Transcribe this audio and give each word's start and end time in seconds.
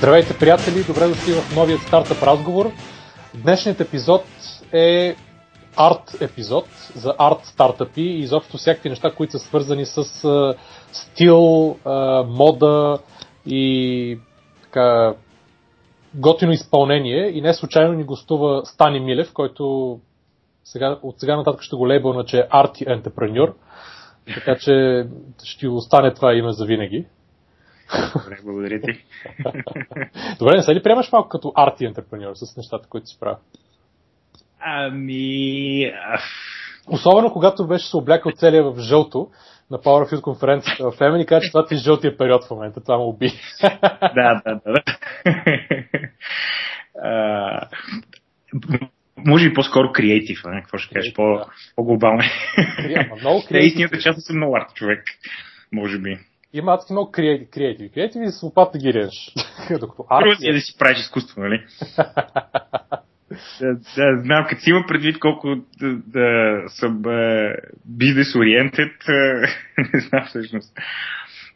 Здравейте, 0.00 0.38
приятели! 0.38 0.84
Добре 0.86 1.08
дошли 1.08 1.32
в 1.32 1.56
новият 1.56 1.80
стартъп 1.80 2.22
разговор. 2.22 2.72
Днешният 3.34 3.80
епизод 3.80 4.24
е 4.72 5.16
арт 5.76 6.22
епизод 6.22 6.64
за 6.94 7.14
арт 7.18 7.44
стартъпи 7.44 8.02
и 8.02 8.18
изобщо 8.18 8.56
всякакви 8.56 8.88
неща, 8.88 9.10
които 9.16 9.32
са 9.32 9.38
свързани 9.38 9.86
с 9.86 10.04
стил, 10.92 11.76
мода 12.26 12.98
и 13.46 14.18
така, 14.62 15.14
готино 16.14 16.52
изпълнение. 16.52 17.30
И 17.30 17.40
не 17.40 17.54
случайно 17.54 17.92
ни 17.92 18.04
гостува 18.04 18.62
Стани 18.64 19.00
Милев, 19.00 19.32
който 19.32 19.98
сега, 20.64 20.98
от 21.02 21.20
сега 21.20 21.36
нататък 21.36 21.62
ще 21.62 21.76
го 21.76 21.88
лейбълна, 21.88 22.24
че 22.24 22.38
е 22.38 22.46
арти 22.50 22.84
ентрепренюр. 22.88 23.54
Така 24.34 24.56
че 24.60 25.04
ще 25.44 25.68
остане 25.68 26.14
това 26.14 26.34
име 26.34 26.52
за 26.52 26.66
винаги. 26.66 27.06
Добре, 28.14 28.38
благодаря 28.44 28.80
ти. 28.80 29.04
Добре, 30.38 30.56
не 30.56 30.62
се 30.62 30.74
ли 30.74 30.82
приемаш 30.82 31.12
малко 31.12 31.28
като 31.28 31.52
арти 31.56 31.84
ентрепренюр 31.84 32.32
с 32.34 32.56
нещата, 32.56 32.88
които 32.88 33.06
си 33.06 33.16
правя? 33.20 33.38
Ами... 34.60 35.92
Особено 36.88 37.32
когато 37.32 37.66
беше 37.66 37.88
се 37.88 37.96
облякал 37.96 38.32
целия 38.32 38.62
в 38.62 38.80
жълто 38.80 39.30
на 39.70 39.78
Power 39.78 40.08
of 40.08 40.12
Youth 40.14 40.20
конференцията 40.20 40.90
в 40.90 40.92
Фемен 40.92 41.20
и 41.20 41.26
каза, 41.26 41.40
че 41.40 41.50
това 41.50 41.66
ти 41.66 41.74
е 41.74 41.78
жълтия 41.78 42.16
период 42.16 42.44
в 42.44 42.50
момента, 42.50 42.80
това 42.80 42.98
му 42.98 43.08
уби. 43.08 43.32
да, 44.14 44.42
да, 44.44 44.60
да. 44.66 44.82
да. 46.94 47.68
може 49.16 49.48
би 49.48 49.54
по-скоро 49.54 49.92
креатив, 49.92 50.42
не? 50.46 50.60
какво 50.60 50.78
ще 50.78 50.94
кажеш, 50.94 51.14
по, 51.14 51.40
по-глобално. 51.76 52.22
много 53.20 53.42
креатив. 53.48 53.68
Истината 53.68 53.98
част 53.98 54.20
съм 54.20 54.36
много 54.36 54.56
арт 54.56 54.74
човек, 54.74 55.04
може 55.72 55.98
би. 55.98 56.18
Има 56.52 56.72
адски 56.74 56.92
много 56.92 57.10
креативи. 57.10 57.90
Креативи 57.90 58.28
с 58.28 58.42
лопата 58.42 58.78
ги 58.78 58.92
режеш. 58.94 59.34
Докато 59.80 60.04
арт... 60.10 60.38
си 60.40 60.48
е 60.48 60.52
да 60.52 60.60
си 60.60 60.78
правиш 60.78 60.98
изкуство, 60.98 61.40
нали? 61.40 61.64
да, 63.60 63.74
да, 63.96 64.22
знам, 64.22 64.46
като 64.48 64.62
си 64.62 64.70
има 64.70 64.84
предвид 64.88 65.18
колко 65.20 65.48
да, 65.80 65.96
да 66.06 66.62
съм 66.68 67.02
бизнес 67.84 68.34
ориентед, 68.34 68.92
не 69.94 70.00
знам 70.00 70.24
всъщност. 70.26 70.78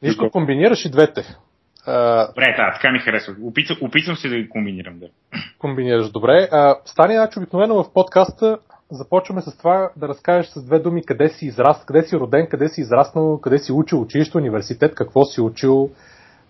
Нищо 0.02 0.30
комбинираш 0.30 0.84
и 0.84 0.90
двете. 0.90 1.22
Добре, 2.28 2.54
да, 2.56 2.72
така 2.74 2.92
ми 2.92 2.98
харесва. 2.98 3.34
Опитвам, 3.42 3.78
опитвам 3.80 4.16
се 4.16 4.28
да 4.28 4.36
ги 4.36 4.48
комбинирам. 4.48 4.98
Да. 4.98 5.06
Комбинираш, 5.58 6.10
добре. 6.10 6.48
А, 6.52 6.76
стани, 6.84 7.14
значи, 7.14 7.38
обикновено 7.38 7.82
в 7.82 7.92
подкаста 7.92 8.58
започваме 8.90 9.40
с 9.40 9.58
това 9.58 9.90
да 9.96 10.08
разкажеш 10.08 10.50
с 10.50 10.64
две 10.64 10.78
думи 10.78 11.04
къде 11.06 11.28
си 11.28 11.46
израст, 11.46 11.86
къде 11.86 12.02
си 12.02 12.16
роден, 12.16 12.48
къде 12.50 12.68
си 12.68 12.80
израснал, 12.80 13.40
къде 13.40 13.58
си 13.58 13.72
учил 13.72 14.00
училище, 14.00 14.38
университет, 14.38 14.94
какво 14.94 15.24
си 15.24 15.40
учил 15.40 15.90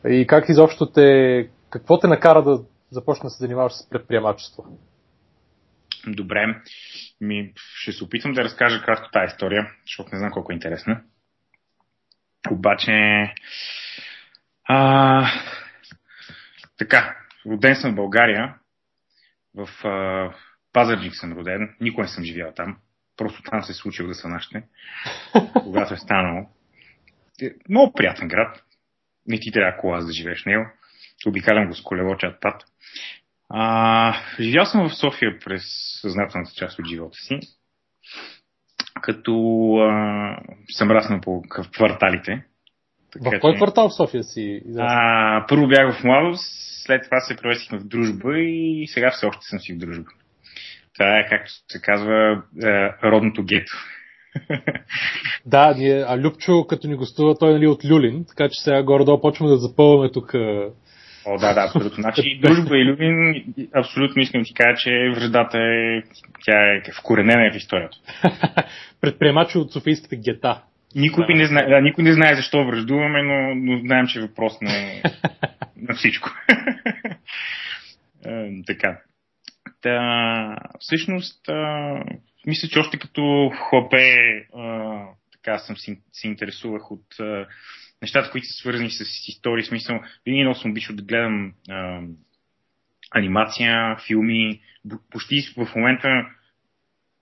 и 0.08 0.26
как 0.26 0.48
изобщо 0.48 0.92
те, 0.92 1.48
какво 1.70 1.98
те 1.98 2.06
накара 2.06 2.42
да 2.42 2.60
започнеш 2.90 3.24
да 3.24 3.30
се 3.30 3.44
занимаваш 3.44 3.72
с 3.72 3.88
предприемачество. 3.90 4.64
Добре. 6.06 6.62
Ми, 7.20 7.52
ще 7.56 7.92
се 7.92 8.04
опитам 8.04 8.32
да 8.32 8.44
разкажа 8.44 8.82
кратко 8.82 9.10
тази 9.12 9.32
история, 9.32 9.70
защото 9.86 10.10
не 10.12 10.18
знам 10.18 10.30
колко 10.30 10.52
е 10.52 10.54
интересна. 10.54 11.02
Обаче, 12.50 12.92
а, 14.64 15.26
така, 16.78 17.16
роден 17.46 17.76
съм 17.76 17.92
в 17.92 17.94
България, 17.94 18.54
в 19.54 19.68
а, 19.84 20.34
Пазарджик 20.74 21.14
съм 21.14 21.32
роден, 21.32 21.74
никой 21.80 22.02
не 22.02 22.08
съм 22.08 22.24
живял 22.24 22.52
там, 22.56 22.76
просто 23.16 23.42
там 23.42 23.62
се 23.62 23.72
е 23.72 23.74
случило 23.74 24.08
да 24.08 24.14
са 24.14 24.28
нашите, 24.28 24.62
когато 25.52 25.94
е 25.94 25.96
станало. 25.96 26.46
Е, 27.42 27.50
много 27.68 27.92
приятен 27.92 28.28
град, 28.28 28.62
не 29.26 29.40
ти 29.40 29.52
трябва 29.52 29.80
кола 29.80 30.00
за 30.00 30.06
да 30.06 30.12
живееш 30.12 30.44
него. 30.44 30.64
Обикалям 31.26 31.68
го 31.68 31.74
с 31.74 31.82
колело 31.82 32.16
чат 32.16 32.40
пат. 32.40 32.62
А, 33.48 34.14
живял 34.40 34.64
съм 34.64 34.88
в 34.88 34.94
София 34.94 35.38
през 35.44 35.62
съзнателната 36.00 36.52
част 36.56 36.78
от 36.78 36.88
живота 36.88 37.18
си, 37.18 37.40
като 39.02 39.32
а, 39.76 40.36
съм 40.76 40.90
раснал 40.90 41.20
по 41.20 41.42
кварталите. 41.76 42.44
Така, 43.12 43.36
в 43.36 43.40
кой 43.40 43.52
че... 43.52 43.56
квартал 43.56 43.88
в 43.88 43.96
София 43.96 44.22
си? 44.22 44.62
А, 44.78 45.46
първо 45.48 45.68
бях 45.68 46.00
в 46.00 46.04
младост, 46.04 46.44
след 46.86 47.04
това 47.04 47.20
се 47.20 47.36
превесихме 47.36 47.78
в 47.78 47.84
дружба 47.84 48.38
и 48.38 48.86
сега 48.88 49.10
все 49.10 49.26
още 49.26 49.46
съм 49.46 49.58
си 49.58 49.74
в 49.74 49.78
дружба. 49.78 50.10
Това 50.98 51.18
е, 51.18 51.26
както 51.28 51.52
се 51.72 51.80
казва, 51.82 52.42
е, 52.64 52.90
родното 53.04 53.44
гето. 53.44 53.72
да, 55.46 55.74
ние, 55.78 56.04
а 56.08 56.18
Любчо, 56.18 56.66
като 56.68 56.88
ни 56.88 56.94
гостува, 56.96 57.38
той 57.38 57.50
е 57.50 57.54
нали, 57.54 57.66
от 57.66 57.84
Люлин, 57.84 58.24
така 58.28 58.48
че 58.48 58.60
сега 58.60 58.82
горе-долу 58.82 59.20
почваме 59.20 59.50
да 59.50 59.56
запълваме 59.56 60.10
тук 60.10 60.34
О, 61.26 61.38
да, 61.38 61.54
да, 61.54 61.60
абсолютно. 61.60 62.02
Значи, 62.02 62.40
дружба 62.42 62.78
и 62.78 62.84
Любин, 62.84 63.44
абсолютно 63.74 64.22
искам 64.22 64.40
да 64.40 64.44
ти 64.44 64.54
кажа, 64.54 64.76
че 64.76 65.12
връждата 65.16 65.58
е, 65.58 66.02
тя 66.44 66.74
е 66.74 66.82
вкоренена 67.00 67.52
в 67.52 67.56
историята. 67.56 67.96
Предприемачи 69.00 69.58
от 69.58 69.72
Софийската 69.72 70.16
гета. 70.16 70.62
Никой, 70.94 71.26
да. 71.26 71.34
не 71.34 71.46
знае, 71.46 71.68
да, 71.68 71.80
никой 71.80 72.04
не 72.04 72.12
знае 72.12 72.34
защо 72.36 72.64
връждуваме, 72.64 73.22
но, 73.22 73.54
но 73.54 73.78
знаем, 73.78 74.06
че 74.06 74.18
е 74.18 74.22
въпрос 74.22 74.52
на, 74.62 74.70
на 75.76 75.94
всичко. 75.94 76.30
така. 78.66 78.98
Та, 79.84 80.56
всъщност, 80.80 81.48
а, 81.48 82.04
мисля, 82.46 82.68
че 82.68 82.78
още 82.78 82.98
като 82.98 83.52
хлапе 83.68 84.16
а, 84.54 85.00
така 85.32 85.58
съм 85.58 85.76
се 86.12 86.28
интересувах 86.28 86.90
от 86.90 87.20
а, 87.20 87.46
нещата, 88.02 88.30
които 88.30 88.46
са 88.46 88.52
свързани 88.52 88.90
с 88.90 89.00
истории, 89.28 89.64
смисъл, 89.64 90.00
винаги 90.26 90.42
много 90.42 90.58
съм 90.58 90.70
обичал 90.70 90.96
да 90.96 91.02
гледам 91.02 91.52
а, 91.70 92.00
анимация, 93.10 93.96
филми, 94.06 94.60
почти 95.10 95.36
в 95.56 95.74
момента 95.76 96.08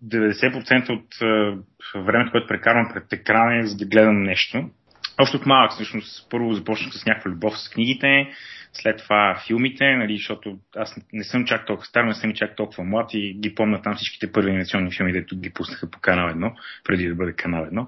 90% 0.04 0.90
от 0.90 1.22
а, 1.22 1.58
времето, 2.00 2.30
което 2.30 2.46
прекарвам 2.46 2.90
пред 2.94 3.12
екрана 3.12 3.58
е 3.58 3.66
за 3.66 3.76
да 3.76 3.86
гледам 3.86 4.22
нещо. 4.22 4.70
Още 5.18 5.36
от 5.36 5.46
малък, 5.46 5.72
всъщност, 5.72 6.30
първо 6.30 6.52
започнах 6.52 6.94
с 6.94 7.06
някаква 7.06 7.30
любов 7.30 7.58
с 7.58 7.70
книгите, 7.70 8.28
след 8.72 8.98
това 8.98 9.42
филмите, 9.46 9.84
нали, 9.96 10.16
защото 10.16 10.58
аз 10.76 10.96
не 11.12 11.24
съм 11.24 11.44
чак 11.44 11.66
толкова 11.66 11.86
стар, 11.86 12.04
не 12.04 12.14
съм 12.14 12.30
и 12.30 12.34
чак 12.34 12.56
толкова 12.56 12.84
млад 12.84 13.10
и 13.14 13.38
ги 13.40 13.54
помня 13.54 13.82
там 13.82 13.94
всичките 13.96 14.32
първи 14.32 14.50
анимационни 14.50 14.92
филми, 14.96 15.12
дето 15.12 15.36
ги 15.36 15.50
пуснаха 15.50 15.90
по 15.90 16.00
канал 16.00 16.28
1, 16.28 16.52
преди 16.84 17.08
да 17.08 17.14
бъде 17.14 17.32
канал 17.32 17.64
1 17.64 17.86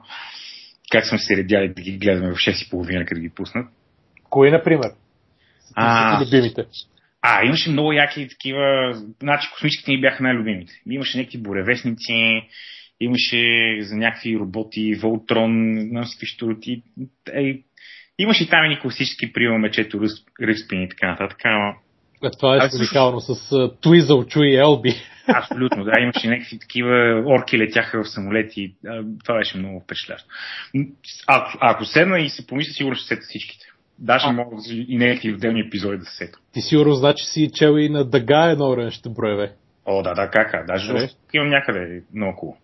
как 0.95 1.07
сме 1.07 1.19
се 1.19 1.37
редяли 1.37 1.69
да 1.69 1.83
ги 1.83 1.99
гледаме 1.99 2.33
в 2.33 2.37
6.30, 2.37 3.07
като 3.07 3.21
ги 3.21 3.31
пуснат. 3.31 3.67
Кои, 4.31 4.51
например? 4.51 4.91
А, 5.75 6.25
любимите. 6.25 6.65
А, 7.23 7.45
имаше 7.45 7.71
много 7.71 7.93
яки 7.93 8.29
такива. 8.29 8.93
Значи, 9.23 9.51
космическите 9.53 9.91
ни 9.91 10.01
бяха 10.01 10.23
най-любимите. 10.23 10.73
Имаше 10.91 11.19
някакви 11.19 11.39
буревестници, 11.39 12.43
имаше 13.05 13.77
за 13.81 13.97
някакви 13.97 14.39
роботи, 14.39 14.95
Волтрон, 14.95 15.73
не 15.75 16.07
си 16.07 16.19
какви 16.19 16.83
Е, 17.33 17.59
имаше 18.19 18.49
там 18.49 18.71
и 18.71 18.81
класически 18.81 19.33
приема 19.33 19.59
мечето, 19.59 20.01
Ръспин 20.43 20.83
и 20.83 20.89
така 20.89 21.11
нататък. 21.11 21.39
Ама... 21.45 21.75
А 22.23 22.31
това 22.31 22.57
е 22.57 22.69
уникално 22.79 23.21
с 23.21 23.35
uh, 23.35 23.81
Твизъл, 23.83 24.25
Чуи 24.25 24.57
Елби. 24.57 24.95
Абсолютно, 25.29 25.85
да. 25.85 25.93
Имаше 26.01 26.29
някакви 26.29 26.59
такива 26.59 27.23
орки 27.27 27.59
летяха 27.59 28.03
в 28.03 28.09
самолети. 28.09 28.75
Това 29.25 29.39
беше 29.39 29.59
много 29.59 29.81
впечатлящо. 29.81 30.29
А, 31.27 31.53
ако 31.61 31.85
седна 31.85 32.21
и 32.21 32.29
се 32.29 32.47
помисля, 32.47 32.73
сигурно 32.73 32.97
ще 32.97 33.07
сета 33.07 33.27
всичките. 33.29 33.67
Даже 33.99 34.27
а. 34.27 34.33
мога 34.33 34.57
и 34.71 34.99
някакви 34.99 35.35
отделни 35.35 35.61
епизоди 35.61 35.99
да 35.99 36.05
се 36.05 36.17
сета. 36.17 36.39
Ти 36.53 36.61
сигурно 36.61 36.95
значи 36.95 37.25
си 37.25 37.51
чел 37.55 37.79
и 37.79 37.89
на 37.89 38.05
Дага 38.05 38.51
едно 38.51 38.71
време 38.71 38.91
ще 38.91 39.09
броеве. 39.09 39.53
О, 39.87 40.03
да, 40.03 40.15
да, 40.15 40.31
как? 40.31 40.67
Даже 40.67 40.93
е. 40.93 41.09
имам 41.33 41.49
някъде 41.49 42.03
много 42.15 42.37
хубаво. 42.37 42.59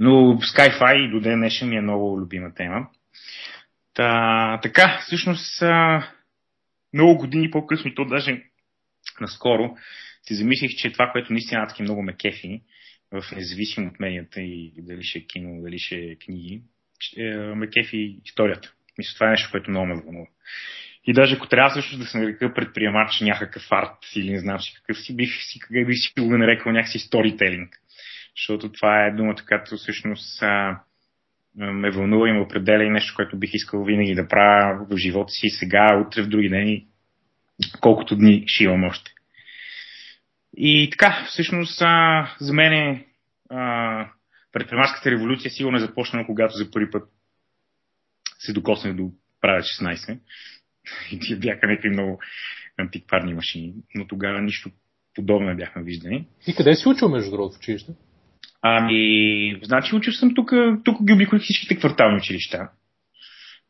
Но 0.00 0.10
Sky-Fi 0.40 1.10
до 1.10 1.20
ден 1.20 1.38
днешен 1.38 1.68
ми 1.68 1.76
е 1.76 1.80
много 1.80 2.20
любима 2.20 2.54
тема. 2.54 2.86
Та, 3.94 4.60
така, 4.62 4.98
всъщност, 5.06 5.62
много 6.94 7.18
години 7.18 7.50
по-късно, 7.50 7.90
и 7.90 7.94
то 7.94 8.04
даже 8.04 8.42
наскоро, 9.20 9.76
си 10.22 10.34
замислих, 10.34 10.70
че 10.70 10.92
това, 10.92 11.10
което 11.12 11.32
наистина 11.32 11.66
таки 11.66 11.82
много 11.82 12.02
ме 12.02 12.16
кефи, 12.16 12.62
в 13.12 13.32
независимо 13.36 13.88
от 13.88 14.00
медията 14.00 14.40
и 14.40 14.72
дали 14.78 15.02
ще 15.02 15.18
е 15.18 15.26
кино, 15.26 15.62
дали 15.62 15.78
ще 15.78 15.96
е 15.96 16.16
книги, 16.16 16.62
е, 17.16 17.36
ме 17.36 17.70
кефи 17.70 18.18
историята. 18.24 18.72
Мисля, 18.98 19.14
това 19.14 19.26
е 19.26 19.30
нещо, 19.30 19.48
което 19.50 19.70
много 19.70 19.86
ме 19.86 19.94
вълнува. 19.94 20.26
И 21.06 21.12
даже 21.12 21.34
ако 21.34 21.48
трябва 21.48 21.70
също 21.70 21.98
да 21.98 22.04
се 22.04 22.18
нарека 22.18 22.54
предприемач 22.54 23.20
някакъв 23.20 23.62
арт 23.70 23.98
или 24.16 24.32
не 24.32 24.38
знам 24.38 24.60
си 24.60 24.74
какъв 24.74 24.98
си, 25.02 25.16
бих 25.16 25.30
си, 25.42 25.58
бих 25.86 25.96
си 25.96 26.12
го 26.20 26.38
нарекал 26.38 26.72
някакси 26.72 26.98
сторителинг. 26.98 27.80
Защото 28.36 28.72
това 28.72 29.06
е 29.06 29.10
думата, 29.10 29.44
която 29.48 29.76
всъщност 29.76 30.42
а, 30.42 30.80
ме 31.56 31.90
вълнува 31.90 32.28
и 32.28 32.32
ме 32.32 32.40
определя 32.40 32.84
и 32.84 32.90
нещо, 32.90 33.12
което 33.16 33.38
бих 33.38 33.54
искал 33.54 33.84
винаги 33.84 34.14
да 34.14 34.28
правя 34.28 34.86
в 34.90 34.96
живота 34.96 35.30
си 35.30 35.48
сега, 35.48 36.04
утре, 36.06 36.22
в 36.22 36.28
други 36.28 36.48
дни, 36.48 36.86
колкото 37.80 38.16
дни 38.16 38.44
ще 38.46 38.64
имам 38.64 38.84
още. 38.84 39.10
И 40.56 40.88
така, 40.90 41.24
всъщност, 41.28 41.82
а, 41.82 42.28
за 42.40 42.52
мен 42.52 42.72
е, 42.72 43.06
предприемаческата 44.52 45.10
революция 45.10 45.50
сигурно 45.50 45.76
е 45.76 45.80
започнала, 45.80 46.26
когато 46.26 46.54
за 46.54 46.70
първи 46.70 46.90
път 46.90 47.08
се 48.38 48.52
докоснах 48.52 48.96
до 48.96 49.10
правя 49.40 49.60
16. 49.60 50.18
И 51.12 51.20
тия 51.20 51.38
бяха 51.38 51.66
някакви 51.66 51.88
много 51.88 52.20
антикварни 52.78 53.34
машини, 53.34 53.74
но 53.94 54.06
тогава 54.06 54.40
нищо 54.40 54.70
подобно 55.14 55.56
бяхме 55.56 55.82
виждали. 55.82 56.26
И 56.46 56.54
къде 56.54 56.74
си 56.74 56.88
учил, 56.88 57.08
между 57.08 57.30
другото, 57.30 57.54
в 57.54 57.58
училище? 57.58 57.92
Ами, 58.66 59.60
значи 59.62 59.94
учил 59.94 60.12
съм 60.12 60.34
тук, 60.34 60.52
тук 60.84 61.04
ги 61.04 61.12
обиколих 61.12 61.42
всичките 61.42 61.76
квартални 61.76 62.16
училища. 62.16 62.68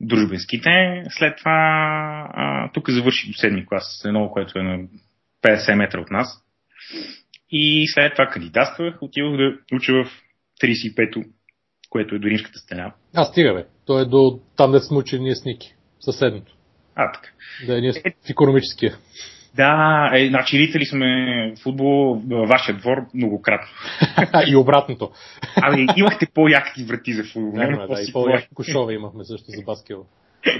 Дружбенските. 0.01 1.03
След 1.11 1.39
това 1.39 2.31
а, 2.35 2.71
тук 2.73 2.91
завърших 2.91 3.31
до 3.31 3.39
седми 3.39 3.67
клас, 3.67 4.03
едно, 4.05 4.31
което 4.31 4.59
е 4.59 4.63
на 4.63 4.79
50 5.43 5.75
метра 5.75 6.01
от 6.01 6.11
нас. 6.11 6.45
И 7.51 7.87
след 7.95 8.13
това 8.13 8.27
кандидатствах, 8.27 9.03
отивах 9.03 9.37
да 9.37 9.59
уча 9.73 9.93
в 9.93 10.11
35-то, 10.63 11.23
което 11.91 12.15
е 12.15 12.19
до 12.19 12.29
римската 12.29 12.59
стена. 12.59 12.93
А, 13.15 13.25
стига 13.25 13.55
бе. 13.55 13.67
То 13.87 13.99
е 13.99 14.05
до 14.05 14.41
там, 14.57 14.73
да 14.73 14.81
сме 14.81 14.97
учили 14.97 15.21
ние 15.21 15.35
с 15.35 15.45
Ники. 15.45 15.75
Съседното. 16.01 16.57
А, 16.95 17.13
така. 17.13 17.29
Да, 17.67 17.81
ние 17.81 17.91
е, 18.05 18.11
в 18.27 18.31
економическия. 18.31 18.97
Да, 19.57 20.11
е, 20.15 20.29
значи 20.29 20.59
ритали 20.59 20.87
сме 20.87 21.55
футбол 21.63 22.23
във 22.31 22.49
вашия 22.49 22.77
двор 22.77 22.99
многократно. 23.15 23.69
и 24.47 24.57
обратното. 24.57 25.11
Ами, 25.63 25.87
имахте 25.97 26.27
по-яки 26.35 26.85
врати 26.85 27.13
за 27.13 27.25
футбол. 27.25 27.53
Да, 27.53 27.87
да, 27.87 28.03
и 28.09 28.13
по-яки 28.13 28.49
кошове 28.55 28.95
имахме 28.95 29.25
също 29.25 29.47
за 29.49 29.63
баскетбол. 29.63 30.05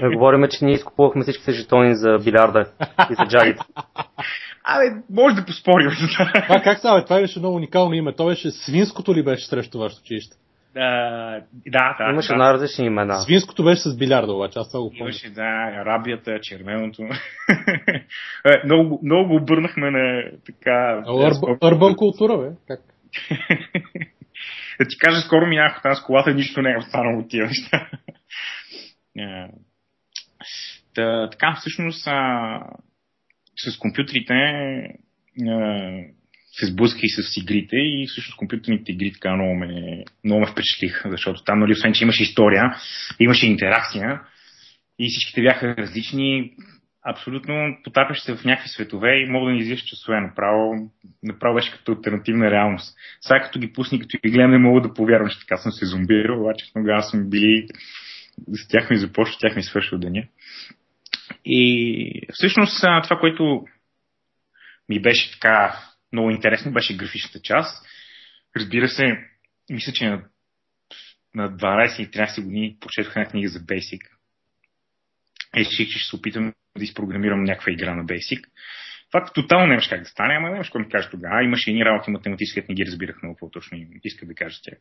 Да 0.01 0.09
говорим, 0.09 0.47
че 0.51 0.65
ние 0.65 0.73
изкупувахме 0.73 1.23
всичките 1.23 1.51
жетони 1.51 1.95
за 1.95 2.17
билярда 2.23 2.65
и 3.11 3.15
за 3.15 3.25
джагите. 3.27 3.61
Абе, 4.63 4.85
може 5.09 5.35
да 5.35 5.45
поспорим. 5.45 5.91
Това 6.47 6.61
как 6.63 6.79
става? 6.79 7.03
Това 7.03 7.19
беше 7.19 7.39
много 7.39 7.55
уникално 7.55 7.93
име. 7.93 8.15
То 8.15 8.25
беше 8.25 8.51
свинското 8.51 9.15
ли 9.15 9.23
беше 9.23 9.47
срещу 9.47 9.79
вашето 9.79 10.01
училище? 10.01 10.37
Да, 10.75 11.41
да, 11.53 11.95
да. 11.97 12.09
Имаше 12.11 12.33
да. 12.33 12.35
най-различни 12.35 12.85
имена. 12.85 13.21
Свинското 13.21 13.63
беше 13.63 13.81
с 13.81 13.97
билярда, 13.97 14.33
обаче, 14.33 14.59
аз 14.59 14.71
това 14.71 14.81
го 14.81 14.89
помня. 14.89 15.03
Имаше, 15.03 15.29
да, 15.29 15.71
арабията, 15.81 16.39
червеното. 16.41 17.03
много, 18.65 18.99
много 19.03 19.35
обърнахме 19.35 19.91
на 19.91 20.23
така... 20.45 21.03
Урбан 21.63 21.95
култура, 21.95 22.37
бе. 22.37 22.55
Как? 22.67 22.79
да 24.79 24.87
ти 24.89 24.97
кажа, 24.99 25.21
скоро 25.21 25.45
минах 25.45 25.81
там 25.83 25.95
с 25.95 26.03
колата, 26.03 26.33
нищо 26.33 26.61
не 26.61 26.71
е 26.71 26.77
останало 26.77 27.19
от 27.19 27.29
тия 27.29 27.45
неща. 27.45 27.89
Та, 30.95 31.29
така, 31.29 31.55
всъщност, 31.59 32.07
а, 32.07 32.59
с 33.57 33.77
компютрите 33.79 34.33
а, 35.47 35.99
се 36.59 36.65
сблъска 36.65 36.99
и 37.03 37.09
с 37.09 37.37
игрите 37.37 37.75
и 37.75 38.07
всъщност 38.09 38.37
компютърните 38.37 38.91
игри 38.91 39.13
така 39.13 39.35
много 39.35 39.55
ме, 39.55 40.03
много 40.23 40.41
ме 40.41 40.47
впечатлиха, 40.47 41.11
защото 41.11 41.43
там, 41.43 41.59
нали, 41.59 41.71
освен, 41.71 41.93
че 41.93 42.03
имаше 42.03 42.23
история, 42.23 42.63
имаше 43.19 43.47
интеракция 43.47 44.21
и 44.99 45.09
всичките 45.09 45.41
бяха 45.41 45.75
различни, 45.77 46.53
абсолютно 47.05 47.77
потапяш 47.83 48.21
се 48.21 48.35
в 48.35 48.45
някакви 48.45 48.69
светове 48.69 49.19
и 49.19 49.29
мога 49.29 49.45
да 49.45 49.51
ни 49.51 49.59
излизаш 49.59 49.83
часове 49.83 50.21
направо, 50.21 50.91
направо 51.23 51.55
беше 51.55 51.71
като 51.71 51.91
альтернативна 51.91 52.51
реалност. 52.51 52.95
Сега 53.21 53.39
като 53.39 53.59
ги 53.59 53.73
пусни, 53.73 53.99
като 53.99 54.17
ги 54.25 54.31
гледам, 54.31 54.51
не 54.51 54.57
мога 54.57 54.81
да 54.81 54.93
повярвам, 54.93 55.29
че 55.29 55.39
така 55.39 55.57
съм 55.57 55.71
се 55.71 55.85
зомбирал, 55.85 56.41
обаче 56.41 56.73
тогава 56.73 57.03
сме 57.03 57.23
били, 57.23 57.67
с 58.47 58.67
тях 58.67 58.89
ми 58.89 58.97
започва, 58.97 59.37
тях 59.39 59.55
ми 59.55 59.63
свършва 59.63 59.99
деня. 59.99 60.23
И 61.45 62.21
всъщност 62.33 62.81
това, 62.81 63.17
което 63.19 63.65
ми 64.89 65.01
беше 65.01 65.31
така 65.31 65.79
много 66.11 66.29
интересно, 66.29 66.73
беше 66.73 66.97
графичната 66.97 67.39
част. 67.41 67.85
Разбира 68.57 68.87
се, 68.87 69.03
мисля, 69.69 69.93
че 69.93 70.05
на, 70.05 70.23
на 71.35 71.57
12 71.57 72.01
и 72.01 72.11
13 72.11 72.43
години 72.43 72.77
прочетох 72.79 73.15
една 73.15 73.29
книга 73.29 73.49
за 73.49 73.59
Basic. 73.59 74.01
Реших, 75.55 75.89
че 75.89 75.99
ще 75.99 76.09
се 76.09 76.15
опитам 76.15 76.53
да 76.77 76.83
изпрограмирам 76.83 77.43
някаква 77.43 77.71
игра 77.71 77.95
на 77.95 78.05
Basic. 78.05 78.43
Това 79.11 79.25
тотално 79.25 79.67
нямаш 79.67 79.87
как 79.87 80.03
да 80.03 80.09
стане, 80.09 80.33
ама 80.33 80.49
нямаш 80.49 80.67
какво 80.67 80.79
ми 80.79 80.89
кажа 80.89 81.09
тогава. 81.09 81.43
Имаше 81.43 81.69
едни 81.69 81.85
работи 81.85 82.11
математически, 82.11 82.63
не 82.69 82.75
ги 82.75 82.85
разбирах 82.85 83.23
много 83.23 83.37
по-точно 83.37 83.77
и 83.77 83.87
исках 84.03 84.27
да 84.27 84.35
кажа 84.35 84.59
тях. 84.63 84.77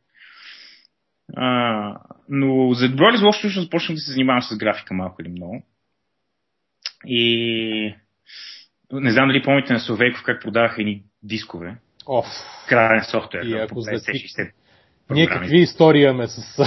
А, 1.37 2.00
но 2.29 2.73
за 2.73 2.88
добро 2.88 3.11
или 3.11 3.17
зло, 3.17 3.31
започнах 3.44 3.97
да 3.97 4.00
се 4.00 4.12
занимавам 4.12 4.43
с 4.43 4.56
графика 4.56 4.94
малко 4.94 5.23
или 5.23 5.29
много. 5.29 5.67
И 7.06 7.94
не 9.00 9.11
знам 9.11 9.29
дали 9.29 9.43
помните 9.43 9.73
на 9.73 9.81
Совейков 9.81 10.23
как 10.23 10.43
продаваха 10.43 10.82
едни 10.82 11.02
дискове. 11.23 11.76
Оф. 12.06 12.26
Крайен 12.69 13.05
софтуер. 13.11 13.43
И 13.43 13.52
ако 13.52 13.81
за 13.81 13.91
60 13.91 14.50
Ние 15.11 15.26
какви 15.26 15.61
истории 15.61 16.02
имаме 16.02 16.26
с... 16.26 16.58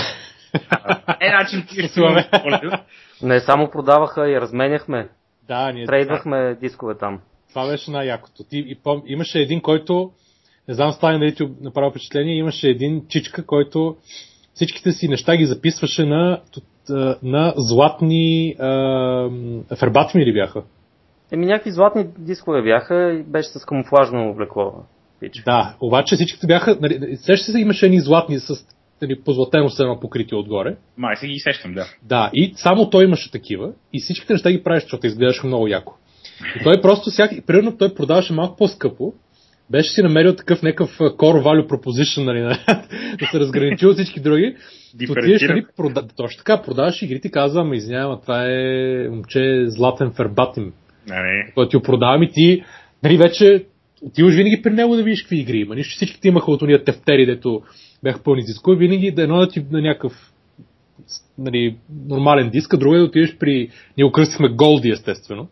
е, 1.21 1.29
значи, 1.29 1.65
Не 3.21 3.39
само 3.39 3.69
продаваха 3.69 4.29
и 4.29 4.41
разменяхме. 4.41 5.09
Да, 5.47 5.71
ние... 5.71 5.85
Трейдвахме 5.85 6.57
дискове 6.61 6.97
там. 6.97 7.19
Това 7.49 7.67
беше 7.67 7.91
най-якото. 7.91 8.43
Ти, 8.43 8.57
и, 8.67 8.75
пом... 8.75 9.03
имаше 9.05 9.39
един, 9.39 9.61
който, 9.61 10.11
не 10.67 10.73
знам 10.73 10.91
стане 10.91 11.19
дали 11.19 11.35
ти 11.35 11.47
направи 11.61 11.89
впечатление, 11.89 12.35
имаше 12.35 12.69
един 12.69 13.07
чичка, 13.09 13.45
който 13.45 13.97
всичките 14.53 14.91
си 14.91 15.07
неща 15.07 15.37
ги 15.37 15.45
записваше 15.45 16.05
на, 16.05 16.41
на 17.23 17.53
златни 17.57 18.55
а, 18.59 19.29
фербатми 19.79 20.25
ли 20.25 20.33
бяха? 20.33 20.63
Еми 21.31 21.45
някакви 21.45 21.71
златни 21.71 22.07
дискове 22.19 22.61
бяха 22.61 23.13
и 23.13 23.23
беше 23.23 23.49
с 23.49 23.65
камуфлажно 23.65 24.29
облекло. 24.29 24.73
Пич. 25.19 25.43
Да, 25.45 25.75
обаче 25.81 26.15
всичките 26.15 26.47
бяха, 26.47 26.77
нали, 26.81 27.15
сеща 27.15 27.51
се, 27.51 27.59
имаше 27.59 27.85
едни 27.85 27.99
златни 27.99 28.39
с 28.39 28.67
нали, 29.01 29.21
позлатено 29.25 29.69
се 29.69 29.83
едно 29.83 29.99
покритие 29.99 30.37
отгоре. 30.37 30.75
Май 30.97 31.15
се 31.15 31.27
ги 31.27 31.39
сещам, 31.39 31.73
да. 31.73 31.85
Да, 32.03 32.29
и 32.33 32.53
само 32.55 32.89
той 32.89 33.03
имаше 33.03 33.31
такива 33.31 33.71
и 33.93 33.99
всичките 33.99 34.33
неща 34.33 34.51
ги 34.51 34.63
правиш, 34.63 34.83
защото 34.83 35.07
изглеждаше 35.07 35.47
много 35.47 35.67
яко. 35.67 35.97
И 36.59 36.63
той 36.63 36.81
просто 36.81 37.09
всяки, 37.09 37.41
примерно 37.41 37.77
той 37.77 37.93
продаваше 37.93 38.33
малко 38.33 38.55
по-скъпо, 38.55 39.13
беше 39.69 39.91
си 39.91 40.01
намерил 40.01 40.35
такъв 40.35 40.63
някакъв 40.63 40.97
core 40.97 41.43
value 41.43 41.67
proposition, 41.67 42.23
нали, 42.23 42.39
да 43.19 43.25
се 43.31 43.39
разграничи 43.39 43.85
от 43.85 43.93
всички 43.97 44.19
други. 44.19 44.55
Отидеш, 45.09 45.41
нали, 45.41 45.65
прода... 45.77 46.07
точно 46.15 46.37
така, 46.37 46.61
продаваш 46.61 47.01
игрите 47.01 47.27
и 47.27 47.31
казва, 47.31 47.61
ама 47.61 47.75
извинявам, 47.75 48.19
това 48.21 48.45
е 48.45 49.07
момче 49.09 49.65
златен 49.67 50.11
фербатим. 50.11 50.73
Нали. 51.07 51.51
Той 51.55 51.69
ти 51.69 51.75
го 51.75 51.81
продавам 51.81 52.23
и 52.23 52.31
ти, 52.31 52.63
нали, 53.03 53.17
вече 53.17 53.65
отиваш 54.01 54.35
винаги 54.35 54.61
при 54.61 54.73
него 54.73 54.95
да 54.95 55.03
видиш 55.03 55.21
какви 55.21 55.39
игри 55.39 55.59
има. 55.59 55.75
Нищо 55.75 55.95
всичките 55.95 56.27
имаха 56.27 56.51
от 56.51 56.61
уния 56.61 56.83
тефтери, 56.83 57.25
дето 57.25 57.61
бяха 58.03 58.23
пълни 58.23 58.43
дискове, 58.43 58.77
винаги 58.77 59.11
да 59.11 59.23
едно 59.23 59.37
да 59.37 59.49
ти 59.49 59.65
на 59.71 59.81
някакъв 59.81 60.13
нали, 61.37 61.75
нормален 62.07 62.49
диск, 62.49 62.73
а 62.73 62.77
другия 62.77 62.99
да 62.99 63.05
отидеш 63.05 63.37
при... 63.37 63.69
Ние 63.97 64.05
го 64.05 64.11
кръстихме 64.11 64.49
Голди, 64.49 64.89
естествено. 64.89 65.47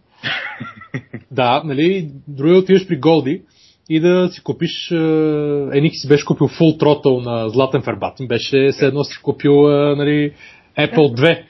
да, 1.31 1.61
нали, 1.65 2.09
другия 2.27 2.53
да 2.53 2.59
отидеш 2.59 2.87
при 2.87 2.99
Голди 2.99 3.41
и 3.89 3.99
да 3.99 4.29
си 4.31 4.43
купиш... 4.43 4.91
Еники 5.73 5.95
си 5.95 6.07
беше 6.07 6.25
купил 6.25 6.47
Full 6.47 6.79
Throttle 6.79 7.25
на 7.25 7.49
Златен 7.49 7.81
Фербатин, 7.81 8.27
беше 8.27 8.69
все 8.71 8.85
едно 8.85 9.03
си 9.03 9.21
купил 9.21 9.61
нали, 9.95 10.33
Apple 10.77 10.95
2. 11.19 11.43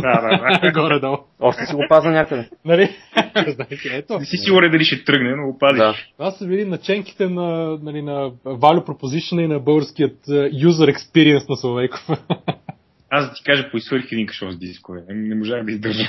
Да, 0.00 0.20
да, 0.20 0.58
да. 0.62 0.72
Горе-долу. 0.80 1.18
Още 1.40 1.66
си 1.66 1.74
го 1.74 1.84
паза 1.88 2.10
някъде. 2.10 2.48
Нали? 2.64 2.96
Ето. 3.92 4.18
Не 4.18 4.24
си 4.24 4.36
сигурен 4.36 4.70
дали 4.70 4.84
ще 4.84 5.04
тръгне, 5.04 5.36
но 5.36 5.46
го 5.46 5.58
пазиш. 5.58 5.78
Да. 5.78 5.94
Това 6.16 6.30
са 6.30 6.46
били 6.46 6.64
наченките 6.64 7.28
на, 7.28 7.78
нали, 7.82 8.02
на 8.02 8.30
Value 8.44 8.86
Proposition 8.86 9.44
и 9.44 9.46
на 9.46 9.60
българският 9.60 10.26
user 10.26 10.96
experience 10.96 11.48
на 11.48 11.56
Словейков. 11.56 12.08
Аз 13.10 13.28
да 13.28 13.34
ти 13.34 13.44
кажа, 13.44 13.70
поисварих 13.70 14.12
един 14.12 14.26
кашон 14.26 14.52
с 14.52 14.58
дискове. 14.58 15.02
Не 15.08 15.34
можах 15.34 15.64
да 15.64 15.72
издържа. 15.72 16.08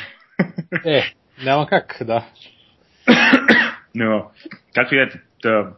Е, 0.86 1.04
няма 1.44 1.68
как, 1.68 1.98
да. 2.06 2.26
Но, 3.96 4.32
както 4.74 4.96
и 4.96 5.10
да 5.44 5.74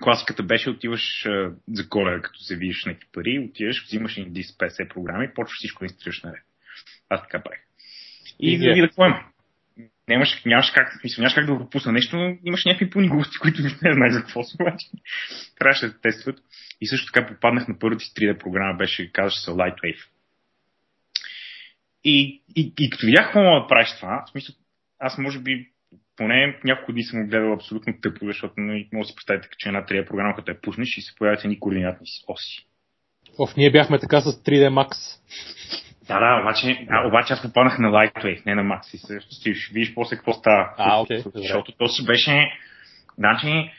класиката 0.00 0.42
беше, 0.42 0.70
отиваш 0.70 1.26
а, 1.26 1.50
за 1.72 1.88
коледа, 1.88 2.22
като 2.22 2.38
се 2.38 2.56
видиш 2.56 2.84
някакви 2.84 3.08
пари, 3.12 3.48
отиваш, 3.50 3.84
взимаш 3.84 4.16
един 4.16 4.32
диск 4.32 4.58
50 4.58 4.94
програми, 4.94 5.34
почваш 5.34 5.56
всичко 5.58 5.78
да 5.78 5.84
инсталираш 5.84 6.22
наред. 6.22 6.42
Аз 7.08 7.22
така 7.22 7.42
правих. 7.42 7.60
И, 8.40 8.52
и 8.52 8.58
да 8.58 8.74
видя 8.74 8.88
какво 8.88 9.06
има. 9.06 9.24
Нямаш, 10.08 10.42
нямаш, 10.46 10.70
как, 10.70 11.00
смисъл, 11.00 11.22
нямаш 11.22 11.34
как 11.34 11.46
да 11.46 11.58
пропусна 11.58 11.92
нещо, 11.92 12.16
но 12.16 12.36
имаш 12.44 12.64
някакви 12.64 12.90
пълни 12.90 13.08
глупости, 13.08 13.38
които 13.42 13.62
не 13.62 13.92
знаеш 13.92 14.12
за 14.12 14.20
какво 14.20 14.42
са, 14.42 14.56
обаче. 14.60 14.86
Трябваше 15.58 15.86
да 15.86 16.00
тестват. 16.00 16.38
И 16.80 16.86
също 16.86 17.12
така 17.12 17.26
попаднах 17.26 17.68
на 17.68 17.78
първата 17.78 18.04
си 18.04 18.14
3D 18.14 18.38
програма, 18.38 18.78
беше, 18.78 19.12
казваше 19.12 19.40
се 19.40 19.50
Lightwave. 19.50 20.04
И, 22.04 22.42
и, 22.56 22.72
и 22.78 22.90
като 22.90 23.06
видях 23.06 23.24
какво 23.24 23.42
мога 23.42 23.60
да 23.60 23.66
правиш 23.66 23.88
това, 23.96 24.24
в 24.26 24.30
смисъл, 24.30 24.54
аз 24.98 25.18
може 25.18 25.38
би 25.38 25.68
поне 26.16 26.60
няколко 26.64 26.92
дни 26.92 27.04
съм 27.04 27.26
гледал 27.26 27.52
абсолютно 27.52 28.00
тъпо, 28.00 28.26
защото 28.26 28.54
нали, 28.56 28.88
може 28.92 29.06
да 29.06 29.08
си 29.08 29.16
представите, 29.16 29.48
че 29.58 29.68
една 29.68 29.86
3D 29.86 30.06
програма, 30.06 30.34
като 30.36 30.50
я 30.50 30.60
пуснеш 30.60 30.96
и 30.96 31.02
се 31.02 31.14
появят 31.14 31.44
едни 31.44 31.60
координатни 31.60 32.06
оси. 32.28 32.66
Оф, 33.38 33.56
ние 33.56 33.70
бяхме 33.70 33.98
така 33.98 34.20
с 34.20 34.42
3D 34.42 34.68
Max. 34.68 35.20
Да, 36.08 36.20
да, 36.20 36.40
обаче, 36.42 36.86
а, 36.90 37.08
обаче 37.08 37.32
аз 37.32 37.42
попаднах 37.42 37.78
на 37.78 37.88
Lightwave, 37.88 38.46
не 38.46 38.54
на 38.54 38.62
Max. 38.62 38.94
И 38.94 39.54
ще, 39.54 39.72
видиш 39.72 39.94
после 39.94 40.16
какво 40.16 40.32
става. 40.32 40.74
А, 40.78 41.04
okay, 41.04 41.38
защото 41.38 41.72
то 41.72 41.88
си 41.88 42.06
беше... 42.06 42.52
Значи, 43.18 43.70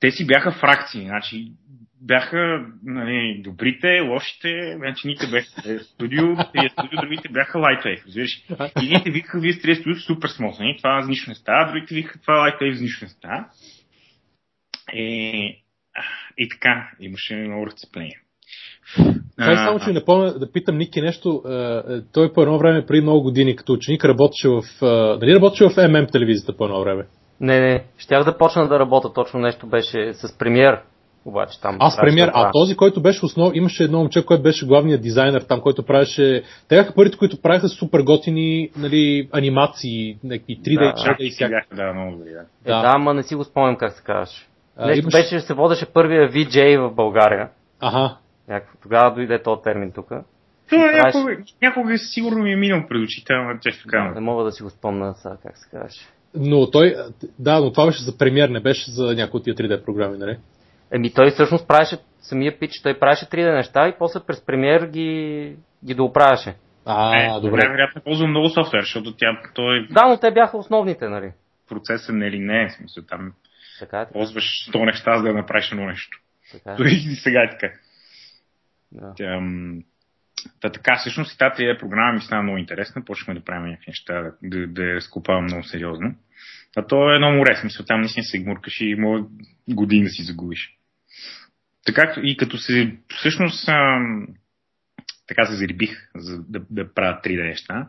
те 0.00 0.10
си 0.10 0.26
бяха 0.26 0.52
фракции. 0.52 1.06
Значи, 1.06 1.52
бяха 2.00 2.66
нали, 2.84 3.40
добрите, 3.44 4.00
лошите, 4.00 4.74
значи 4.76 5.08
ните 5.08 5.26
бяха 5.26 5.78
студио, 5.84 6.36
трия 6.36 6.70
студио, 6.70 7.00
другите 7.00 7.28
бяха 7.28 7.58
Lightwave, 7.58 8.06
разбираш. 8.06 8.44
И 8.82 8.88
ните 8.88 9.10
викаха, 9.10 9.40
вие 9.40 9.52
сте 9.52 9.74
студио 9.74 10.00
супер 10.00 10.28
смозани, 10.28 10.76
това 10.76 11.02
за 11.02 11.08
нищо 11.08 11.30
не 11.30 11.34
става, 11.34 11.72
другите 11.72 11.94
викаха, 11.94 12.20
това 12.20 12.34
Lightwave 12.34 12.72
за 12.72 12.82
нищо 12.82 13.04
не 13.04 13.08
става. 13.08 13.48
И, 14.92 15.62
и 16.38 16.48
така, 16.48 16.90
имаше 17.00 17.36
много 17.36 17.66
разцепление. 17.66 18.20
Това 19.38 19.56
само, 19.56 19.78
че 19.78 19.92
не 19.92 20.04
помня 20.04 20.38
да 20.38 20.52
питам 20.52 20.76
Ники 20.76 21.00
нещо. 21.00 21.42
Той 22.12 22.32
по 22.32 22.42
едно 22.42 22.58
време, 22.58 22.86
преди 22.86 23.02
много 23.02 23.22
години, 23.22 23.56
като 23.56 23.72
ученик, 23.72 24.04
работеше 24.04 24.48
в... 24.48 24.62
Дали 25.20 25.34
работеше 25.34 25.68
в 25.68 25.88
ММ 25.88 26.06
телевизията 26.06 26.56
по 26.56 26.64
едно 26.64 26.80
време? 26.80 27.06
Не, 27.40 27.60
не. 27.60 27.84
Щях 27.98 28.24
да 28.24 28.38
почна 28.38 28.68
да 28.68 28.78
работя. 28.78 29.12
Точно 29.12 29.40
нещо 29.40 29.66
беше 29.66 30.12
с 30.12 30.38
премьер. 30.38 30.80
Обаче 31.24 31.60
там. 31.60 31.76
Аз 31.80 31.96
премьер, 31.96 32.30
а 32.34 32.50
този, 32.52 32.76
който 32.76 33.02
беше 33.02 33.24
основ, 33.24 33.52
имаше 33.54 33.84
едно 33.84 33.98
момче, 33.98 34.24
което 34.24 34.42
беше 34.42 34.66
главният 34.66 35.02
дизайнер 35.02 35.40
там, 35.40 35.60
който 35.60 35.82
правеше. 35.82 36.42
Те 36.68 36.76
бяха 36.76 36.94
първите, 36.94 37.18
които 37.18 37.42
правеха 37.42 37.68
супер 37.68 38.00
готини 38.00 38.70
нали, 38.76 39.28
анимации, 39.32 40.18
някакви 40.24 40.58
3D 40.66 41.04
да, 41.06 41.24
и 41.24 41.30
сега. 41.30 41.62
Да, 41.74 41.92
много 41.92 42.16
да. 42.16 42.24
Е, 42.64 42.70
да, 42.70 42.92
ама 42.94 43.14
не 43.14 43.22
си 43.22 43.34
го 43.34 43.44
спомням 43.44 43.76
как 43.76 43.92
се 43.92 44.02
казваше. 44.02 44.48
Нещо 44.86 45.02
имаш... 45.02 45.14
беше, 45.14 45.40
се 45.40 45.54
водеше 45.54 45.86
първия 45.86 46.30
VJ 46.30 46.88
в 46.88 46.94
България. 46.94 47.48
Ага. 47.80 48.16
Някакво, 48.48 48.78
тогава 48.82 49.14
дойде 49.14 49.42
този 49.42 49.62
термин 49.62 49.92
тук. 49.92 50.08
Това 50.70 50.82
правиш... 50.86 51.14
някога, 51.14 51.36
някога 51.62 51.98
сигурно 51.98 52.42
ми 52.42 52.52
е 52.52 52.56
минал 52.56 52.84
пред 52.88 53.02
очите, 53.02 53.32
ама 53.32 53.60
често 53.60 53.88
казвам. 53.88 54.14
Не 54.14 54.20
мога 54.20 54.44
да 54.44 54.52
си 54.52 54.62
го 54.62 54.70
спомня 54.70 55.14
сега 55.14 55.36
как 55.42 55.58
се 55.58 55.70
казваше. 55.70 56.06
Но 56.34 56.70
той, 56.70 56.94
да, 57.38 57.60
но 57.60 57.72
това 57.72 57.86
беше 57.86 58.02
за 58.02 58.18
премьер, 58.18 58.48
не 58.48 58.60
беше 58.60 58.90
за 58.90 59.14
някои 59.14 59.38
от 59.38 59.44
тия 59.44 59.54
3D 59.54 59.84
програми, 59.84 60.18
нали? 60.18 60.38
Еми 60.92 61.12
той 61.14 61.30
всъщност 61.30 61.68
правеше 61.68 61.96
самия 62.20 62.58
пич, 62.58 62.82
той 62.82 62.98
правеше 62.98 63.26
3D 63.26 63.54
неща 63.54 63.88
и 63.88 63.94
после 63.98 64.20
през 64.26 64.46
премьер 64.46 64.86
ги, 64.86 65.56
ги 65.84 65.94
дооправяше. 65.94 66.54
А, 66.84 67.16
е, 67.16 67.40
добре. 67.40 67.56
Най-вероятно 67.56 68.02
ползва 68.02 68.26
много 68.26 68.48
софтуер, 68.48 68.82
защото 68.82 69.16
тя, 69.16 69.40
той... 69.54 69.86
Да, 69.90 70.08
но 70.08 70.16
те 70.16 70.30
бяха 70.30 70.56
основните, 70.56 71.08
нали? 71.08 71.32
Процесът 71.68 72.14
не 72.14 72.30
ли 72.30 72.38
не, 72.38 72.68
в 72.68 72.72
смисъл 72.72 73.04
там 73.04 73.32
така 73.78 74.00
е, 74.00 74.12
ползваш 74.12 74.70
100 74.72 74.86
неща, 74.86 75.16
за 75.16 75.22
да 75.22 75.32
направиш 75.32 75.72
едно 75.72 75.86
нещо. 75.86 76.18
Така 76.52 76.72
е. 76.72 76.76
Дори 76.76 76.90
и 76.90 77.14
сега 77.14 77.42
е 77.42 77.50
така. 77.50 77.72
Да. 78.92 79.14
Та 80.60 80.70
така, 80.70 80.96
всъщност 80.96 81.34
и 81.34 81.38
тази 81.38 81.64
програма 81.78 82.12
ми 82.12 82.20
стана 82.20 82.42
много 82.42 82.58
интересна, 82.58 83.04
почнахме 83.04 83.34
да 83.34 83.44
правим 83.44 83.70
някакви 83.70 83.90
неща, 83.90 84.32
да, 84.42 84.66
да 84.66 84.82
я 84.82 84.94
разкопавам 84.94 85.44
много 85.44 85.64
сериозно. 85.64 86.14
А 86.76 86.86
то 86.86 87.10
е 87.10 87.14
едно 87.14 87.30
море, 87.30 87.56
смисъл, 87.56 87.86
там 87.86 88.00
наистина 88.00 88.24
се 88.24 88.38
гмуркаш 88.38 88.80
и 88.80 88.94
може 88.94 89.24
години 89.68 90.04
да 90.04 90.10
си 90.10 90.22
загубиш. 90.22 90.76
Така 91.86 92.14
и 92.22 92.36
като 92.36 92.58
се, 92.58 92.96
всъщност, 93.08 93.68
така 95.26 95.46
се 95.46 95.56
зарибих 95.56 96.10
за 96.14 96.42
да, 96.48 96.62
да 96.70 96.94
правя 96.94 97.20
3D 97.24 97.48
неща. 97.48 97.86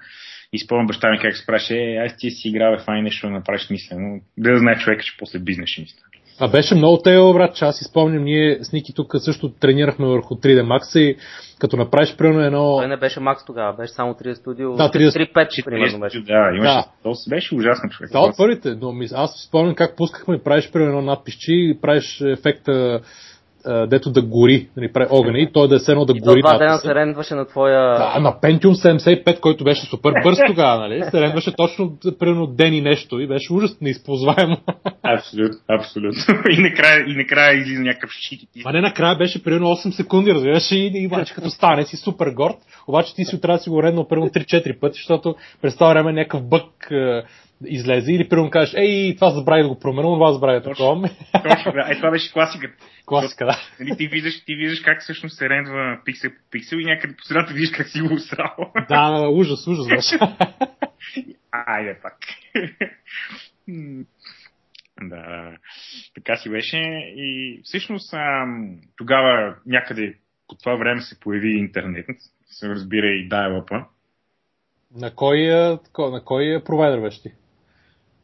И 0.53 0.59
спомням 0.59 0.87
баща 0.87 1.11
ми 1.11 1.19
как 1.19 1.37
се 1.37 1.45
праше, 1.45 1.75
е, 1.75 1.95
аз 1.95 2.17
ти 2.17 2.31
си 2.31 2.47
играл 2.47 2.77
в 2.77 3.01
нещо 3.01 3.27
да 3.27 3.33
направиш 3.33 3.61
смислено. 3.61 4.21
Да, 4.37 4.59
знае 4.59 4.79
човека, 4.79 5.03
че 5.03 5.17
после 5.19 5.39
бизнес 5.39 5.69
ще 5.69 5.81
ми 5.81 5.87
стане. 6.37 6.49
А 6.49 6.51
беше 6.51 6.75
много 6.75 6.97
тео, 6.97 7.33
брат, 7.33 7.55
че 7.55 7.65
аз 7.65 7.81
изпомням, 7.81 8.23
ние 8.23 8.59
с 8.61 8.71
Ники 8.71 8.93
тук 8.95 9.11
също 9.17 9.51
тренирахме 9.51 10.07
върху 10.07 10.35
3D 10.35 10.63
Max 10.63 10.99
и 10.99 11.17
като 11.59 11.77
направиш 11.77 12.15
примерно 12.17 12.41
едно... 12.41 12.77
Той 12.77 12.87
не 12.87 12.97
беше 12.97 13.19
Max 13.19 13.45
тогава, 13.45 13.73
беше 13.73 13.93
само 13.93 14.13
3D 14.13 14.33
Studio. 14.33 14.75
Да, 14.75 14.89
3D... 14.89 15.33
3.5 15.33 15.65
примерно 15.65 15.99
беше. 15.99 16.19
Да, 16.19 16.49
имаше. 16.55 16.73
Да. 16.73 16.85
То 17.03 17.13
беше 17.29 17.55
ужасно 17.55 17.89
човек. 17.89 18.11
Да, 18.11 18.19
от 18.19 18.37
първите, 18.37 18.75
но 18.81 18.93
аз 19.13 19.45
спомням 19.47 19.75
как 19.75 19.95
пускахме, 19.97 20.43
правиш 20.43 20.71
примерно 20.71 20.97
едно 20.97 21.11
надписчи 21.11 21.53
и 21.53 21.77
правиш 21.81 22.21
ефекта 22.21 23.01
дето 23.87 24.11
да 24.11 24.21
гори, 24.21 24.67
нали, 24.77 24.93
прави 24.93 25.07
огъня 25.09 25.39
и 25.39 25.51
той 25.53 25.67
да 25.67 25.75
е 25.75 25.79
едно 25.87 26.05
да 26.05 26.13
и 26.17 26.19
гори. 26.19 26.41
Това 26.41 26.57
дена 26.57 26.77
се 26.77 26.95
рендваше 26.95 27.35
на 27.35 27.45
твоя... 27.45 27.97
Да, 27.97 28.19
на 28.19 28.33
Pentium 28.41 28.97
75, 29.25 29.39
който 29.39 29.63
беше 29.63 29.85
супер 29.85 30.13
бърз 30.23 30.37
тогава, 30.47 30.81
нали? 30.81 31.03
Се 31.11 31.21
рендваше 31.21 31.55
точно 31.55 31.97
примерно 32.19 32.47
ден 32.47 32.73
и 32.73 32.81
нещо 32.81 33.19
и 33.19 33.27
беше 33.27 33.53
ужасно 33.53 33.77
неизползваемо. 33.81 34.57
Абсолютно, 35.03 35.59
абсолютно. 35.69 36.19
И 36.49 36.61
накрая, 36.61 37.05
и 37.07 37.15
накрая 37.15 37.57
излиза 37.57 37.81
някакъв 37.81 38.11
щит. 38.11 38.41
А 38.65 38.71
не 38.71 38.81
накрая 38.81 39.17
беше 39.17 39.43
примерно 39.43 39.67
8 39.67 39.89
секунди, 39.89 40.33
разбираш, 40.33 40.71
и, 40.71 40.91
и 40.93 41.07
обаче 41.07 41.33
като 41.33 41.49
стане 41.49 41.85
си 41.85 41.97
супер 41.97 42.29
горд, 42.29 42.57
обаче 42.87 43.15
ти 43.15 43.25
си 43.25 43.41
трябва 43.41 43.57
да 43.57 43.63
си 43.63 43.69
го 43.69 43.83
реднал 43.83 44.07
примерно 44.07 44.29
3-4 44.29 44.79
пъти, 44.79 44.93
защото 44.95 45.35
през 45.61 45.75
това 45.75 45.89
време 45.89 46.13
някакъв 46.13 46.49
бък 46.49 46.91
излезе 47.65 48.11
или 48.11 48.29
примерно 48.29 48.49
кажеш, 48.49 48.73
ей, 48.77 49.15
това 49.15 49.31
забрави 49.31 49.61
да 49.63 49.69
го 49.69 49.79
променя, 49.79 50.07
това 50.07 50.33
забрави 50.33 50.59
да 50.59 50.69
такова. 50.69 51.09
Точно, 51.49 51.71
да. 51.71 51.87
Е, 51.89 51.95
това 51.95 52.11
беше 52.11 52.33
класиката. 52.33 52.85
Класика, 53.05 53.45
да. 53.45 53.57
Нали, 53.79 53.97
ти, 53.97 54.07
виждаш, 54.07 54.45
ти 54.45 54.55
виждаш 54.55 54.79
как 54.79 55.01
всъщност 55.01 55.37
се 55.37 55.49
рендва 55.49 56.01
пиксел 56.05 56.29
по 56.29 56.49
пиксел 56.51 56.77
и 56.77 56.85
някъде 56.85 57.15
по 57.15 57.23
средата 57.23 57.53
виждаш 57.53 57.77
как 57.77 57.87
си 57.87 58.01
го 58.01 58.13
усрал. 58.13 58.71
Да, 58.89 59.11
да, 59.11 59.29
ужас, 59.29 59.67
ужас 59.67 59.87
беше. 59.87 60.19
Айде 61.51 61.99
пак. 62.01 62.17
да, 65.01 65.51
така 66.15 66.35
си 66.35 66.49
беше. 66.49 66.77
И 67.15 67.61
всъщност 67.63 68.13
тогава 68.97 69.55
някъде 69.65 70.15
по 70.47 70.55
това 70.55 70.75
време 70.75 71.01
се 71.01 71.19
появи 71.19 71.57
интернет, 71.57 72.05
се 72.45 72.69
разбира 72.69 73.07
и 73.07 73.29
dial 73.29 73.85
На 74.95 75.15
кой, 75.15 75.47
на 75.97 76.21
кой 76.25 76.63
провайдер 76.65 77.01
беше 77.01 77.21
ти? 77.21 77.31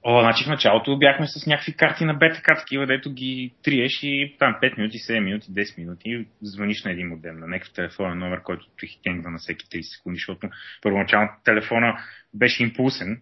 О, 0.06 0.22
значи 0.22 0.44
в 0.44 0.48
началото 0.48 0.98
бяхме 0.98 1.28
с 1.28 1.48
някакви 1.48 1.74
карти 1.74 2.06
на 2.06 2.14
бета 2.14 2.42
такива, 2.46 2.86
дето 2.86 3.14
ги 3.14 3.54
триеш 3.64 4.00
и 4.04 4.36
там 4.40 4.56
5 4.64 4.78
минути, 4.78 4.98
7 4.98 5.20
минути, 5.20 5.48
10 5.52 5.78
минути 5.78 6.28
звъниш 6.42 6.84
на 6.84 6.92
един 6.92 7.08
модем, 7.08 7.40
на 7.40 7.48
някакъв 7.48 7.74
телефонен 7.74 8.18
номер, 8.18 8.44
който 8.44 8.66
ти 8.80 9.00
хенгва 9.04 9.32
на 9.32 9.38
всеки 9.38 9.66
30 9.66 9.82
секунди, 9.82 10.18
защото 10.18 10.50
първоначално 10.82 11.30
телефона 11.44 12.04
беше 12.34 12.64
импулсен, 12.64 13.22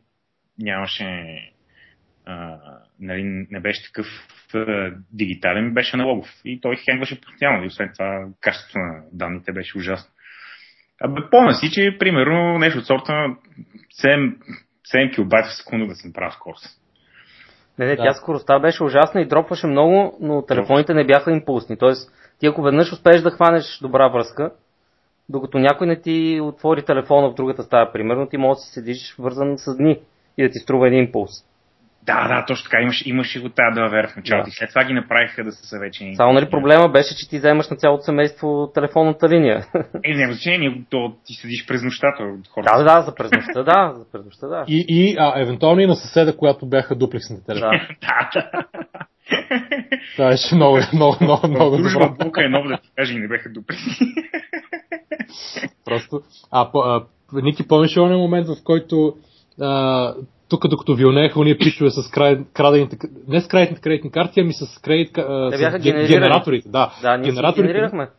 нямаше 0.59 1.37
а, 2.25 2.57
нали, 2.99 3.23
не 3.51 3.59
беше 3.59 3.83
такъв 3.83 4.07
дигитален, 5.11 5.73
беше 5.73 5.95
аналогов. 5.95 6.29
И 6.45 6.61
той 6.61 6.75
хенгваше 6.75 7.21
постоянно. 7.21 7.63
И 7.63 7.67
освен 7.67 7.91
това, 7.93 8.27
качеството 8.41 8.79
на 8.79 9.03
данните 9.13 9.51
беше 9.51 9.77
ужасно. 9.77 10.13
Абе, 11.01 11.21
помня 11.31 11.53
си, 11.53 11.71
че 11.71 11.97
примерно 11.99 12.57
нещо 12.59 12.79
от 12.79 12.85
сорта 12.85 13.35
7 14.03 14.35
7 14.93 15.13
килобайта 15.15 15.49
в 15.49 15.57
секунда 15.57 15.87
да 15.87 15.95
се 15.95 16.07
направя 16.07 16.31
скорост. 16.31 16.65
Не, 17.79 17.85
не, 17.85 17.95
да. 17.95 18.03
тя 18.03 18.13
скоростта 18.13 18.59
беше 18.59 18.83
ужасна 18.83 19.21
и 19.21 19.27
дропваше 19.27 19.67
много, 19.67 20.17
но 20.21 20.41
телефоните 20.41 20.93
не 20.93 21.05
бяха 21.05 21.31
импулсни. 21.31 21.77
Тоест, 21.77 22.11
ти 22.39 22.47
ако 22.47 22.61
веднъж 22.61 22.93
успееш 22.93 23.21
да 23.21 23.31
хванеш 23.31 23.79
добра 23.81 24.07
връзка, 24.07 24.51
докато 25.29 25.59
някой 25.59 25.87
не 25.87 26.01
ти 26.01 26.39
отвори 26.43 26.85
телефона 26.85 27.29
в 27.29 27.33
другата 27.33 27.63
стая, 27.63 27.91
примерно, 27.91 28.27
ти 28.27 28.37
можеш 28.37 28.59
да 28.59 28.61
си 28.61 28.73
седиш 28.73 29.15
вързан 29.19 29.57
с 29.57 29.77
дни 29.77 29.99
и 30.37 30.43
да 30.43 30.49
ти 30.49 30.59
струва 30.59 30.87
един 30.87 30.99
импулс. 30.99 31.31
Да, 32.05 32.27
да, 32.27 32.45
точно 32.45 32.63
така. 32.63 32.81
Имаше, 32.81 33.09
имаше 33.09 33.41
го 33.41 33.49
тази 33.49 33.75
да 33.75 33.89
в 33.89 34.15
началото. 34.15 34.45
Да. 34.45 34.49
И 34.49 34.51
след 34.51 34.69
това 34.69 34.83
ги 34.83 34.93
направиха 34.93 35.43
да 35.43 35.51
са 35.51 35.65
съвечени. 35.65 36.15
Само 36.15 36.33
нали 36.33 36.49
проблема 36.49 36.89
беше, 36.89 37.15
че 37.15 37.29
ти 37.29 37.37
вземаш 37.37 37.69
на 37.69 37.77
цялото 37.77 38.03
семейство 38.03 38.71
телефонната 38.73 39.29
линия. 39.29 39.65
Е, 40.03 40.13
няма 40.13 40.33
значение, 40.33 40.83
то 40.89 41.15
ти 41.25 41.33
седиш 41.33 41.65
през 41.67 41.83
нощта 41.83 42.13
хората. 42.49 42.77
Да, 42.77 42.83
да, 42.83 43.01
за 43.01 43.15
през 43.15 43.31
нощта, 43.31 43.63
да, 43.63 43.93
за 43.95 44.11
през 44.11 44.25
нощта, 44.25 44.47
да. 44.47 44.65
И, 44.67 44.85
и 44.89 45.15
а, 45.19 45.41
евентуално 45.41 45.81
и 45.81 45.87
на 45.87 45.95
съседа, 45.95 46.37
която 46.37 46.65
бяха 46.65 46.95
дуплексните 46.95 47.45
телефони. 47.45 47.81
Да, 48.01 48.29
да. 48.33 48.65
Това 50.15 50.29
беше 50.29 50.55
много, 50.55 50.79
много, 50.93 51.17
много, 51.21 51.47
много 51.47 51.77
добро. 51.77 52.15
Бука 52.23 52.45
е 52.45 52.49
нов 52.49 52.67
да 52.67 52.77
ти 52.77 52.89
каже 52.95 53.13
и 53.13 53.19
не 53.19 53.27
бяха 53.27 53.49
дуплекси. 53.49 53.99
Просто, 55.85 56.21
а, 56.51 56.69
а 56.75 57.03
Ники, 57.33 57.67
помниш 57.67 57.97
ли 57.97 58.01
момент, 58.01 58.47
в 58.47 58.63
който 58.63 59.15
а, 59.61 60.13
тук 60.51 60.67
докато 60.67 60.95
вилнееха 60.95 61.39
уния 61.39 61.57
пичове 61.57 61.89
с 61.89 62.09
край, 62.09 62.37
крадените, 62.53 62.97
не 63.27 63.41
с 63.41 63.47
кредитните 63.47 63.81
кредитни 63.81 64.11
карти, 64.11 64.39
ами 64.39 64.53
с 64.53 64.81
кредит, 64.81 65.17
а, 65.17 65.51
с 65.51 65.79
генераторите. 66.07 66.69
Да, 66.69 66.93
да 67.01 67.17
ние 67.17 67.29
генераторите. 67.29 67.67
генерирахме. 67.67 68.09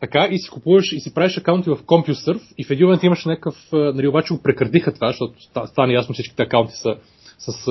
Така, 0.00 0.28
и 0.30 0.38
си 0.38 0.50
купуваш 0.50 0.92
и 0.92 1.00
си 1.00 1.14
правиш 1.14 1.38
акаунти 1.38 1.70
в 1.70 1.76
CompuServe 1.76 2.40
и 2.58 2.64
в 2.64 2.70
един 2.70 2.86
момент 2.86 3.02
имаш 3.02 3.24
някакъв, 3.24 3.54
нали, 3.72 4.08
обаче 4.08 4.34
го 4.34 4.42
прекратиха 4.42 4.94
това, 4.94 5.08
защото 5.08 5.34
стана 5.66 5.92
ясно 5.92 6.14
всичките 6.14 6.42
акаунти 6.42 6.72
са 6.74 6.96
с, 7.38 7.66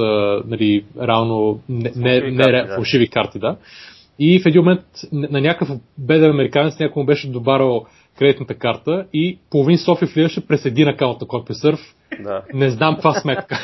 нали, 0.47 0.85
реално 1.01 1.59
не, 1.69 1.91
не, 1.95 2.31
не, 2.31 2.43
карти, 2.43 2.67
да. 2.67 2.75
фалшиви 2.75 3.07
карти, 3.07 3.39
да. 3.39 3.57
И 4.19 4.39
в 4.39 4.45
един 4.45 4.61
момент 4.61 4.81
на 5.11 5.41
някакъв 5.41 5.69
беден 5.97 6.31
американец 6.31 6.79
някой 6.79 7.01
му 7.01 7.05
беше 7.05 7.31
добавил 7.31 7.85
кредитната 8.19 8.55
карта 8.55 9.05
и 9.13 9.39
половин 9.51 9.77
София 9.77 10.07
влизаше 10.07 10.47
през 10.47 10.65
един 10.65 10.87
акаунт 10.87 11.21
на 11.21 11.27
CompuServe. 11.27 11.95
Да. 12.19 12.43
Не 12.53 12.69
знам 12.69 12.95
каква 12.95 13.13
сметка. 13.13 13.57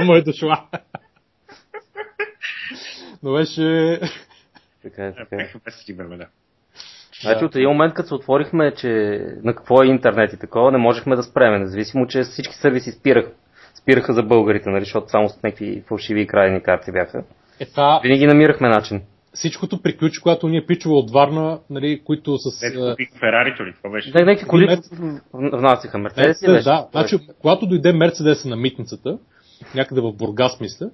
Му 0.04 0.14
е 0.14 0.22
дошла. 0.22 0.64
Но 3.22 3.32
беше... 3.32 4.00
Така 4.82 5.06
е, 5.06 5.14
така 5.14 5.36
е. 5.36 6.16
да. 6.16 6.26
Значи 7.22 7.44
от 7.44 7.56
един 7.56 7.68
момент, 7.68 7.94
като 7.94 8.08
се 8.08 8.14
отворихме, 8.14 8.74
че 8.74 8.88
на 9.42 9.54
какво 9.54 9.82
е 9.82 9.86
интернет 9.86 10.32
и 10.32 10.38
такова, 10.38 10.72
не 10.72 10.78
можехме 10.78 11.16
да 11.16 11.22
спреме, 11.22 11.58
независимо, 11.58 12.06
че 12.06 12.22
всички 12.22 12.54
сервиси 12.54 12.92
спирах, 12.92 13.26
спираха 13.74 14.12
за 14.12 14.22
българите, 14.22 14.70
нали, 14.70 14.84
защото 14.84 15.08
само 15.08 15.28
с 15.28 15.42
някакви 15.42 15.82
фалшиви 15.88 16.26
крайни 16.26 16.62
карти 16.62 16.92
бяха. 16.92 17.24
Ета... 17.60 18.00
Винаги 18.02 18.26
намирахме 18.26 18.68
начин. 18.68 19.02
Всичкото 19.34 19.82
приключи, 19.82 20.20
когато 20.20 20.48
ние 20.48 20.66
пичове 20.66 20.94
от 20.94 21.10
Варна, 21.10 21.58
нали, 21.70 22.00
които 22.04 22.38
с... 22.38 22.62
Ето 22.62 22.90
купиха 22.90 23.18
Ферарито 23.18 23.66
ли? 23.66 23.74
Това 23.82 23.90
беше? 23.90 24.10
Да, 24.10 24.24
някакви 24.24 24.46
коли 24.46 24.78
внасяха 25.32 25.98
Мерцедес. 25.98 26.26
Мерцедес, 26.26 26.64
да. 26.64 26.88
Значи, 26.92 27.18
когато 27.40 27.66
дойде 27.66 27.92
Мерцедеса 27.92 28.48
на 28.48 28.56
митницата, 28.56 29.18
някъде 29.74 30.00
в 30.00 30.12
Бургас, 30.12 30.60
мисля, 30.60 30.90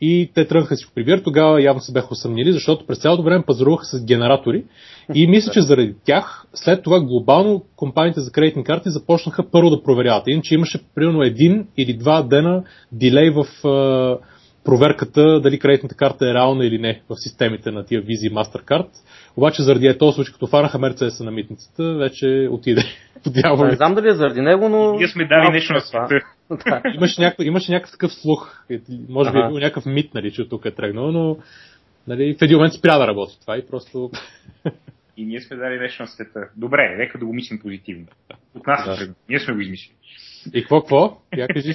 и 0.00 0.30
те 0.34 0.46
тръгнаха 0.46 0.74
да 0.74 0.76
си 0.76 0.84
го 0.84 0.90
прибират, 0.94 1.24
тогава 1.24 1.62
явно 1.62 1.80
се 1.80 1.92
бяха 1.92 2.08
усъмнили, 2.10 2.52
защото 2.52 2.86
през 2.86 2.98
цялото 2.98 3.22
време 3.22 3.44
пазаруваха 3.46 3.84
с 3.84 4.04
генератори 4.04 4.64
и 5.14 5.26
мисля, 5.26 5.52
че 5.52 5.60
заради 5.60 5.94
тях, 6.04 6.44
след 6.54 6.82
това 6.82 7.00
глобално 7.00 7.64
компаниите 7.76 8.20
за 8.20 8.32
кредитни 8.32 8.64
карти 8.64 8.90
започнаха 8.90 9.50
първо 9.50 9.70
да 9.70 9.82
проверяват. 9.82 10.24
Иначе 10.26 10.54
имаше 10.54 10.80
примерно 10.94 11.22
един 11.22 11.66
или 11.76 11.96
два 11.96 12.22
дена 12.22 12.64
дилей 12.92 13.30
в 13.30 13.46
проверката 14.66 15.40
дали 15.40 15.58
кредитната 15.58 15.94
карта 15.94 16.30
е 16.30 16.34
реална 16.34 16.66
или 16.66 16.78
не 16.78 17.02
в 17.08 17.14
системите 17.16 17.70
на 17.70 17.84
тия 17.84 18.02
Visa 18.02 18.30
и 18.30 18.34
Mastercard. 18.34 18.88
Обаче 19.36 19.62
заради 19.62 19.86
е 19.86 19.98
този 19.98 20.14
случай, 20.14 20.32
като 20.32 20.46
фанаха 20.46 20.78
Мерцедеса 20.78 21.24
на 21.24 21.30
митницата, 21.30 21.94
вече 21.94 22.48
отиде 22.50 22.82
Не 23.58 23.76
знам 23.76 23.94
дали 23.94 24.08
е 24.08 24.14
заради 24.14 24.40
него, 24.40 24.68
но... 24.68 24.94
Ние 24.94 25.08
сме 25.08 25.26
дали 25.26 25.50
нещо 25.52 25.72
на 25.72 25.80
след 25.80 25.90
това. 25.90 26.06
света. 26.06 26.26
Да. 26.70 26.82
Имаше 26.94 27.20
някакъв, 27.20 27.46
имаше 27.46 27.72
някакъв 27.72 27.92
такъв 27.92 28.12
слух. 28.12 28.64
Е, 28.70 28.80
Може 29.08 29.32
би 29.32 29.38
е 29.38 29.48
бил 29.48 29.58
някакъв 29.58 29.86
мит, 29.86 30.14
нали, 30.14 30.32
че 30.32 30.42
от 30.42 30.50
тук 30.50 30.64
е 30.64 30.70
тръгнал, 30.70 31.12
но 31.12 31.36
нали, 32.08 32.36
в 32.38 32.42
един 32.42 32.56
момент 32.56 32.74
спря 32.74 32.98
да 32.98 33.06
работи 33.06 33.40
това 33.40 33.58
и 33.58 33.66
просто... 33.66 34.10
И 35.16 35.24
ние 35.24 35.40
сме 35.40 35.56
дали 35.56 35.78
нещо 35.78 36.02
на 36.02 36.06
света. 36.06 36.40
Добре, 36.56 36.96
нека 36.98 37.18
да 37.18 37.26
го 37.26 37.32
мислим 37.32 37.58
позитивно. 37.58 38.06
От 38.54 38.66
нас 38.66 38.98
Да. 38.98 39.04
е. 39.04 39.08
Ние 39.28 39.40
сме 39.40 39.54
го 39.54 39.60
измислили. 39.60 39.94
И 40.54 40.62
какво, 40.62 40.80
какво? 40.80 41.18
Я 41.36 41.48
кажи. 41.48 41.74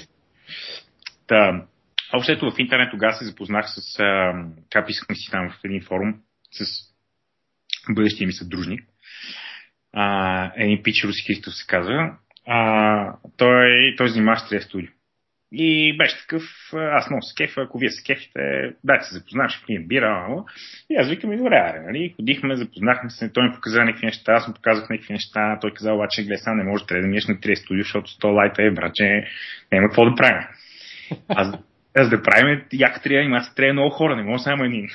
Та, 1.28 1.62
общо 2.14 2.32
ето 2.32 2.52
в 2.52 2.60
интернет 2.60 2.92
тогава 2.92 3.14
се 3.14 3.26
запознах 3.26 3.66
с, 3.68 4.00
а, 4.00 4.34
така 4.72 4.86
писахме 4.86 5.16
си 5.16 5.32
там 5.32 5.50
в 5.50 5.60
един 5.64 5.82
форум, 5.84 6.14
с 6.52 6.66
бъдещия 7.90 8.28
ми 8.28 8.34
съдружник. 8.34 8.82
А, 9.94 10.52
един 10.56 10.84
пич 10.84 11.04
Руси 11.04 11.26
Христов 11.28 11.56
се 11.56 11.68
казва. 11.68 12.18
А, 12.48 13.14
той, 13.38 13.96
той 13.98 14.10
занимава 14.10 14.40
с 14.40 14.50
3 14.50 14.60
студио. 14.60 14.90
И 15.54 15.98
беше 15.98 16.22
такъв, 16.22 16.44
аз 16.74 17.10
много 17.10 17.22
се 17.22 17.36
кефа, 17.36 17.62
ако 17.62 17.78
вие 17.78 17.90
се 17.90 18.04
кефите, 18.04 18.40
дайте 18.84 19.06
се 19.06 19.18
запознаем, 19.18 19.50
ще 19.50 19.66
пием 19.66 19.88
бира, 19.88 20.26
ама. 20.28 20.46
И 20.90 20.96
аз 20.96 21.10
викам 21.10 21.34
и 21.34 21.38
добре, 21.38 21.56
аре, 21.56 21.80
нали? 21.80 22.14
Ходихме, 22.16 22.56
запознахме 22.56 23.10
се, 23.10 23.34
той 23.34 23.44
ми 23.44 23.54
показа 23.56 23.84
някакви 23.84 24.06
неща, 24.06 24.34
аз 24.34 24.48
му 24.48 24.54
показах 24.54 24.90
някакви 24.90 25.14
неща, 25.14 25.58
той 25.62 25.74
каза, 25.74 25.94
обаче, 25.94 26.22
гледай, 26.22 26.38
сега 26.38 26.54
не 26.54 26.64
може 26.64 26.86
да 26.86 26.96
минеш 26.96 27.28
на 27.28 27.36
3 27.36 27.56
студио, 27.56 27.84
защото 27.84 28.12
100 28.12 28.26
лайта 28.26 28.64
е, 28.64 28.72
браче, 28.72 29.24
няма 29.72 29.88
какво 29.88 30.10
да 30.10 30.16
правим. 30.16 30.48
Аз, 31.28 31.54
аз 31.94 32.10
да 32.10 32.24
правим 32.24 32.66
яка 32.74 33.02
трябва 33.02 33.22
анимация, 33.22 33.54
трябва 33.56 33.74
много 33.74 33.90
хора, 33.90 34.16
не 34.16 34.24
може 34.24 34.44
само 34.44 34.64
един. 34.64 34.90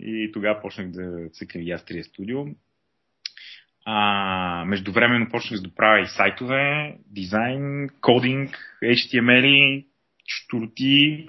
и 0.00 0.30
тогава 0.32 0.60
почнах 0.60 0.90
да 0.90 1.28
цъкам 1.32 1.62
и 1.62 1.70
аз 1.70 1.84
3 1.84 2.02
студио. 2.02 2.44
А, 3.84 4.64
междувременно 4.64 5.28
почнах 5.30 5.60
да 5.60 5.74
правя 5.74 6.00
и 6.00 6.06
сайтове, 6.06 6.96
дизайн, 7.06 7.88
кодинг, 8.00 8.58
HTML, 8.84 9.84
штурти. 10.28 11.28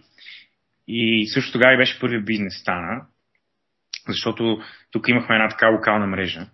И 0.87 1.27
също 1.27 1.51
тогава 1.51 1.73
и 1.73 1.77
беше 1.77 1.99
първият 1.99 2.25
бизнес 2.25 2.61
стана, 2.61 3.05
защото 4.07 4.61
тук 4.91 5.07
имахме 5.07 5.35
една 5.35 5.49
така 5.49 5.67
локална 5.67 6.07
мрежа 6.07 6.47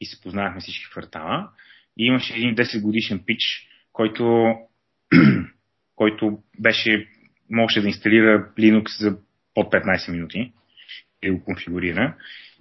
и 0.00 0.06
се 0.06 0.20
познавахме 0.20 0.60
всички 0.60 0.90
квартала. 0.90 1.50
И 1.98 2.06
имаше 2.06 2.34
един 2.34 2.54
10 2.54 2.82
годишен 2.82 3.22
пич, 3.26 3.68
който, 3.92 4.54
който 6.00 6.38
беше, 6.60 7.06
можеше 7.50 7.80
да 7.80 7.88
инсталира 7.88 8.48
Linux 8.58 9.00
за 9.00 9.16
под 9.54 9.72
15 9.72 10.12
минути 10.12 10.52
и 11.22 11.28
да 11.28 11.34
го 11.34 11.44
конфигурира. 11.44 12.14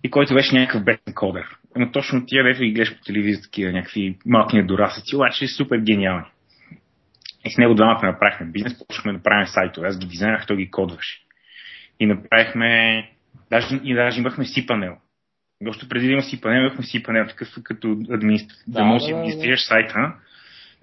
И 0.04 0.12
който 0.12 0.34
беше 0.34 0.56
някакъв 0.56 0.84
бетен 0.84 1.14
кодер. 1.14 1.46
Но 1.76 1.92
точно 1.92 2.26
тия, 2.26 2.44
дето 2.44 2.64
ги 2.64 2.72
гледаш 2.72 2.98
по 2.98 3.04
телевизията, 3.04 3.48
такива 3.48 3.72
някакви 3.72 4.18
малки 4.26 4.56
недорасъци, 4.56 5.16
обаче 5.16 5.48
супер 5.48 5.78
гениални. 5.78 6.26
И 7.46 7.52
с 7.52 7.58
него 7.58 7.76
двамата 7.76 8.06
направихме 8.06 8.46
бизнес, 8.46 8.88
почнахме 8.88 9.14
да 9.14 9.24
правим 9.24 9.48
сайтове. 9.48 9.88
Аз 9.88 10.00
ги 10.00 10.08
дизайнах, 10.08 10.48
той 10.48 10.58
ги 10.58 10.72
кодваше. 10.72 11.20
И 12.00 12.06
направихме, 12.06 13.04
даже, 13.50 13.80
и 13.84 13.94
даже 13.94 14.20
имахме 14.20 14.46
си 14.46 14.66
панел. 14.66 14.98
Още 15.68 15.90
преди 15.90 16.06
да 16.06 16.12
има 16.12 16.22
си 16.22 16.42
панел, 16.42 16.60
имахме 16.60 16.84
си 16.84 17.04
панел, 17.04 17.28
такъв 17.28 17.48
като 17.64 17.98
администратор. 18.12 18.64
Да, 18.68 18.80
Да, 18.80 18.86
можеш 18.86 19.08
да, 19.08 19.14
да 19.14 19.16
да, 19.16 19.20
администрираш 19.20 19.68
сайта. 19.68 20.14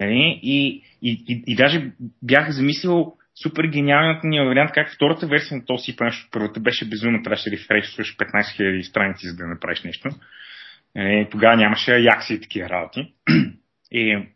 Нали? 0.00 0.40
И, 0.42 0.82
и, 1.02 1.24
и, 1.28 1.42
и, 1.46 1.56
даже 1.56 1.90
бях 2.22 2.50
замислил 2.50 3.12
супер 3.42 3.64
гениалният 3.64 4.24
ни 4.24 4.40
вариант, 4.40 4.70
как 4.74 4.94
втората 4.94 5.26
версия 5.26 5.56
на 5.56 5.64
този 5.64 5.84
си 5.84 5.96
панел, 5.96 6.10
защото 6.10 6.30
първата 6.30 6.60
беше 6.60 6.88
безумно, 6.88 7.22
трябваше 7.22 7.50
да 7.50 7.56
рефрешваш 7.56 8.16
15 8.16 8.42
000 8.42 8.82
страници, 8.82 9.26
за 9.26 9.36
да 9.36 9.46
направиш 9.46 9.82
нещо. 9.82 10.08
Е, 10.96 11.28
тогава 11.30 11.56
нямаше 11.56 11.90
Ajax 11.90 12.34
и 12.34 12.40
такива 12.40 12.68
работи. 12.68 13.12
И, 13.90 14.28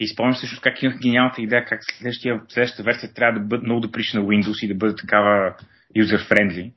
и 0.00 0.08
спомням 0.08 0.34
също 0.34 0.60
как 0.60 0.82
имах 0.82 0.98
гениалната 0.98 1.42
идея, 1.42 1.64
как 1.64 1.80
следващия, 1.84 2.40
следващата 2.48 2.82
версия 2.82 3.14
трябва 3.14 3.40
да 3.40 3.46
бъде 3.46 3.66
много 3.66 3.80
да 3.80 3.92
прилича 3.92 4.18
на 4.18 4.24
Windows 4.24 4.64
и 4.64 4.68
да 4.68 4.74
бъде 4.74 4.96
такава 4.96 5.54
user-friendly. 5.96 6.72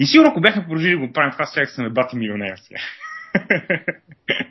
И 0.00 0.06
сигурно, 0.06 0.30
ако 0.30 0.40
бяхме 0.40 0.62
продължили 0.62 0.92
да 0.92 0.98
го 1.06 1.12
правим 1.12 1.32
това, 1.32 1.46
сега 1.46 1.66
съм 1.66 1.94
бати 1.94 2.16
милионер 2.16 2.56
сега. 2.56 2.80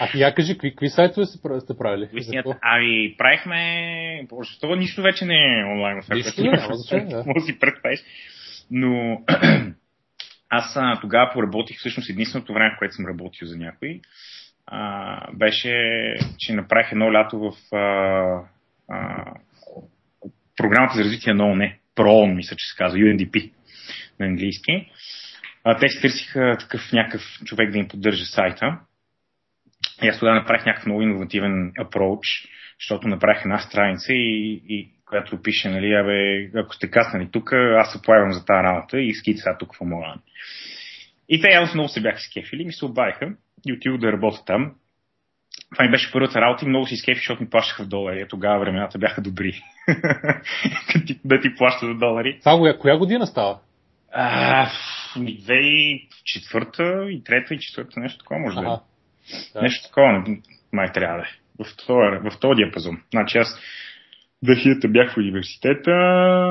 А 0.00 0.10
ти 0.10 0.20
я 0.20 0.34
кажи, 0.34 0.52
какви, 0.52 0.70
какви 0.70 0.88
сайтове 0.88 1.26
сте, 1.26 1.38
пра- 1.38 1.60
сте 1.60 1.78
правили? 1.78 2.08
Истината, 2.12 2.58
ами, 2.62 3.14
правихме... 3.18 4.26
Това 4.60 4.76
нищо 4.76 5.02
вече 5.02 5.24
не 5.24 5.60
е 5.60 5.64
онлайн. 5.64 6.02
сега, 6.02 6.16
Нищо 6.16 6.42
не, 6.42 6.50
няма 6.50 6.74
значение, 6.74 7.14
да. 7.14 7.16
Може 7.26 7.34
да 7.34 7.40
си 7.40 7.58
представиш. 7.58 8.00
Но 8.70 9.22
аз 10.48 10.76
а, 10.76 11.00
тогава 11.00 11.30
поработих 11.32 11.78
всъщност 11.78 12.10
единственото 12.10 12.52
време, 12.52 12.74
в 12.74 12.78
което 12.78 12.94
съм 12.94 13.06
работил 13.06 13.48
за 13.48 13.56
някой. 13.56 14.00
А, 14.66 15.32
беше, 15.32 15.74
че 16.38 16.52
направих 16.52 16.92
едно 16.92 17.12
лято 17.12 17.38
в 17.38 17.76
а, 17.76 17.80
а, 18.88 19.24
програмата 20.56 20.94
за 20.94 21.04
развитие 21.04 21.34
на 21.34 21.46
ООН. 21.46 21.72
ПРООН, 21.94 22.34
мисля, 22.34 22.56
че 22.56 22.66
се 22.66 22.76
казва, 22.76 22.98
UNDP 22.98 23.52
на 24.20 24.26
английски. 24.26 24.88
А, 25.64 25.78
те 25.78 25.88
си 25.88 26.00
търсиха 26.02 26.56
такъв 26.60 26.92
някакъв 26.92 27.22
човек 27.44 27.70
да 27.70 27.78
им 27.78 27.88
поддържа 27.88 28.24
сайта. 28.24 28.78
И 30.02 30.08
аз 30.08 30.18
тогава 30.18 30.36
направих 30.36 30.66
някакъв 30.66 30.86
много 30.86 31.02
иновативен 31.02 31.72
approach, 31.72 32.48
защото 32.80 33.08
направих 33.08 33.42
една 33.44 33.58
страница 33.58 34.12
и, 34.12 34.62
и 34.68 34.90
която 35.06 35.42
пише, 35.42 35.68
нали, 35.68 35.94
абе, 35.94 36.50
ако 36.60 36.74
сте 36.74 36.90
каснали 36.90 37.28
тук, 37.32 37.52
аз 37.52 37.92
се 37.92 38.02
появам 38.02 38.32
за 38.32 38.44
тази 38.44 38.64
работа 38.64 39.00
и 39.00 39.14
скит 39.14 39.38
сега 39.38 39.56
тук 39.58 39.68
какво 39.68 39.84
мога. 39.84 40.14
И 41.28 41.40
те 41.40 41.50
явно 41.50 41.70
много 41.74 41.88
се 41.88 42.00
бяха 42.00 42.18
скефили, 42.18 42.64
ми 42.64 42.72
се 42.72 42.84
обадиха 42.84 43.32
и 43.66 43.72
отидох 43.72 43.98
да 43.98 44.12
работя 44.12 44.44
там. 44.44 44.74
Това 45.72 45.84
ми 45.84 45.90
беше 45.90 46.12
първата 46.12 46.40
работа 46.40 46.64
и 46.64 46.68
много 46.68 46.86
си 46.86 46.96
скефи, 46.96 47.18
защото 47.18 47.42
ми 47.42 47.50
плащаха 47.50 47.84
в 47.84 47.88
долари. 47.88 48.20
А 48.20 48.28
Тогава 48.28 48.60
времената 48.60 48.98
бяха 48.98 49.22
добри. 49.22 49.62
Да 51.24 51.40
ти 51.40 51.54
плащат 51.54 51.88
в 51.88 51.98
долари. 51.98 52.38
Това 52.38 52.78
коя, 52.80 52.98
година 52.98 53.26
става? 53.26 53.58
А, 54.12 54.70
ми 55.16 55.38
2004 55.38 57.08
и 57.08 57.24
трета 57.24 57.54
и 57.54 57.58
четвърта, 57.58 58.00
нещо 58.00 58.18
такова 58.18 58.40
може 58.40 58.56
да 58.56 58.62
е. 58.62 58.93
Да. 59.54 59.62
Нещо 59.62 59.88
такова 59.88 60.12
не- 60.12 60.40
май 60.72 60.92
трябва 60.92 61.16
да 61.16 61.22
е. 61.22 61.64
В 61.64 61.76
този, 61.76 62.30
в 62.30 62.40
този 62.40 62.56
диапазон. 62.56 63.02
Значи 63.12 63.38
аз 63.38 63.58
2000 64.44 64.92
бях 64.92 65.14
в 65.14 65.16
университета, 65.16 65.92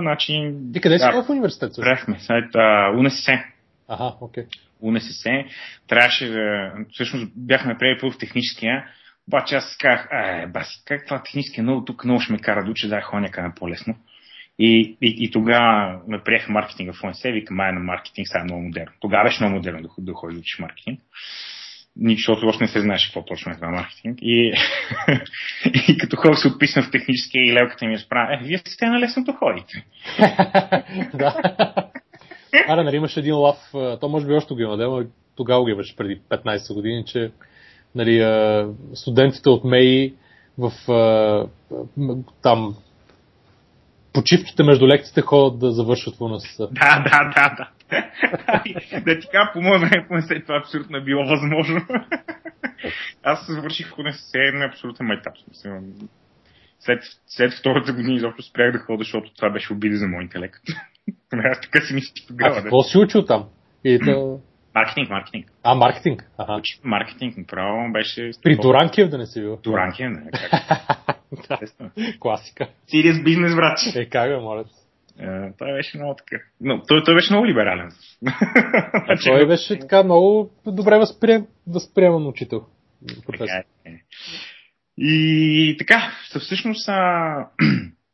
значи... 0.01 0.53
Ти 0.73 0.81
къде 0.81 0.99
си 0.99 1.05
да, 1.05 1.23
в 1.23 1.29
университет? 1.29 1.73
също? 1.73 1.89
Бяхме, 1.89 2.17
а, 2.55 2.91
УНСС. 2.97 3.43
Ага, 3.87 4.15
окей. 4.21 4.43
УНСС. 4.81 5.45
Трябваше 5.87 6.27
да... 6.27 6.71
Всъщност 6.91 7.31
бяхме 7.35 7.77
приели 7.77 7.97
първо 8.01 8.13
в 8.13 8.17
техническия, 8.17 8.85
обаче 9.27 9.55
аз 9.55 9.77
казах, 9.77 10.07
е, 10.11 10.47
баси, 10.47 10.83
как 10.85 11.05
това 11.05 11.23
технически 11.23 11.59
е 11.59 11.63
много, 11.63 11.85
тук 11.85 12.05
много 12.05 12.21
ще 12.21 12.33
ме 12.33 12.39
кара 12.39 12.63
да 12.63 12.71
уча, 12.71 12.87
да 12.87 13.01
ходя 13.01 13.21
някъде 13.21 13.47
по-лесно. 13.55 13.95
И, 14.59 14.97
и, 15.01 15.15
и 15.19 15.31
тогава 15.31 16.01
ме 16.07 16.23
приеха 16.23 16.51
маркетинга 16.51 16.93
в 16.93 17.03
УНСС, 17.03 17.31
викам, 17.31 17.55
май 17.55 17.71
на 17.71 17.79
маркетинг, 17.79 18.27
сега 18.27 18.39
е 18.39 18.43
много 18.43 18.61
модерно. 18.61 18.91
Тогава 18.99 19.23
беше 19.23 19.43
много 19.43 19.55
модерно 19.55 19.81
да, 19.81 19.89
да 19.97 20.13
ходиш 20.13 20.35
да 20.35 20.39
учиш 20.39 20.59
маркетинг. 20.59 20.99
Защото 22.01 22.47
още 22.47 22.63
не 22.63 22.67
се 22.67 22.81
знаеше 22.81 23.07
какво 23.07 23.25
точно 23.25 23.51
е 23.51 23.55
това 23.55 23.69
маркетинг. 23.69 24.19
И, 24.21 24.53
и 25.87 25.97
като 25.97 26.15
хора 26.15 26.35
се 26.35 26.47
описна 26.47 26.83
в 26.83 26.91
техническия 26.91 27.45
и 27.45 27.53
лелката 27.53 27.85
ми 27.85 27.95
разправя, 27.95 28.33
е, 28.33 28.43
вие 28.43 28.57
сте 28.57 28.85
на 28.85 28.99
лесното 28.99 29.33
ходите. 29.33 29.85
да. 31.13 31.35
Аре, 32.67 32.83
нали 32.83 32.95
имаше 32.95 33.19
един 33.19 33.35
лав, 33.35 33.57
то 34.01 34.09
може 34.09 34.27
би 34.27 34.33
още 34.33 34.53
го 34.53 34.59
има, 34.61 34.77
но 34.77 35.03
тогава 35.35 35.61
го 35.61 35.69
имаше 35.69 35.95
преди 35.95 36.21
15 36.29 36.73
години, 36.73 37.05
че 37.05 37.31
нали, 37.95 38.25
студентите 38.93 39.49
от 39.49 39.63
МЕИ 39.63 40.13
в 40.57 40.71
там 42.41 42.75
почивките 44.13 44.63
между 44.63 44.87
лекциите 44.87 45.21
ходят 45.21 45.59
да 45.59 45.71
завършват 45.71 46.15
в 46.15 46.21
УНСС. 46.21 46.67
Да, 46.71 46.99
да, 46.99 47.31
да, 47.35 47.55
да. 47.57 47.69
Да 49.05 49.19
ти 49.19 49.27
кажа, 49.31 49.51
по 49.53 49.61
мое 49.61 49.79
време, 49.79 50.21
след 50.21 50.43
това 50.43 50.57
абсолютно 50.57 50.97
е 50.97 51.03
било 51.03 51.25
възможно. 51.25 51.81
Аз 53.23 53.47
завърших 53.47 53.89
в 53.89 53.99
УНСС 53.99 54.51
на 54.53 54.65
абсолютен 54.65 55.05
майтап. 55.05 55.33
След, 56.79 57.03
след 57.27 57.53
втората 57.53 57.93
година 57.93 58.13
изобщо 58.13 58.43
спрях 58.43 58.71
да 58.71 58.79
ходя, 58.79 59.03
защото 59.03 59.33
това 59.33 59.49
беше 59.49 59.73
обида 59.73 59.97
за 59.97 60.07
моя 60.07 60.23
интелект. 60.23 60.63
Аз 61.33 61.61
така 61.61 61.81
си 61.81 61.93
мисля 61.93 62.13
тогава. 62.27 62.57
А 62.57 62.61
какво 62.61 62.83
си 62.83 62.97
учил 62.97 63.25
там? 63.25 63.45
И 63.83 63.99
то... 64.05 64.39
Маркетинг, 64.75 65.09
маркетинг. 65.09 65.51
А, 65.63 65.75
маркетинг. 65.75 66.23
Ага. 66.37 66.53
Учи 66.53 66.79
маркетинг, 66.83 67.37
направо 67.37 67.91
беше... 67.91 68.31
При 68.43 68.55
Дуранкиев 68.55 69.09
да 69.09 69.17
не 69.17 69.25
си 69.25 69.41
бил? 69.41 69.59
Дуранкиев, 69.63 70.11
не. 70.11 70.31
да. 71.49 71.59
Класика. 72.19 72.67
Сириус 72.87 73.23
бизнес, 73.23 73.55
брат. 73.55 73.79
Е, 73.95 74.05
как 74.05 74.29
бе, 74.29 74.37
моля 74.37 74.63
той 75.57 75.73
беше 75.73 75.97
много 75.97 76.15
така. 76.15 76.43
Но, 76.61 76.81
той, 76.81 77.03
той 77.03 77.15
беше 77.15 77.33
много 77.33 77.47
либерален. 77.47 77.91
А 78.93 79.17
той 79.25 79.47
беше 79.47 79.79
така 79.79 80.03
много 80.03 80.51
добре 80.65 80.97
възприем, 80.97 81.45
възприеман 81.67 82.27
учител. 82.27 82.65
Така 83.25 83.63
е. 83.85 83.91
И 84.97 85.75
така, 85.79 86.11
всъщност 86.39 86.89
а, 86.89 87.47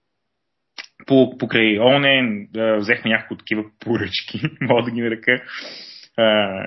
по, 1.08 1.38
покрай 1.38 1.80
ОНЕ 1.80 2.48
взехме 2.78 3.12
няколко 3.12 3.38
такива 3.38 3.64
поръчки, 3.80 4.42
мога 4.62 4.84
да 4.84 4.92
ги 4.92 5.02
нарека, 5.02 5.44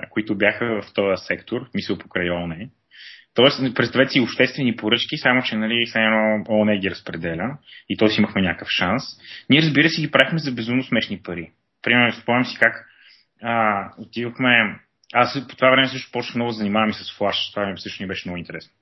които 0.09 0.37
бяха 0.37 0.81
в 0.81 0.93
този 0.93 1.25
сектор, 1.27 1.69
мисля 1.73 1.97
покрай 1.97 2.29
ОНЕ. 2.29 2.69
Тоест, 3.35 3.75
представете 3.75 4.11
си 4.11 4.19
обществени 4.19 4.75
поръчки, 4.75 5.17
само 5.17 5.43
че 5.43 5.55
нали, 5.55 5.91
едно 5.95 6.43
ОНЕ 6.49 6.77
ги 6.77 6.89
разпределя 6.89 7.57
и 7.89 7.97
то 7.97 8.07
си 8.07 8.19
имахме 8.19 8.41
някакъв 8.41 8.67
шанс. 8.69 9.03
Ние, 9.49 9.61
разбира 9.61 9.89
се, 9.89 10.01
ги 10.01 10.11
правихме 10.11 10.39
за 10.39 10.51
безумно 10.51 10.83
смешни 10.83 11.21
пари. 11.23 11.51
Примерно, 11.83 12.13
спомням 12.13 12.45
си 12.45 12.57
как 12.59 12.89
а, 13.41 13.89
отивахме... 13.97 14.79
Аз 15.13 15.47
по 15.49 15.55
това 15.55 15.71
време 15.71 15.87
също 15.87 16.11
почнах 16.11 16.35
много 16.35 16.51
да 16.51 16.57
занимавам 16.57 16.89
и 16.89 16.93
с 16.93 17.17
флаш. 17.17 17.51
Това 17.51 17.65
ми 17.65 17.79
също 17.79 18.03
ни 18.03 18.07
беше 18.07 18.29
много 18.29 18.37
интересно. 18.37 18.73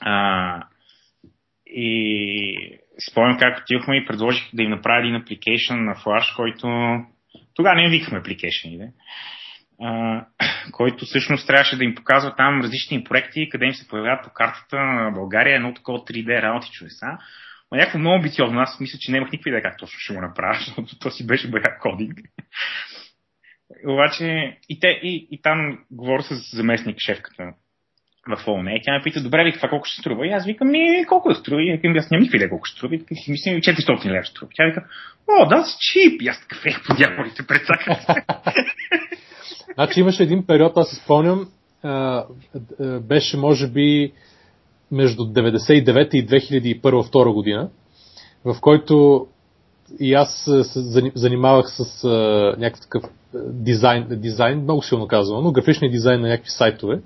А, 0.00 0.62
и 1.66 2.78
спомням 3.10 3.38
как 3.38 3.62
отивахме 3.62 3.96
и 3.96 4.06
предложих 4.06 4.44
да 4.54 4.62
им 4.62 4.70
направя 4.70 5.00
един 5.00 5.16
апликейшн 5.16 5.74
на 5.74 5.94
Flash, 5.94 6.36
който 6.36 6.68
тогава 7.54 7.76
не 7.76 7.90
викахме 7.90 8.18
апликейшни, 8.18 8.78
който 10.72 11.04
всъщност 11.04 11.46
трябваше 11.46 11.76
да 11.76 11.84
им 11.84 11.94
показва 11.94 12.36
там 12.36 12.60
различни 12.60 13.04
проекти, 13.04 13.48
къде 13.48 13.64
им 13.66 13.74
се 13.74 13.88
появяват 13.88 14.24
по 14.24 14.30
картата 14.30 14.76
на 14.76 15.10
България 15.10 15.56
едно 15.56 15.74
такова 15.74 15.98
3D 15.98 16.42
работи 16.42 16.70
чудеса. 16.72 17.06
Но 17.72 17.78
някакво 17.78 17.98
много 17.98 18.16
амбициозно. 18.16 18.60
Аз 18.60 18.80
мисля, 18.80 18.98
че 19.00 19.12
нямах 19.12 19.32
никаква 19.32 19.48
идея 19.48 19.62
как 19.62 19.78
точно 19.78 19.98
ще 19.98 20.14
го 20.14 20.20
направя, 20.20 20.54
защото 20.66 20.98
то 20.98 21.10
си 21.10 21.26
беше 21.26 21.50
бая 21.50 21.78
кодинг. 21.80 22.18
Обаче 23.88 24.56
и, 24.68 24.80
те, 24.80 24.88
и, 24.88 25.28
и 25.30 25.42
там 25.42 25.78
говоря 25.90 26.22
с 26.22 26.56
заместник 26.56 26.96
шефката 26.98 27.52
в 28.28 28.48
ООН. 28.48 28.80
Тя 28.82 28.92
ме 28.92 29.02
пита, 29.04 29.22
добре 29.22 29.44
ли, 29.44 29.52
това 29.52 29.68
колко 29.68 29.86
ще 29.86 30.00
струва? 30.00 30.26
И 30.26 30.30
аз 30.30 30.46
викам, 30.46 30.68
ми, 30.70 31.04
колко 31.08 31.28
да 31.28 31.34
струва? 31.34 31.62
И 31.62 31.70
аз 31.72 32.10
нямам 32.10 32.22
никаква 32.22 32.36
идея 32.36 32.50
колко 32.50 32.64
ще 32.64 32.76
струва. 32.76 32.94
И 32.94 33.16
си 33.16 33.30
мисля, 33.30 33.50
400 33.50 34.04
лева 34.04 34.24
ще 34.24 34.30
струва. 34.30 34.52
Тя 34.54 34.64
вика, 34.64 34.84
о, 35.28 35.46
да, 35.46 35.64
с 35.64 35.78
чип. 35.80 36.22
И 36.22 36.28
аз 36.28 36.40
такъв, 36.40 36.62
е, 36.66 36.82
по 36.86 36.94
дяволите, 36.94 37.46
предсакат. 37.46 37.98
значи 39.74 40.00
имаше 40.00 40.22
един 40.22 40.46
период, 40.46 40.72
аз 40.76 40.88
се 40.88 40.96
спомням, 40.96 41.48
беше 43.00 43.36
може 43.36 43.68
би 43.68 44.12
между 44.92 45.22
99 45.22 46.14
и 46.14 46.26
2001-2002 46.80 47.32
година, 47.32 47.68
в 48.44 48.56
който 48.60 49.26
и 50.00 50.14
аз 50.14 50.44
се 50.62 50.80
занимавах 51.14 51.66
с 51.68 52.04
а, 52.04 52.08
някакъв 52.58 52.80
такъв 52.80 53.02
дизайн, 53.44 54.06
дизайн, 54.10 54.62
много 54.62 54.82
силно 54.82 55.08
казвам, 55.08 55.44
но 55.44 55.52
графичния 55.52 55.90
дизайн 55.90 56.20
на 56.20 56.28
някакви 56.28 56.50
сайтове. 56.50 57.00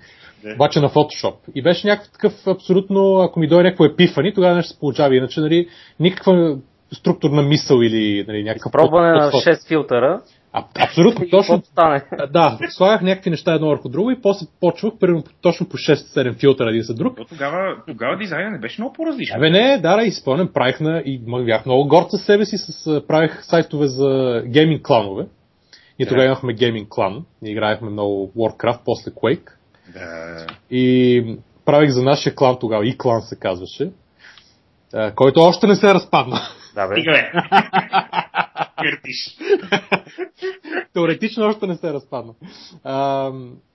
Yeah. 0.45 0.55
Обаче 0.55 0.81
на 0.81 0.89
Photoshop. 0.91 1.35
И 1.55 1.63
беше 1.63 1.87
някакъв 1.87 2.13
такъв 2.13 2.47
абсолютно, 2.47 3.17
ако 3.17 3.41
ми 3.41 3.49
дойде 3.49 3.63
някакво 3.63 3.85
епифани, 3.85 4.35
тогава 4.35 4.55
нещо 4.55 4.73
се 4.73 4.81
получава. 4.81 5.17
Иначе, 5.17 5.41
нали, 5.41 5.69
никаква 6.01 6.59
структурна 6.93 7.43
мисъл 7.43 7.77
или 7.83 8.25
нали, 8.29 8.43
някакъв... 8.45 8.73
Пробване 8.73 9.13
на 9.13 9.31
6 9.31 9.69
филтъра. 9.69 10.21
А, 10.53 10.65
абсолютно, 10.79 11.29
точно. 11.31 11.63
Стане. 11.65 12.03
Да, 12.31 12.59
слагах 12.69 13.03
някакви 13.03 13.31
неща 13.31 13.55
едно 13.55 13.69
върху 13.69 13.89
друго 13.89 14.11
и 14.11 14.21
после 14.23 14.47
почвах 14.61 14.93
примерно 15.01 15.25
точно 15.41 15.69
по 15.69 15.77
6-7 15.77 16.41
филтъра 16.41 16.71
един 16.71 16.83
за 16.83 16.95
друг. 16.95 17.19
Но 17.19 17.25
тогава, 17.25 17.77
тогава 17.87 18.17
дизайна 18.17 18.51
не 18.51 18.59
беше 18.59 18.81
много 18.81 18.93
по-различен. 18.93 19.37
Абе 19.37 19.51
не, 19.51 19.79
да, 19.79 19.97
да, 19.97 20.03
изпълнен, 20.03 20.49
правих 20.49 20.81
на, 20.81 21.03
и 21.05 21.21
бях 21.45 21.67
много 21.67 21.89
горд 21.89 22.11
със 22.11 22.25
себе 22.25 22.45
си, 22.45 22.59
с, 22.59 23.03
правих 23.09 23.45
сайтове 23.45 23.87
за 23.87 24.43
гейминг 24.47 24.83
кланове. 24.83 25.27
И 25.99 26.07
тогава 26.07 26.27
имахме 26.27 26.55
гейминг 26.55 26.89
клан, 26.89 27.25
играехме 27.45 27.91
много 27.91 28.33
Warcraft, 28.37 28.81
после 28.85 29.11
Quake. 29.11 29.51
Да. 29.95 30.47
И 30.71 31.37
правих 31.65 31.91
за 31.91 32.03
нашия 32.03 32.35
клан 32.35 32.57
тогава, 32.61 32.87
и 32.87 32.99
клан 32.99 33.23
се 33.23 33.39
казваше, 33.39 33.91
който 35.15 35.41
още 35.41 35.67
не 35.67 35.77
се 35.77 35.91
е 35.91 35.95
разпадна. 35.95 36.41
Да, 36.75 36.89
бе. 36.89 36.95
Бе. 38.83 38.91
Теоретично 40.95 41.45
още 41.45 41.67
не 41.67 41.77
се 41.77 41.89
е 41.89 41.93
разпадна. 41.93 42.35
А, 42.85 43.31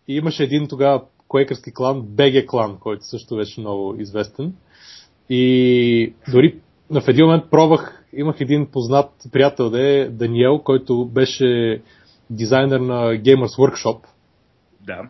и 0.07 0.15
имаше 0.15 0.43
един 0.43 0.67
тогава 0.67 1.01
куекърски 1.27 1.73
клан, 1.73 2.01
БГ 2.01 2.45
клан, 2.47 2.77
който 2.79 3.05
също 3.05 3.35
беше 3.35 3.61
много 3.61 3.95
известен. 3.99 4.53
И 5.29 6.13
дори 6.31 6.59
в 6.89 7.03
един 7.07 7.25
момент 7.25 7.43
пробвах, 7.51 8.03
имах 8.13 8.35
един 8.39 8.67
познат 8.71 9.11
приятел, 9.31 9.69
да 9.69 9.87
е 9.87 10.09
Даниел, 10.09 10.59
който 10.59 11.05
беше 11.05 11.81
дизайнер 12.29 12.79
на 12.79 12.95
Gamers 12.95 13.57
Workshop. 13.57 13.99
Да 14.81 15.01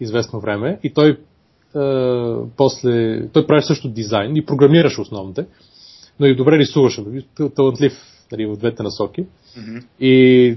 известно 0.00 0.40
време 0.40 0.78
и 0.82 0.94
той 0.94 1.10
е, 1.10 1.18
после, 2.56 3.26
той 3.28 3.46
прави 3.46 3.62
също 3.62 3.88
дизайн 3.88 4.36
и 4.36 4.46
програмираше 4.46 5.00
основните, 5.00 5.46
но 6.20 6.26
и 6.26 6.36
добре 6.36 6.58
рисуваше, 6.58 7.04
талантлив 7.56 7.92
нали, 8.32 8.46
в 8.46 8.56
двете 8.56 8.82
насоки. 8.82 9.24
Mm-hmm. 9.24 9.84
И 10.00 10.56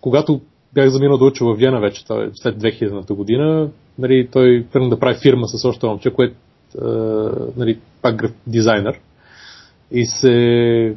когато 0.00 0.40
бях 0.74 0.88
заминал 0.88 1.18
да 1.18 1.24
уча 1.24 1.44
в 1.44 1.54
Виена 1.54 1.80
вече, 1.80 2.04
той, 2.06 2.30
след 2.34 2.56
2000-та 2.56 3.14
година, 3.14 3.70
нали, 3.98 4.28
той 4.32 4.66
тръгна 4.72 4.88
да 4.88 4.98
прави 4.98 5.18
фирма 5.22 5.48
с 5.48 5.64
още 5.64 5.86
момче, 5.86 6.10
което 6.10 6.34
е, 6.34 6.84
нали, 7.56 7.78
пак 8.02 8.32
дизайнер. 8.46 9.00
И 9.90 10.04
се 10.06 10.96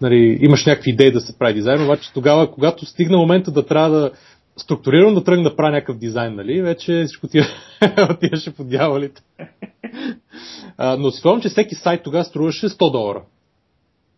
нали, 0.00 0.38
имаш 0.40 0.66
някакви 0.66 0.90
идеи 0.90 1.12
да 1.12 1.20
се 1.20 1.38
прави 1.38 1.54
дизайн, 1.54 1.84
обаче 1.84 2.12
тогава, 2.12 2.50
когато 2.50 2.86
стигна 2.86 3.18
момента 3.18 3.50
да 3.50 3.66
трябва 3.66 3.90
да 3.90 4.10
структурирано 4.56 5.14
да 5.14 5.24
тръгна 5.24 5.42
да 5.42 5.56
правя 5.56 5.70
някакъв 5.70 5.98
дизайн, 5.98 6.34
нали, 6.34 6.62
вече 6.62 7.04
всичко 7.06 7.28
тия 7.28 7.46
отиваше 8.10 8.54
по 8.54 8.64
дяволите. 8.64 9.22
а, 10.76 10.96
но 10.96 11.10
си 11.10 11.20
спомням, 11.20 11.42
че 11.42 11.48
всеки 11.48 11.74
сайт 11.74 12.02
тогава 12.02 12.24
струваше 12.24 12.68
100 12.68 12.92
долара. 12.92 13.22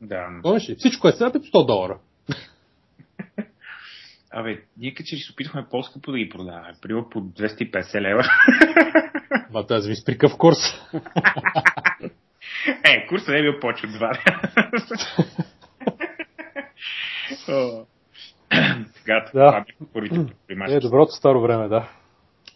Да. 0.00 0.28
Помниш 0.42 0.68
ли? 0.68 0.74
Всичко 0.74 1.08
е 1.08 1.12
сега 1.12 1.30
100 1.30 1.66
долара. 1.66 1.98
Абе, 4.30 4.62
ние 4.76 4.94
като 4.94 5.06
че 5.06 5.16
ли 5.16 5.20
се 5.20 5.32
опитахме 5.32 5.66
по-скъпо 5.70 6.12
да 6.12 6.18
ги 6.18 6.28
продаваме. 6.28 6.74
Примерно 6.82 7.08
по 7.10 7.20
250 7.20 8.00
лева. 8.00 8.24
Ма 9.52 9.66
тази 9.66 9.88
ви 9.88 9.96
с 9.96 10.04
прикъв 10.04 10.36
курс. 10.38 10.58
е, 12.84 13.06
курсът 13.08 13.28
не 13.28 13.38
е 13.38 13.42
бил 13.42 13.60
повече 13.60 13.86
от 13.86 13.92
2. 13.92 14.18
Сега, 18.94 19.24
да. 19.34 19.64
това 19.64 19.64
първите 19.92 20.26
примачи. 20.46 20.74
Е, 20.74 20.80
доброто 20.80 21.12
старо 21.12 21.40
време, 21.40 21.68
да. 21.68 21.88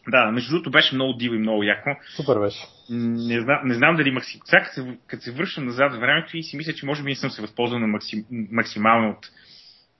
Да, 0.08 0.30
между 0.30 0.50
другото 0.50 0.70
беше 0.70 0.94
много 0.94 1.12
диво 1.12 1.34
и 1.34 1.38
много 1.38 1.62
яко. 1.62 1.90
Супер 2.16 2.38
беше. 2.38 2.58
Не, 2.90 3.40
знам, 3.40 3.60
не 3.64 3.74
знам 3.74 3.96
дали 3.96 4.10
максим... 4.10 4.40
Сега 4.44 4.62
като 4.62 4.74
се, 4.74 4.98
като 5.06 5.22
се 5.22 5.32
връщам 5.32 5.64
назад 5.64 5.92
времето 5.92 6.36
и 6.36 6.42
си 6.42 6.56
мисля, 6.56 6.72
че 6.72 6.86
може 6.86 7.02
би 7.02 7.10
не 7.10 7.16
съм 7.16 7.30
се 7.30 7.42
възползвал 7.42 7.80
на 7.80 7.86
максим, 7.86 8.24
максимално 8.30 9.10
от... 9.10 9.26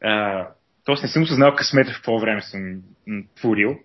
А, 0.02 0.46
тоест 0.84 1.02
не 1.02 1.08
съм 1.08 1.22
осъзнал 1.22 1.54
късмета 1.54 1.92
в 1.92 1.96
какво 1.96 2.18
време 2.18 2.42
съм 2.42 2.82
творил. 3.36 3.76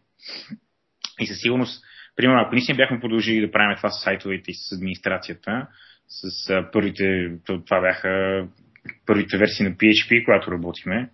И 1.20 1.28
със 1.28 1.40
сигурност, 1.40 1.84
примерно, 2.16 2.42
ако 2.42 2.56
наистина 2.56 2.76
бяхме 2.76 3.00
продължили 3.00 3.46
да 3.46 3.52
правим 3.52 3.78
това 3.78 3.90
с 3.90 4.04
сайтовете 4.04 4.52
и 4.52 4.54
с 4.54 4.72
администрацията, 4.72 5.68
с 6.08 6.50
а, 6.50 6.72
първите, 6.72 7.32
това 7.46 7.82
бяха 7.82 8.44
първите 9.06 9.38
версии 9.38 9.66
на 9.66 9.72
PHP, 9.72 10.26
когато 10.26 10.52
работиме, 10.52 11.10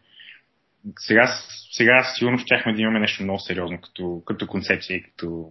сега, 0.99 1.27
сега 1.71 2.03
сигурно 2.03 2.39
щяхме 2.39 2.73
да 2.73 2.81
имаме 2.81 2.99
нещо 2.99 3.23
много 3.23 3.39
сериозно 3.39 3.81
като, 3.81 4.23
като 4.25 4.47
концепция 4.47 4.97
и 4.97 5.03
като, 5.03 5.49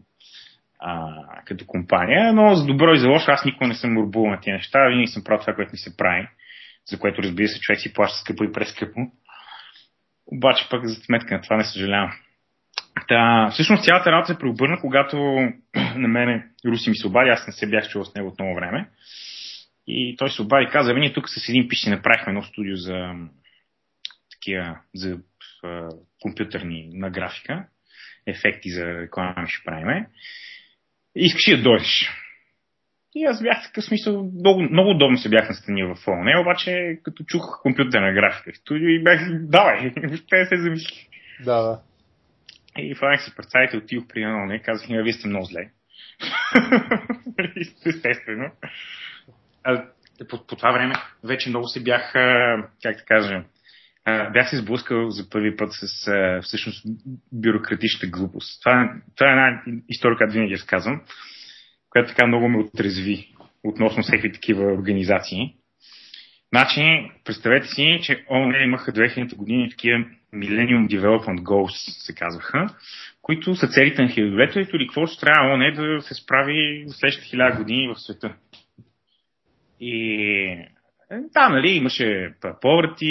а, 0.78 1.08
като 1.44 1.66
компания, 1.66 2.32
но 2.32 2.54
за 2.54 2.66
добро 2.66 2.94
и 2.94 2.98
за 2.98 3.08
лошо 3.08 3.30
аз 3.30 3.44
никога 3.44 3.66
не 3.66 3.74
съм 3.74 3.98
урбувал 3.98 4.30
на 4.30 4.40
тези 4.40 4.52
неща, 4.52 4.88
винаги 4.88 5.06
съм 5.06 5.24
правил 5.24 5.40
това, 5.40 5.54
което 5.54 5.72
ми 5.72 5.78
се 5.78 5.96
прави, 5.96 6.28
за 6.90 6.98
което 6.98 7.22
разбира 7.22 7.48
се 7.48 7.60
човек 7.60 7.80
си 7.80 7.92
плаща 7.92 8.18
скъпо 8.18 8.44
и 8.44 8.52
прескъпо. 8.52 9.00
Обаче 10.26 10.68
пък 10.70 10.86
за 10.86 10.94
сметка 10.94 11.34
на 11.34 11.40
това 11.40 11.56
не 11.56 11.64
съжалявам. 11.64 12.12
Та, 13.08 13.48
всъщност 13.52 13.84
цялата 13.84 14.12
работа 14.12 14.32
се 14.32 14.38
преобърна, 14.38 14.80
когато 14.80 15.16
на 15.96 16.08
мене 16.08 16.46
Руси 16.66 16.90
ми 16.90 16.96
се 16.96 17.06
обади, 17.06 17.30
аз 17.30 17.46
не 17.46 17.52
се 17.52 17.66
бях 17.66 17.88
чувал 17.88 18.04
с 18.04 18.14
него 18.14 18.28
от 18.28 18.38
много 18.38 18.54
време. 18.54 18.88
И 19.86 20.16
той 20.16 20.30
се 20.30 20.42
обади 20.42 20.64
и 20.64 20.72
каза, 20.72 20.94
ние 20.94 21.12
тук 21.12 21.28
с 21.28 21.48
един 21.48 21.68
пиш 21.68 21.86
направихме 21.86 22.30
едно 22.30 22.42
студио 22.42 22.76
за 22.76 23.14
такива 24.42 24.78
за 24.94 25.18
а, 25.64 25.88
компютърни 26.20 26.90
на 26.92 27.10
графика, 27.10 27.64
ефекти 28.26 28.70
за 28.70 28.86
реклама 28.86 29.46
ще 29.48 29.64
правиме. 29.64 30.06
Искаш 31.14 31.56
да 31.56 31.62
дойдеш. 31.62 32.10
И 33.14 33.24
аз 33.24 33.42
бях 33.42 33.62
такъв 33.62 33.84
смисъл, 33.84 34.30
много, 34.34 34.62
много 34.62 34.90
удобно 34.90 35.18
се 35.18 35.28
бях 35.28 35.48
настанил 35.48 35.94
в 35.94 36.08
ООН, 36.08 36.40
обаче 36.40 36.98
като 37.02 37.24
чух 37.24 37.62
компютърна 37.62 38.12
графика 38.12 38.52
в 38.52 38.56
студио 38.56 38.88
и 38.88 39.02
бях, 39.02 39.20
давай, 39.32 39.90
въобще 40.08 40.46
се 40.46 40.56
замисли. 40.56 41.08
Да, 41.44 41.62
да. 41.62 41.80
И 42.78 42.94
фанах 42.94 43.24
си 43.24 43.32
представите, 43.36 43.76
отидох 43.76 44.06
при 44.08 44.26
ООН 44.26 44.54
и 44.54 44.62
казах, 44.62 44.88
вие 44.88 45.12
сте 45.12 45.28
много 45.28 45.44
зле. 45.44 45.70
Естествено. 47.86 48.50
А, 49.64 49.84
по, 50.28 50.46
по 50.46 50.56
това 50.56 50.72
време 50.72 50.94
вече 51.24 51.48
много 51.48 51.68
се 51.68 51.82
бях, 51.82 52.12
как 52.82 52.96
да 52.96 53.04
кажа, 53.04 53.44
бях 54.06 54.50
се 54.50 54.56
сблъскал 54.56 55.10
за 55.10 55.30
първи 55.30 55.56
път 55.56 55.72
с 55.72 56.10
всъщност 56.42 56.86
бюрократичната 57.32 58.06
глупост. 58.06 58.60
Това, 58.62 58.94
това 59.16 59.28
е 59.28 59.32
една 59.32 59.62
история, 59.88 60.16
която 60.16 60.32
винаги 60.32 60.54
разказвам, 60.54 61.00
която 61.90 62.08
така 62.08 62.26
много 62.26 62.48
ме 62.48 62.58
отрезви 62.58 63.28
относно 63.64 64.02
всеки 64.02 64.32
такива 64.32 64.72
организации. 64.72 65.54
Значи, 66.52 67.10
представете 67.24 67.66
си, 67.66 68.00
че 68.02 68.24
ООН 68.30 68.64
имаха 68.64 68.92
2000 68.92 69.36
години 69.36 69.70
такива 69.70 70.04
Millennium 70.34 70.88
Development 70.88 71.40
Goals, 71.40 72.04
се 72.06 72.14
казваха, 72.14 72.66
които 73.22 73.54
са 73.54 73.68
целите 73.68 74.02
на 74.02 74.08
хилядолетието 74.08 74.76
или 74.76 74.86
какво 74.86 75.06
ще 75.06 75.20
трябва 75.20 75.50
ООН 75.50 75.72
да 75.74 76.02
се 76.02 76.14
справи 76.14 76.84
в 76.88 76.92
следващите 76.92 77.28
хиляда 77.28 77.58
години 77.58 77.88
в 77.88 78.00
света. 78.00 78.34
И 79.80 80.66
да, 81.12 81.48
нали, 81.48 81.68
имаше 81.68 82.34
poverty, 82.42 83.06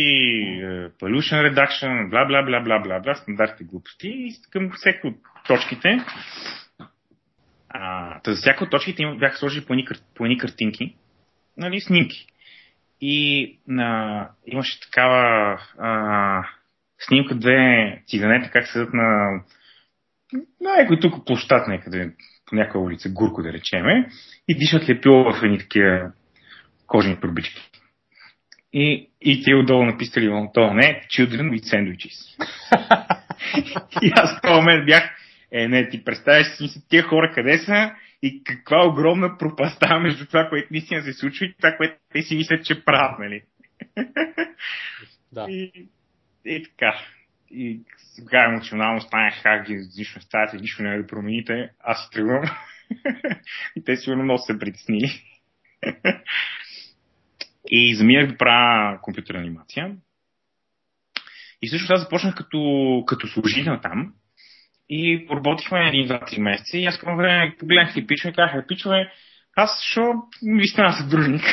pollution 0.99 1.53
reduction, 1.53 2.09
бла, 2.09 2.25
бла, 2.25 2.43
бла, 2.43 2.59
бла, 2.59 2.79
бла, 2.79 2.99
бла, 2.99 3.15
стандартни 3.15 3.65
глупости 3.65 4.07
и 4.07 4.31
към 4.51 4.71
всеки 4.71 5.07
от 5.07 5.15
точките 5.47 6.05
а, 7.73 8.19
за 8.27 8.35
всяка 8.35 8.63
от 8.63 8.69
точките 8.69 9.15
бяха 9.19 9.37
сложили 9.37 9.65
по 10.15 10.25
едни, 10.25 10.37
картинки, 10.37 10.95
нали, 11.57 11.81
снимки. 11.81 12.27
И 13.01 13.45
а, 13.79 14.29
имаше 14.45 14.79
такава 14.79 15.59
а, 15.79 16.43
снимка 16.99 17.35
две 17.35 18.01
циганета 18.07 18.49
как 18.51 18.67
седат 18.67 18.93
на, 18.93 19.39
някой 20.61 20.99
тук 20.99 21.25
площад 21.25 21.67
някъде, 21.67 22.11
по 22.45 22.55
някаква 22.55 22.79
улица, 22.79 23.09
Гурко 23.09 23.43
да 23.43 23.53
речеме, 23.53 24.09
и 24.47 24.57
дишат 24.57 24.89
лепило 24.89 25.33
в 25.33 25.43
едни 25.43 25.59
такива 25.59 26.11
кожни 26.87 27.15
пробички. 27.15 27.70
И, 28.73 29.09
и 29.21 29.43
те 29.43 29.55
отдолу 29.55 29.85
написали, 29.85 30.29
не, 30.29 31.01
children 31.09 31.51
with 31.51 31.63
sandwiches. 31.63 32.37
и 34.01 34.11
аз 34.15 34.37
в 34.37 34.41
този 34.41 34.53
момент 34.53 34.85
бях, 34.85 35.15
е, 35.51 35.67
не, 35.67 35.89
ти 35.89 36.03
представяш 36.03 36.47
си 36.57 36.87
тия 36.89 37.03
хора 37.03 37.31
къде 37.33 37.57
са 37.57 37.91
и 38.23 38.43
каква 38.43 38.85
огромна 38.85 39.37
пропаста 39.37 39.99
между 39.99 40.25
това, 40.25 40.49
което 40.49 40.67
наистина 40.71 41.01
се 41.01 41.13
случва 41.13 41.45
и 41.45 41.53
това, 41.57 41.71
което 41.77 41.95
те 42.13 42.21
си 42.21 42.35
мислят, 42.35 42.65
че 42.65 42.85
правят, 42.85 43.19
нали? 43.19 43.41
Да. 45.33 45.45
И, 45.49 45.87
и 46.45 46.63
така. 46.63 46.99
И 47.51 47.79
сега 47.95 48.43
емоционално 48.43 49.01
станах, 49.01 49.33
как 49.43 49.65
ги 49.65 49.73
нищо 49.97 50.19
не 50.19 50.21
ставате, 50.21 50.57
нищо 50.57 50.83
не 50.83 50.97
да 50.97 51.07
промените, 51.07 51.69
аз 51.79 52.03
си 52.03 52.09
тръгвам. 52.11 52.43
и 53.75 53.83
те 53.83 53.95
сигурно 53.97 54.23
много 54.23 54.37
се 54.37 54.59
притеснили. 54.59 55.23
И 57.69 57.95
заминах 57.95 58.31
да 58.31 58.37
правя 58.37 58.99
компютърна 59.01 59.39
анимация. 59.39 59.95
И 61.61 61.67
също 61.67 61.93
аз 61.93 62.01
започнах 62.01 62.35
като, 62.35 63.03
като 63.07 63.27
служител 63.27 63.79
там. 63.81 64.13
И 64.89 65.25
поработихме 65.27 65.87
един, 65.87 66.05
два, 66.05 66.19
три 66.19 66.39
месеца. 66.39 66.77
И 66.77 66.85
аз 66.85 66.97
към 66.97 67.17
време 67.17 67.55
погледнах 67.59 67.97
и 67.97 68.07
пичове 68.07 68.33
казах, 68.33 68.67
пичове, 68.67 69.11
аз 69.55 69.81
що 69.83 70.13
ви 70.43 70.67
стана 70.67 70.93
съдружник. 70.93 71.43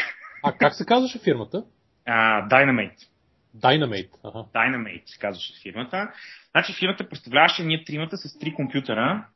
А 0.45 0.53
как 0.53 0.75
се 0.75 0.85
казваше 0.85 1.19
фирмата? 1.19 1.65
Uh, 2.09 2.49
Dynamate. 2.49 3.09
Dynamate. 3.57 4.11
Ага. 4.25 4.39
Dynamate 4.55 5.03
се 5.07 5.19
казваше 5.19 5.53
фирмата. 5.63 6.13
Значи 6.51 6.73
фирмата 6.73 7.09
представляваше 7.09 7.65
ние 7.65 7.85
тримата 7.85 8.17
с 8.17 8.39
три 8.39 8.55
компютъра. 8.55 9.27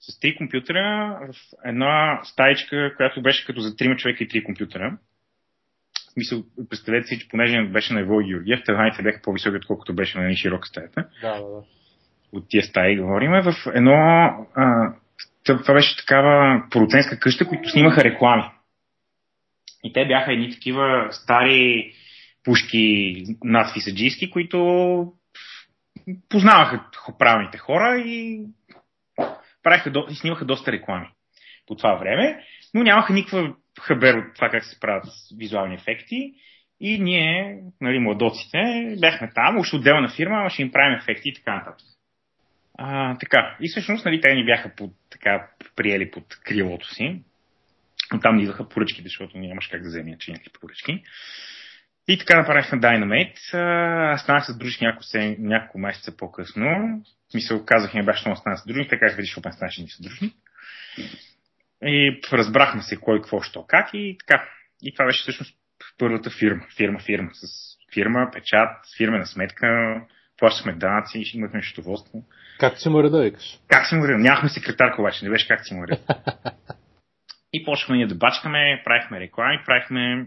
С 0.00 0.20
три 0.20 0.36
компютъра 0.36 1.18
в 1.32 1.36
една 1.64 2.20
стаичка, 2.24 2.94
която 2.96 3.22
беше 3.22 3.46
като 3.46 3.60
за 3.60 3.76
трима 3.76 3.96
човека 3.96 4.24
и 4.24 4.28
три 4.28 4.44
компютъра 4.44 4.98
смисъл, 6.18 6.44
представете 6.70 7.06
си, 7.06 7.18
че 7.18 7.28
понеже 7.28 7.62
беше 7.62 7.94
на 7.94 8.00
Ево 8.00 8.18
Георгиев, 8.18 8.60
таваните 8.66 9.02
бяха 9.02 9.20
по-високи, 9.22 9.56
отколкото 9.56 9.94
беше 9.94 10.18
на 10.18 10.36
широка 10.36 10.68
стаята. 10.68 11.08
Да, 11.22 11.34
да, 11.34 11.48
да. 11.48 11.62
От 12.32 12.44
тия 12.48 12.62
стаи 12.62 12.98
говорим. 12.98 13.30
В 13.30 13.54
едно... 13.74 13.92
А, 14.54 14.94
това 15.44 15.74
беше 15.74 15.96
такава 15.96 16.62
продуцентска 16.70 17.18
къща, 17.18 17.46
които 17.46 17.68
снимаха 17.68 18.04
реклами. 18.04 18.44
И 19.84 19.92
те 19.92 20.06
бяха 20.06 20.32
едни 20.32 20.50
такива 20.50 21.08
стари 21.10 21.92
пушки 22.44 23.24
надфисаджийски, 23.44 24.30
които 24.30 25.12
познаваха 26.28 26.84
правилните 27.18 27.58
хора 27.58 27.98
и 27.98 28.46
правиха, 29.62 29.92
снимаха 30.14 30.44
доста 30.44 30.72
реклами 30.72 31.08
по 31.66 31.74
това 31.76 31.94
време, 31.94 32.44
но 32.74 32.82
нямаха 32.82 33.12
никаква 33.12 33.54
хабер 33.80 34.14
от 34.14 34.34
това 34.34 34.48
как 34.48 34.64
се 34.64 34.80
правят 34.80 35.04
визуални 35.38 35.74
ефекти. 35.74 36.34
И 36.80 36.98
ние, 36.98 37.60
нали, 37.80 37.98
младоците, 37.98 38.58
бяхме 39.00 39.30
там, 39.34 39.58
още 39.58 39.76
отделна 39.76 40.08
фирма, 40.08 40.36
ама 40.36 40.50
ще 40.50 40.62
им 40.62 40.70
правим 40.70 40.98
ефекти 40.98 41.28
и 41.28 41.34
така 41.34 41.54
нататък. 41.54 41.86
А, 42.78 43.18
така. 43.18 43.56
И 43.60 43.68
всъщност, 43.68 44.04
нали, 44.04 44.20
те 44.20 44.34
ни 44.34 44.44
бяха 44.44 44.72
под, 44.76 44.90
така, 45.10 45.46
приели 45.76 46.10
под 46.10 46.24
крилото 46.44 46.94
си. 46.94 47.22
Но 48.12 48.20
там 48.20 48.36
ни 48.36 48.42
идваха 48.42 48.68
поръчки, 48.68 49.02
защото 49.02 49.38
нямаш 49.38 49.66
как 49.66 49.82
да 49.82 49.88
вземем 49.88 50.16
че 50.18 50.30
някакви 50.30 50.50
поръчки. 50.60 51.02
И 52.08 52.18
така 52.18 52.38
направихме 52.38 52.80
Dynamate. 52.80 53.54
Аз 54.14 54.22
станах 54.22 54.46
с 54.46 54.58
дружи 54.58 54.78
няколко, 54.80 55.04
няколко 55.38 55.78
месеца 55.78 56.16
по-късно. 56.16 57.02
В 57.28 57.30
смисъл, 57.30 57.64
казах 57.64 57.94
ми, 57.94 58.02
баш, 58.02 58.20
ще 58.20 58.36
стана 58.36 58.56
с 58.56 58.66
дружник, 58.66 58.90
така 58.90 59.06
видиш, 59.16 59.30
ще 59.30 59.52
станеш 59.52 59.78
ни 59.78 59.88
съдружник. 59.88 60.34
И 61.84 62.20
разбрахме 62.32 62.82
се 62.82 62.96
кой, 62.96 63.18
какво, 63.18 63.40
що, 63.40 63.64
как 63.68 63.90
и 63.94 64.16
така. 64.18 64.48
И 64.82 64.92
това 64.92 65.06
беше 65.06 65.22
всъщност 65.22 65.54
първата 65.98 66.30
фирма. 66.30 66.62
Фирма, 66.76 66.98
фирма. 66.98 67.30
С 67.32 67.68
фирма, 67.94 68.30
печат, 68.32 68.70
фирмена 68.96 69.26
сметка, 69.26 70.00
плащахме 70.38 70.72
данъци 70.72 71.18
и 71.18 71.38
имахме 71.38 71.62
счетоводство. 71.62 72.24
Как 72.60 72.78
си 72.78 72.88
му 72.88 73.02
реда, 73.02 73.22
викаш? 73.22 73.58
Как 73.68 73.86
си 73.86 73.94
му 73.94 74.08
реда? 74.08 74.18
Нямахме 74.18 74.48
секретарка 74.48 75.02
обаче, 75.02 75.24
не 75.24 75.30
беше 75.30 75.48
как 75.48 75.66
си 75.66 75.74
му 75.74 75.86
реда. 75.86 76.00
и 77.52 77.64
почнахме 77.64 77.96
ние 77.96 78.06
да 78.06 78.14
бачкаме, 78.14 78.82
правихме 78.84 79.20
реклами, 79.20 79.58
правихме 79.66 80.26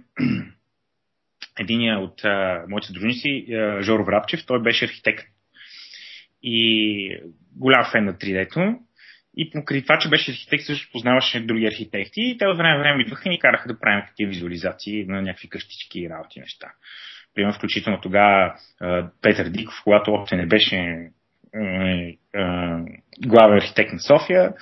единия 1.59 1.99
от 1.99 2.25
а, 2.25 2.65
моите 2.67 2.93
дружници, 2.93 3.45
Жоро 3.81 4.05
Врабчев, 4.05 4.45
той 4.45 4.61
беше 4.61 4.85
архитект. 4.85 5.23
И 6.43 7.21
голям 7.55 7.85
фен 7.91 8.05
на 8.05 8.13
3D-то. 8.13 8.79
И 9.37 9.49
покрай 9.49 9.81
това, 9.81 9.99
че 9.99 10.09
беше 10.09 10.31
архитект, 10.31 10.63
също 10.63 10.91
познаваше 10.91 11.39
други 11.39 11.65
архитекти 11.65 12.21
и 12.21 12.37
те 12.37 12.45
от 12.45 12.57
време 12.57 12.79
време 12.79 13.01
идваха 13.01 13.23
и 13.25 13.29
ни 13.29 13.39
караха 13.39 13.67
да 13.67 13.79
правим 13.79 14.05
такива 14.07 14.29
визуализации 14.29 15.05
на 15.05 15.21
някакви 15.21 15.49
къщички 15.49 15.99
и 15.99 16.09
работи 16.09 16.39
неща. 16.39 16.71
Примерно, 17.35 17.53
включително 17.53 18.01
тогава 18.01 18.55
Петър 19.21 19.49
Диков, 19.49 19.81
когато 19.83 20.11
още 20.11 20.35
не 20.35 20.45
беше 20.45 21.09
главен 23.27 23.57
архитект 23.57 23.93
на 23.93 23.99
София, 23.99 24.53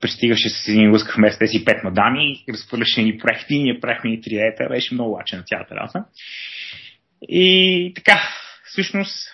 пристигаше 0.00 0.48
с 0.48 0.68
един 0.68 0.92
лъскав 0.92 1.18
месец 1.18 1.38
тези 1.38 1.64
пет 1.64 1.84
мадами, 1.84 2.44
разхвърляше 2.48 3.02
ни 3.02 3.18
проекти, 3.18 3.58
ние 3.58 3.80
правихме 3.80 4.12
и 4.12 4.20
триета, 4.20 4.68
беше 4.68 4.94
много 4.94 5.10
лаче 5.10 5.36
на 5.36 5.42
цялата 5.42 5.74
работа. 5.74 6.04
И 7.22 7.92
така, 7.94 8.20
всъщност, 8.64 9.28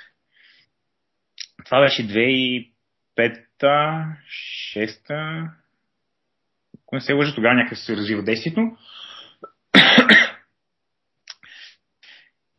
това 1.64 1.80
беше 1.80 2.08
2005-та, 2.08 3.40
6-та, 3.66 5.50
ако 6.84 6.94
не 6.96 7.00
се 7.00 7.12
лъжа, 7.12 7.34
тогава 7.34 7.54
някак 7.54 7.78
се 7.78 7.96
развива 7.96 8.22
действието. 8.22 8.76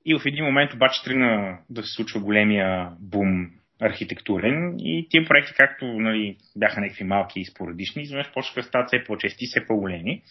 И 0.06 0.16
в 0.16 0.22
един 0.26 0.46
момент 0.46 0.74
обаче 0.74 1.04
тръгна 1.04 1.58
да 1.70 1.84
се 1.84 1.94
случва 1.94 2.20
големия 2.20 2.90
бум 3.00 3.50
архитектурен 3.82 4.76
и 4.80 5.08
тия 5.10 5.26
проекти, 5.26 5.54
както 5.58 5.86
нали, 5.86 6.38
бяха 6.56 6.82
някакви 6.82 7.04
малки 7.04 7.40
и 7.40 7.46
спорадични, 7.46 8.02
изведнъж 8.02 8.32
почнаха 8.34 8.62
да 8.62 8.68
стават 8.68 8.88
все 8.88 9.04
по-чести, 9.04 9.46
все 9.46 9.66
по-големи 9.66 10.22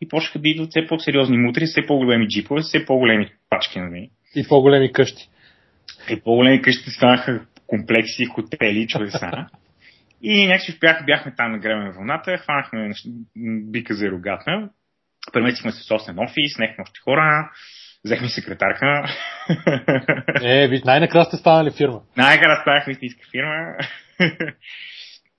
и 0.00 0.08
почнаха 0.08 0.38
да 0.38 0.48
идват 0.48 0.70
все 0.70 0.86
по-сериозни 0.86 1.38
мутри, 1.38 1.66
все 1.66 1.86
по-големи 1.86 2.28
джипове, 2.28 2.60
все 2.60 2.86
по-големи 2.86 3.32
пачки. 3.50 3.80
Нали. 3.80 4.10
И 4.36 4.48
по-големи 4.48 4.92
къщи. 4.92 5.28
И 6.10 6.20
по-големи 6.20 6.62
къщи 6.62 6.90
станаха 6.90 7.46
комплекси, 7.66 8.24
хотели, 8.24 8.86
чудеса. 8.88 9.46
И 10.22 10.46
някакси 10.46 10.72
успях, 10.72 11.04
бяхме 11.06 11.34
там 11.36 11.52
на 11.52 11.58
гребен 11.58 11.92
вълната, 11.92 12.38
хванахме 12.38 12.90
бика 13.70 13.94
за 13.94 14.10
рогата, 14.10 14.68
преместихме 15.32 15.72
се 15.72 15.80
в 15.80 15.86
собствен 15.86 16.18
офис, 16.18 16.54
снехме 16.54 16.82
още 16.82 17.00
хора, 17.00 17.50
взехме 18.04 18.28
секретарка. 18.28 19.04
Е, 20.42 20.68
виж, 20.68 20.80
най-накрая 20.84 21.24
сте 21.24 21.36
станали 21.36 21.70
фирма. 21.70 22.00
Най-накрая 22.16 22.60
станахме 22.60 22.92
истинска 22.92 23.20
фирма. 23.30 23.76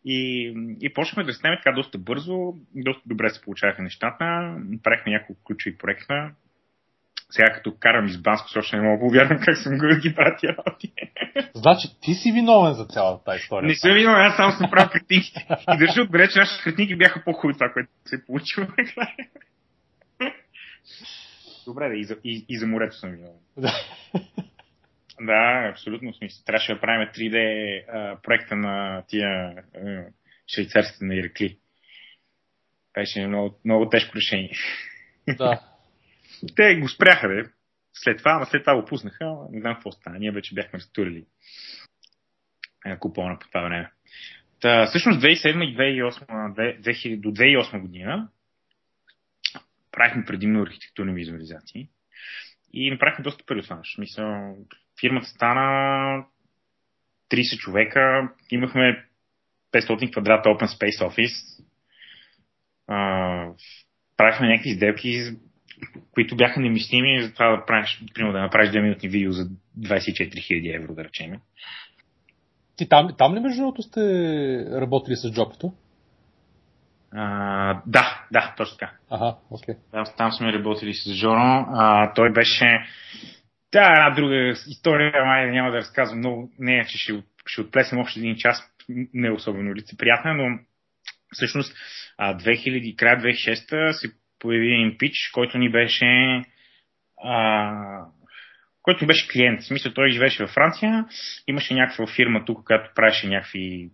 И, 0.06 0.54
и 0.82 0.94
почнахме 0.94 1.24
да 1.24 1.34
снемем 1.34 1.60
така 1.64 1.76
доста 1.76 1.98
бързо, 1.98 2.54
доста 2.76 3.02
добре 3.06 3.30
се 3.30 3.42
получаваха 3.42 3.82
нещата, 3.82 4.56
правихме 4.84 5.12
няколко 5.12 5.44
ключови 5.44 5.78
проекта. 5.78 6.32
Сега 7.32 7.54
като 7.54 7.76
карам 7.80 8.06
из 8.06 8.18
Банско, 8.18 8.60
още 8.60 8.76
не 8.78 8.82
мога 8.82 8.98
да 8.98 9.10
повярвам 9.10 9.40
как 9.46 9.58
съм 9.58 9.78
го 9.78 9.88
ги 10.02 10.16
прати 10.16 10.48
работи. 10.48 10.94
Значи 11.56 11.88
ти 12.02 12.14
си 12.14 12.32
виновен 12.32 12.74
за 12.74 12.86
цялата 12.86 13.24
тази 13.24 13.40
история. 13.40 13.68
Не 13.68 13.76
съм 13.76 13.94
виновен, 13.94 14.22
аз 14.22 14.36
само 14.36 14.52
съм 14.52 14.70
правил 14.72 14.90
картинките. 14.90 15.48
И 15.74 15.78
държа 15.78 16.02
отбележа, 16.02 16.32
че 16.32 16.40
нашите 16.40 16.64
картинки 16.64 16.96
бяха 16.96 17.24
по-хубави 17.26 17.54
това, 17.54 17.70
което 17.74 17.90
се 18.06 18.16
е 18.16 18.26
получило 18.26 18.68
Добре, 21.66 21.90
да, 21.90 21.96
и 21.96 22.04
за, 22.04 22.18
и, 22.24 22.46
и 22.50 22.58
за 22.58 22.68
морето 22.68 22.96
съм 22.96 23.12
виновен. 23.12 23.40
Да, 25.22 25.70
абсолютно 25.72 26.14
смисъл. 26.14 26.44
Трябваше 26.46 26.74
да 26.74 26.80
правим 26.80 27.08
3D 27.08 27.38
а, 27.90 28.18
проекта 28.24 28.56
на 28.56 29.04
тия 29.08 29.54
а, 29.76 30.06
швейцарските 30.54 31.06
на 31.06 31.16
Иракли. 31.16 31.58
Беше 32.94 33.28
много, 33.28 33.60
много 33.66 33.90
тежко 33.90 34.16
решение. 34.16 34.54
Да. 35.38 35.71
Те 36.56 36.76
го 36.76 36.90
спряха, 36.90 37.28
бе. 37.28 37.44
След 37.94 38.18
това, 38.18 38.32
ама 38.32 38.46
след 38.46 38.64
това 38.64 38.76
го 38.76 38.86
пуснаха, 38.86 39.36
не 39.52 39.60
знам 39.60 39.74
какво 39.74 39.92
стана. 39.92 40.20
Ние 40.20 40.32
вече 40.32 40.56
бяхме 40.56 40.80
разтурили 40.80 41.26
купона 43.00 43.40
по 43.40 43.48
това 43.48 43.62
време. 43.62 43.92
Та, 44.62 44.86
всъщност 44.86 45.22
2007 45.22 45.64
и 45.64 45.78
2008, 45.78 46.82
2000, 46.82 47.20
до 47.20 47.30
2008 47.30 47.82
година 47.82 48.30
правихме 49.92 50.26
предимно 50.26 50.62
архитектурни 50.62 51.14
визуализации 51.14 51.90
и 52.74 52.92
направихме 52.92 53.24
доста 53.24 53.46
пари 53.46 53.64
това. 53.64 53.82
Мисля, 53.98 54.54
фирмата 55.00 55.28
стана 55.28 56.26
30 57.32 57.58
човека, 57.58 58.30
имахме 58.52 59.06
500 59.74 60.12
квадрата 60.12 60.50
Open 60.50 60.68
Space 60.68 61.10
Office, 61.10 61.64
а, 62.88 63.54
правихме 64.18 64.48
някакви 64.48 64.76
сделки, 64.76 65.32
които 66.14 66.36
бяха 66.36 66.60
немислими 66.60 67.24
за 67.24 67.34
това 67.34 67.56
да, 67.56 67.66
правиш, 67.66 68.04
примерно, 68.14 68.34
да 68.34 68.42
направиш 68.42 68.70
2 68.70 68.82
минутни 68.82 69.10
видео 69.10 69.32
за 69.32 69.44
24 69.80 70.34
000 70.34 70.76
евро, 70.76 70.94
да 70.94 71.04
речем. 71.04 71.32
Ти 72.76 72.90
там, 72.90 73.10
там 73.18 73.36
ли 73.36 73.40
между 73.40 73.62
другото 73.62 73.82
сте 73.82 74.02
работили 74.72 75.16
с 75.16 75.32
джобито? 75.32 75.74
А, 77.14 77.82
да, 77.86 78.26
да, 78.32 78.54
точно 78.58 78.78
така. 78.78 78.92
Ага, 79.10 79.36
окей. 79.50 79.76
Okay. 79.76 79.78
Там, 79.92 80.06
там 80.18 80.32
сме 80.32 80.54
работили 80.54 80.94
с 80.94 81.14
Жоро. 81.14 81.66
А, 81.70 82.14
той 82.14 82.34
беше... 82.34 82.86
Да, 83.72 83.86
една 83.86 84.10
друга 84.10 84.54
история, 84.68 85.26
май 85.26 85.52
няма 85.52 85.72
да 85.72 85.78
разказвам 85.78 86.20
много. 86.20 86.52
Не, 86.60 86.86
че 86.86 86.98
ще, 86.98 87.24
ще 87.46 87.62
отплесем 87.62 88.00
още 88.00 88.20
един 88.20 88.36
час. 88.36 88.72
Не 89.14 89.28
е 89.28 89.32
особено 89.32 89.76
лицеприятна, 89.76 90.34
но 90.34 90.60
всъщност 91.34 91.76
2000, 92.20 92.96
края 92.96 93.22
2006 93.22 93.92
се 93.92 94.08
появи 94.42 94.74
един 94.74 94.98
пич, 94.98 95.30
който 95.34 95.58
ни 95.58 95.72
беше 95.72 96.42
а, 97.24 98.06
който 98.82 99.06
беше 99.06 99.28
клиент. 99.28 99.62
В 99.62 99.66
смисъл, 99.66 99.94
той 99.94 100.10
живеше 100.10 100.44
във 100.44 100.52
Франция, 100.52 101.06
имаше 101.48 101.74
някаква 101.74 102.08
фирма 102.08 102.46
тук, 102.46 102.66
която 102.66 102.92
правеше 102.96 103.28
някакви 103.28 103.90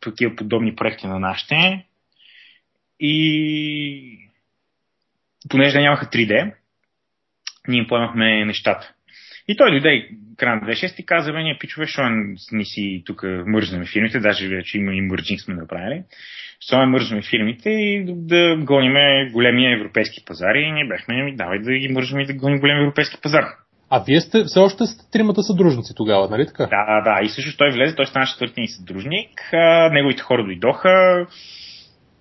такива 0.00 0.36
подобни 0.36 0.76
проекти 0.76 1.06
на 1.06 1.18
нашите. 1.18 1.86
И 3.00 4.28
понеже 5.48 5.80
нямаха 5.80 6.06
3D, 6.06 6.54
ние 7.68 7.78
им 7.78 7.86
поемахме 7.88 8.44
нещата. 8.44 8.94
И 9.50 9.56
той 9.56 9.70
дойде 9.70 10.08
края 10.36 10.56
на 10.56 10.62
26 10.62 11.00
и 11.00 11.06
каза, 11.06 11.32
бе, 11.32 11.42
ние 11.42 11.58
пичове, 11.60 11.86
що 11.86 12.02
не 12.52 12.64
си 12.64 13.02
тук 13.06 13.22
мързнем 13.46 13.84
фирмите, 13.92 14.20
даже 14.20 14.48
вече 14.48 14.78
има 14.78 14.94
и 14.94 15.00
мърджинг 15.00 15.40
сме 15.40 15.54
направили, 15.54 16.02
що 16.60 16.78
не 16.78 16.86
мързваме 16.86 17.22
фирмите 17.22 17.70
и 17.70 18.04
да 18.06 18.56
гониме 18.56 19.30
големия 19.32 19.76
европейски 19.76 20.24
пазар 20.26 20.54
и 20.54 20.72
ние 20.72 20.88
бяхме, 20.88 21.24
ми 21.24 21.36
давай 21.36 21.58
да 21.58 21.72
ги 21.72 21.88
мържем 21.88 22.20
и 22.20 22.26
да 22.26 22.34
гоним 22.34 22.60
големия 22.60 22.82
европейски 22.82 23.20
пазар. 23.22 23.44
А 23.90 24.04
вие 24.06 24.20
сте, 24.20 24.44
все 24.44 24.58
още 24.58 24.86
сте 24.86 25.10
тримата 25.12 25.42
съдружници 25.42 25.92
тогава, 25.96 26.28
нали 26.28 26.46
така? 26.46 26.66
Да, 26.66 27.00
да, 27.04 27.24
и 27.24 27.28
също 27.28 27.56
той 27.56 27.70
влезе, 27.70 27.96
той 27.96 28.06
стана 28.06 28.26
четвъртия 28.26 28.68
съдружник, 28.68 29.30
а, 29.52 29.90
неговите 29.92 30.22
хора 30.22 30.44
дойдоха, 30.44 31.26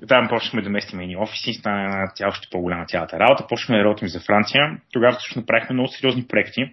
там 0.08 0.28
почнахме 0.30 0.62
да 0.62 0.70
местим 0.70 1.00
едни 1.00 1.18
офиси, 1.18 1.54
стана 1.54 2.12
тя 2.16 2.28
още 2.28 2.48
по-голяма 2.52 2.86
цялата 2.86 3.20
работа, 3.20 3.46
почнахме 3.50 3.78
да 3.78 3.84
работим 3.84 4.08
за 4.08 4.20
Франция. 4.20 4.78
Тогава 4.94 5.12
всъщност 5.12 5.38
направихме 5.38 5.74
много 5.74 5.88
сериозни 5.88 6.28
проекти, 6.28 6.66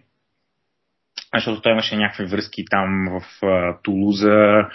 защото 1.37 1.61
той 1.61 1.73
имаше 1.73 1.97
някакви 1.97 2.25
връзки 2.25 2.65
там 2.71 3.09
в 3.11 3.41
uh, 3.43 3.83
Тулуза 3.83 4.69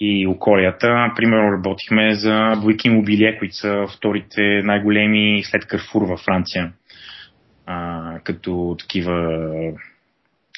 и 0.00 0.26
околията. 0.26 1.12
Примерно 1.16 1.52
работихме 1.52 2.14
за 2.14 2.52
Буик 2.62 2.84
Имобилие, 2.84 3.38
които 3.38 3.54
са 3.54 3.86
вторите 3.96 4.62
най-големи 4.64 5.42
след 5.44 5.66
Карфур 5.66 6.02
във 6.02 6.20
Франция. 6.20 6.72
А, 7.66 8.20
като 8.24 8.76
такива, 8.78 9.40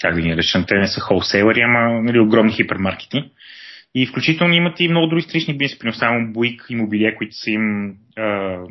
как 0.01 0.15
да 0.15 0.21
ги 0.21 0.29
наречем, 0.29 0.65
те 0.69 0.75
не 0.75 0.87
са 0.87 1.01
холсейлери, 1.01 1.61
ама 1.61 2.03
нали, 2.03 2.19
огромни 2.21 2.53
хипермаркети. 2.53 3.31
И 3.95 4.07
включително 4.07 4.55
имат 4.55 4.81
и 4.81 4.89
много 4.89 5.07
други 5.07 5.23
странични 5.23 5.59
бизнеси, 5.59 5.79
примерно 5.79 5.99
само 5.99 6.33
Буик 6.33 6.67
имобилие, 6.71 7.15
които 7.15 7.37
са 7.37 7.51
им 7.51 7.95
uh, 8.19 8.67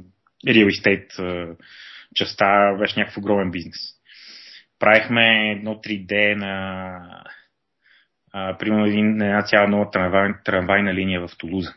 real 0.48 1.56
частта, 2.16 2.76
беше 2.80 3.00
някакъв 3.00 3.18
огромен 3.18 3.52
бизнес. 3.52 3.97
Правихме 4.80 5.52
едно 5.52 5.76
3D 5.76 6.36
на 6.36 7.24
uh, 8.36 8.58
примерно 8.58 8.86
един, 8.86 9.22
една 9.22 9.42
цяла 9.44 9.68
нова 9.68 9.92
трамвай, 9.92 10.34
трамвайна 10.44 10.94
линия 10.94 11.28
в 11.28 11.38
Тулуза, 11.38 11.74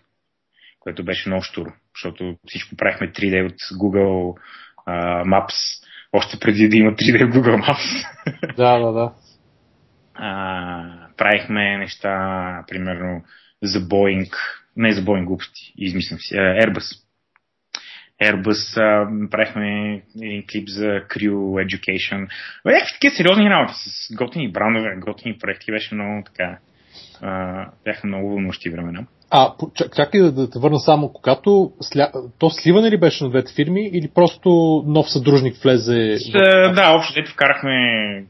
което 0.81 1.05
беше 1.05 1.29
много 1.29 1.43
штуро, 1.43 1.73
защото 1.97 2.37
всичко 2.47 2.77
правихме 2.77 3.13
3D 3.13 3.47
от 3.47 3.59
Google 3.81 4.39
uh, 4.89 5.25
Maps, 5.25 5.85
още 6.13 6.39
преди 6.41 6.69
да 6.69 6.77
има 6.77 6.91
3D 6.91 7.27
в 7.27 7.35
Google 7.35 7.61
Maps. 7.63 8.07
Да, 8.57 8.79
да, 8.79 8.93
да. 8.93 9.13
Uh, 10.21 11.17
правихме 11.17 11.79
неща, 11.79 12.65
примерно 12.69 13.23
за 13.63 13.79
Boeing, 13.79 14.33
не 14.77 14.93
за 14.93 15.03
Boeing 15.03 15.25
глупости, 15.25 15.73
измислям 15.77 16.19
си, 16.19 16.35
Airbus. 16.35 17.10
Airbus 18.23 18.75
правихме 19.31 20.03
един 20.23 20.45
клип 20.53 20.69
за 20.69 20.85
Crew 20.85 21.35
Education. 21.35 22.29
Някакви 22.65 22.93
такива 22.93 23.15
сериозни 23.15 23.51
работи 23.51 23.75
с 23.77 24.15
готини 24.17 24.53
брандове, 24.53 24.97
готини 24.97 25.39
проекти. 25.39 25.73
Беше 25.73 25.95
много 25.95 26.25
така. 26.27 26.59
Бяха 27.85 28.07
много 28.07 28.29
вълнущи 28.29 28.71
времена. 28.71 29.07
А, 29.31 29.53
чакай 29.97 30.21
да, 30.21 30.33
да 30.33 30.51
те 30.51 30.59
върна 30.59 30.81
само, 30.81 31.13
когато 31.13 31.73
сля... 31.81 32.11
то 32.39 32.51
сливане 32.51 32.91
ли 32.91 33.01
беше 33.01 33.25
на 33.25 33.31
двете 33.31 33.55
фирми 33.55 33.91
или 33.93 34.11
просто 34.15 34.51
нов 34.87 35.11
съдружник 35.11 35.57
влезе? 35.63 36.17
С, 36.19 36.33
в... 36.33 36.73
Да, 36.75 36.95
общо 36.97 37.15
дето 37.15 37.33
вкарахме 37.33 37.73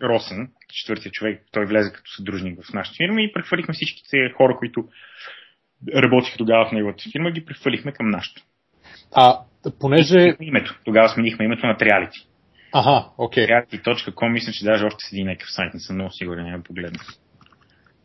Росен, 0.03 0.49
четвъртия 0.73 1.13
човек, 1.13 1.43
той 1.53 1.67
влезе 1.67 1.93
като 1.93 2.11
съдружник 2.17 2.59
в 2.65 2.73
нашата 2.73 2.97
фирма 2.97 3.23
и 3.23 3.33
прехвърлихме 3.33 3.75
всичките 3.75 4.17
хора, 4.37 4.57
които 4.59 4.85
работиха 5.97 6.39
тогава 6.39 6.69
в 6.69 6.73
неговата 6.73 7.05
фирма, 7.13 7.31
ги 7.31 7.45
прехвърлихме 7.45 7.93
към 7.93 8.11
нашата. 8.11 8.43
А, 9.15 9.39
понеже... 9.81 10.37
Името. 10.41 10.81
Тогава 10.85 11.09
сменихме 11.09 11.45
името 11.45 11.67
на 11.67 11.77
Triality. 11.77 12.27
Ага, 12.73 13.07
окей. 13.19 13.47
Okay. 13.47 13.67
Triality.com, 13.67 14.33
мисля, 14.33 14.53
че 14.53 14.65
даже 14.65 14.85
още 14.85 14.99
седи 15.09 15.25
някакъв 15.25 15.53
сайт, 15.53 15.75
не 15.75 15.81
съм 15.81 15.97
много 15.97 16.11
сигурен, 16.13 16.45
няма 16.45 16.63
погледна. 16.63 16.99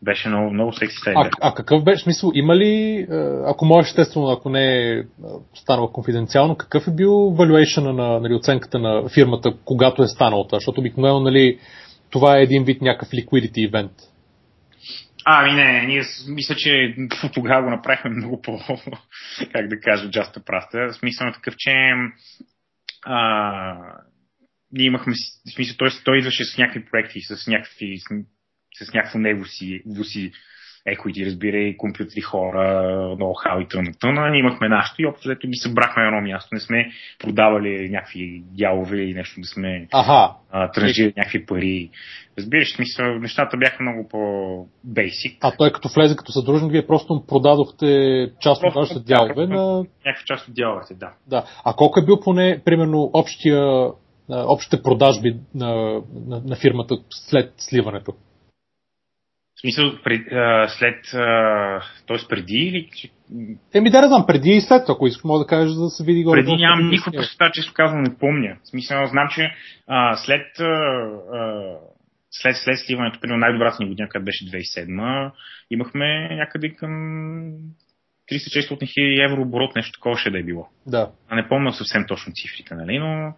Беше 0.02 0.28
много, 0.28 0.50
много 0.50 0.72
секси 0.72 0.96
сайт. 1.04 1.16
А, 1.16 1.30
а 1.40 1.54
какъв 1.54 1.84
беше 1.84 2.02
смисъл? 2.02 2.30
Има 2.34 2.56
ли, 2.56 3.06
ако 3.46 3.64
може 3.64 3.88
естествено, 3.88 4.30
ако 4.30 4.50
не 4.50 4.90
е 4.90 5.02
станало 5.54 5.92
конфиденциално, 5.92 6.56
какъв 6.56 6.88
е 6.88 6.94
бил 6.94 7.10
valuation 7.10 7.92
на 7.92 8.20
нали, 8.20 8.34
оценката 8.34 8.78
на 8.78 9.08
фирмата, 9.08 9.54
когато 9.64 10.02
е 10.02 10.08
станало 10.08 10.46
това? 10.46 10.58
Защото 10.58 10.80
обикновено 10.80 11.20
нали, 11.20 11.58
това 12.10 12.38
е 12.38 12.42
един 12.42 12.64
вид 12.64 12.82
някакъв 12.82 13.08
liquidity 13.08 13.70
event. 13.70 13.90
Ами 15.28 15.52
не, 15.52 15.86
ние 15.86 16.02
мисля, 16.28 16.54
че 16.54 16.96
тогава 17.34 17.62
го 17.62 17.70
направихме 17.70 18.10
много 18.10 18.42
по, 18.42 18.58
как 19.52 19.68
да 19.68 19.80
кажа, 19.80 20.08
a 20.08 20.44
праста. 20.44 20.92
Смисъл 20.92 21.26
на 21.26 21.32
такъв, 21.32 21.54
че 21.58 21.70
а, 23.02 23.74
ние 24.72 24.86
имахме, 24.86 25.14
смисъл, 25.54 25.76
той, 25.76 25.90
той 26.04 26.18
идваше 26.18 26.44
с 26.44 26.58
някакви 26.58 26.90
проекти, 26.90 27.20
с 27.20 27.46
някакви, 27.46 27.98
с, 27.98 28.84
с 28.84 28.92
някакво 28.92 29.18
него 29.18 29.44
си 30.04 30.32
equity, 30.86 31.26
разбира 31.26 31.56
и 31.56 31.76
компютри, 31.76 32.20
хора, 32.20 32.60
ноу-хау 33.18 33.62
и 33.62 33.68
тъна. 34.00 34.30
Ние 34.30 34.40
имахме 34.40 34.68
нашето 34.68 35.02
и 35.02 35.06
общо 35.06 35.28
взето 35.28 35.48
ги 35.48 35.56
събрахме 35.62 36.02
на 36.02 36.08
едно 36.08 36.20
място. 36.20 36.48
Не 36.52 36.60
сме 36.60 36.90
продавали 37.18 37.88
някакви 37.90 38.42
дялове 38.58 38.96
или 38.96 39.14
нещо, 39.14 39.40
да 39.40 39.46
сме 39.46 39.88
ага. 39.92 40.34
транжирали 40.74 41.12
някакви 41.16 41.46
пари. 41.46 41.90
Разбираш, 42.38 42.74
смисъл, 42.74 43.18
нещата 43.18 43.56
бяха 43.56 43.82
много 43.82 44.08
по-бейсик. 44.08 45.38
А 45.40 45.52
той 45.58 45.72
като 45.72 45.88
влезе 45.88 46.16
като 46.16 46.32
съдружник, 46.32 46.72
вие 46.72 46.86
просто 46.86 47.24
продадохте 47.28 48.30
част 48.40 48.62
от 48.64 48.74
вашите 48.74 49.00
дялове 49.00 49.46
на... 49.46 49.84
Някаква 50.06 50.24
част 50.26 50.48
от 50.48 50.54
дяловете, 50.54 50.94
да. 50.94 51.12
Да. 51.26 51.44
А 51.64 51.72
колко 51.72 52.00
е 52.00 52.04
бил 52.04 52.20
поне, 52.20 52.60
примерно, 52.64 53.10
общия, 53.12 53.90
общите 54.28 54.82
продажби 54.82 55.36
на, 55.54 56.02
на, 56.26 56.42
на 56.44 56.56
фирмата 56.56 56.94
след 57.10 57.52
сливането? 57.58 58.12
Смисъл, 59.66 59.92
пред, 60.04 60.32
а, 60.32 60.68
след, 60.68 61.04
т.е. 62.06 62.28
преди 62.28 62.54
или... 62.54 62.88
Еми 63.74 63.90
да, 63.90 64.00
не 64.00 64.08
знам, 64.08 64.24
преди 64.26 64.50
и 64.50 64.60
след, 64.60 64.82
ако 64.88 65.06
искаш, 65.06 65.24
мога 65.24 65.38
да 65.38 65.46
кажеш, 65.46 65.72
за 65.72 65.82
да 65.82 65.90
се 65.90 66.04
види 66.04 66.24
горе. 66.24 66.40
Преди 66.40 66.56
нямам 66.56 66.90
никаква 66.90 67.12
представа, 67.12 67.50
често 67.52 67.72
казвам, 67.74 68.02
не 68.02 68.18
помня. 68.18 68.56
В 68.64 68.68
смисъл, 68.68 69.06
знам, 69.06 69.28
че 69.30 69.54
а, 69.86 70.16
след, 70.16 70.60
а, 70.60 71.08
след, 72.30 72.56
след 72.56 72.78
сливането, 72.86 73.20
примерно 73.20 73.40
най-добрата 73.40 73.76
ни 73.80 73.88
година, 73.88 74.08
където 74.08 74.24
беше 74.24 74.44
2007, 74.44 75.32
имахме 75.70 76.28
някъде 76.36 76.74
към 76.74 76.90
300-600 78.32 78.92
хиляди 78.94 79.20
евро 79.20 79.42
оборот, 79.42 79.76
нещо 79.76 79.92
такова 79.92 80.18
ще 80.18 80.30
да 80.30 80.38
е 80.38 80.42
било. 80.42 80.68
Да. 80.86 81.10
А 81.28 81.36
не 81.36 81.48
помня 81.48 81.72
съвсем 81.72 82.04
точно 82.08 82.32
цифрите, 82.32 82.74
нали, 82.74 82.98
но 82.98 83.34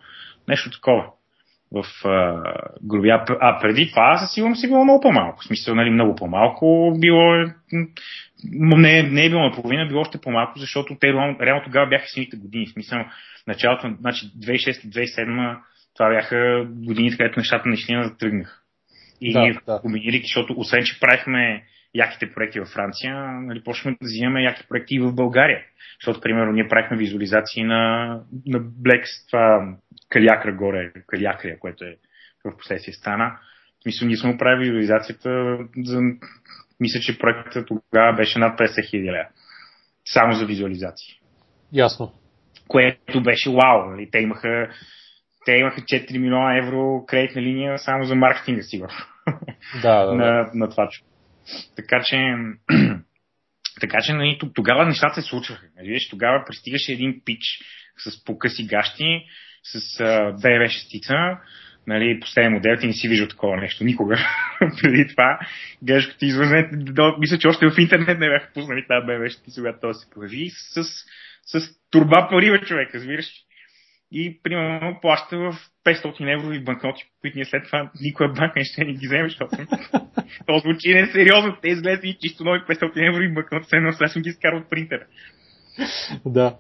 нещо 0.49 0.71
такова 0.71 1.05
в 1.73 2.09
а, 2.09 2.43
груби. 2.83 3.11
А, 3.11 3.59
преди 3.61 3.91
това 3.91 4.19
със 4.19 4.35
сигурност 4.35 4.61
си 4.61 4.69
било 4.69 4.85
много 4.85 5.01
по-малко. 5.01 5.41
В 5.43 5.47
смисъл, 5.47 5.75
нали, 5.75 5.91
много 5.91 6.15
по-малко. 6.15 6.95
Било 6.99 7.35
е, 7.35 7.55
не, 8.53 9.03
не 9.03 9.25
е 9.25 9.31
било 9.31 9.43
наполовина, 9.43 9.87
било 9.87 10.01
още 10.01 10.21
по-малко, 10.21 10.59
защото 10.59 10.97
те 11.01 11.13
реално 11.13 11.65
тогава 11.65 11.87
бяха 11.87 12.07
сините 12.09 12.37
години. 12.37 12.67
В 12.67 12.71
смисъл, 12.71 13.05
началото, 13.47 13.97
значи 14.01 14.27
2006-2007 14.27 15.57
това 15.99 16.11
бяха 16.11 16.67
годините, 16.69 17.17
където 17.17 17.41
нещата 17.41 17.69
наистина 17.69 18.03
да 18.03 18.17
тръгнаха. 18.17 18.61
И 19.21 19.33
да, 19.33 19.41
ние 19.41 19.59
да. 19.67 19.81
комбинирайки, 19.81 20.27
защото 20.27 20.55
освен, 20.57 20.85
че 20.85 21.01
правихме 21.01 21.63
яките 21.99 22.33
проекти 22.33 22.61
във 22.61 22.69
Франция, 22.69 23.15
нали, 23.33 23.63
почваме 23.65 23.97
да 24.01 24.07
взимаме 24.07 24.43
яки 24.43 24.67
проекти 24.69 24.95
и 24.95 25.01
в 25.01 25.15
България. 25.15 25.63
Защото, 26.01 26.21
примерно, 26.21 26.53
ние 26.53 26.69
правихме 26.69 26.97
визуализации 26.97 27.65
на, 27.65 28.07
на 28.47 28.61
Blex, 28.61 29.05
това 29.31 29.77
Калиакра 30.09 30.53
горе, 30.53 30.93
Калиакрия, 31.07 31.59
което 31.59 31.85
е 31.85 31.97
в 32.45 32.57
последствие 32.57 32.95
стана. 32.95 33.39
Смисъл, 33.83 34.09
ние 34.09 34.17
сме 34.17 34.39
правили 34.39 34.71
визуализацията 34.71 35.59
за... 35.85 36.01
Мисля, 36.81 37.01
че 37.01 37.19
проектът 37.19 37.69
тогава 37.69 38.17
беше 38.17 38.39
над 38.39 38.59
50 38.59 38.91
хиляди 38.91 39.13
лева. 39.13 39.29
Само 40.05 40.33
за 40.33 40.47
визуализации. 40.47 41.21
Ясно. 41.73 42.13
Което 42.69 43.23
беше 43.23 43.51
вау. 43.51 43.91
Нали? 43.91 44.09
Те 44.11 44.19
имаха 44.19 44.69
те 45.45 45.53
имаха 45.53 45.81
4 45.81 46.19
милиона 46.19 46.59
евро 46.59 47.05
кредитна 47.07 47.43
линия 47.43 47.79
само 47.79 48.05
за 48.05 48.15
маркетинга, 48.15 48.63
сигурно. 48.63 48.95
Да, 49.83 50.05
да, 50.05 50.15
на, 50.15 50.25
да. 50.25 50.51
на 50.55 50.71
това. 50.71 50.89
Така 51.77 52.03
че, 52.05 52.17
така 53.81 53.99
че 54.03 54.13
нали, 54.13 54.39
тогава 54.55 54.87
нещата 54.87 55.23
се 55.23 55.29
случваха. 55.29 55.67
Нали, 55.77 55.89
Виж, 55.89 56.09
тогава 56.09 56.45
пристигаше 56.47 56.93
един 56.93 57.21
пич 57.25 57.41
с 57.99 58.25
покъси 58.25 58.67
гащи, 58.67 59.25
с 59.63 59.81
BMW 60.43 60.69
шестица, 60.69 61.15
нали, 61.87 62.21
последен 62.21 62.53
модел, 62.53 62.77
ти 62.81 62.87
не 62.87 62.93
си 62.93 63.09
виждал 63.09 63.29
такова 63.29 63.57
нещо 63.57 63.85
никога. 63.85 64.17
Преди 64.83 65.09
това, 65.09 65.39
гледаш 65.83 66.07
като 66.07 66.25
извъзне, 66.25 66.71
мисля, 67.19 67.39
че 67.39 67.49
още 67.49 67.71
в 67.71 67.79
интернет 67.79 68.19
не 68.19 68.29
бяха 68.29 68.53
пуснали 68.55 68.87
тази 68.89 69.07
BMW 69.07 69.29
шестица, 69.29 69.61
когато 69.61 69.81
това 69.81 69.95
се 69.95 70.11
появи, 70.11 70.51
с, 70.51 70.85
с 71.47 71.81
турба 71.91 72.29
пари, 72.31 72.61
човек, 72.67 72.95
разбираш. 72.95 73.27
И, 74.13 74.41
примерно, 74.43 74.99
плаща 75.03 75.39
в 75.39 75.57
500 75.85 76.35
еврови 76.35 76.65
банкноти, 76.65 77.05
които 77.21 77.39
ние 77.39 77.45
след 77.45 77.65
това 77.65 77.91
никоя 78.01 78.29
банка 78.29 78.53
не 78.57 78.65
ще 78.65 78.85
ни 78.85 78.95
ги 78.95 79.07
вземе, 79.07 79.29
защото 79.29 79.57
то 80.47 80.59
звучи 80.59 80.95
несериозно. 80.95 81.57
Те 81.63 81.69
излезли 81.69 82.19
чисто 82.21 82.45
нови 82.45 82.59
500 82.59 83.09
евро 83.09 83.23
и 83.23 83.35
бъкнат 83.35 83.69
се 83.69 83.77
едно, 83.77 83.93
сега 83.93 84.21
ги 84.21 84.29
изкарал 84.29 84.59
от 84.59 84.71
принтера. 84.71 85.07
Да. 86.27 86.59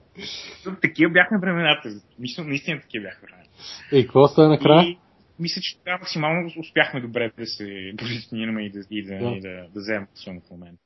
Такива 0.82 1.12
бяхме 1.12 1.38
времената. 1.40 1.88
Мисля, 2.18 2.44
наистина 2.44 2.80
такива 2.80 3.03
бяха 3.03 3.20
времената. 3.22 3.51
И 3.92 4.03
какво 4.03 4.28
става 4.28 4.49
накрая? 4.49 4.88
И 4.88 4.99
мисля, 5.38 5.61
че 5.61 5.78
тогава 5.78 5.99
максимално 5.99 6.51
успяхме 6.59 7.01
добре 7.01 7.32
да 7.38 7.46
се 7.46 7.92
позиционираме 7.99 8.62
и 8.62 8.70
да, 8.70 8.80
и 8.90 9.03
да, 9.03 9.18
Да. 9.18 9.36
и 9.36 9.40
да, 9.40 9.49
да 9.49 9.80
вземем 9.80 10.07
позиционно 10.07 10.40
в 10.40 10.51
момента. 10.51 10.82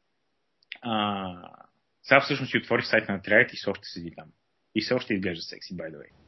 А, 0.83 1.27
сега 2.03 2.21
всъщност 2.21 2.51
си 2.51 2.59
отворих 2.59 2.87
сайта 2.87 3.13
на 3.13 3.21
Triad 3.21 3.53
и 3.53 3.57
все 3.57 3.71
още 3.71 3.85
седи 3.85 4.13
там. 4.17 4.27
И 4.75 4.81
все 4.81 4.95
още 4.95 5.15
изглежда 5.15 5.43
секси, 5.43 5.77
by 5.77 5.91
the 5.91 5.97
way. 5.97 6.22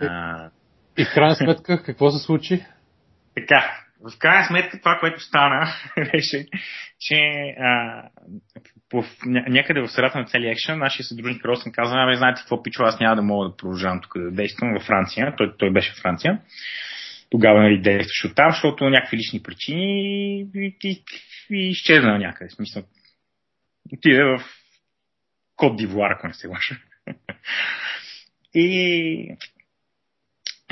А, 0.00 0.50
И 0.98 1.04
в 1.04 1.14
крайна 1.14 1.34
сметка, 1.34 1.82
какво 1.82 2.10
се 2.10 2.24
случи? 2.24 2.64
Така, 3.34 3.84
в 4.12 4.18
крайна 4.18 4.46
сметка 4.46 4.78
това, 4.78 4.98
което 5.00 5.20
стана, 5.20 5.66
беше, 6.12 6.46
че 7.00 7.14
а, 7.60 8.02
по, 8.90 8.96
ня- 9.02 9.48
някъде 9.48 9.80
в 9.80 9.88
средата 9.88 10.18
на 10.18 10.24
целия 10.24 10.52
екшен, 10.52 10.78
нашия 10.78 11.04
съдружник 11.04 11.44
Росен 11.44 11.72
каза, 11.72 11.94
абе, 11.94 12.16
знаете 12.16 12.40
какво 12.40 12.62
пичо, 12.62 12.82
аз 12.82 13.00
няма 13.00 13.16
да 13.16 13.22
мога 13.22 13.48
да 13.48 13.56
продължавам 13.56 14.00
тук 14.00 14.18
да 14.18 14.30
действам 14.30 14.72
във 14.72 14.82
Франция. 14.82 15.34
Той, 15.36 15.56
той 15.58 15.72
беше 15.72 15.92
в 15.92 16.02
Франция. 16.02 16.40
Тогава 17.30 17.62
нали, 17.62 17.80
действаше 17.80 18.26
от 18.26 18.34
там, 18.34 18.50
защото 18.50 18.90
някакви 18.90 19.16
лични 19.16 19.42
причини 19.42 20.40
и, 20.54 20.76
и, 20.84 21.04
и 21.50 21.70
изчезна 21.70 22.18
някъде. 22.18 22.48
В 22.50 22.54
смисъл, 22.54 22.82
отиде 23.92 24.24
в 24.24 24.44
Кот 25.56 25.76
Дивуар, 25.76 26.10
ако 26.10 26.26
не 26.26 26.34
се 26.34 26.48
лъжа. 26.48 26.76
и 28.54 29.36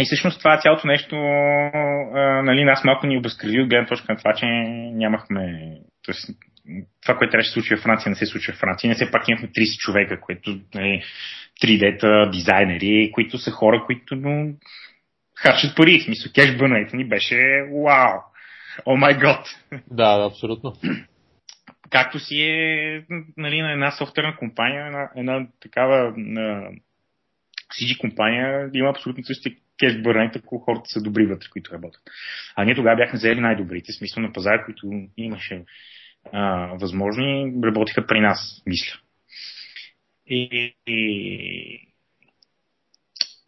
и 0.00 0.04
всъщност 0.04 0.38
това 0.38 0.60
цялото 0.60 0.86
нещо, 0.86 1.16
а, 1.16 2.42
нали, 2.42 2.64
нас 2.64 2.84
малко 2.84 3.06
ни 3.06 3.18
обезкрили 3.18 3.60
от 3.60 3.68
гледна 3.68 3.86
точка 3.86 4.12
на 4.12 4.18
това, 4.18 4.34
че 4.34 4.46
нямахме. 4.46 5.72
Тоест, 6.04 6.30
това, 7.02 7.18
което 7.18 7.30
трябваше 7.30 7.48
да 7.48 7.52
се 7.52 7.52
случи 7.52 7.76
в 7.76 7.82
Франция, 7.82 8.10
не 8.10 8.16
се 8.16 8.26
случи 8.26 8.52
в 8.52 8.56
Франция. 8.56 8.88
Не 8.88 8.94
все 8.94 9.10
пак 9.10 9.28
имахме 9.28 9.48
30 9.48 9.76
човека, 9.78 10.20
които 10.20 10.60
нали, 10.74 11.02
3D-та, 11.62 12.30
дизайнери, 12.30 13.10
които 13.12 13.38
са 13.38 13.50
хора, 13.50 13.82
които 13.86 14.16
ну, 14.16 14.54
харчат 15.36 15.76
пари. 15.76 16.00
В 16.00 16.04
смисъл, 16.04 16.32
кеш 16.34 16.56
бънайте 16.56 16.96
ни 16.96 17.08
беше 17.08 17.36
вау! 17.84 18.20
О 18.86 18.96
май 18.96 19.14
гот! 19.14 19.46
Да, 19.90 20.18
да, 20.18 20.26
абсолютно. 20.26 20.72
Както 21.90 22.18
си 22.18 22.40
е 22.40 23.04
нали, 23.36 23.62
на 23.62 23.72
една 23.72 23.90
софтуерна 23.90 24.36
компания, 24.36 24.86
една, 24.86 25.10
една 25.16 25.46
такава 25.60 26.12
на 26.16 26.68
CG 27.72 27.98
компания 27.98 28.70
има 28.74 28.88
абсолютно 28.88 29.24
същия 29.24 29.54
кеш 29.82 30.02
бърнет, 30.02 30.36
ако 30.36 30.58
хората 30.58 30.84
са 30.86 31.02
добри 31.02 31.26
вътре, 31.26 31.48
които 31.48 31.72
работят. 31.72 32.02
А 32.56 32.64
ние 32.64 32.74
тогава 32.74 32.96
бяхме 32.96 33.16
взели 33.16 33.40
най-добрите, 33.40 33.92
смисъл 33.92 34.22
на 34.22 34.32
пазара, 34.32 34.64
които 34.64 34.90
имаше 35.16 35.64
а, 36.32 36.66
възможни, 36.80 37.52
работиха 37.64 38.06
при 38.06 38.20
нас, 38.20 38.62
мисля. 38.66 38.98
И, 40.26 40.74
и, 40.86 41.00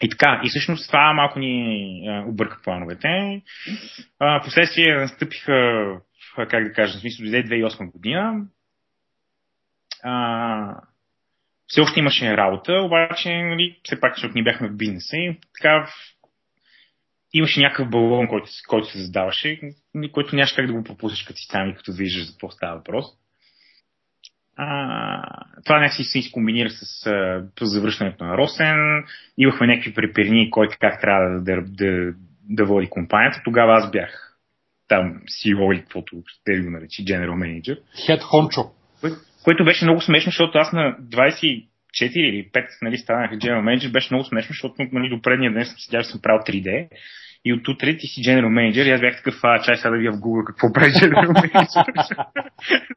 и 0.02 0.08
така, 0.10 0.40
и 0.44 0.48
всъщност 0.48 0.86
това 0.88 1.12
малко 1.12 1.38
ни 1.38 2.04
а, 2.08 2.24
обърка 2.26 2.60
плановете. 2.64 3.42
А, 4.18 4.40
последствие 4.44 4.94
настъпиха, 4.94 5.84
как 6.36 6.64
да 6.64 6.72
кажа, 6.72 6.98
в 6.98 7.00
смисъл, 7.00 7.24
дойде 7.24 7.48
2008 7.48 7.92
година. 7.92 8.46
А, 10.02 10.80
все 11.66 11.80
още 11.80 12.00
имаше 12.00 12.36
работа, 12.36 12.72
обаче, 12.72 13.42
нали, 13.42 13.80
все 13.84 14.00
пак, 14.00 14.14
защото 14.14 14.34
ние 14.34 14.44
бяхме 14.44 14.68
в 14.68 14.76
бизнеса 14.76 15.16
и 15.16 15.38
така 15.54 15.86
имаше 17.34 17.60
някакъв 17.60 17.90
балон, 17.90 18.28
който, 18.28 18.48
който 18.68 18.88
се 18.88 18.98
задаваше, 18.98 19.60
който 20.12 20.36
нямаш 20.36 20.52
как 20.52 20.66
да 20.66 20.72
го 20.72 20.84
пропуснеш 20.84 21.22
като 21.22 21.38
си 21.38 21.48
там 21.48 21.70
и 21.70 21.74
като 21.74 21.92
виждаш 21.92 22.26
за 22.26 22.32
какво 22.32 22.50
става 22.50 22.76
въпрос. 22.76 23.04
А, 24.56 25.22
това 25.64 25.78
някакси 25.80 26.04
се 26.04 26.18
изкомбинира 26.18 26.70
с, 26.70 27.06
а, 27.06 27.44
с 27.60 27.66
завръщането 27.66 28.24
на 28.24 28.36
Росен. 28.36 29.04
Имахме 29.38 29.66
някакви 29.66 29.94
преперни, 29.94 30.50
кой 30.50 30.68
как 30.80 31.00
трябва 31.00 31.40
да, 31.40 31.40
да, 31.40 31.62
да, 31.66 32.14
да 32.50 32.64
води 32.64 32.86
компанията. 32.90 33.40
Тогава 33.44 33.72
аз 33.72 33.90
бях 33.90 34.36
там 34.88 35.20
CEO 35.28 35.74
или 35.74 35.80
каквото 35.80 36.22
ще 36.26 36.60
го 36.60 36.70
наречи, 36.70 37.04
General 37.04 37.30
Manager. 37.30 37.78
Хончо. 38.22 38.60
Кое- 39.02 39.18
което 39.44 39.64
беше 39.64 39.84
много 39.84 40.00
смешно, 40.00 40.30
защото 40.30 40.58
аз 40.58 40.72
на 40.72 40.96
24 42.00 42.16
или 42.16 42.50
5 42.50 42.66
нали, 42.82 42.98
станах 42.98 43.30
General 43.30 43.62
Manager, 43.62 43.92
беше 43.92 44.14
много 44.14 44.24
смешно, 44.24 44.48
защото 44.48 44.74
нали, 44.92 45.08
до 45.08 45.22
предния 45.22 45.52
ден 45.52 45.64
съм 45.64 45.74
седял, 45.78 46.02
съм 46.02 46.20
правил 46.22 46.40
3D 46.40 46.88
и 47.44 47.52
от 47.52 47.68
утре 47.68 47.96
ти 47.96 48.06
си 48.06 48.22
General 48.22 48.46
Manager 48.46 48.86
и 48.86 48.90
аз 48.90 49.00
бях 49.00 49.16
такъв, 49.16 49.34
а, 49.42 49.62
чай 49.62 49.76
сега 49.76 49.90
да 49.90 49.96
вия 49.96 50.12
в 50.12 50.16
Google 50.16 50.44
какво 50.46 50.72
прави 50.72 50.90
General 50.90 51.28
Manager. 51.28 52.26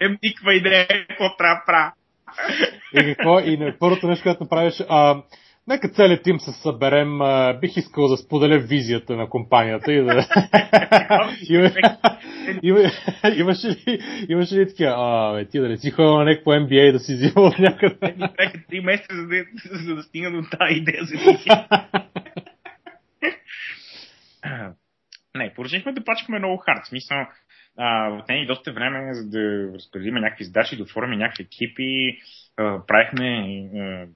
Нямам 0.02 0.18
никаква 0.24 0.54
идея 0.54 0.88
какво 0.88 1.38
трябва 1.38 1.56
да 1.56 1.64
правя. 1.66 1.92
И 2.94 3.16
какво? 3.16 3.40
И 3.40 3.58
на 3.58 3.74
първото 3.80 4.08
нещо, 4.08 4.24
което 4.24 4.44
направиш, 4.44 4.74
а, 4.90 5.22
нека 5.68 5.90
целият 5.90 6.24
тим 6.24 6.40
се 6.40 6.52
съберем, 6.52 7.20
бих 7.60 7.78
искал 7.78 8.08
да 8.08 8.18
споделя 8.18 8.60
визията 8.60 9.16
на 9.16 9.30
компанията 9.30 9.94
и 9.94 10.04
да... 10.04 10.28
Има- 11.50 11.72
има- 12.64 12.92
Имаше 13.38 13.68
ли, 13.68 14.00
имаше 14.30 14.56
ли 14.56 14.68
такива, 14.68 14.94
а, 14.98 15.34
бе, 15.34 15.46
ти 15.46 15.60
да 15.60 15.70
не 15.70 15.78
си 15.78 15.92
ходил 15.92 16.18
на 16.18 16.26
някакво 16.26 16.52
MBA 16.52 16.92
да 16.92 17.00
си 17.00 17.14
взимал 17.16 17.46
от 17.48 17.60
някъде? 17.60 17.96
Ми 18.02 18.18
трябваха 18.18 18.58
3 18.58 18.84
месеца, 18.84 19.16
за 19.16 19.28
да, 19.28 19.36
за 19.78 19.96
да 19.96 20.04
стигна 20.04 20.32
до 20.32 20.50
тази 20.50 20.74
идея 20.74 21.04
за. 21.04 21.16
Не, 25.36 25.54
поръчахме 25.54 25.92
да 25.94 26.04
пачкаме 26.04 26.40
много 26.40 26.58
хард. 26.58 26.86
Смисъл, 26.86 27.18
отне 28.20 28.36
и 28.36 28.46
доста 28.48 28.74
време, 28.74 29.14
за 29.14 29.30
да 29.30 29.72
разпределим 29.76 30.14
някакви 30.14 30.44
задачи, 30.44 30.78
да 30.78 30.84
оформим 30.84 31.20
някакви 31.20 31.44
екипи, 31.44 32.18
а, 32.58 32.86
правихме 32.88 33.28
а, 33.76 34.08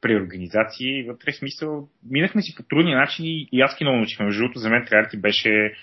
преорганизации. 0.00 1.02
Вътре 1.02 1.32
в 1.32 1.36
смисъл, 1.36 1.88
минахме 2.10 2.42
си 2.42 2.54
по 2.56 2.62
трудни 2.62 2.94
начини 2.94 3.48
и 3.52 3.60
аз 3.60 3.76
ки 3.76 3.84
много 3.84 3.96
научихме. 3.96 4.26
Между 4.26 4.42
другото, 4.42 4.58
за 4.58 4.70
мен 4.70 4.84
трябва 4.84 5.02
да 5.02 5.10
ти 5.10 5.20
беше 5.20 5.74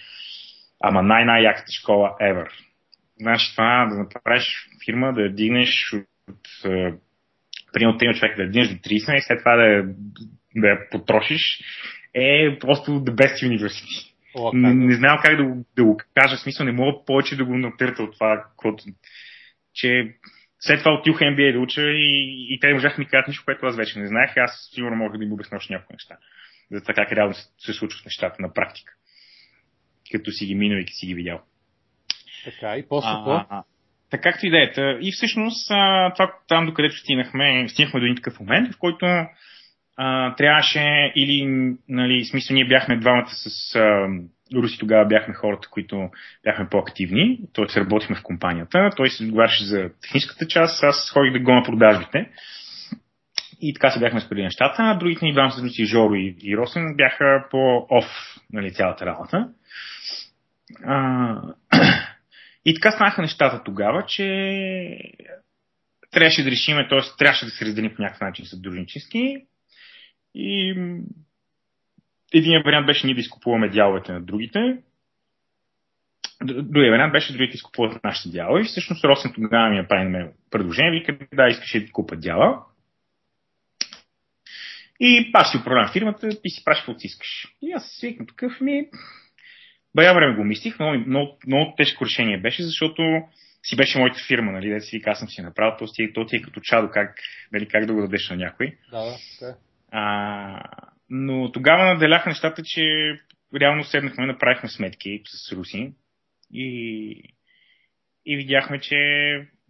ама 0.80 1.03
най-най-яката 1.03 1.72
школа 1.72 2.16
ever. 2.22 2.47
Значи 3.22 3.51
това 3.51 3.88
да 3.91 3.97
направиш 3.97 4.70
фирма, 4.86 5.14
да 5.14 5.22
я 5.22 5.34
дигнеш 5.34 5.93
от 6.30 6.64
примерно 7.74 7.95
от 7.95 8.16
човек 8.16 8.38
да 8.38 8.43
я 8.43 8.49
дигнеш 8.49 8.70
до 8.70 8.76
30 8.76 9.18
и 9.18 9.22
след 9.22 9.39
това 9.39 9.55
да 9.55 9.64
я, 9.64 9.86
да 10.55 10.68
я 10.68 10.89
потрошиш 10.89 11.59
е 12.14 12.57
просто 12.59 12.91
the 12.91 13.11
best 13.11 13.47
university. 13.49 14.14
О, 14.36 14.51
не, 14.53 14.74
не 14.74 14.95
знам 14.95 15.20
как 15.24 15.38
да, 15.38 15.55
да 15.76 15.84
го 15.84 15.97
кажа, 16.16 16.38
в 16.38 16.39
смисъл 16.39 16.66
не 16.66 16.72
мога 16.72 17.05
повече 17.05 17.36
да 17.36 17.45
го 17.45 17.57
натърта 17.57 18.03
от 18.03 18.14
това, 18.14 18.45
което, 18.55 18.84
че 19.74 20.16
след 20.66 20.80
това 20.80 20.93
отидох 20.93 21.20
MBA 21.20 21.53
да 21.53 21.59
уча 21.59 21.82
и, 21.82 22.47
и 22.49 22.59
те 22.59 22.74
можаха 22.74 23.01
ми 23.01 23.07
кажат 23.07 23.28
нищо, 23.28 23.45
което 23.45 23.66
аз 23.66 23.78
вече 23.78 23.99
не 23.99 24.07
знаех. 24.07 24.38
Аз 24.38 24.70
сигурно 24.74 24.95
мога 24.95 25.18
да 25.18 25.24
им 25.24 25.34
обясня 25.34 25.57
още 25.57 25.74
някои 25.74 25.93
неща. 25.93 26.18
За 26.72 26.82
това 26.82 26.93
как 26.93 27.11
реално 27.11 27.34
се, 27.34 27.74
случват 27.74 28.05
нещата 28.05 28.41
на 28.41 28.53
практика. 28.53 28.93
Като 30.11 30.32
си 30.32 30.45
ги 30.45 30.55
минал 30.55 30.78
и 30.78 30.88
си 30.88 31.05
ги 31.05 31.14
видял. 31.14 31.41
Така, 32.45 32.78
и 32.78 32.86
после 32.89 33.09
какво? 33.09 33.64
Така 34.09 34.32
както 34.32 34.45
идеята. 34.45 34.97
И 35.01 35.11
всъщност 35.11 35.68
това 36.16 36.34
там, 36.47 36.66
докъдето 36.66 36.95
стигнахме, 36.95 37.66
стигнахме 37.70 37.99
до 37.99 38.05
един 38.05 38.16
такъв 38.16 38.39
момент, 38.39 38.74
в 38.74 38.78
който 38.80 39.05
а, 39.97 40.36
трябваше 40.36 41.14
или, 41.16 41.45
нали, 41.89 42.26
смисъл 42.26 42.53
ние 42.53 42.68
бяхме 42.68 42.97
двамата 42.97 43.30
с 43.30 43.76
а, 43.76 44.07
Руси 44.56 44.78
тогава 44.80 45.06
бяхме 45.06 45.34
хората, 45.34 45.68
които 45.72 46.10
бяхме 46.44 46.70
по-активни, 46.70 47.39
т.е. 47.54 47.80
работихме 47.80 48.16
в 48.16 48.24
компанията, 48.24 48.89
той 48.96 49.10
се 49.10 49.24
отговаряше 49.24 49.66
за 49.66 49.89
техническата 50.02 50.48
част, 50.48 50.84
аз 50.84 51.12
ходих 51.14 51.44
да 51.44 51.54
на 51.54 51.64
продажбите. 51.64 52.30
И 53.62 53.74
така 53.74 53.89
се 53.89 54.00
бяхме 54.00 54.22
спрели 54.22 54.44
нещата, 54.44 54.76
а 54.80 54.98
другите 54.98 55.26
ни 55.26 55.34
двама 55.34 55.52
сътрудници, 55.52 55.86
Жоро 55.86 56.14
и, 56.14 56.36
и 56.44 56.58
Росен, 56.58 56.96
бяха 56.96 57.48
по-оф 57.52 58.06
нали, 58.54 58.74
цялата 58.74 59.06
работа. 59.06 59.50
А, 60.84 61.41
и 62.66 62.74
така 62.74 62.91
станаха 62.91 63.22
нещата 63.22 63.64
тогава, 63.64 64.06
че 64.08 64.26
трябваше 66.12 66.44
да 66.44 66.52
решиме, 66.52 66.88
т.е. 66.89 67.00
трябваше 67.18 67.46
да 67.46 67.52
се 67.52 67.66
разделим 67.66 67.96
по 67.96 68.02
някакъв 68.02 68.22
начин 68.22 68.46
съдружнически. 68.46 69.38
И 70.36 70.76
един 72.34 72.61
вариант 72.65 72.86
беше 72.86 73.07
ние 73.07 73.15
да 73.15 73.21
изкупуваме 73.21 73.69
дяловете 73.69 74.11
на 74.11 74.21
другите. 74.21 74.77
Другия 76.43 76.91
вариант 76.91 77.13
беше 77.13 77.34
другите 77.34 77.55
изкупуват 77.55 78.03
нашите 78.03 78.29
дялове. 78.29 78.61
И 78.61 78.63
всъщност 78.63 79.03
Росен 79.03 79.34
тогава 79.34 79.69
ми 79.69 79.77
направи 79.77 80.27
предложение, 80.51 80.91
вика, 80.91 81.17
да, 81.34 81.47
искаш 81.47 81.86
да 81.86 81.91
купа 81.91 82.15
дяла. 82.15 82.63
И 84.99 85.31
аз 85.34 85.51
си 85.51 85.57
управлявам 85.57 85.91
фирмата 85.93 86.29
и 86.43 86.49
си 86.49 86.63
праща 86.65 86.86
каквото 86.86 87.07
искаш. 87.07 87.47
И 87.61 87.71
аз 87.71 87.91
си 87.99 88.07
викам 88.07 88.27
такъв 88.27 88.61
ми... 88.61 88.88
Бая 89.95 90.13
време 90.13 90.36
го 90.36 90.43
мислих, 90.43 90.79
много, 90.79 90.97
много, 91.07 91.38
много 91.47 91.73
тежко 91.77 92.05
решение 92.05 92.41
беше, 92.41 92.63
защото 92.63 93.21
си 93.63 93.75
беше 93.75 93.99
моята 93.99 94.19
фирма, 94.27 94.51
нали, 94.51 94.69
да 94.69 94.81
си 94.81 94.97
вика, 94.97 95.09
аз 95.09 95.19
съм 95.19 95.29
си 95.29 95.41
направил, 95.41 95.77
то, 95.77 95.86
то 96.13 96.25
ти 96.25 96.36
е 96.36 96.41
като 96.41 96.59
чадо, 96.59 96.89
как, 96.91 97.15
нали, 97.51 97.67
как 97.67 97.86
да 97.86 97.93
го 97.93 98.01
дадеш 98.01 98.29
на 98.29 98.36
някой. 98.36 98.77
Да, 98.91 98.97
да, 98.97 99.11
okay. 99.11 99.55
А, 99.91 100.61
но 101.16 101.51
тогава 101.51 101.86
наделяха 101.86 102.30
нещата, 102.30 102.61
че 102.66 102.82
реално 103.59 103.84
седнахме, 103.84 104.26
направихме 104.26 104.70
сметки 104.70 105.22
с 105.26 105.51
Руси 105.51 105.93
и, 106.53 107.24
и 108.26 108.38
видяхме, 108.38 108.80
че 108.80 108.95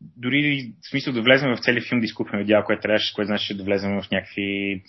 дори 0.01 0.73
в 0.81 0.89
смисъл 0.89 1.13
да 1.13 1.21
влезем 1.21 1.55
в 1.55 1.59
целия 1.59 1.83
филм 1.89 1.99
да 1.99 2.05
изкупим 2.05 2.45
дял, 2.45 2.63
което 2.63 2.81
трябваше, 2.81 3.13
което 3.13 3.27
значи 3.27 3.57
да 3.57 3.63
влезем 3.63 4.01
в 4.01 4.11
някакви 4.11 4.83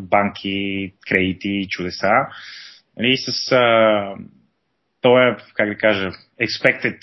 банки, 0.00 0.94
кредити, 1.08 1.66
чудеса. 1.70 2.10
Нали, 2.96 3.16
с 3.16 3.52
а, 3.52 4.14
е, 5.04 5.36
как 5.54 5.68
да 5.68 5.76
кажа, 5.76 6.10
expected 6.40 6.98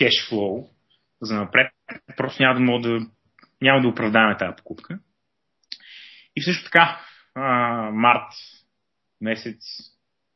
cash 0.00 0.30
flow 0.30 0.68
за 1.22 1.34
напред, 1.34 1.72
просто 2.16 2.42
няма 2.42 2.54
да 2.54 2.60
мога 2.60 2.88
да, 2.88 3.06
няма 3.62 3.82
да 3.82 3.88
оправдаваме 3.88 4.36
тази 4.36 4.56
покупка. 4.56 4.98
И 6.36 6.42
също 6.42 6.64
така, 6.64 7.00
а, 7.34 7.90
март 7.90 8.32
месец 9.20 9.58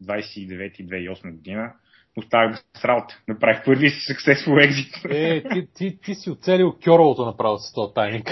29-2008 0.05 1.33
година 1.33 1.73
оставах 2.19 2.51
без 2.75 2.85
работа. 2.85 3.19
Направих 3.29 3.65
първи 3.65 3.91
си 3.91 4.13
successful 4.13 4.71
exit. 4.71 5.11
Е, 5.11 5.43
ти, 5.49 5.69
ти, 5.75 5.99
ти 6.03 6.15
си 6.15 6.31
оцелил 6.31 6.79
кьоровото 6.85 7.27
направо 7.27 7.59
с 7.59 7.73
този 7.75 7.95
тайминг. 7.95 8.27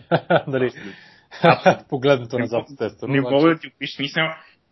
Дали? 0.48 0.70
Погледнато 1.88 2.38
назад, 2.38 2.70
естествено. 2.70 3.14
Не 3.14 3.20
мога 3.20 3.48
да 3.48 3.58
ти 3.58 3.68
опиша 3.68 3.96
смисъл. 3.96 4.24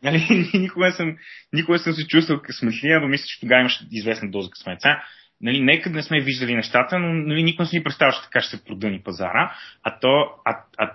Нали, 0.03 0.51
никога, 0.55 0.93
съм, 0.93 1.17
никога 1.53 1.79
съм 1.79 1.93
се 1.93 2.07
чувствал 2.07 2.41
късметлия, 2.43 3.01
но 3.01 3.09
мисля, 3.09 3.25
че 3.27 3.41
тогава 3.41 3.61
имаш 3.61 3.81
известна 3.91 4.31
доза 4.31 4.51
късмет. 4.51 4.79
Нали, 5.41 5.61
нека 5.61 5.91
да 5.91 5.97
не 5.97 6.03
сме 6.03 6.21
виждали 6.21 6.55
нещата, 6.55 6.99
но 6.99 7.15
нали, 7.15 7.43
никога 7.43 7.65
не 7.65 7.69
си 7.69 7.85
представяш, 7.85 8.17
че 8.17 8.23
така 8.23 8.41
ще 8.41 8.57
се 8.57 8.65
продъни 8.65 9.03
пазара, 9.03 9.57
а 9.83 9.99
то, 10.01 10.31
а, 10.45 10.57
а 10.79 10.93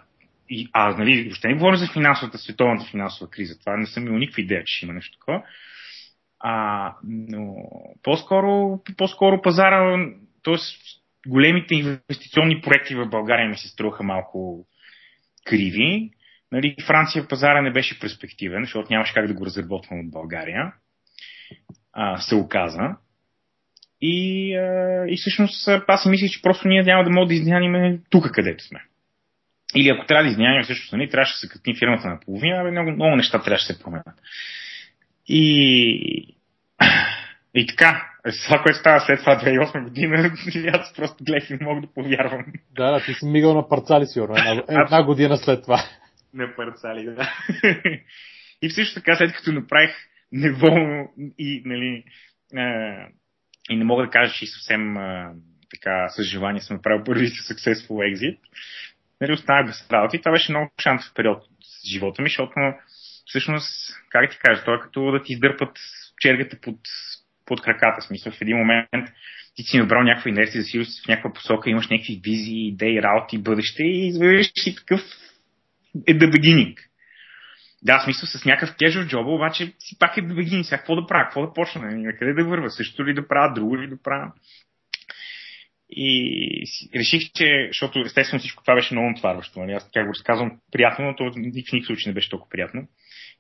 и, 0.49 0.69
а, 0.73 0.97
нали, 0.97 1.23
въобще 1.23 1.47
не 1.47 1.53
говоря 1.53 1.77
за 1.77 1.87
финансовата, 1.93 2.37
световната 2.37 2.91
финансова 2.91 3.29
криза. 3.31 3.59
Това 3.59 3.77
не 3.77 3.85
съм 3.85 4.07
имал 4.07 4.19
никаква 4.19 4.41
идея, 4.41 4.63
че 4.65 4.77
ще 4.77 4.85
има 4.85 4.93
нещо 4.93 5.17
такова. 5.17 5.43
А, 6.39 6.95
но 7.03 7.55
по-скоро, 8.03 8.79
по-скоро 8.97 9.41
пазара, 9.41 10.07
т.е. 10.43 10.55
големите 11.27 11.75
инвестиционни 11.75 12.61
проекти 12.61 12.95
в 12.95 13.09
България 13.09 13.49
ми 13.49 13.57
се 13.57 13.67
струваха 13.67 14.03
малко 14.03 14.65
криви. 15.45 16.11
Нали, 16.51 16.75
Франция 16.87 17.27
пазара 17.27 17.61
не 17.61 17.71
беше 17.71 17.99
перспективен, 17.99 18.63
защото 18.63 18.93
нямаше 18.93 19.13
как 19.13 19.27
да 19.27 19.33
го 19.33 19.45
разработвам 19.45 19.99
от 19.99 20.11
България. 20.11 20.73
А, 21.93 22.17
се 22.17 22.35
оказа. 22.35 22.95
И, 24.01 24.55
а, 24.55 25.05
и 25.07 25.17
всъщност 25.17 25.67
аз 25.87 26.03
си 26.03 26.09
мисля, 26.09 26.27
че 26.27 26.41
просто 26.41 26.67
ние 26.67 26.83
няма 26.83 27.03
да 27.03 27.09
можем 27.09 27.27
да 27.27 27.33
изняним 27.33 27.99
тук, 28.09 28.31
където 28.31 28.63
сме. 28.63 28.79
Или 29.75 29.89
ако 29.89 30.05
трябва 30.05 30.23
да 30.23 30.29
извиняваме 30.29 30.63
също, 30.63 30.97
нали, 30.97 31.09
трябваше 31.09 31.33
да 31.33 31.37
се 31.37 31.49
кътни 31.49 31.75
фирмата 31.75 32.07
на 32.07 32.19
половина, 32.19 32.71
много, 32.71 32.91
много 32.91 33.15
неща 33.15 33.41
трябваше 33.41 33.67
да 33.67 33.73
се 33.73 33.83
променят. 33.83 34.21
И, 35.27 36.35
и 37.53 37.67
така, 37.67 38.09
това, 38.45 38.61
което 38.63 38.79
става 38.79 38.99
след 38.99 39.19
това 39.19 39.39
2008 39.39 39.83
година, 39.83 40.31
аз 40.73 40.93
просто 40.93 41.23
гледах 41.23 41.49
и 41.49 41.53
не 41.53 41.65
мога 41.65 41.81
да 41.81 41.93
повярвам. 41.93 42.45
Да, 42.75 42.91
да, 42.91 43.05
ти 43.05 43.13
си 43.13 43.25
мигал 43.25 43.55
на 43.55 43.69
парцали 43.69 44.05
сигурно, 44.05 44.35
една, 44.35 44.63
една 44.83 45.03
година 45.03 45.37
след 45.37 45.63
това. 45.63 45.83
На 46.33 46.55
парцали, 46.55 47.05
да. 47.05 47.33
И 48.61 48.69
също 48.69 48.95
така, 48.95 49.15
след 49.15 49.33
като 49.33 49.51
направих 49.51 49.91
неволно 50.31 51.13
и, 51.39 51.61
нали, 51.65 52.03
а, 52.55 52.95
и 53.69 53.75
не 53.75 53.83
мога 53.83 54.03
да 54.03 54.09
кажа, 54.09 54.33
че 54.33 54.45
съвсем 54.45 54.97
а, 54.97 55.33
така 55.71 56.09
с 56.09 56.23
желание 56.23 56.61
съм 56.61 56.75
направил 56.75 57.03
първи 57.03 57.27
си 57.27 57.53
successful 57.53 58.13
exit, 58.13 58.37
нали, 59.23 59.33
останах 59.33 59.65
без 59.65 59.91
работа 59.91 60.17
и 60.17 60.19
това 60.19 60.31
беше 60.31 60.51
много 60.51 60.71
шансов 60.83 61.13
период 61.13 61.43
в 61.43 61.87
живота 61.91 62.21
ми, 62.21 62.29
защото 62.29 62.53
всъщност, 63.25 63.69
как 64.09 64.31
ти 64.31 64.37
кажа, 64.37 64.61
това 64.61 64.75
е 64.75 64.79
като 64.79 65.11
да 65.11 65.23
ти 65.23 65.33
издърпат 65.33 65.77
чергата 66.21 66.57
под, 66.61 66.79
под 67.45 67.61
краката. 67.61 68.01
Смисъл, 68.01 68.31
в 68.31 68.41
един 68.41 68.57
момент 68.57 68.89
ти 69.55 69.63
си 69.63 69.77
набрал 69.77 70.03
някаква 70.03 70.29
инерция, 70.29 70.61
засилиш 70.61 70.87
в 71.05 71.07
някаква 71.07 71.33
посока, 71.33 71.69
имаш 71.69 71.87
някакви 71.89 72.21
визии, 72.23 72.67
идеи, 72.67 73.01
работи, 73.01 73.37
бъдеще 73.37 73.83
и 73.83 74.07
изведеш 74.07 74.51
си 74.55 74.75
такъв 74.75 75.01
е 76.07 76.13
the 76.13 76.29
beginning. 76.29 76.77
Да, 77.83 77.99
смисъл 77.99 78.27
с 78.27 78.45
някакъв 78.45 78.75
casual 78.75 79.07
джоба, 79.07 79.29
обаче 79.29 79.73
си 79.79 79.99
пак 79.99 80.17
е 80.17 80.21
the 80.21 80.33
beginning. 80.33 80.63
Сега 80.63 80.77
какво 80.77 80.95
да 80.95 81.07
правя, 81.07 81.23
какво 81.23 81.47
да 81.47 81.53
почна, 81.53 81.81
на 81.81 82.17
къде 82.17 82.33
да 82.33 82.45
върва, 82.45 82.69
също 82.69 83.05
ли 83.05 83.13
да 83.13 83.27
правя, 83.27 83.53
друго 83.53 83.77
ли 83.77 83.87
да 83.87 84.01
правя. 84.03 84.31
И 85.95 86.65
реших, 86.95 87.31
че, 87.35 87.67
защото 87.69 87.99
естествено 87.99 88.39
всичко 88.39 88.63
това 88.63 88.75
беше 88.75 88.93
много 88.93 89.09
натварващо. 89.09 89.59
Нали? 89.59 89.71
Аз 89.71 89.91
така 89.91 90.05
го 90.05 90.13
разказвам 90.13 90.59
приятно, 90.71 91.05
но 91.05 91.15
то 91.15 91.31
в 91.31 91.35
никакъв 91.35 91.85
случай 91.85 92.09
не 92.09 92.13
беше 92.13 92.29
толкова 92.29 92.49
приятно. 92.49 92.87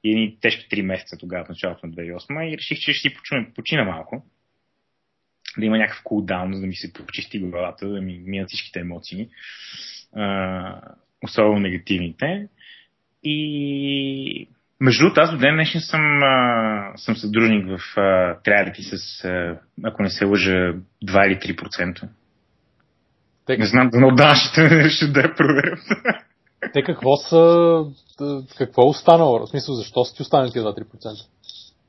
И 0.03 0.11
едни 0.11 0.37
тежки 0.41 0.69
три 0.69 0.81
месеца 0.81 1.17
тогава, 1.19 1.45
в 1.45 1.49
началото 1.49 1.87
на 1.87 1.93
2008, 1.93 2.53
и 2.53 2.57
реших, 2.57 2.79
че 2.79 2.93
ще 2.93 3.09
си 3.09 3.15
почина, 3.15 3.47
почина 3.55 3.83
малко. 3.83 4.25
Да 5.57 5.65
има 5.65 5.77
някакъв 5.77 6.03
кулдаун, 6.03 6.53
за 6.53 6.61
да 6.61 6.67
ми 6.67 6.75
се 6.75 6.93
почисти 6.93 7.39
главата, 7.39 7.89
да 7.89 8.01
ми 8.01 8.19
минат 8.25 8.49
всичките 8.49 8.79
емоции. 8.79 9.29
А, 10.15 10.81
особено 11.23 11.59
негативните. 11.59 12.47
И 13.23 14.47
между 14.79 15.03
другото, 15.03 15.21
аз 15.21 15.31
до 15.31 15.37
ден 15.37 15.55
днешен 15.55 15.81
съм, 15.81 16.23
а, 16.23 16.91
съм 16.95 17.15
съдружник 17.15 17.65
в 17.67 17.99
а, 17.99 18.71
ти 18.71 18.83
с, 18.83 19.25
а, 19.25 19.59
ако 19.83 20.03
не 20.03 20.09
се 20.09 20.25
лъжа, 20.25 20.73
2 21.05 21.27
или 21.27 21.55
3%. 21.55 22.09
Те... 23.45 23.57
Не 23.57 23.65
знам, 23.65 23.89
но 23.93 24.15
да, 24.15 24.35
ще, 24.35 24.89
ще 24.89 25.07
да 25.07 25.19
я 25.19 25.35
проверя. 25.35 25.77
Те 26.73 26.83
какво 26.83 27.15
са, 27.15 27.83
какво 28.57 28.81
е 28.81 28.89
останало? 28.89 29.39
В 29.39 29.49
смисъл, 29.49 29.75
защо 29.75 30.05
са 30.05 30.15
ти 30.15 30.21
останали 30.21 30.51
тези 30.51 30.65
2-3%? 30.65 30.85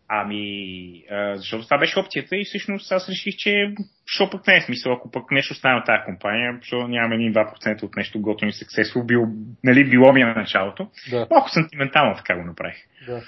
Ами, 0.09 1.05
а, 1.11 1.37
защото 1.37 1.65
това 1.65 1.79
беше 1.79 1.99
опцията 1.99 2.37
и 2.37 2.45
всъщност 2.45 2.93
аз 2.93 3.09
реших, 3.09 3.37
че 3.37 3.75
що 4.07 4.31
пък 4.31 4.47
не 4.47 4.57
е 4.57 4.61
смисъл, 4.61 4.93
ако 4.93 5.11
пък 5.11 5.31
нещо 5.31 5.55
стане 5.55 5.79
от 5.79 5.87
тази 5.87 6.05
компания, 6.05 6.57
защото 6.61 6.89
нямаме 6.89 7.15
един 7.15 7.33
2% 7.33 7.83
от 7.83 7.97
нещо 7.97 8.21
готово 8.21 8.49
и 8.49 8.53
successful, 8.53 9.07
бил, 9.07 9.21
нали, 9.65 9.91
било 9.91 10.13
ми 10.13 10.21
на 10.21 10.35
началото. 10.35 10.89
Да. 11.11 11.27
Малко 11.31 11.51
сантиментално 11.51 12.17
така 12.17 12.37
го 12.37 12.45
направих. 12.45 12.77
Да. 13.07 13.23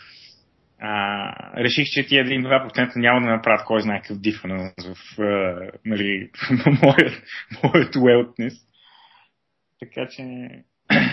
А, 0.80 1.62
реших, 1.62 1.88
че 1.88 2.06
тия 2.06 2.24
1-2% 2.24 2.96
няма 2.96 3.20
да 3.20 3.26
направят 3.26 3.66
кой 3.66 3.82
знае 3.82 4.00
какъв 4.02 4.20
дифанс 4.20 4.72
в, 4.78 5.20
а, 5.22 5.70
нали, 5.84 6.30
в 6.64 6.82
моят, 6.82 7.22
моят 7.62 7.96
уелтнес. 7.96 8.54
Така 9.80 10.08
че 10.08 10.48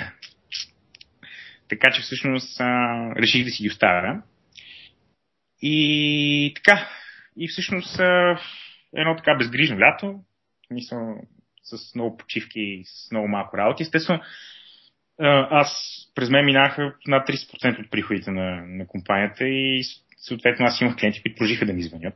така 1.70 1.91
че 1.91 2.01
всъщност 2.01 2.61
а, 2.61 3.09
реших 3.16 3.45
да 3.45 3.51
си 3.51 3.64
ги 3.64 3.70
оставя. 3.70 4.22
И 5.61 6.53
така, 6.55 6.89
и 7.38 7.47
всъщност 7.47 7.99
а, 7.99 8.39
едно 8.95 9.16
така 9.16 9.36
безгрижно 9.36 9.80
лято, 9.80 10.20
мисля, 10.72 11.16
с 11.64 11.95
много 11.95 12.18
почивки 12.18 12.59
и 12.59 12.84
с 12.86 13.11
много 13.11 13.28
малко 13.28 13.57
работи. 13.57 13.84
Естествено, 13.84 14.22
аз 15.49 15.69
през 16.15 16.30
мен 16.30 16.45
минаха 16.45 16.93
над 17.07 17.28
30% 17.28 17.86
от 17.86 17.91
приходите 17.91 18.32
на, 18.32 18.65
на 18.67 18.88
компанията 18.88 19.47
и 19.47 19.84
съответно 20.17 20.65
аз 20.65 20.82
имах 20.82 20.95
клиенти, 20.95 21.21
които 21.21 21.36
продължиха 21.36 21.65
да 21.65 21.74
ми 21.74 21.84
звънят. 21.84 22.15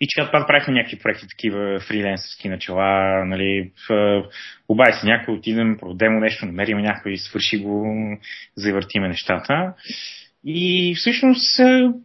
И 0.00 0.06
че 0.08 0.26
това 0.26 0.46
правихме 0.46 0.74
някакви 0.74 0.98
проекти, 0.98 1.28
такива 1.28 1.80
фриленсърски 1.80 2.48
начала, 2.48 3.24
нали, 3.24 3.72
обай 4.68 4.92
се 4.92 5.06
някой, 5.06 5.34
отидем, 5.34 5.76
продадем 5.78 6.18
нещо, 6.18 6.46
намерим 6.46 6.78
някой, 6.78 7.16
свърши 7.16 7.58
го, 7.58 7.96
завъртиме 8.56 9.08
нещата. 9.08 9.74
И 10.44 10.94
всъщност 10.96 11.60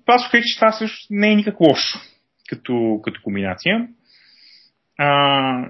аз 0.08 0.26
открих, 0.26 0.46
че 0.46 0.56
това 0.56 0.72
също 0.72 1.08
не 1.10 1.32
е 1.32 1.36
никак 1.36 1.60
лошо 1.60 2.00
като, 2.50 3.00
като 3.04 3.22
комбинация. 3.24 3.88
А, 4.98 5.70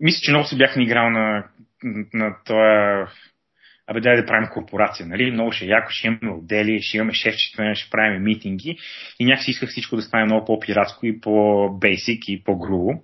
мисля, 0.00 0.20
че 0.22 0.30
много 0.30 0.46
се 0.46 0.56
бях 0.56 0.74
играл 0.76 1.10
на, 1.10 1.44
на 2.14 2.36
това 2.44 3.08
абе 3.86 4.00
дай 4.00 4.16
да 4.16 4.26
правим 4.26 4.48
корпорация, 4.52 5.06
нали? 5.06 5.30
Много 5.30 5.52
ще 5.52 5.64
е 5.64 5.68
яко, 5.68 5.90
ще 5.90 6.06
имаме 6.06 6.30
отдели, 6.30 6.82
ще 6.82 6.96
имаме 6.96 7.12
шефчета, 7.14 7.74
ще 7.74 7.90
правим 7.90 8.22
митинги 8.22 8.78
и 9.18 9.24
някакси 9.24 9.50
исках 9.50 9.68
всичко 9.68 9.96
да 9.96 10.02
стане 10.02 10.24
много 10.24 10.46
по-пиратско 10.46 11.06
и 11.06 11.20
по-бейсик 11.20 12.28
и 12.28 12.44
по-грубо. 12.44 13.02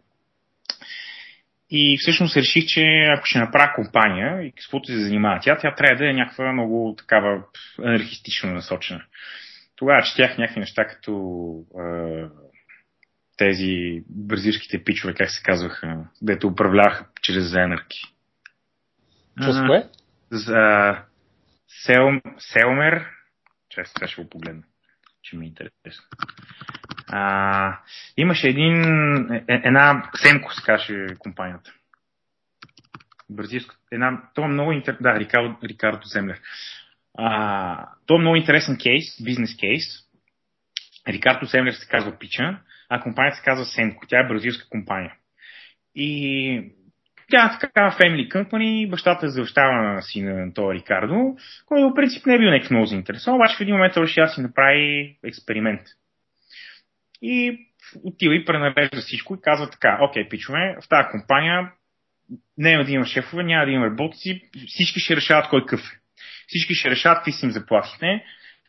И 1.71 1.99
всъщност 2.01 2.37
реших, 2.37 2.67
че 2.67 2.83
ако 3.17 3.27
ще 3.27 3.39
направя 3.39 3.73
компания 3.75 4.43
и 4.43 4.53
каквото 4.53 4.87
се 4.87 4.99
занимава 4.99 5.41
тя, 5.43 5.59
тя 5.59 5.75
трябва 5.75 5.97
да 5.97 6.11
е 6.11 6.13
някаква 6.13 6.53
много 6.53 6.95
такава 6.99 7.43
анархистично 7.79 8.53
насочена. 8.53 9.03
Тогава 9.77 10.03
четях 10.03 10.39
някакви 10.39 10.61
неща 10.61 10.87
като 10.87 11.13
е, 11.79 12.25
тези 13.37 14.03
бразилските 14.09 14.85
пичове, 14.85 15.15
как 15.15 15.31
се 15.31 15.43
казваха, 15.43 16.05
дето 16.23 16.47
управляваха 16.47 17.07
чрез 17.23 17.55
енерки. 17.55 18.16
Чрез 19.43 19.57
кое? 19.67 19.89
За 20.31 20.97
Сел, 21.69 22.21
Селмер. 22.39 23.07
Чест, 23.69 23.93
сега 23.99 24.09
ще 24.09 24.23
го 24.23 24.31
погледна, 24.31 24.63
че 25.23 25.37
ми 25.37 25.45
е 25.45 25.49
интересно. 25.49 26.05
А, 27.09 27.79
имаше 28.17 28.49
един, 28.49 28.83
е, 29.33 29.45
една 29.49 30.11
Семко 30.15 30.53
се 30.55 31.07
компанията. 31.19 31.73
Бразилска. 33.31 33.77
Една, 33.93 34.23
то 34.35 34.45
е 34.45 34.49
много 34.49 34.73
интересно. 34.73 35.03
Да, 35.03 35.21
Рикардо, 35.21 35.57
Рикардо 35.65 36.07
Землер. 36.07 36.41
А, 37.19 37.89
то 38.07 38.15
е 38.15 38.19
много 38.19 38.37
интересен 38.37 38.79
кейс, 38.79 39.25
бизнес 39.25 39.57
кейс. 39.57 39.85
Рикардо 41.09 41.47
Землер 41.47 41.73
се 41.73 41.89
казва 41.89 42.19
Пича, 42.19 42.61
а 42.89 43.01
компанията 43.01 43.37
се 43.37 43.45
казва 43.45 43.65
Семко. 43.65 44.07
Тя 44.09 44.21
е 44.21 44.29
бразилска 44.29 44.69
компания. 44.69 45.15
И 45.95 46.73
тя 47.31 47.45
е 47.47 47.59
така 47.61 47.97
family 48.01 48.29
company, 48.29 48.91
бащата 48.91 49.29
завещава 49.29 49.83
на 49.83 50.03
сина 50.03 50.47
на 50.47 50.55
този 50.55 50.79
Рикардо, 50.79 51.37
който 51.67 51.91
в 51.91 51.95
принцип 51.95 52.27
не 52.27 52.35
е 52.35 52.39
бил 52.39 52.51
някакъв 52.51 52.71
много 52.71 52.87
заинтересован, 52.87 53.37
обаче 53.37 53.57
в 53.57 53.61
един 53.61 53.75
момент 53.75 53.97
реши 53.97 54.21
да 54.21 54.29
си 54.29 54.41
направи 54.41 55.17
експеримент. 55.25 55.81
И 57.23 57.67
отива 58.05 58.35
и 58.35 58.45
пренарежда 58.45 59.01
всичко 59.01 59.35
и 59.35 59.41
казва 59.43 59.71
така, 59.71 59.99
окей, 60.01 60.29
пичове, 60.29 60.77
в 60.83 60.89
тази 60.89 61.09
компания 61.11 61.73
няма 62.59 62.85
да 62.85 62.93
има 62.93 63.07
шефове, 63.07 63.45
няма 63.45 63.67
да 63.67 63.73
има 63.73 63.87
работници, 63.87 64.43
всички 64.67 65.01
ще 65.01 65.17
решават 65.17 65.49
кой 65.49 65.67
къв 65.67 65.81
е. 65.81 65.99
Всички 66.47 66.75
ще 66.75 66.91
решават 66.91 67.19
какви 67.19 67.33
са 67.33 67.47
им 67.47 67.53
заплатите. 67.53 68.25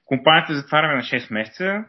Компанията 0.06 0.56
затваряме 0.56 0.96
на 0.96 1.02
6 1.02 1.34
месеца, 1.34 1.86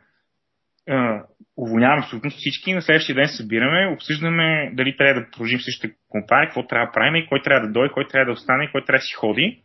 уволняваме 1.57 2.03
абсолютно 2.03 2.31
всички, 2.31 2.73
на 2.73 2.83
следващия 2.83 3.17
ден 3.17 3.29
събираме, 3.29 3.95
обсъждаме 3.95 4.71
дали 4.75 4.97
трябва 4.97 5.21
да 5.21 5.31
продължим 5.31 5.61
същата 5.61 5.95
компания, 6.09 6.49
какво 6.49 6.67
трябва 6.67 6.87
да 6.87 6.93
правим, 6.93 7.27
кой 7.29 7.43
трябва 7.43 7.67
да 7.67 7.73
дойде, 7.73 7.93
кой 7.95 8.09
трябва 8.09 8.27
да 8.27 8.33
остане, 8.33 8.71
кой 8.73 8.85
трябва 8.85 8.99
да 8.99 9.03
си 9.03 9.15
ходи. 9.15 9.63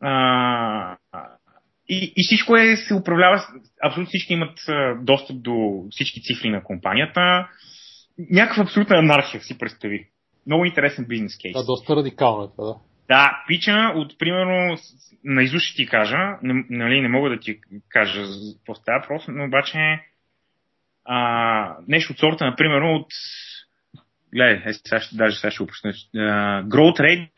А, 0.00 0.96
и, 1.88 2.12
и 2.16 2.22
всичко 2.26 2.56
е, 2.56 2.76
се 2.76 2.94
управлява, 2.94 3.42
абсолютно 3.84 4.08
всички 4.08 4.32
имат 4.32 4.58
достъп 5.04 5.42
до 5.42 5.84
всички 5.90 6.20
цифри 6.22 6.50
на 6.50 6.62
компанията. 6.62 7.48
Някаква 8.30 8.62
абсолютна 8.62 8.96
анархия 8.96 9.40
си 9.40 9.58
представи. 9.58 10.08
Много 10.46 10.64
интересен 10.64 11.04
бизнес 11.08 11.38
кейс. 11.42 11.52
Да, 11.52 11.64
доста 11.64 11.96
радикално 11.96 12.44
е 12.44 12.48
това, 12.56 12.64
да. 12.64 12.74
Да, 13.08 13.44
пича 13.48 13.92
от, 13.94 14.18
примерно, 14.18 14.78
на 15.24 15.46
ще 15.46 15.76
ти 15.76 15.86
кажа, 15.86 16.38
нали, 16.42 17.00
не 17.00 17.08
мога 17.08 17.30
да 17.30 17.38
ти 17.38 17.60
кажа 17.88 18.22
какво 18.58 18.74
става, 18.74 19.04
просто, 19.08 19.32
но 19.32 19.44
обаче 19.44 19.78
а, 21.04 21.76
нещо 21.88 22.12
от 22.12 22.18
сорта, 22.18 22.46
например, 22.46 22.80
от 22.80 23.06
Гледай, 24.34 24.62
е, 24.66 24.72
сега 24.72 25.00
ще, 25.00 25.16
даже 25.16 25.36
сега 25.36 25.50
ще 25.50 25.62
опусна. 25.62 25.92
Uh, 25.92 26.64
growth 26.64 27.00
rate 27.00 27.28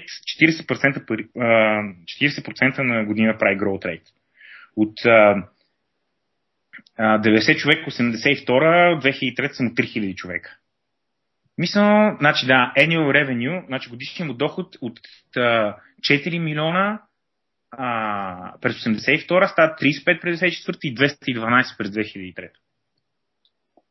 40%, 0.41 1.05
uh, 1.37 1.95
40% 2.77 2.79
на 2.79 3.05
година 3.05 3.39
прави 3.39 3.59
growth 3.59 3.85
rate. 3.85 4.09
От 4.77 4.95
uh, 5.01 5.45
90 6.99 7.57
човек, 7.57 7.87
82 7.87 8.47
2003 8.47 9.53
са 9.53 9.63
му 9.63 9.71
3000 9.71 10.15
човека. 10.15 10.57
Мисля, 11.59 12.17
значи 12.21 12.47
да, 12.47 12.73
annual 12.77 13.25
revenue, 13.25 13.67
значи 13.67 13.91
годишният 13.91 14.29
му 14.29 14.35
доход 14.35 14.77
от 14.81 15.01
uh, 15.37 15.77
4 16.01 16.39
милиона 16.39 17.01
а, 17.71 18.53
през 18.61 18.77
82 18.85 19.53
става 19.53 19.77
35 19.77 20.21
през 20.21 20.41
2004 20.41 20.79
и 20.83 20.95
212 20.95 21.77
през 21.79 21.91
2003. 21.91 22.49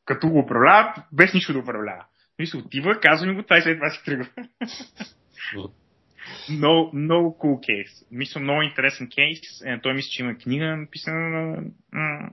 Като 0.05 0.29
го 0.29 0.39
управлява, 0.39 1.03
без 1.11 1.33
нищо 1.33 1.53
да 1.53 1.59
управлява. 1.59 2.05
Мисля, 2.39 2.59
отива, 2.59 2.99
казва 2.99 3.27
ми 3.27 3.35
го 3.35 3.43
това 3.43 3.57
и 3.57 3.61
след 3.61 3.77
това 3.77 3.89
си 3.89 4.03
тръгва. 4.05 4.27
много, 6.49 6.91
много 6.93 7.37
cool 7.41 7.65
кейс. 7.65 8.05
Мисля, 8.11 8.41
много 8.41 8.61
интересен 8.61 9.09
кейс. 9.15 9.39
Е, 9.65 9.79
той 9.81 9.93
мисля, 9.93 10.09
че 10.11 10.21
има 10.21 10.35
книга 10.35 10.77
написана 10.77 11.29
на, 11.29 11.63
на, 11.93 12.29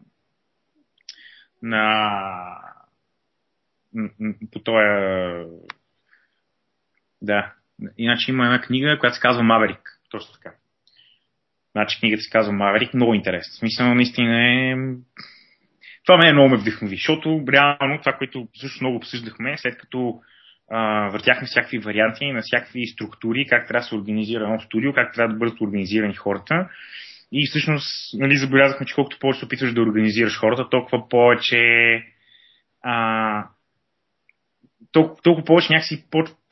на 1.62 2.02
по 4.52 4.58
този... 4.58 4.84
Да. 7.22 7.52
Иначе 7.98 8.30
има 8.30 8.44
една 8.44 8.60
книга, 8.60 8.98
която 8.98 9.14
се 9.14 9.20
казва 9.20 9.42
Маверик. 9.42 10.00
Точно 10.10 10.32
така. 10.32 10.54
Значи 11.72 12.00
книгата 12.00 12.22
се 12.22 12.30
казва 12.30 12.52
Маверик. 12.52 12.94
Много 12.94 13.14
интересна. 13.14 13.52
Смисъл 13.52 13.94
наистина 13.94 14.46
е... 14.46 14.76
Това 16.06 16.18
ме 16.18 16.28
е 16.28 16.32
много 16.32 16.48
ме 16.48 16.56
вдъхнови, 16.56 16.96
защото 16.96 17.44
реално 17.52 17.98
това, 17.98 18.12
което 18.12 18.48
също 18.60 18.84
много 18.84 18.96
обсъждахме, 18.96 19.58
след 19.58 19.78
като 19.78 20.20
а, 20.70 21.08
въртяхме 21.08 21.46
всякакви 21.46 21.78
варианти 21.78 22.32
на 22.32 22.40
всякакви 22.42 22.86
структури, 22.86 23.46
как 23.46 23.68
трябва 23.68 23.80
да 23.80 23.88
се 23.88 23.94
организира 23.94 24.44
едно 24.44 24.60
студио, 24.60 24.92
как 24.92 25.14
трябва 25.14 25.32
да 25.32 25.38
бъдат 25.38 25.60
организирани 25.60 26.14
хората. 26.14 26.68
И 27.32 27.46
всъщност 27.46 28.14
нали, 28.14 28.36
забелязахме, 28.36 28.86
че 28.86 28.94
колкото 28.94 29.18
повече 29.18 29.38
се 29.38 29.44
опитваш 29.44 29.72
да 29.72 29.82
организираш 29.82 30.38
хората, 30.38 30.68
толкова 30.70 31.08
повече 31.08 31.62
а, 32.82 33.46
толкова, 34.92 35.22
толкова 35.22 35.44
повече 35.44 35.72
някакси 35.72 36.04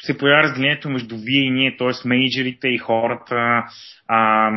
се 0.02 0.18
появява 0.18 0.42
разделението 0.42 0.90
между 0.90 1.16
вие 1.18 1.42
и 1.42 1.50
ние, 1.50 1.76
т.е. 1.76 2.08
менеджерите 2.08 2.68
и 2.68 2.78
хората. 2.78 3.64
А, 4.08 4.50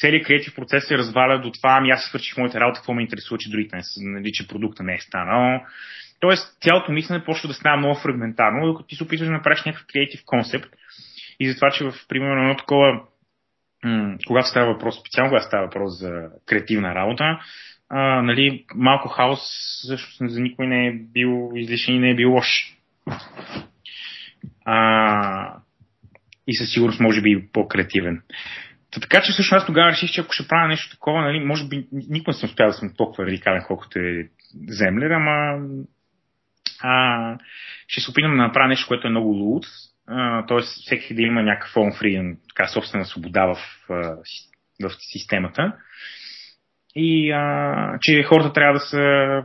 целият 0.00 0.26
креатив 0.26 0.54
процес 0.54 0.88
се 0.88 0.98
разваля 0.98 1.40
до 1.40 1.50
това, 1.50 1.76
ами 1.78 1.90
аз 1.90 2.04
свърших 2.04 2.38
моята 2.38 2.60
работа, 2.60 2.78
какво 2.78 2.94
ме 2.94 3.02
интересува, 3.02 3.38
че 3.38 3.50
другите 3.50 3.76
не 3.76 3.82
са, 3.82 4.00
нали, 4.02 4.32
че 4.32 4.48
продукта 4.48 4.82
не 4.82 4.94
е 4.94 4.98
станал. 4.98 5.60
Тоест, 6.20 6.62
цялото 6.62 6.92
мислене 6.92 7.24
почва 7.24 7.48
да 7.48 7.54
става 7.54 7.76
много 7.76 8.00
фрагментарно, 8.00 8.66
докато 8.66 8.86
ти 8.86 8.96
се 8.96 9.04
опитваш 9.04 9.26
да 9.26 9.32
направиш 9.32 9.64
някакъв 9.64 9.86
креатив 9.92 10.20
концепт. 10.26 10.68
И 11.40 11.48
затова, 11.48 11.70
че 11.70 11.84
в 11.84 11.94
примерно 12.08 12.42
едно 12.42 12.56
такова, 12.56 13.00
когато 14.26 14.48
става 14.48 14.72
въпрос, 14.72 15.00
специално 15.00 15.30
когато 15.30 15.46
става 15.46 15.64
въпрос 15.64 15.98
за 15.98 16.28
креативна 16.46 16.94
работа, 16.94 17.38
а, 17.88 18.22
нали, 18.22 18.64
малко 18.74 19.08
хаос 19.08 19.40
също 19.86 20.28
за 20.28 20.40
никой 20.40 20.66
не 20.66 20.86
е 20.86 20.92
бил 20.92 21.50
излишен 21.54 21.94
и 21.94 21.98
не 21.98 22.10
е 22.10 22.14
бил 22.14 22.32
лош. 22.32 22.76
А, 24.64 25.56
и 26.46 26.56
със 26.56 26.72
сигурност 26.72 27.00
може 27.00 27.22
би 27.22 27.48
по-креативен. 27.52 28.22
Та, 28.90 29.00
така 29.00 29.22
че 29.22 29.32
всъщност 29.32 29.62
аз 29.62 29.66
тогава 29.66 29.90
реших, 29.90 30.10
че 30.10 30.20
ако 30.20 30.32
ще 30.32 30.48
правя 30.48 30.68
нещо 30.68 30.90
такова, 30.90 31.22
нали, 31.22 31.44
може 31.44 31.68
би 31.68 31.86
никога 31.92 32.32
не 32.32 32.38
съм 32.38 32.48
успял 32.48 32.66
да 32.66 32.72
съм 32.72 32.94
толкова 32.96 33.26
радикален, 33.26 33.64
колкото 33.66 33.98
е 33.98 34.28
землер, 34.68 35.10
ама 35.10 35.66
а, 36.82 37.38
ще 37.88 38.00
се 38.00 38.10
опитам 38.10 38.30
да 38.30 38.36
направя 38.36 38.68
нещо, 38.68 38.88
което 38.88 39.06
е 39.06 39.10
много 39.10 39.28
луд, 39.28 39.66
т.е. 40.48 40.60
всеки 40.60 41.14
да 41.14 41.22
има 41.22 41.42
някакъв 41.42 41.74
phone 41.74 42.02
free, 42.02 42.36
така 42.48 42.68
собствена 42.68 43.04
свобода 43.04 43.46
в, 43.46 43.58
в 44.82 44.90
системата. 44.98 45.72
и 46.94 47.30
а, 47.30 47.98
че 48.00 48.22
хората 48.22 48.52
трябва 48.52 48.74
да 48.74 48.80
са 48.80 49.44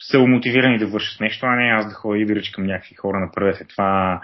са 0.00 0.18
мотивирани 0.18 0.78
да 0.78 0.86
вършат 0.86 1.20
нещо, 1.20 1.46
а 1.46 1.56
не 1.56 1.72
аз 1.72 1.88
да 1.88 1.94
ходя 1.94 2.18
и 2.18 2.26
да 2.26 2.34
ръчкам 2.34 2.64
някакви 2.64 2.94
хора, 2.94 3.20
направете 3.20 3.64
това, 3.64 4.20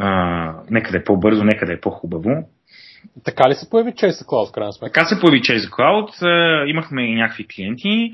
а, 0.00 0.54
нека 0.70 0.92
да 0.92 0.98
е 0.98 1.04
по-бързо, 1.04 1.44
нека 1.44 1.66
да 1.66 1.72
е 1.72 1.80
по-хубаво. 1.80 2.48
Така 3.24 3.48
ли 3.48 3.54
се 3.54 3.70
появи 3.70 3.90
Chase 3.90 4.26
Cloud, 4.26 4.48
в 4.48 4.52
крайна 4.52 4.72
сметка? 4.72 4.92
Така 4.92 5.06
се 5.06 5.20
появи 5.20 5.40
Chase 5.40 5.70
Cloud. 5.70 6.26
Имахме 6.66 7.02
и 7.02 7.14
някакви 7.14 7.46
клиенти. 7.46 8.12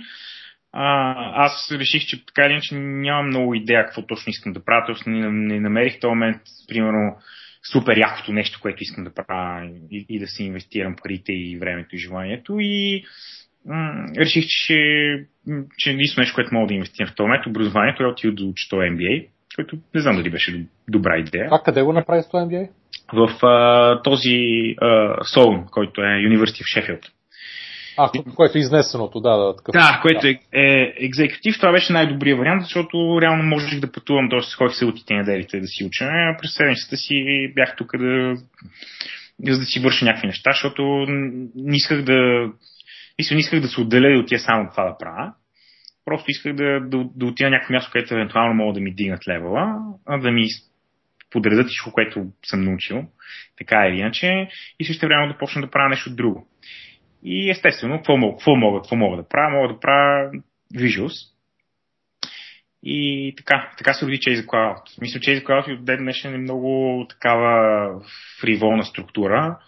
А, 0.73 1.15
аз 1.45 1.73
реших, 1.73 2.03
че 2.07 2.27
така 2.27 2.47
или 2.47 2.53
иначе 2.53 2.75
нямам 2.75 3.27
много 3.27 3.55
идея 3.55 3.85
какво 3.85 4.07
точно 4.07 4.31
искам 4.31 4.53
да 4.53 4.65
правя. 4.65 4.87
Тоест 4.87 5.07
не, 5.07 5.31
не 5.31 5.61
намерих 5.61 5.97
в 5.97 6.01
този 6.01 6.09
момент, 6.09 6.43
примерно, 6.69 7.17
супер 7.73 7.97
якото 7.97 8.33
нещо, 8.33 8.59
което 8.63 8.83
искам 8.83 9.05
да 9.05 9.15
правя 9.15 9.71
и, 9.91 10.07
и 10.09 10.19
да 10.19 10.27
си 10.27 10.45
инвестирам 10.45 10.97
парите 11.03 11.33
и 11.33 11.59
времето 11.59 11.97
и 11.97 11.99
желанието. 11.99 12.57
И 12.61 13.05
м- 13.67 14.07
реших, 14.19 14.45
че, 14.47 14.77
че 15.79 15.91
единствено 15.91 16.23
нещо, 16.23 16.35
което 16.35 16.55
мога 16.55 16.67
да 16.67 16.75
инвестирам 16.75 17.09
в 17.09 17.15
този 17.15 17.27
момент, 17.27 17.47
образованието 17.47 18.03
е 18.03 18.07
отида 18.07 18.33
да 18.33 18.45
уча 18.45 18.67
MBA, 18.77 19.27
което 19.55 19.77
не 19.95 20.01
знам 20.01 20.17
дали 20.17 20.31
беше 20.31 20.67
добра 20.89 21.19
идея. 21.19 21.49
А 21.51 21.63
къде 21.65 21.83
го 21.83 21.93
направи 21.93 22.23
с 22.23 22.27
това 22.27 22.41
MBA? 22.41 22.69
В 23.13 23.47
а, 23.47 24.03
този 24.03 24.39
Солун, 25.35 25.67
който 25.71 26.01
е 26.01 26.05
University 26.05 26.65
в 26.65 26.67
Шефилд. 26.67 27.01
А, 27.97 28.11
което 28.35 28.59
е 28.59 28.61
изнесеното, 28.61 29.21
да, 29.21 29.37
да. 29.37 29.57
Такъв. 29.57 29.73
Да, 29.73 29.99
което 30.03 30.27
е, 30.27 30.41
е 30.53 30.95
екзекутив. 30.97 31.57
Това 31.57 31.73
беше 31.73 31.93
най-добрият 31.93 32.39
вариант, 32.39 32.63
защото 32.63 33.19
реално 33.23 33.43
можех 33.43 33.81
да 33.81 33.93
пътувам, 33.93 34.29
т.е. 34.31 34.41
ходих 34.57 34.77
се 34.77 34.85
от 34.85 35.11
неделите 35.11 35.61
да 35.61 35.67
си 35.67 35.85
уча. 35.85 36.05
А 36.05 36.37
през 36.41 36.55
седмицата 36.55 36.97
си 36.97 37.15
бях 37.55 37.77
тук 37.77 37.99
да, 37.99 38.35
за 39.49 39.59
да 39.59 39.65
си 39.65 39.81
върша 39.81 40.05
някакви 40.05 40.27
неща, 40.27 40.51
защото 40.51 41.07
не 41.55 41.77
исках 41.77 42.03
да 42.03 42.49
мисля, 43.21 43.35
не 43.35 43.41
исках 43.41 43.61
да 43.61 43.69
се 43.69 43.81
отделя 43.81 44.13
и 44.13 44.27
тия 44.27 44.41
само 44.41 44.71
това 44.71 44.85
да 44.85 44.99
правя. 44.99 45.33
Просто 46.05 46.31
исках 46.31 46.55
да, 46.55 46.81
да, 46.81 47.05
да 47.17 47.27
отида 47.27 47.51
на 47.51 47.51
някакво 47.51 47.73
място, 47.73 47.91
където 47.93 48.15
евентуално 48.15 48.55
могат 48.55 48.75
да 48.75 48.81
ми 48.81 48.95
дигнат 48.95 49.29
левела, 49.29 49.77
а 50.07 50.19
да 50.19 50.31
ми 50.31 50.47
подредат 51.31 51.67
всичко, 51.67 51.93
което 51.93 52.27
съм 52.47 52.65
научил, 52.65 53.05
така 53.59 53.87
или 53.87 53.99
иначе, 53.99 54.49
и 54.79 54.85
също 54.85 55.07
време 55.07 55.33
да 55.33 55.39
почна 55.39 55.63
да 55.63 55.71
правя 55.71 55.89
нещо 55.89 56.15
друго. 56.15 56.49
И 57.25 57.51
естествено, 57.51 57.97
какво 57.97 58.17
мога, 58.17 58.39
какво 58.39 58.57
мога, 58.57 58.79
какво 58.81 58.97
мога 58.97 59.17
да 59.17 59.29
правя? 59.29 59.51
Мога 59.51 59.75
да 59.75 59.81
правя 59.81 60.31
visuals. 60.75 61.31
И 62.83 63.35
така, 63.37 63.71
така 63.79 63.95
се 63.95 64.07
роди 64.07 64.19
Chase 64.19 64.47
Cloud. 64.47 65.01
Мисля, 65.01 65.21
Chase 65.21 65.45
Cloud 65.45 65.69
и 65.69 65.73
от 65.73 65.85
ден 65.85 65.99
днешен 65.99 66.35
е 66.35 66.39
много 66.39 67.07
такава 67.09 67.91
фриволна 68.41 68.85
структура. 68.85 69.59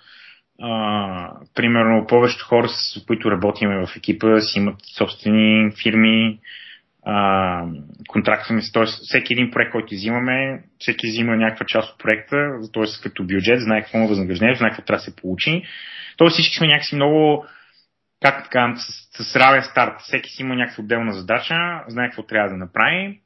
А, 0.60 1.32
примерно, 1.54 2.06
повечето 2.06 2.44
хора, 2.44 2.68
с 2.68 3.04
които 3.06 3.30
работиме 3.30 3.86
в 3.86 3.96
екипа, 3.96 4.40
си 4.40 4.58
имат 4.58 4.76
собствени 4.98 5.70
фирми, 5.82 6.38
а, 7.06 7.66
контрактваме 8.08 8.62
т.е. 8.72 8.84
всеки 8.84 9.32
един 9.32 9.50
проект, 9.50 9.72
който 9.72 9.94
взимаме, 9.94 10.62
всеки 10.78 11.06
взима 11.06 11.36
някаква 11.36 11.66
част 11.66 11.92
от 11.92 11.98
проекта, 11.98 12.36
т.е. 12.72 13.02
като 13.02 13.24
бюджет, 13.24 13.60
знае 13.60 13.82
какво 13.82 13.98
му 13.98 14.08
възнаграждение, 14.08 14.54
знае 14.54 14.70
какво 14.70 14.82
трябва 14.82 14.98
да 14.98 15.04
се 15.04 15.16
получи. 15.16 15.62
Тоест 16.16 16.32
всички 16.32 16.56
сме 16.56 16.66
някакси 16.66 16.94
много, 16.94 17.46
как 18.22 18.44
така, 18.44 18.74
с, 18.76 19.24
с 19.24 19.36
равен 19.36 19.62
старт. 19.62 20.00
Всеки 20.00 20.30
си 20.30 20.42
има 20.42 20.54
някаква 20.54 20.84
отделна 20.84 21.12
задача, 21.12 21.54
знае 21.88 22.06
какво 22.06 22.22
трябва 22.22 22.50
да 22.50 22.56
направи, 22.56 23.20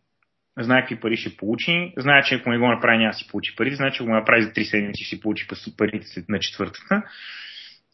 знае 0.58 0.80
какви 0.80 1.00
пари 1.00 1.16
ще 1.16 1.36
получи, 1.36 1.92
знае, 1.96 2.22
че 2.22 2.34
ако 2.34 2.50
не 2.50 2.58
го 2.58 2.68
направи 2.68 2.98
няма 2.98 3.10
да 3.10 3.18
си 3.18 3.26
получи 3.28 3.56
пари, 3.56 3.74
знае, 3.74 3.90
че 3.90 4.02
ако 4.02 4.10
го 4.10 4.14
направи 4.14 4.42
за 4.42 4.50
3 4.50 4.62
седмици 4.62 5.04
ще 5.04 5.16
си 5.16 5.20
получи 5.20 5.46
парите 5.76 6.24
на 6.28 6.38
четвъртата. 6.38 7.02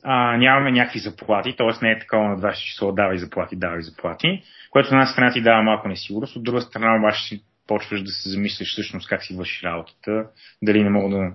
А, 0.03 0.37
нямаме 0.37 0.73
някакви 0.73 0.99
заплати, 0.99 1.57
т.е. 1.57 1.85
не 1.85 1.91
е 1.91 1.99
такова 1.99 2.29
на 2.29 2.39
20 2.39 2.55
числа, 2.55 2.95
давай 2.95 3.19
заплати, 3.19 3.57
давай 3.57 3.83
заплати, 3.83 4.43
което 4.71 4.87
от 4.87 4.93
една 4.93 5.07
страна 5.07 5.33
ти 5.33 5.43
дава 5.43 5.63
малко 5.63 5.89
несигурност, 5.89 6.37
от 6.37 6.43
друга 6.43 6.61
страна 6.61 6.97
обаче 6.97 7.23
си 7.23 7.45
почваш 7.67 8.03
да 8.03 8.11
се 8.11 8.29
замислиш 8.29 8.73
всъщност 8.73 9.09
как 9.09 9.25
си 9.25 9.35
вършиш 9.35 9.63
работата, 9.63 10.27
дали 10.63 10.83
не 10.83 10.91
мога 10.91 11.17
да 11.17 11.33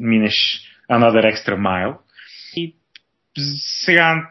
минеш 0.00 0.60
another 0.90 1.34
extra 1.34 1.56
mile. 1.56 1.96
И 2.56 2.76
сега 3.84 4.28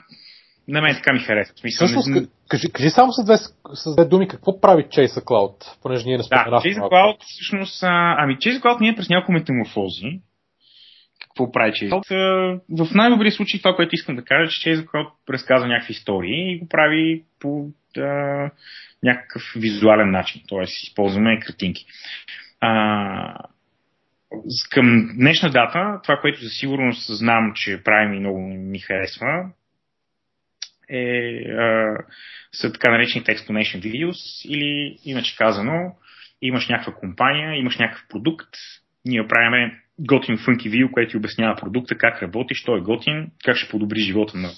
на 0.68 0.82
мен 0.82 0.96
така 0.96 1.14
ми 1.14 1.20
харесва. 1.20 1.58
Смисъл, 1.58 1.88
Всъщност, 1.88 2.08
не... 2.08 2.28
кажи, 2.50 2.72
кажи 2.72 2.90
само 2.90 3.12
с 3.12 3.26
две, 3.26 3.38
с 3.74 3.96
две 3.96 4.06
думи 4.06 4.28
какво 4.28 4.62
прави 4.62 4.84
Chase 4.84 5.24
Cloud, 5.24 5.82
понеже 5.82 6.06
ние 6.06 6.18
не 6.18 6.24
споменахме. 6.24 6.52
Да, 6.52 6.76
Chase 6.76 6.82
Cloud 6.82 7.18
всъщност, 7.20 7.84
а, 7.84 8.16
ами 8.20 8.38
Chase 8.38 8.62
Cloud 8.62 8.82
ние 8.82 8.96
през 8.96 9.10
няколко 9.10 9.32
метаморфози, 9.32 10.20
какво 11.22 11.52
прави 11.52 11.72
Chase 11.72 11.90
Cloud? 11.90 12.88
В 12.88 12.94
най-добрия 12.94 13.32
случай 13.32 13.60
това, 13.60 13.76
което 13.76 13.96
искам 13.96 14.16
да 14.16 14.24
кажа, 14.24 14.52
че 14.52 14.70
Chase 14.70 14.86
Cloud 14.86 15.10
разказва 15.30 15.68
някакви 15.68 15.92
истории 15.92 16.54
и 16.54 16.60
го 16.60 16.68
прави 16.70 17.24
по 17.40 17.70
да, 17.96 18.50
някакъв 19.04 19.42
визуален 19.56 20.12
начин, 20.12 20.42
т.е. 20.50 20.64
използваме 20.64 21.40
картинки. 21.40 21.86
А, 22.62 23.38
към 24.72 25.10
днешна 25.16 25.50
дата, 25.50 26.00
това, 26.04 26.18
което 26.22 26.44
за 26.44 26.50
сигурност 26.50 27.18
знам, 27.18 27.52
че 27.56 27.84
правим 27.84 28.14
и 28.14 28.20
много 28.20 28.40
ми 28.40 28.80
харесва, 28.80 29.50
е, 30.94 31.38
а, 31.52 31.98
са 32.52 32.74
така 32.74 32.92
наречените 32.92 33.36
Explanation 33.36 33.80
Videos 33.80 34.48
или 34.48 34.98
иначе 35.06 35.36
казано, 35.38 35.96
имаш 36.42 36.70
някаква 36.70 36.94
компания, 36.94 37.56
имаш 37.56 37.78
някакъв 37.78 38.08
продукт, 38.10 38.50
ние 39.06 39.28
правиме 39.28 39.80
готин 40.00 40.38
funky 40.38 40.70
видео, 40.70 40.92
което 40.92 41.12
ти 41.12 41.18
обяснява 41.18 41.56
продукта, 41.56 41.98
как 41.98 42.22
работи, 42.22 42.56
що 42.56 42.76
е 42.76 42.82
готин, 42.82 43.32
как 43.44 43.58
ще 43.58 43.70
подобри 43.70 44.00
живота 44.00 44.38
на, 44.38 44.50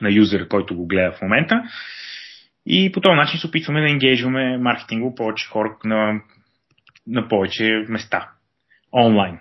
на 0.00 0.12
юзера, 0.12 0.48
който 0.48 0.76
го 0.76 0.86
гледа 0.86 1.12
в 1.12 1.22
момента. 1.22 1.62
И 2.66 2.92
по 2.92 3.00
този 3.00 3.14
начин 3.14 3.40
се 3.40 3.46
опитваме 3.46 3.80
да 3.80 3.90
енгейджваме 3.90 4.58
маркетинго 4.58 5.14
повече 5.14 5.48
хора 5.48 5.76
на, 5.84 6.20
на 7.06 7.28
повече 7.28 7.84
места. 7.88 8.30
Онлайн. 8.92 9.38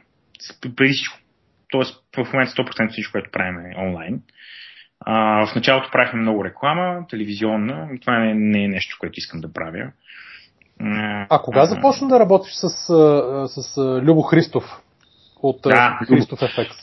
Тоест, 1.69 2.03
в 2.17 2.33
момента 2.33 2.51
100% 2.51 2.91
всичко, 2.91 3.11
което 3.11 3.31
правим 3.31 3.59
е 3.59 3.75
онлайн. 3.77 4.21
А, 4.99 5.45
в 5.47 5.55
началото 5.55 5.91
правихме 5.91 6.21
много 6.21 6.45
реклама, 6.45 7.05
телевизионна, 7.09 7.89
това 8.01 8.19
не, 8.19 8.33
не 8.33 8.63
е 8.63 8.67
нещо, 8.67 8.97
което 8.99 9.19
искам 9.19 9.41
да 9.41 9.53
правя. 9.53 9.91
А 11.29 11.39
кога 11.43 11.61
а, 11.61 11.65
започна 11.65 12.07
да 12.07 12.19
работиш 12.19 12.53
с, 12.53 12.69
с, 12.69 13.63
с 13.63 13.77
Любо 14.03 14.21
Христов 14.21 14.63
от 15.43 15.61
да, 15.63 15.99
Христов 16.07 16.41
Ефект? 16.41 16.75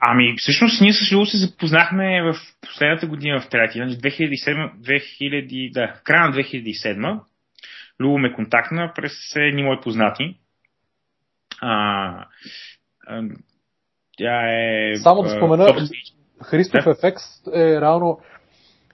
Ами, 0.00 0.34
всъщност 0.38 0.80
ние 0.80 0.92
с 0.92 1.12
Любо 1.12 1.26
се 1.26 1.36
запознахме 1.36 2.22
в 2.22 2.34
последната 2.60 3.06
година 3.06 3.40
в 3.40 3.48
трети, 3.48 3.78
2007, 3.78 4.72
2000, 4.74 5.72
да, 5.72 5.94
в 6.00 6.02
края 6.04 6.28
на 6.28 6.36
2007. 6.36 7.20
Любо 8.00 8.18
ме 8.18 8.32
контактна 8.32 8.92
през 8.94 9.12
едни 9.36 9.62
мои 9.62 9.80
познати. 9.80 10.36
А, 11.60 12.24
а, 13.06 13.22
тя 14.18 14.50
е... 14.52 14.96
Само 14.96 15.22
да 15.22 15.28
спомена, 15.28 15.88
Христов 16.42 16.84
да. 16.84 16.90
Ефект 16.90 17.20
е 17.54 17.80
реално 17.80 18.18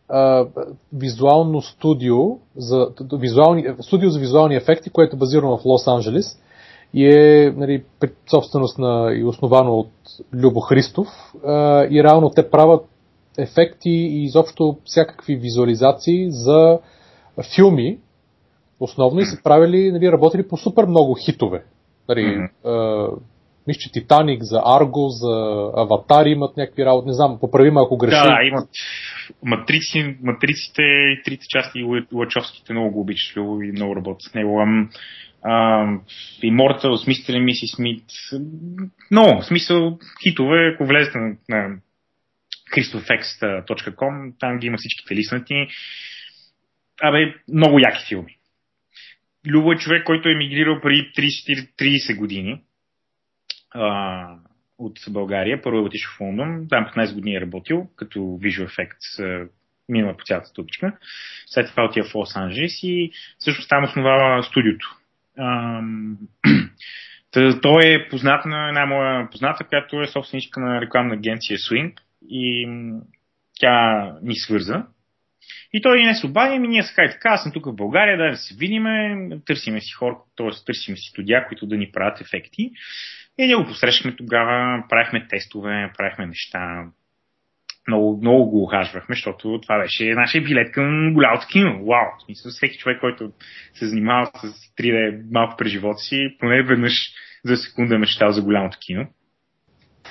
а, 0.09 0.47
визуално 0.93 1.63
студио 1.63 2.17
за, 2.57 2.89
визуални, 3.13 3.67
студио 3.81 4.11
за 4.11 4.21
визуални 4.21 4.57
ефекти, 4.57 4.91
което 4.91 5.17
е 5.17 5.19
базирано 5.19 5.59
в 5.59 5.65
Лос 5.65 5.87
Анджелис 5.87 6.27
и 6.95 7.07
е 7.07 7.51
нали, 7.57 7.85
собственост 8.31 8.79
на, 8.79 9.13
и 9.15 9.25
основано 9.25 9.75
от 9.75 9.91
Любо 10.35 10.61
Христов 10.61 11.09
а, 11.45 11.85
и 11.91 12.03
реално 12.03 12.31
те 12.31 12.51
правят 12.51 12.87
ефекти 13.39 13.91
и 13.91 14.25
изобщо 14.25 14.77
всякакви 14.85 15.37
визуализации 15.37 16.31
за 16.31 16.79
филми, 17.57 17.99
основно 18.81 19.21
и 19.21 19.27
са 19.27 19.43
правили, 19.43 19.93
нали, 19.93 20.13
работили 20.13 20.49
по 20.49 20.57
супер 20.57 20.85
много 20.85 21.15
хитове. 21.15 21.65
Нали, 22.09 22.21
mm-hmm. 22.65 23.19
Мисля, 23.67 23.81
че 23.81 23.93
Титаник, 23.93 24.43
за 24.43 24.63
Арго, 24.65 25.09
за 25.09 25.33
Аватар 25.77 26.27
имат 26.27 26.57
някакви 26.57 26.85
работи. 26.85 27.07
Не 27.07 27.13
знам, 27.13 27.39
поправи 27.41 27.71
ако 27.77 27.97
греша. 27.97 28.23
Да, 28.23 28.39
имат 28.45 28.69
матрици, 29.43 30.17
матриците 30.23 30.83
и 30.83 31.23
трите 31.25 31.47
части 31.49 31.79
и 31.79 32.05
Лачовските 32.13 32.73
много 32.73 32.91
го 32.91 33.01
обичаш 33.01 33.37
и 33.37 33.73
много 33.73 33.97
работят 33.97 34.23
с 34.23 34.35
него. 34.35 34.67
Immortal, 36.45 37.05
смисъл 37.05 37.41
Миси 37.41 37.67
Смит. 37.67 38.05
Но, 39.11 39.41
в 39.41 39.45
смисъл, 39.45 39.99
хитове, 40.23 40.73
ако 40.75 40.87
влезете 40.87 41.19
на, 41.19 41.37
на 41.49 41.77
christofx.com, 42.77 44.33
там 44.41 44.59
ги 44.59 44.67
има 44.67 44.77
всичките 44.79 45.15
лиснати. 45.15 45.67
Абе, 47.03 47.35
много 47.53 47.79
яки 47.79 48.07
филми. 48.09 48.37
Любо 49.47 49.73
е 49.73 49.77
човек, 49.77 50.05
който 50.05 50.29
е 50.29 50.33
емигрирал 50.33 50.81
преди 50.81 51.13
30, 51.17 51.69
30 51.79 52.17
години 52.17 52.63
а, 53.75 54.37
от 54.79 54.99
България. 55.11 55.63
Първо 55.63 55.79
е 55.79 55.81
отишъл 55.81 56.13
в 56.17 56.21
Лондон, 56.21 56.67
там 56.71 56.87
15 56.87 57.15
години 57.15 57.37
е 57.37 57.41
работил 57.41 57.87
като 57.97 58.19
Visual 58.19 58.69
Effects, 58.69 59.49
минала 59.89 60.17
по 60.17 60.25
цялата 60.25 60.53
тупчика. 60.53 60.97
След 61.47 61.71
това 61.71 61.85
отива 61.85 62.09
в 62.09 62.15
Лос 62.15 62.37
Анджелес 62.37 62.83
и 62.83 63.11
всъщност 63.39 63.69
там 63.69 63.85
основава 63.85 64.43
студиото. 64.43 64.97
А, 67.37 67.61
той 67.63 67.83
е 67.85 68.09
познат 68.09 68.45
на 68.47 68.69
една 68.69 68.87
моя 68.87 69.31
позната, 69.31 69.65
която 69.65 70.01
е 70.01 70.07
собственичка 70.07 70.61
на 70.61 70.81
рекламна 70.81 71.15
агенция 71.15 71.59
Swing 71.59 71.93
и 72.29 72.69
тя 73.61 74.11
ни 74.23 74.37
свърза. 74.37 74.87
И 75.73 75.83
той 75.83 76.03
не 76.03 76.15
се 76.15 76.27
обади, 76.27 76.59
ми 76.59 76.69
ние 76.69 76.83
са 76.83 76.93
хай 76.95 77.11
така, 77.11 77.29
аз 77.29 77.43
съм 77.43 77.53
тук 77.53 77.67
в 77.67 77.75
България, 77.75 78.31
да 78.31 78.37
се 78.37 78.55
видиме, 78.55 79.17
търсиме 79.47 79.81
си 79.81 79.93
хора, 79.93 80.17
т.е. 80.37 80.65
търсиме 80.67 80.97
си 80.97 81.09
студия, 81.11 81.47
които 81.49 81.67
да 81.67 81.77
ни 81.77 81.91
правят 81.93 82.21
ефекти. 82.21 82.71
И 83.39 83.47
ние 83.47 83.57
го 83.57 83.65
посрещахме 83.65 84.17
тогава, 84.17 84.85
правихме 84.89 85.27
тестове, 85.29 85.93
правихме 85.99 86.27
неща. 86.27 86.85
Много, 87.89 88.19
много 88.23 88.51
го 88.51 88.63
ухажвахме, 88.63 89.15
защото 89.15 89.61
това 89.63 89.79
беше 89.79 90.15
нашия 90.15 90.43
билет 90.43 90.73
към 90.73 91.15
голямото 91.15 91.47
кино. 91.47 91.73
Вау! 91.73 92.07
В 92.19 92.25
смисъл, 92.25 92.51
всеки 92.51 92.79
човек, 92.79 93.01
който 93.01 93.33
се 93.75 93.87
занимава 93.87 94.27
с 94.27 94.75
3D 94.79 95.23
малко 95.33 95.57
през 95.57 95.73
живота 95.73 95.99
си, 95.99 96.37
поне 96.39 96.63
веднъж 96.63 96.93
за 97.45 97.57
секунда 97.57 97.95
е 97.95 97.99
мечтал 97.99 98.33
за 98.33 98.43
голямото 98.43 98.79
кино 98.81 99.07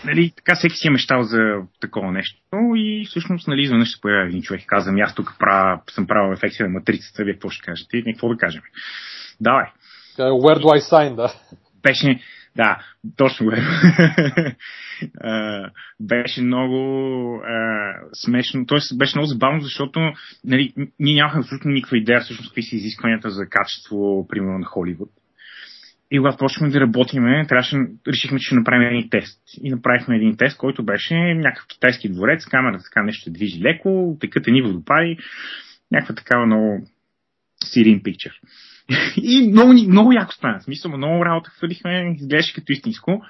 нали, 0.05 0.33
така 0.35 0.55
всеки 0.55 0.75
си 0.75 0.87
е 0.87 0.91
мечтал 0.91 1.23
за 1.23 1.61
такова 1.81 2.11
нещо 2.11 2.39
и 2.75 3.05
всъщност 3.09 3.47
нали, 3.47 3.61
изведнъж 3.61 3.91
се 3.91 4.01
появява 4.01 4.27
един 4.27 4.41
човек 4.41 4.61
и 4.61 4.67
каза, 4.67 4.89
ами 4.89 5.01
аз 5.01 5.15
тук 5.15 5.35
правя, 5.39 5.81
съм 5.91 6.07
правил 6.07 6.33
ефекция 6.33 6.65
на 6.65 6.71
матрицата, 6.71 7.23
вие 7.23 7.33
какво 7.33 7.49
ще 7.49 7.65
кажете? 7.65 7.97
И 7.97 8.13
какво 8.13 8.29
да 8.29 8.37
кажем? 8.37 8.61
Давай. 9.41 9.65
Where 10.17 10.59
do 10.59 10.65
I 10.65 10.91
sign, 10.91 11.15
да? 11.15 11.33
Беше, 11.83 12.19
да, 12.55 12.77
точно 13.17 13.45
го 13.45 13.51
беше 15.99 16.41
много 16.41 16.75
uh, 17.45 18.25
смешно, 18.25 18.65
т.е. 18.65 18.97
беше 18.97 19.17
много 19.17 19.27
забавно, 19.27 19.61
защото 19.61 19.99
нали, 20.43 20.73
ние 20.99 21.15
нямахме 21.15 21.39
абсолютно 21.39 21.71
никаква 21.71 21.97
идея 21.97 22.21
всъщност 22.21 22.49
какви 22.49 22.63
са 22.63 22.75
изискванията 22.75 23.29
за 23.29 23.49
качество, 23.49 24.27
примерно 24.27 24.59
на 24.59 24.65
Холивуд. 24.65 25.09
И 26.13 26.17
когато 26.17 26.37
почнахме 26.37 26.69
да 26.69 26.79
работиме, 26.79 27.45
трябваше, 27.47 27.77
решихме, 28.07 28.39
че 28.39 28.45
ще 28.45 28.55
направим 28.55 28.87
един 28.87 29.09
тест. 29.09 29.41
И 29.63 29.69
направихме 29.69 30.15
един 30.15 30.37
тест, 30.37 30.57
който 30.57 30.85
беше 30.85 31.15
някакъв 31.15 31.67
китайски 31.67 32.09
дворец, 32.09 32.45
камерата 32.45 32.83
така 32.83 33.03
нещо 33.03 33.31
движи 33.31 33.61
леко, 33.61 34.17
текат 34.19 34.47
едни 34.47 34.61
водопади, 34.61 35.17
някаква 35.91 36.15
такава 36.15 36.45
много 36.45 36.87
сирин 37.65 38.03
пикчер. 38.03 38.31
И 39.17 39.49
много, 39.51 39.73
много 39.73 40.13
яко 40.13 40.31
стана. 40.31 40.59
В 40.59 40.63
смисъл, 40.63 40.97
много 40.97 41.25
работа 41.25 41.49
хвърлихме, 41.49 42.15
изглеждаше 42.15 42.53
като 42.53 42.71
истинско. 42.71 43.21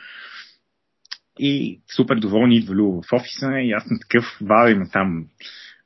И 1.40 1.82
супер 1.96 2.16
доволни 2.16 2.56
идва 2.56 2.76
Любо 2.76 3.02
в 3.02 3.14
офиса 3.14 3.60
и 3.60 3.72
аз 3.72 3.84
съм 3.84 3.98
такъв, 4.02 4.38
вадим 4.42 4.84
там 4.92 5.26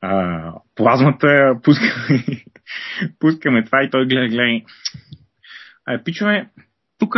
а, 0.02 0.54
плазмата, 0.76 1.60
пускаме, 1.64 2.24
пускаме 3.20 3.64
това 3.64 3.84
и 3.84 3.90
той 3.90 4.08
гледа, 4.08 4.28
гледа. 4.28 4.62
А, 5.86 6.04
пичове, 6.04 6.50
тук 7.00 7.16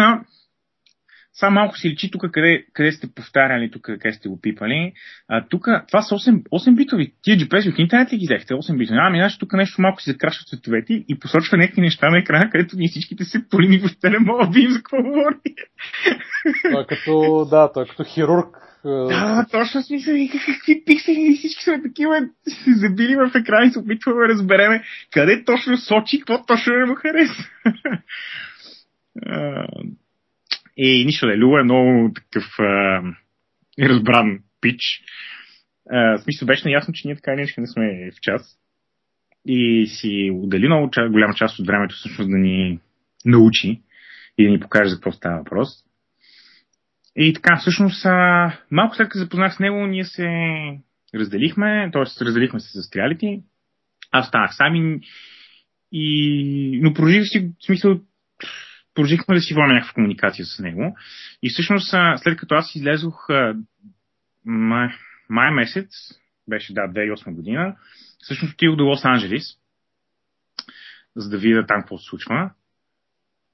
само 1.40 1.54
малко 1.54 1.78
си 1.78 1.90
личи 1.90 2.12
тук 2.12 2.32
къде, 2.32 2.66
къде 2.74 2.92
сте 2.92 3.08
повтаряли, 3.16 3.72
тук 3.72 3.82
къде 3.82 4.14
сте 4.14 4.30
го 4.30 4.42
пипали. 4.42 4.94
А, 5.28 5.46
тук, 5.50 5.68
това 5.88 6.02
са 6.02 6.16
8, 6.16 6.44
8 6.44 6.76
битови. 6.76 7.14
Тия 7.22 7.38
GPS 7.38 7.72
от 7.72 7.80
интернет 7.80 8.14
ли 8.14 8.18
ги 8.18 8.26
взехте? 8.26 8.54
8 8.54 8.78
битови. 8.78 9.00
Ами, 9.02 9.20
значи 9.20 9.40
тук 9.40 9.54
нещо 9.54 9.82
малко 9.82 10.02
си 10.02 10.12
закрашва 10.12 10.44
цветовете 10.46 10.94
и 11.08 11.20
посочва 11.20 11.58
някакви 11.58 11.82
неща 11.82 12.10
на 12.10 12.20
екрана, 12.20 12.50
където 12.50 12.76
ние 12.76 12.88
всичките 12.88 13.24
се 13.24 13.50
полими 13.50 13.78
въобще 13.78 14.10
не 14.10 14.20
мога 14.20 14.46
да 14.46 14.52
видим 14.52 14.72
за 14.72 14.78
какво 14.78 15.04
говори. 15.04 15.36
Той 16.72 16.82
е 16.82 16.86
като, 16.88 17.46
да, 17.50 17.72
той 17.74 17.84
е 17.84 17.88
като 17.88 18.04
хирург. 18.04 18.58
Да, 18.86 19.46
точно 19.52 19.82
смисъл 19.82 20.14
и 20.14 20.30
какви 20.30 20.84
пиксели 20.86 21.36
всички 21.38 21.64
сме 21.64 21.82
такива 21.82 22.22
се 22.48 22.74
забили 22.74 23.16
в 23.16 23.32
екрана 23.36 23.66
и 23.66 23.72
се 23.72 23.80
опитваме 23.80 24.28
да 24.28 24.34
разбереме 24.34 24.84
къде 25.12 25.44
точно 25.44 25.78
сочи, 25.78 26.20
какво 26.20 26.46
точно 26.46 26.74
не 26.74 26.86
му 26.86 26.96
хареса. 26.96 27.50
И 30.78 31.06
нищо 31.06 31.28
да. 31.28 31.38
Любо 31.38 31.58
е 31.58 31.64
много 31.64 32.14
такъв 32.14 32.46
а, 32.60 33.02
разбран 33.80 34.40
пич. 34.62 34.82
А, 35.90 36.18
в 36.18 36.22
смисъл 36.22 36.46
беше 36.46 36.68
наясно, 36.68 36.94
че 36.94 37.08
ние 37.08 37.16
така 37.16 37.34
или 37.34 37.48
не 37.58 37.68
сме 37.68 38.12
в 38.12 38.22
час. 38.22 38.60
И 39.46 39.88
си 39.88 40.32
отдели 40.34 40.68
много 40.68 40.92
голяма 41.10 41.34
част 41.34 41.60
от 41.60 41.68
времето 41.68 41.96
всъщност 41.96 42.32
да 42.32 42.38
ни 42.38 42.80
научи 43.26 43.82
и 44.38 44.46
да 44.46 44.52
ни 44.52 44.60
покаже 44.60 44.90
за 44.90 44.96
какво 44.96 45.12
става 45.12 45.38
въпрос. 45.38 45.70
И 47.16 47.34
така, 47.34 47.58
всъщност, 47.58 48.06
а, 48.06 48.52
малко 48.72 48.96
след 48.96 49.10
като 49.10 49.24
запознах 49.24 49.56
с 49.56 49.60
него, 49.60 49.88
ние 49.88 50.04
се 50.04 50.28
разделихме, 51.16 51.90
т.е. 51.94 52.26
разделихме 52.26 52.60
се 52.60 52.82
с 52.82 52.90
триалити. 52.90 53.42
Аз 54.12 54.28
станах 54.28 54.56
сам 54.56 55.00
и... 55.92 56.80
Но 56.84 56.94
продължих 56.94 57.24
си, 57.24 57.52
в 57.60 57.66
смисъл, 57.66 58.00
продължихме 58.96 59.36
да 59.36 59.42
си 59.42 59.54
водим 59.54 59.76
някаква 59.76 59.94
комуникация 59.94 60.46
с 60.46 60.60
него. 60.60 60.98
И 61.44 61.50
всъщност, 61.50 61.90
след 62.18 62.38
като 62.38 62.56
аз 62.56 62.76
излезох 62.76 63.28
май, 64.46 64.90
май 65.30 65.52
месец, 65.52 65.90
беше 66.48 66.74
да, 66.74 66.82
2008 66.82 67.36
година, 67.36 67.76
всъщност 68.20 68.54
отидох 68.54 68.76
до 68.76 68.86
Лос 68.86 69.06
Анджелис, 69.06 69.46
за 71.16 71.30
да 71.30 71.38
видя 71.38 71.66
там 71.66 71.82
какво 71.82 71.98
се 71.98 72.10
случва. 72.10 72.52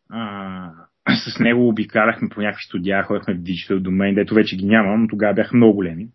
А, 0.10 0.72
с 1.16 1.40
него 1.40 1.70
обикаляхме 1.70 2.30
по 2.30 2.42
някакви 2.42 2.64
студия, 2.64 3.04
ходихме 3.04 3.34
в 3.34 3.38
Digital 3.38 3.80
Domain, 3.80 4.16
дето 4.16 4.34
вече 4.34 4.58
ги 4.58 4.66
нямам, 4.66 5.02
но 5.02 5.08
тогава 5.08 5.34
бяха 5.34 5.58
много 5.58 5.76
големи. 5.76 6.08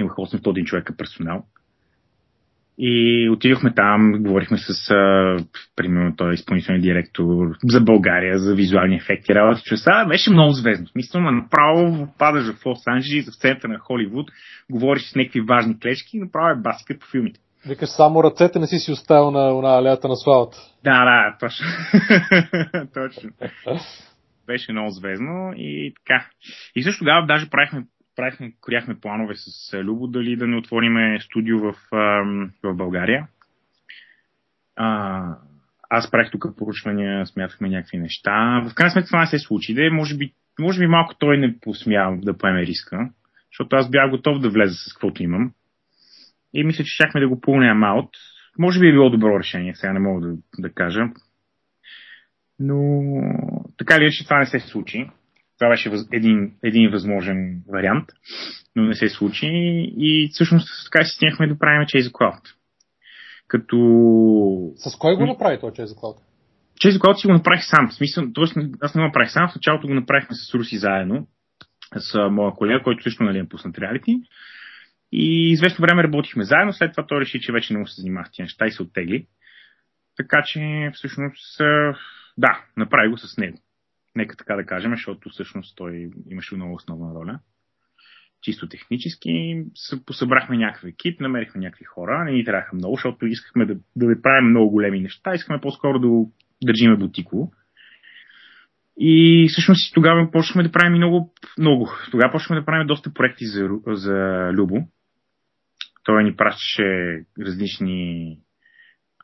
Имах 0.00 0.12
800 0.12 0.64
човека 0.64 0.96
персонал. 0.96 1.46
И 2.78 3.28
отидохме 3.32 3.74
там, 3.74 4.12
говорихме 4.22 4.58
с, 4.58 4.90
а, 4.90 5.36
примерно, 5.76 6.16
той 6.16 6.34
изпълнителен 6.34 6.80
директор 6.80 7.24
за 7.64 7.80
България, 7.80 8.38
за 8.38 8.54
визуални 8.54 8.96
ефекти, 8.96 9.34
работа 9.34 9.60
часа. 9.64 10.04
Беше 10.08 10.30
много 10.30 10.52
звездно. 10.52 10.86
Мисля, 10.94 11.20
направо 11.20 12.08
падаш 12.18 12.44
в 12.54 12.66
Лос 12.66 12.86
Анджелис, 12.86 13.30
в 13.30 13.40
центъра 13.40 13.72
на 13.72 13.78
Холивуд, 13.78 14.30
говориш 14.70 15.02
с 15.02 15.14
някакви 15.14 15.40
важни 15.40 15.80
клечки 15.80 16.16
и 16.16 16.20
направо 16.20 16.48
е 16.48 16.62
басика 16.62 16.98
по 16.98 17.06
филмите. 17.06 17.40
Викаш, 17.68 17.88
само 17.88 18.24
ръцете 18.24 18.58
не 18.58 18.66
си 18.66 18.78
си 18.78 18.92
оставил 18.92 19.30
на, 19.30 19.62
на 19.62 19.78
алеята 19.78 20.08
на 20.08 20.16
славата. 20.16 20.56
Да, 20.84 21.04
да, 21.04 21.36
точно. 21.40 21.66
точно. 22.94 23.30
Беше 24.46 24.72
много 24.72 24.90
звездно 24.90 25.52
и 25.56 25.94
така. 25.94 26.26
И 26.76 26.82
също 26.82 26.98
тогава 26.98 27.26
даже 27.26 27.50
правихме 27.50 27.84
правихме, 28.16 28.52
коряхме 28.60 29.00
планове 29.00 29.34
с 29.36 29.82
Любо 29.84 30.06
дали 30.06 30.36
да 30.36 30.46
не 30.46 30.56
отвориме 30.56 31.18
студио 31.20 31.58
в, 31.58 31.74
в 32.62 32.74
България. 32.74 33.28
А, 34.76 35.38
аз 35.90 36.10
правих 36.10 36.30
тук 36.30 36.56
поручвания, 36.58 37.26
смятахме 37.26 37.68
някакви 37.68 37.98
неща. 37.98 38.62
В 38.70 38.74
крайна 38.74 38.90
сметка 38.90 39.06
това 39.06 39.20
не 39.20 39.26
се 39.26 39.38
случи. 39.38 39.74
Де, 39.74 39.90
може, 39.90 40.16
би, 40.16 40.32
може 40.60 40.80
би 40.80 40.86
малко 40.86 41.14
той 41.18 41.38
не 41.38 41.58
посмя 41.60 42.16
да 42.22 42.38
поеме 42.38 42.66
риска, 42.66 43.10
защото 43.52 43.76
аз 43.76 43.90
бях 43.90 44.10
готов 44.10 44.40
да 44.40 44.50
влеза 44.50 44.74
с 44.74 44.92
каквото 44.92 45.22
имам. 45.22 45.52
И 46.54 46.64
мисля, 46.64 46.84
че 46.84 46.94
щяхме 46.94 47.20
да 47.20 47.28
го 47.28 47.40
пълнем 47.40 47.82
аут. 47.82 48.10
Може 48.58 48.80
би 48.80 48.88
е 48.88 48.92
било 48.92 49.10
добро 49.10 49.38
решение, 49.38 49.74
сега 49.74 49.92
не 49.92 50.00
мога 50.00 50.26
да, 50.28 50.36
да 50.58 50.72
кажа. 50.72 51.00
Но 52.58 53.02
така 53.78 54.00
ли 54.00 54.04
е, 54.04 54.10
че 54.10 54.24
това 54.24 54.38
не 54.38 54.46
се 54.46 54.58
случи. 54.58 55.10
Това 55.58 55.70
беше 55.70 55.90
един, 56.12 56.52
един 56.62 56.90
възможен 56.90 57.62
вариант, 57.68 58.08
но 58.76 58.82
не 58.82 58.94
се 58.94 59.08
случи 59.08 59.46
и 59.96 60.28
всъщност 60.32 60.68
така 60.84 61.04
си 61.04 61.14
стигнахме 61.14 61.46
да 61.48 61.58
правим 61.58 61.86
Chase 61.86 62.12
Cloud. 62.12 62.40
Като... 63.48 63.76
С 64.76 64.96
кой 64.98 65.16
го 65.16 65.26
направи 65.26 65.60
този 65.60 65.72
Chase 65.72 65.96
Cloud? 66.00 66.16
Chase 66.84 66.98
Cloud 66.98 67.14
си 67.14 67.26
го 67.26 67.32
направих 67.32 67.64
сам. 67.64 67.88
В 67.88 67.94
смисъл, 67.94 68.24
т.е. 68.34 68.60
аз 68.80 68.94
не 68.94 69.02
го 69.02 69.06
направих 69.06 69.30
сам, 69.30 69.48
в 69.48 69.54
началото 69.54 69.86
го 69.86 69.94
направихме 69.94 70.36
с 70.36 70.54
Руси 70.54 70.78
заедно, 70.78 71.26
с 71.96 72.30
моя 72.30 72.52
колега, 72.52 72.82
който 72.82 73.02
също 73.02 73.24
нали, 73.24 73.38
е 73.38 73.48
пуснат 73.48 73.78
реалити. 73.78 74.16
И 75.12 75.50
известно 75.52 75.82
време 75.82 76.02
работихме 76.02 76.44
заедно, 76.44 76.72
след 76.72 76.92
това 76.92 77.06
той 77.06 77.20
реши, 77.20 77.40
че 77.40 77.52
вече 77.52 77.72
не 77.72 77.78
му 77.78 77.86
се 77.86 78.00
занимава 78.00 78.26
тези 78.26 78.42
неща 78.42 78.66
и 78.66 78.70
се 78.70 78.82
оттегли. 78.82 79.26
Така 80.16 80.42
че, 80.46 80.90
всъщност, 80.94 81.58
да, 82.38 82.64
направи 82.76 83.08
го 83.08 83.18
с 83.18 83.36
него. 83.36 83.58
Нека 84.16 84.36
така 84.36 84.56
да 84.56 84.66
кажем, 84.66 84.90
защото 84.90 85.28
всъщност 85.30 85.76
той 85.76 86.10
имаше 86.30 86.56
много 86.56 86.74
основна 86.74 87.14
роля. 87.14 87.40
Чисто 88.42 88.68
технически 88.68 89.64
посъбрахме 90.06 90.56
някакъв 90.56 90.88
екип, 90.88 91.20
намерихме 91.20 91.60
някакви 91.60 91.84
хора, 91.84 92.24
не 92.24 92.32
ни 92.32 92.44
трябваха 92.44 92.76
много, 92.76 92.96
защото 92.96 93.26
искахме 93.26 93.66
да, 93.66 93.74
да 93.96 94.22
правим 94.22 94.50
много 94.50 94.70
големи 94.70 95.00
неща, 95.00 95.34
искахме 95.34 95.60
по-скоро 95.60 95.98
да 95.98 96.08
държиме 96.64 96.96
бутиково. 96.96 97.52
И 98.98 99.46
всъщност 99.50 99.94
тогава 99.94 100.30
почнахме 100.30 100.62
да 100.62 100.72
правим 100.72 100.96
много, 100.96 101.32
много. 101.58 101.90
Тогава 102.10 102.32
почнахме 102.32 102.60
да 102.60 102.66
правим 102.66 102.86
доста 102.86 103.12
проекти 103.14 103.46
за, 103.46 103.68
за 103.86 104.50
Любо. 104.52 104.88
Той 106.04 106.24
ни 106.24 106.36
пращаше 106.36 107.22
различни 107.40 108.38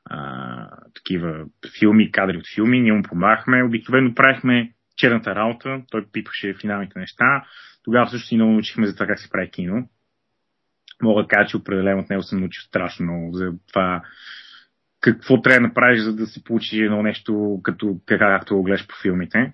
а, 0.05 0.68
такива 0.95 1.47
филми, 1.78 2.11
кадри 2.12 2.36
от 2.36 2.45
филми, 2.55 2.80
ние 2.80 2.93
му 2.93 3.03
помагахме. 3.03 3.62
Обикновено 3.62 4.14
правихме 4.14 4.72
черната 5.03 5.34
работа, 5.34 5.82
той 5.90 6.07
пипаше 6.12 6.55
финалните 6.61 6.98
неща. 6.98 7.44
Тогава 7.82 8.11
също 8.11 8.28
си 8.28 8.34
много 8.34 8.53
научихме 8.53 8.86
за 8.86 8.94
това 8.94 9.07
как 9.07 9.20
се 9.20 9.30
прави 9.30 9.50
кино. 9.50 9.88
Мога 11.03 11.22
да 11.22 11.28
кажа, 11.28 11.48
че 11.48 11.57
определено 11.57 12.00
от 12.00 12.11
него 12.11 12.22
съм 12.22 12.40
научил 12.40 12.62
страшно 12.62 13.07
много 13.07 13.32
за 13.32 13.53
това 13.68 14.03
какво 15.00 15.42
трябва 15.42 15.61
да 15.61 15.66
направиш, 15.66 16.00
за 16.00 16.16
да 16.16 16.26
се 16.26 16.44
получи 16.44 16.78
едно 16.78 17.03
нещо, 17.03 17.61
като 17.62 18.00
така, 18.07 18.38
както 18.38 18.57
го 18.57 18.62
гледаш 18.62 18.86
по 18.86 18.94
филмите. 19.03 19.53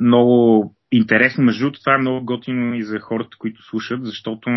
Много 0.00 0.74
интересно, 0.92 1.44
между 1.44 1.64
другото, 1.64 1.80
това 1.80 1.94
е 1.94 1.98
много 1.98 2.26
готино 2.26 2.74
и 2.74 2.82
за 2.82 3.00
хората, 3.00 3.36
които 3.38 3.62
слушат, 3.62 4.06
защото 4.06 4.50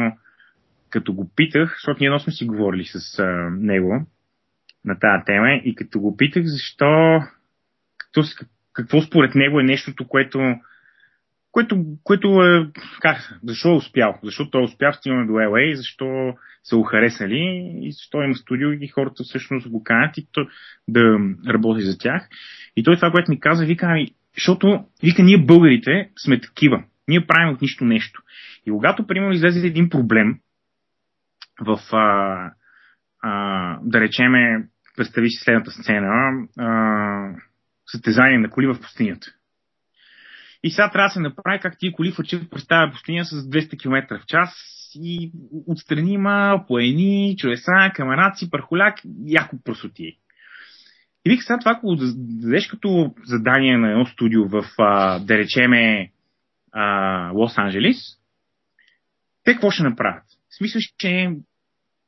като 0.89 1.13
го 1.13 1.31
питах, 1.35 1.75
защото 1.75 1.97
ние 1.99 2.19
сме 2.19 2.33
си 2.33 2.45
говорили 2.45 2.85
с 2.85 3.19
а, 3.19 3.49
него 3.49 4.05
на 4.85 4.99
тази 4.99 5.25
тема 5.25 5.53
и 5.53 5.75
като 5.75 5.99
го 5.99 6.17
питах 6.17 6.43
защо, 6.45 7.19
какво, 7.97 8.23
какво 8.77 9.01
според 9.01 9.35
него 9.35 9.59
е 9.59 9.63
нещото, 9.63 10.07
което 10.07 10.39
което, 11.51 11.85
което 12.03 12.27
е, 12.27 12.71
как, 12.99 13.39
защо 13.43 13.69
е 13.69 13.75
успял? 13.75 14.19
Защо 14.23 14.49
той 14.49 14.61
е 14.61 14.65
успял, 14.65 14.93
стигаме 14.93 15.25
до 15.25 15.31
LA, 15.33 15.73
защо 15.73 16.33
са 16.63 16.77
го 16.77 16.83
харесали 16.83 17.71
и 17.81 17.91
защо 17.91 18.21
има 18.21 18.35
студио 18.35 18.71
и 18.71 18.87
хората 18.87 19.23
всъщност 19.23 19.69
го 19.69 19.83
канят 19.83 20.17
и 20.17 20.27
то, 20.31 20.47
да 20.87 21.17
работи 21.47 21.81
за 21.81 21.97
тях. 21.97 22.29
И 22.75 22.83
той 22.83 22.95
това, 22.95 23.11
което 23.11 23.31
ми 23.31 23.39
каза, 23.39 23.65
вика, 23.65 23.85
ами, 23.85 24.07
защото, 24.35 24.85
вика, 25.03 25.23
ние 25.23 25.45
българите 25.45 26.09
сме 26.17 26.41
такива. 26.41 26.83
Ние 27.07 27.27
правим 27.27 27.53
от 27.53 27.61
нищо 27.61 27.85
нещо. 27.85 28.21
И 28.65 28.71
когато, 28.71 29.07
примерно, 29.07 29.33
излезе 29.33 29.67
един 29.67 29.89
проблем 29.89 30.39
в, 31.61 31.79
а, 31.91 32.51
а, 33.21 33.79
да 33.83 34.01
речеме, 34.01 34.67
представи 34.97 35.29
си 35.29 35.43
следната 35.43 35.71
сцена, 35.71 36.47
а, 36.57 36.67
състезание 37.91 38.39
на 38.39 38.49
коли 38.49 38.67
в 38.67 38.79
пустинята. 38.81 39.27
И 40.63 40.69
сега 40.69 40.91
трябва 40.91 41.07
да 41.07 41.13
се 41.13 41.19
направи 41.19 41.59
как 41.59 41.79
тия 41.79 41.91
коли 41.91 42.13
през 42.51 42.67
тази 42.67 42.91
пустиня 42.91 43.25
с 43.25 43.35
200 43.35 43.79
км 43.79 44.19
в 44.19 44.25
час 44.25 44.49
и 44.95 45.31
отстрани 45.67 46.13
има 46.13 46.63
поени, 46.67 47.35
чудеса, 47.37 47.91
камараци, 47.95 48.49
пархоляк, 48.49 48.99
яко 49.25 49.55
просоти. 49.63 50.17
И 51.25 51.29
вих 51.29 51.43
сега 51.43 51.59
това, 51.59 51.71
ако 51.71 51.95
дадеш 52.15 52.67
като 52.67 53.13
задание 53.25 53.77
на 53.77 53.91
едно 53.91 54.05
студио 54.05 54.47
в, 54.47 54.65
а, 54.77 55.19
да 55.19 55.37
речеме, 55.37 56.11
Лос-Анджелис, 57.33 58.17
те 59.43 59.53
какво 59.53 59.71
ще 59.71 59.83
направят? 59.83 60.23
В 60.49 60.57
смисъл, 60.57 60.81
че 60.97 61.31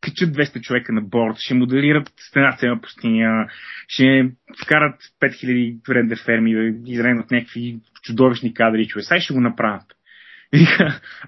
качат 0.01 0.29
200 0.29 0.61
човека 0.61 0.93
на 0.93 1.01
борт, 1.01 1.35
ще 1.37 1.53
моделират 1.53 2.11
стената 2.29 2.67
на 2.67 2.81
пустиня, 2.81 3.47
ще 3.87 4.31
вкарат 4.63 5.01
5000 5.21 5.89
рендер 5.89 6.17
ферми 6.25 6.53
да 6.53 6.91
изренат 6.91 7.31
някакви 7.31 7.79
чудовищни 8.03 8.53
кадри 8.53 8.81
и 8.81 8.87
чудеса 8.87 9.15
и 9.15 9.21
ще 9.21 9.33
го 9.33 9.41
направят. 9.41 9.85
И, 10.53 10.65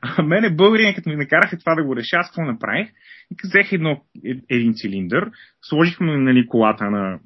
а 0.02 0.24
мене 0.24 0.56
българин, 0.56 0.96
като 0.96 1.10
ми 1.10 1.16
накараха 1.16 1.58
това 1.58 1.76
да 1.76 1.84
го 1.84 1.96
реша, 1.96 2.16
аз 2.16 2.28
какво 2.28 2.42
направих? 2.42 2.90
И 3.32 3.36
взех 3.44 3.72
едно, 3.72 4.02
един 4.50 4.74
цилиндър, 4.74 5.32
сложихме 5.62 6.18
нали, 6.18 6.48
колата 6.48 6.90
на, 6.90 7.20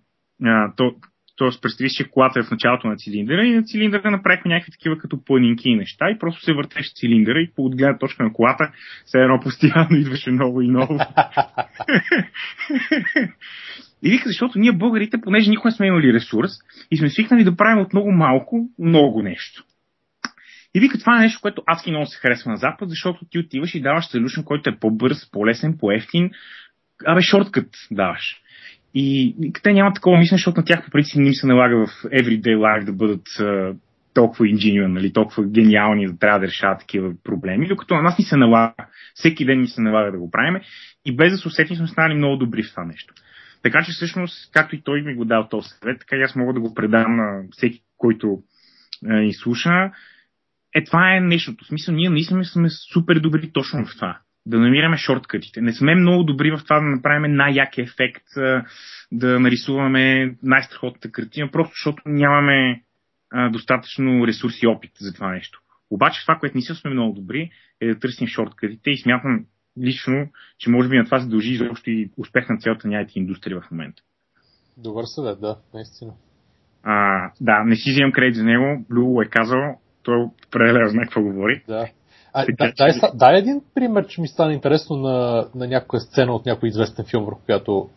а, 0.44 0.74
то, 0.76 0.96
Тоест, 1.38 1.62
представи 1.62 1.90
си, 1.90 2.04
колата 2.04 2.40
е 2.40 2.44
в 2.44 2.52
началото 2.52 2.88
на 2.88 2.96
цилиндъра 2.96 3.46
и 3.46 3.56
на 3.56 3.64
цилиндъра 3.64 4.12
направихме 4.12 4.54
някакви 4.54 4.72
такива 4.72 4.98
като 4.98 5.24
планинки 5.24 5.70
и 5.70 5.76
неща 5.76 6.10
и 6.10 6.20
просто 6.20 6.42
се 6.42 6.54
въртеше 6.54 6.92
цилиндъра 6.96 7.40
и 7.40 7.52
по 7.56 7.66
отгледна 7.66 7.98
точка 8.00 8.24
на 8.24 8.34
колата 8.34 8.72
все 9.06 9.18
едно 9.18 9.40
постоянно 9.40 9.88
идваше 9.98 10.32
ново 10.32 10.62
и 10.62 10.68
ново. 10.68 11.00
и 14.04 14.10
вика, 14.10 14.30
защото 14.30 14.60
ние 14.60 14.72
българите, 14.72 15.22
понеже 15.22 15.50
никога 15.50 15.72
сме 15.72 15.88
имали 15.88 16.14
ресурс 16.14 16.52
и 16.92 16.98
сме 16.98 17.10
свикнали 17.10 17.44
да 17.44 17.56
правим 17.56 17.84
от 17.84 17.94
много 17.94 18.12
малко 18.12 18.70
много 18.80 19.22
нещо. 19.22 19.64
И 20.76 20.80
вика, 20.80 21.00
това 21.00 21.18
е 21.18 21.22
нещо, 21.22 21.42
което 21.42 21.64
адски 21.68 21.92
много 21.92 22.06
се 22.06 22.20
харесва 22.20 22.52
на 22.52 22.58
Запад, 22.58 22.90
защото 22.90 23.26
ти 23.30 23.40
отиваш 23.40 23.76
и 23.76 23.82
даваш 23.82 24.06
солюшен, 24.06 24.44
който 24.44 24.70
е 24.70 24.80
по-бърз, 24.80 25.32
по-лесен, 25.32 25.78
по-ефтин. 25.80 26.32
Абе, 27.06 27.22
шорткът 27.22 27.68
даваш. 27.92 28.42
И 28.96 29.36
те 29.64 29.74
нямат 29.74 29.96
такова 29.96 30.18
мислене, 30.18 30.38
защото 30.38 30.60
на 30.60 30.66
тях 30.66 30.86
по 30.86 30.92
принцип 30.92 31.16
не 31.16 31.28
им 31.28 31.34
се 31.34 31.48
налага 31.48 31.88
в 31.88 31.90
everyday 32.04 32.58
life 32.58 32.86
да 32.86 32.94
бъдат 32.94 33.28
толкова 34.14 34.50
инженерни, 34.50 34.94
нали, 34.94 35.14
толкова 35.14 35.48
гениални 35.48 36.08
да 36.08 36.18
трябва 36.18 36.40
да 36.40 36.48
решават 36.48 36.80
такива 36.80 37.14
проблеми, 37.24 37.68
докато 37.68 37.96
на 37.96 38.02
нас 38.02 38.18
ни 38.20 38.26
се 38.26 38.38
налага, 38.38 38.74
всеки 39.14 39.46
ден 39.46 39.62
ни 39.62 39.68
се 39.68 39.82
налага 39.82 40.12
да 40.12 40.18
го 40.18 40.32
правим 40.32 40.62
и 41.06 41.16
без 41.16 41.32
да 41.32 41.38
се 41.38 41.48
усетим 41.48 41.76
сме 41.76 41.88
станали 41.88 42.18
много 42.18 42.38
добри 42.38 42.64
в 42.64 42.70
това 42.70 42.86
нещо. 42.86 43.14
Така 43.64 43.84
че 43.86 43.92
всъщност, 43.92 44.52
както 44.54 44.76
и 44.76 44.82
той 44.82 45.02
ми 45.02 45.16
го 45.16 45.26
дал 45.26 45.48
този 45.50 45.70
съвет, 45.70 46.00
така 46.00 46.16
и 46.16 46.22
аз 46.22 46.36
мога 46.36 46.54
да 46.54 46.60
го 46.60 46.74
предам 46.74 47.16
на 47.16 47.44
всеки, 47.52 47.82
който 47.98 48.40
е, 49.12 49.16
изслуша. 49.16 49.92
Е, 50.76 50.84
това 50.84 51.16
е 51.16 51.20
нещото. 51.20 51.66
В 51.66 51.68
смисъл, 51.68 51.96
ние 51.96 52.10
наистина 52.10 52.46
сме 52.46 52.70
супер 52.70 53.20
добри 53.20 53.52
точно 53.54 53.86
в 53.86 53.96
това 53.96 54.20
да 54.46 54.60
намираме 54.60 54.98
шорткътите. 54.98 55.62
Не 55.62 55.74
сме 55.74 55.96
много 55.96 56.24
добри 56.24 56.52
в 56.52 56.64
това 56.64 56.80
да 56.80 56.86
направим 56.86 57.36
най-як 57.36 57.78
ефект, 57.78 58.26
да 59.12 59.40
нарисуваме 59.40 60.36
най-страхотната 60.44 61.12
картина, 61.12 61.52
просто 61.52 61.72
защото 61.72 62.04
нямаме 62.06 62.82
а, 63.32 63.50
достатъчно 63.50 64.28
ресурси 64.28 64.60
и 64.64 64.68
опит 64.68 64.92
за 65.00 65.14
това 65.14 65.32
нещо. 65.32 65.60
Обаче 65.90 66.22
това, 66.22 66.36
което 66.36 66.58
не 66.58 66.62
сме 66.62 66.92
много 66.92 67.14
добри, 67.14 67.52
е 67.82 67.88
да 67.88 68.00
търсим 68.00 68.28
шорткътите 68.28 68.90
и 68.90 68.98
смятам 68.98 69.46
лично, 69.84 70.28
че 70.58 70.70
може 70.70 70.90
би 70.90 70.98
на 70.98 71.06
това 71.06 71.20
се 71.20 71.28
дължи 71.28 71.54
изобщо 71.54 71.90
и 71.90 72.12
успех 72.18 72.50
на 72.50 72.58
цялата 72.58 72.88
ни 72.88 73.06
индустрия 73.16 73.62
в 73.62 73.72
момента. 73.72 74.02
Добър 74.78 75.04
съвет, 75.06 75.40
да, 75.42 75.58
наистина. 75.74 76.14
А, 76.84 77.30
да, 77.42 77.64
не 77.64 77.76
си 77.76 77.92
взимам 77.92 78.12
кредит 78.12 78.36
за 78.36 78.44
него. 78.44 78.86
Блю 78.90 79.22
е 79.22 79.26
казал, 79.26 79.80
той 80.04 80.18
определено 80.48 80.90
знае 80.90 81.06
какво 81.06 81.22
говори. 81.22 81.64
Да. 81.68 81.88
А, 82.38 82.46
да, 82.58 82.74
дай, 82.78 82.92
дай 83.14 83.38
един 83.38 83.62
пример, 83.76 84.08
че 84.08 84.22
ми 84.22 84.28
стане 84.28 84.54
интересно 84.54 84.96
на, 84.96 85.48
на 85.56 85.68
някоя 85.68 86.00
сцена 86.00 86.36
от 86.36 86.46
някой 86.46 86.70
известен 86.70 87.06
филм, 87.06 87.26
върху 87.26 87.42
която, 87.46 87.90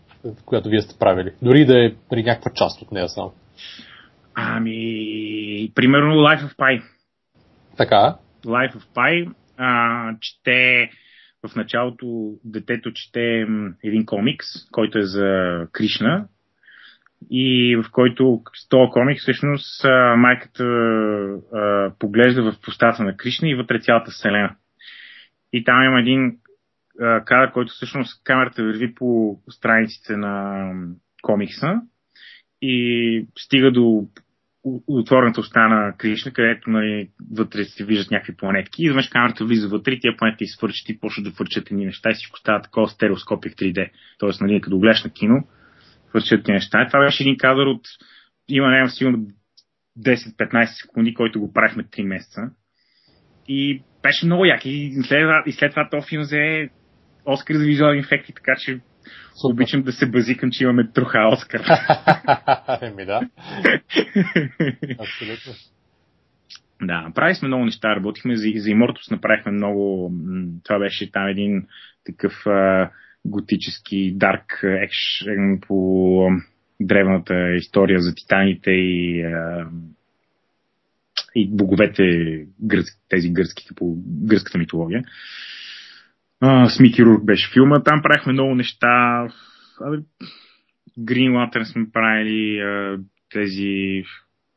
която 0.45 0.69
вие 0.69 0.81
сте 0.81 0.99
правили. 0.99 1.33
Дори 1.43 1.65
да 1.65 1.87
е 1.87 1.93
при 2.11 2.23
някаква 2.23 2.51
част 2.55 2.83
от 2.83 2.93
нея 2.93 3.09
само. 3.09 3.33
Ами, 4.35 5.73
примерно 5.75 6.15
Life 6.15 6.41
of 6.41 6.57
Pi. 6.57 6.83
Така. 7.77 8.17
Life 8.45 8.77
of 8.77 8.85
Pi 8.95 9.33
а, 9.57 10.11
чете 10.21 10.91
в 11.49 11.57
началото 11.57 12.33
детето 12.45 12.93
чете 12.93 13.47
един 13.85 14.07
комикс, 14.07 14.47
който 14.73 14.99
е 14.99 15.03
за 15.03 15.27
Кришна, 15.73 16.29
и 17.31 17.77
в 17.77 17.91
който 17.91 18.43
с 18.55 18.69
този 18.69 18.91
комик 18.91 19.19
всъщност 19.19 19.85
майката 20.17 20.65
а, 20.65 21.93
поглежда 21.99 22.53
в 22.53 22.61
постата 22.63 23.05
на 23.05 23.17
Кришна 23.17 23.49
и 23.49 23.55
вътре 23.55 23.81
цялата 23.81 24.11
вселена. 24.11 24.57
И 25.53 25.65
там 25.65 25.83
има 25.83 26.01
един 26.01 26.37
а, 27.01 27.25
кадър, 27.25 27.53
който 27.53 27.73
всъщност 27.73 28.25
камерата 28.25 28.63
върви 28.63 28.95
по 28.95 29.39
страниците 29.51 30.17
на 30.17 30.73
комикса 31.23 31.81
и 32.63 33.27
стига 33.39 33.73
до 33.73 34.07
отворената 34.87 35.41
уста 35.41 35.69
на 35.69 35.95
Кришна, 35.99 36.33
където 36.33 36.71
нали, 36.71 37.09
вътре 37.37 37.65
се 37.65 37.85
виждат 37.85 38.11
някакви 38.11 38.37
планетки. 38.37 38.83
Изведнъж 38.83 39.09
камерата 39.09 39.45
влиза 39.45 39.69
вътре 39.69 39.93
и 39.93 40.01
тия 40.01 40.17
планетки 40.17 40.47
свърчат 40.47 40.89
и 40.89 41.01
почват 41.01 41.25
да 41.25 41.31
фърчат 41.31 41.71
едни 41.71 41.87
неща 41.87 42.11
и 42.11 42.15
всичко 42.15 42.39
става 42.39 42.63
такова 42.63 42.89
стереоскопия 42.89 43.53
в 43.53 43.57
3D. 43.57 43.91
Тоест, 44.19 44.41
нали, 44.41 44.61
като 44.61 44.79
гледаш 44.79 45.05
на 45.05 45.11
кино, 45.11 45.49
вършат 46.15 46.45
ти 46.45 46.53
неща. 46.53 46.87
Това 46.87 47.05
беше 47.05 47.23
един 47.23 47.37
кадър 47.37 47.67
от, 47.67 47.83
има 48.49 48.69
няма 48.69 48.91
сигурно 48.91 49.27
10-15 49.99 50.65
секунди, 50.65 51.15
който 51.15 51.41
го 51.41 51.53
правихме 51.53 51.85
3 51.85 52.03
месеца. 52.03 52.41
И 53.49 53.83
беше 54.03 54.27
много 54.27 54.45
як. 54.45 54.61
И 54.65 55.03
след, 55.03 55.21
и 55.47 55.53
след 55.53 55.71
това 55.71 55.89
този 55.91 56.09
филм 56.09 56.23
взе 56.23 56.69
Оскар 57.25 57.55
за 57.55 57.65
визуални 57.65 57.99
ефекти, 57.99 58.33
така 58.33 58.53
че 58.59 58.81
Супер. 59.41 59.53
обичам 59.53 59.83
да 59.83 59.93
се 59.93 60.11
базикам, 60.11 60.51
че 60.53 60.65
имаме 60.65 60.93
троха 60.93 61.29
Оскар. 61.33 61.61
Еми 62.83 63.05
да. 63.05 63.21
Абсолютно. 64.99 65.53
Да, 66.83 67.13
прави 67.15 67.35
сме 67.35 67.49
много 67.49 67.65
неща, 67.65 67.97
работихме 67.97 68.37
за, 68.37 68.43
за 68.57 68.69
Immortus, 68.71 69.11
направихме 69.11 69.53
много, 69.53 70.13
това 70.65 70.79
беше 70.79 71.11
там 71.11 71.27
един 71.27 71.67
такъв 72.05 72.47
а, 72.47 72.91
готически 73.29 74.13
дарк 74.17 74.61
екшен 74.63 75.61
по 75.67 76.31
древната 76.81 77.55
история 77.55 78.01
за 78.01 78.15
титаните 78.15 78.71
и, 78.71 79.25
и 81.35 81.51
боговете, 81.51 82.03
тези 83.09 83.31
гръцки, 83.31 83.67
по 83.77 83.97
гръцката 84.07 84.59
митология. 84.59 85.05
с 86.69 86.81
Мики 86.81 87.05
Рук 87.05 87.25
беше 87.25 87.53
филма. 87.53 87.83
Там 87.83 88.03
правихме 88.03 88.33
много 88.33 88.55
неща. 88.55 89.27
Green 90.99 91.31
Lantern 91.31 91.65
сме 91.65 91.87
правили 91.93 92.63
тези 93.33 94.03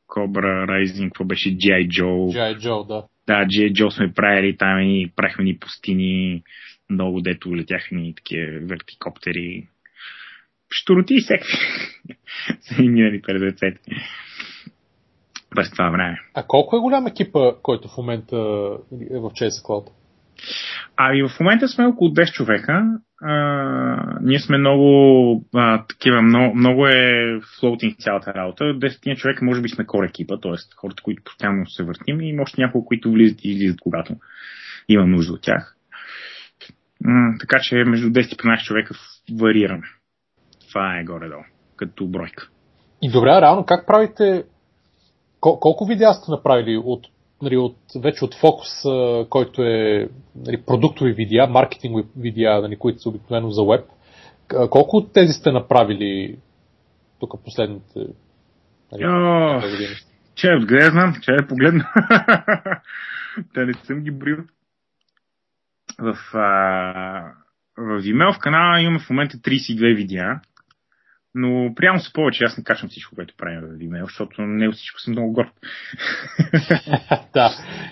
Cobra 0.08 0.68
Rising, 0.68 1.06
какво 1.06 1.26
беше 1.26 1.50
G.I. 1.50 1.88
Joe. 1.88 2.36
G.I. 2.38 2.58
Joe, 2.58 2.88
да. 2.88 3.04
Да, 3.28 3.46
G.I. 3.46 3.90
Сме 3.90 4.14
правили 4.14 4.58
там 4.58 4.80
и 4.80 5.12
правихме 5.16 5.44
ни 5.44 5.58
пустини 5.58 6.44
много, 6.90 7.22
дето 7.22 7.56
летяха 7.56 7.96
ни 7.96 8.16
такива 8.16 8.60
вертикоптери. 8.62 9.68
Штуроти 10.72 11.14
и 11.14 11.22
всеки 11.22 11.48
са 12.62 12.84
им 12.84 12.94
минали 12.94 13.22
пред 13.22 13.42
ръцете. 13.42 13.92
През 15.50 15.72
това 15.72 15.90
време. 15.90 16.20
А 16.34 16.44
колко 16.48 16.76
е 16.76 16.80
голям 16.80 17.08
екипа, 17.08 17.52
който 17.62 17.88
в 17.88 17.98
момента 17.98 18.36
е 18.92 19.20
в 19.20 19.30
CS 19.30 19.66
Cloud? 19.68 19.92
Ами 20.98 21.24
в 21.24 21.40
момента 21.40 21.68
сме 21.68 21.86
около 21.86 22.10
10 22.10 22.32
човека. 22.32 22.86
А, 23.22 24.18
ние 24.22 24.40
сме 24.40 24.58
много 24.58 25.46
а, 25.56 25.86
такива, 25.86 26.22
много, 26.22 26.56
много 26.56 26.88
е 26.88 27.40
флоутинг 27.60 28.00
цялата 28.00 28.34
работа. 28.34 28.64
10 28.64 29.18
човека 29.18 29.46
може 29.46 29.62
би 29.62 29.70
сме 29.70 29.86
кор 29.86 30.04
екипа, 30.04 30.40
т.е. 30.42 30.76
хората, 30.76 31.04
които 31.04 31.24
постоянно 31.24 31.70
се 31.70 31.84
въртим 31.84 32.22
и 32.22 32.40
още 32.40 32.62
няколко, 32.62 32.88
които 32.88 33.12
влизат 33.12 33.46
и 33.46 33.50
излизат, 33.52 33.82
когато 33.82 34.16
има 34.90 35.08
нужда 35.08 35.34
от 35.34 35.42
тях. 35.42 35.76
М- 37.04 37.36
така 37.40 37.60
че 37.62 37.76
между 37.76 38.08
10 38.08 38.34
и 38.34 38.38
15 38.38 38.64
човека 38.64 38.96
варираме. 39.40 39.88
Това 40.70 41.00
е 41.00 41.04
горе-долу, 41.04 41.44
като 41.76 42.08
бройка. 42.08 42.50
И 43.02 43.12
добре, 43.12 43.42
реално 43.42 43.66
как 43.66 43.88
правите, 43.88 44.44
кол- 45.42 45.60
колко 45.60 45.86
видеа 45.86 46.14
сте 46.14 46.32
направили 46.32 46.78
от, 46.78 47.08
нали, 47.42 47.58
от, 47.58 47.78
вече 47.96 48.26
от 48.26 48.36
фокус, 48.36 48.70
който 49.30 49.64
е 49.64 50.10
нали, 50.36 50.62
продуктови 50.62 51.14
видеа, 51.14 51.48
маркетингови 51.48 52.08
видеа, 52.18 52.62
нали, 52.62 52.76
които 52.76 53.00
са 53.00 53.10
обикновено 53.10 53.52
за 53.52 53.64
веб, 53.64 53.86
колко 54.70 54.98
от 54.98 55.14
тези 55.14 55.34
сте 55.34 55.52
направили 55.52 56.38
тук 57.20 57.44
последните 57.44 58.00
нали, 58.92 59.06
О? 59.06 59.62
Че 60.36 60.48
откъде 60.62 60.90
знам, 60.90 61.14
че 61.22 61.32
е 61.32 61.48
погледна. 61.48 61.92
Та 63.54 63.66
не 63.66 63.74
съм 63.74 64.00
ги 64.00 64.12
брил. 64.12 64.38
В, 66.00 66.18
а, 66.34 67.34
в 67.78 68.02
Vimeo 68.02 68.34
в 68.34 68.40
канала 68.40 68.82
имаме 68.82 69.00
в 69.00 69.10
момента 69.10 69.38
32 69.38 69.96
видеа, 69.96 70.42
но 71.36 71.74
прямо 71.76 72.00
с 72.00 72.14
повече 72.14 72.44
аз 72.44 72.58
не 72.58 72.64
качвам 72.64 72.90
всичко, 72.90 73.16
което 73.16 73.34
правим 73.38 73.60
в 73.60 73.80
Vimeo, 73.80 74.04
защото 74.04 74.42
не 74.42 74.68
от 74.68 74.76
всичко 74.76 75.00
съм 75.00 75.12
много 75.12 75.34
горд. 75.34 75.52
да, 77.34 77.50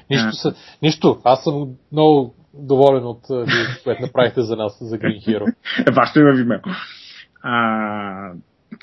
нищо, 0.10 0.32
са, 0.32 0.56
нищо. 0.82 1.22
Аз 1.24 1.44
съм 1.44 1.68
много 1.92 2.36
доволен 2.54 3.04
от 3.04 3.22
което 3.84 4.02
направихте 4.02 4.42
за 4.42 4.56
нас, 4.56 4.78
за 4.82 4.98
Green 4.98 5.28
Hero. 5.28 5.56
Вашето 5.96 6.20
е 6.20 6.24
в 6.24 6.38
Vimeo. 6.38 6.62
А, 7.44 8.34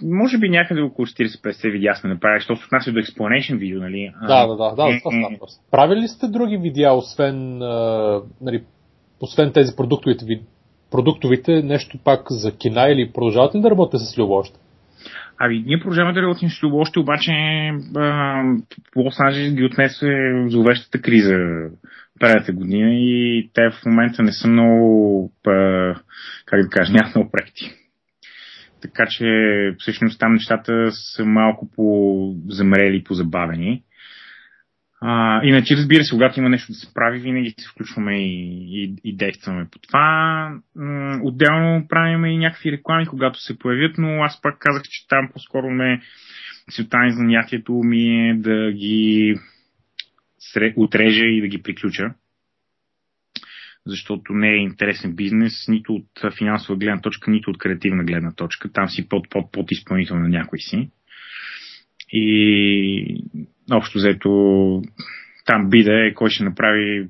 може 0.02 0.38
би 0.38 0.48
някъде 0.48 0.80
около 0.80 1.07
40-50 1.07 1.72
видеа 1.72 1.94
сме 1.94 2.11
направили, 2.11 2.40
защото 2.40 2.61
се 2.61 2.66
отнася 2.66 2.92
до 2.92 2.98
explanation 2.98 3.59
видео, 3.59 3.80
нали? 3.80 4.12
Да, 4.26 4.46
да, 4.46 4.57
да, 4.57 4.70
да, 4.70 4.74
това 4.74 5.11
става 5.11 5.36
Правили 5.70 6.00
ли 6.00 6.09
сте 6.09 6.28
други 6.28 6.57
видеа, 6.57 6.92
освен, 6.92 7.59
нали, 8.40 8.64
освен 9.20 9.52
тези 9.52 9.76
продуктовите, 9.76 10.24
продуктовите, 10.91 11.62
нещо 11.62 11.99
пак 12.05 12.20
за 12.30 12.57
кина 12.57 12.89
или 12.89 13.12
продължавате 13.14 13.59
ли 13.59 13.62
да 13.62 13.70
работите 13.70 14.05
с 14.05 14.18
Любо? 14.18 14.43
Ами, 15.39 15.62
ние 15.66 15.78
продължаваме 15.78 16.12
да 16.12 16.22
работим 16.22 16.49
с 16.49 16.62
Любо 16.62 16.84
обаче 16.97 17.32
Лос 18.97 19.20
Анджелес 19.20 19.55
ги 19.55 19.64
отнесе 19.64 20.07
зловещата 20.47 21.01
криза 21.01 21.37
предната 22.20 22.53
година 22.53 22.91
и 22.95 23.51
те 23.55 23.70
в 23.70 23.87
момента 23.87 24.22
не 24.22 24.32
са 24.32 24.49
много, 24.49 25.32
как 26.47 26.62
да 26.62 26.68
кажа, 26.70 26.93
нямат 26.93 27.14
много 27.14 27.30
проекти. 27.30 27.70
Така 28.82 29.07
че 29.11 29.24
всъщност 29.78 30.20
там 30.20 30.32
нещата 30.32 30.93
са 30.93 31.24
малко 31.24 31.68
по-замрели 31.76 33.05
по-забавени. 33.05 33.82
А, 35.01 35.40
иначе, 35.44 35.76
разбира 35.76 36.05
се, 36.05 36.11
когато 36.11 36.40
има 36.40 36.49
нещо 36.49 36.72
да 36.72 36.74
се 36.74 36.94
прави, 36.94 37.20
винаги 37.20 37.55
се 37.59 37.68
включваме 37.68 38.18
и, 38.18 38.82
и, 38.82 38.94
и 39.05 39.16
действаме 39.16 39.66
по 39.72 39.78
това. 39.78 40.51
Отделно 41.22 41.88
правим 41.88 42.24
и 42.24 42.38
някакви 42.38 42.72
реклами, 42.72 43.07
когато 43.07 43.42
се 43.42 43.59
появят, 43.59 43.99
но 43.99 44.22
аз 44.22 44.42
пак 44.42 44.59
казах, 44.59 44.82
че 44.82 45.09
там 45.09 45.30
по-скоро 45.32 45.70
ме 45.70 46.01
целта 46.70 46.99
на 46.99 47.11
занятието 47.11 47.72
ми 47.72 48.30
е 48.30 48.34
да 48.34 48.72
ги 48.72 49.34
отрежа 50.76 51.24
и 51.24 51.40
да 51.40 51.49
ги 51.49 51.62
приключа 51.62 52.14
защото 53.86 54.32
не 54.32 54.49
е 54.49 54.62
интересен 54.62 55.16
бизнес 55.16 55.68
нито 55.68 55.94
от 55.94 56.34
финансова 56.38 56.78
гледна 56.78 57.01
точка, 57.01 57.30
нито 57.30 57.51
от 57.51 57.59
креативна 57.59 58.05
гледна 58.05 58.32
точка. 58.32 58.72
Там 58.72 58.88
си 58.88 59.09
под, 59.09 59.30
под, 59.30 59.53
под 59.53 59.70
изпълнител 59.70 60.18
на 60.18 60.28
някой 60.28 60.59
си. 60.59 60.90
И 62.12 63.24
общо 63.73 63.99
взето 63.99 64.31
там 65.47 65.71
биде 65.71 66.12
кой 66.14 66.31
ще 66.31 66.45
направи 66.45 67.09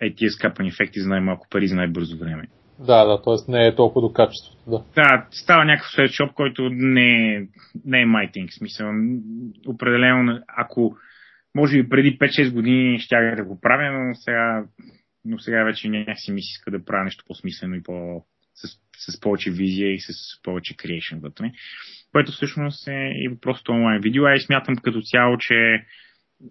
е 0.00 0.14
тия 0.14 0.30
скапани 0.30 0.68
ефекти 0.68 1.00
за 1.00 1.08
най-малко 1.08 1.46
пари 1.50 1.68
за 1.68 1.76
най-бързо 1.76 2.18
време. 2.18 2.48
Да, 2.78 3.04
да, 3.04 3.22
т.е. 3.22 3.52
не 3.52 3.66
е 3.66 3.74
толкова 3.74 4.08
до 4.08 4.12
качеството. 4.12 4.70
Да, 4.70 4.82
да 4.94 5.26
става 5.30 5.64
някакъв 5.64 5.92
светшоп, 5.92 6.32
който 6.32 6.68
не, 6.72 7.34
е, 7.34 7.46
не 7.84 8.00
е 8.00 8.06
майтинг. 8.06 8.52
Смисъл, 8.52 8.90
определено, 9.66 10.40
ако 10.48 10.96
може 11.54 11.82
би 11.82 11.88
преди 11.88 12.18
5-6 12.18 12.52
години 12.52 12.98
ще 12.98 13.34
да 13.36 13.44
го 13.44 13.60
правя, 13.60 13.92
но 13.92 14.14
сега 14.14 14.64
но 15.24 15.38
сега 15.38 15.64
вече 15.64 15.88
някакси 15.88 16.32
ми 16.32 16.42
се 16.42 16.50
иска 16.50 16.70
да 16.70 16.84
правя 16.84 17.04
нещо 17.04 17.24
по-смислено 17.26 17.74
и 17.74 17.82
по, 17.82 18.24
с, 18.54 18.78
с 19.12 19.20
повече 19.20 19.50
визия 19.50 19.94
и 19.94 20.00
с 20.00 20.12
повече 20.42 20.74
creation 20.74 21.20
вътре. 21.20 21.52
Което 22.14 22.32
всъщност 22.32 22.88
е 22.88 23.10
и 23.14 23.38
просто 23.40 23.72
онлайн 23.72 24.00
видео. 24.00 24.24
А 24.24 24.34
и 24.34 24.40
смятам 24.40 24.76
като 24.76 25.00
цяло, 25.02 25.36
че 25.38 25.84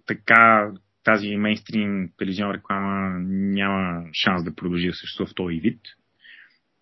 така 0.06 0.70
тази 1.04 1.36
мейнстрим 1.36 2.08
телевизионна 2.18 2.54
реклама 2.54 3.18
няма 3.28 4.04
шанс 4.24 4.44
да 4.44 4.54
продължи 4.54 4.86
да 4.86 4.92
съществува 4.92 5.30
в 5.30 5.34
този 5.34 5.56
вид. 5.56 5.80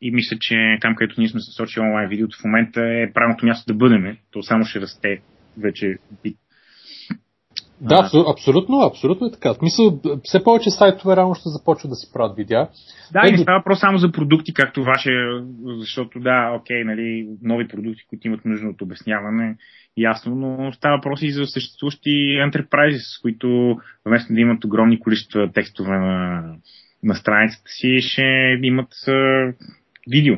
И 0.00 0.10
мисля, 0.10 0.36
че 0.40 0.78
там, 0.80 0.94
където 0.94 1.20
ние 1.20 1.28
сме 1.28 1.40
се 1.40 1.52
сочили 1.56 1.84
онлайн 1.84 2.08
видеото 2.08 2.36
в 2.40 2.44
момента 2.44 2.80
е 2.80 3.12
правилното 3.12 3.46
място 3.46 3.72
да 3.72 3.78
бъдем. 3.78 4.16
То 4.30 4.42
само 4.42 4.64
ще 4.64 4.80
расте 4.80 5.22
вече 5.58 5.96
бит 6.22 6.36
да, 7.82 8.10
абсолютно, 8.28 8.76
абсолютно 8.80 9.26
е 9.26 9.30
така. 9.30 9.54
В 9.54 9.56
смисъл, 9.56 10.00
все 10.22 10.44
повече 10.44 10.70
сайтове 10.70 11.16
рано 11.16 11.34
ще 11.34 11.48
започват 11.48 11.90
да 11.90 11.96
си 11.96 12.12
правят 12.12 12.36
видеа. 12.36 12.68
Да, 13.12 13.28
и 13.28 13.32
не 13.32 13.38
става 13.38 13.58
въпрос 13.58 13.80
само 13.80 13.98
за 13.98 14.12
продукти, 14.12 14.54
както 14.54 14.84
ваше, 14.84 15.10
защото 15.78 16.20
да, 16.20 16.56
окей, 16.60 16.84
нали, 16.84 17.28
нови 17.42 17.68
продукти, 17.68 18.02
които 18.08 18.26
имат 18.26 18.44
нужда 18.44 18.68
от 18.68 18.82
обясняване, 18.82 19.56
ясно, 19.96 20.34
но 20.34 20.72
става 20.72 20.96
въпрос 20.96 21.22
и 21.22 21.30
за 21.30 21.46
съществуващи 21.46 22.10
enterprises, 22.50 23.22
които 23.22 23.76
вместо 24.06 24.34
да 24.34 24.40
имат 24.40 24.64
огромни 24.64 25.00
количества 25.00 25.52
текстове 25.52 25.98
на, 25.98 26.42
на 27.02 27.14
страницата 27.14 27.70
си, 27.70 27.98
ще 28.00 28.22
имат 28.62 28.88
uh, 28.90 29.54
видео. 30.10 30.34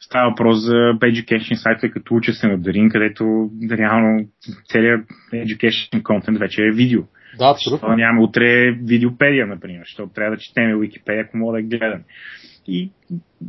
Става 0.00 0.30
въпрос 0.30 0.64
за 0.64 0.74
education 1.00 1.54
сайтове 1.54 1.90
като 1.90 2.14
уча 2.14 2.32
се 2.32 2.48
на 2.48 2.58
Дарин, 2.58 2.90
където 2.90 3.50
реално 3.70 4.28
целият 4.72 5.08
education 5.32 6.02
контент 6.02 6.38
вече 6.38 6.62
е 6.62 6.72
видео. 6.72 7.02
Да, 7.38 7.50
абсолютно. 7.50 7.88
Защо 7.88 7.96
няма 7.96 8.22
утре 8.22 8.72
видеопедия, 8.72 9.46
например, 9.46 9.80
защото 9.80 10.12
трябва 10.12 10.36
да 10.36 10.42
четеме 10.42 10.78
Википедия, 10.78 11.24
ако 11.24 11.36
мога 11.36 11.56
да 11.56 11.62
гледам. 11.62 12.02
И 12.68 12.90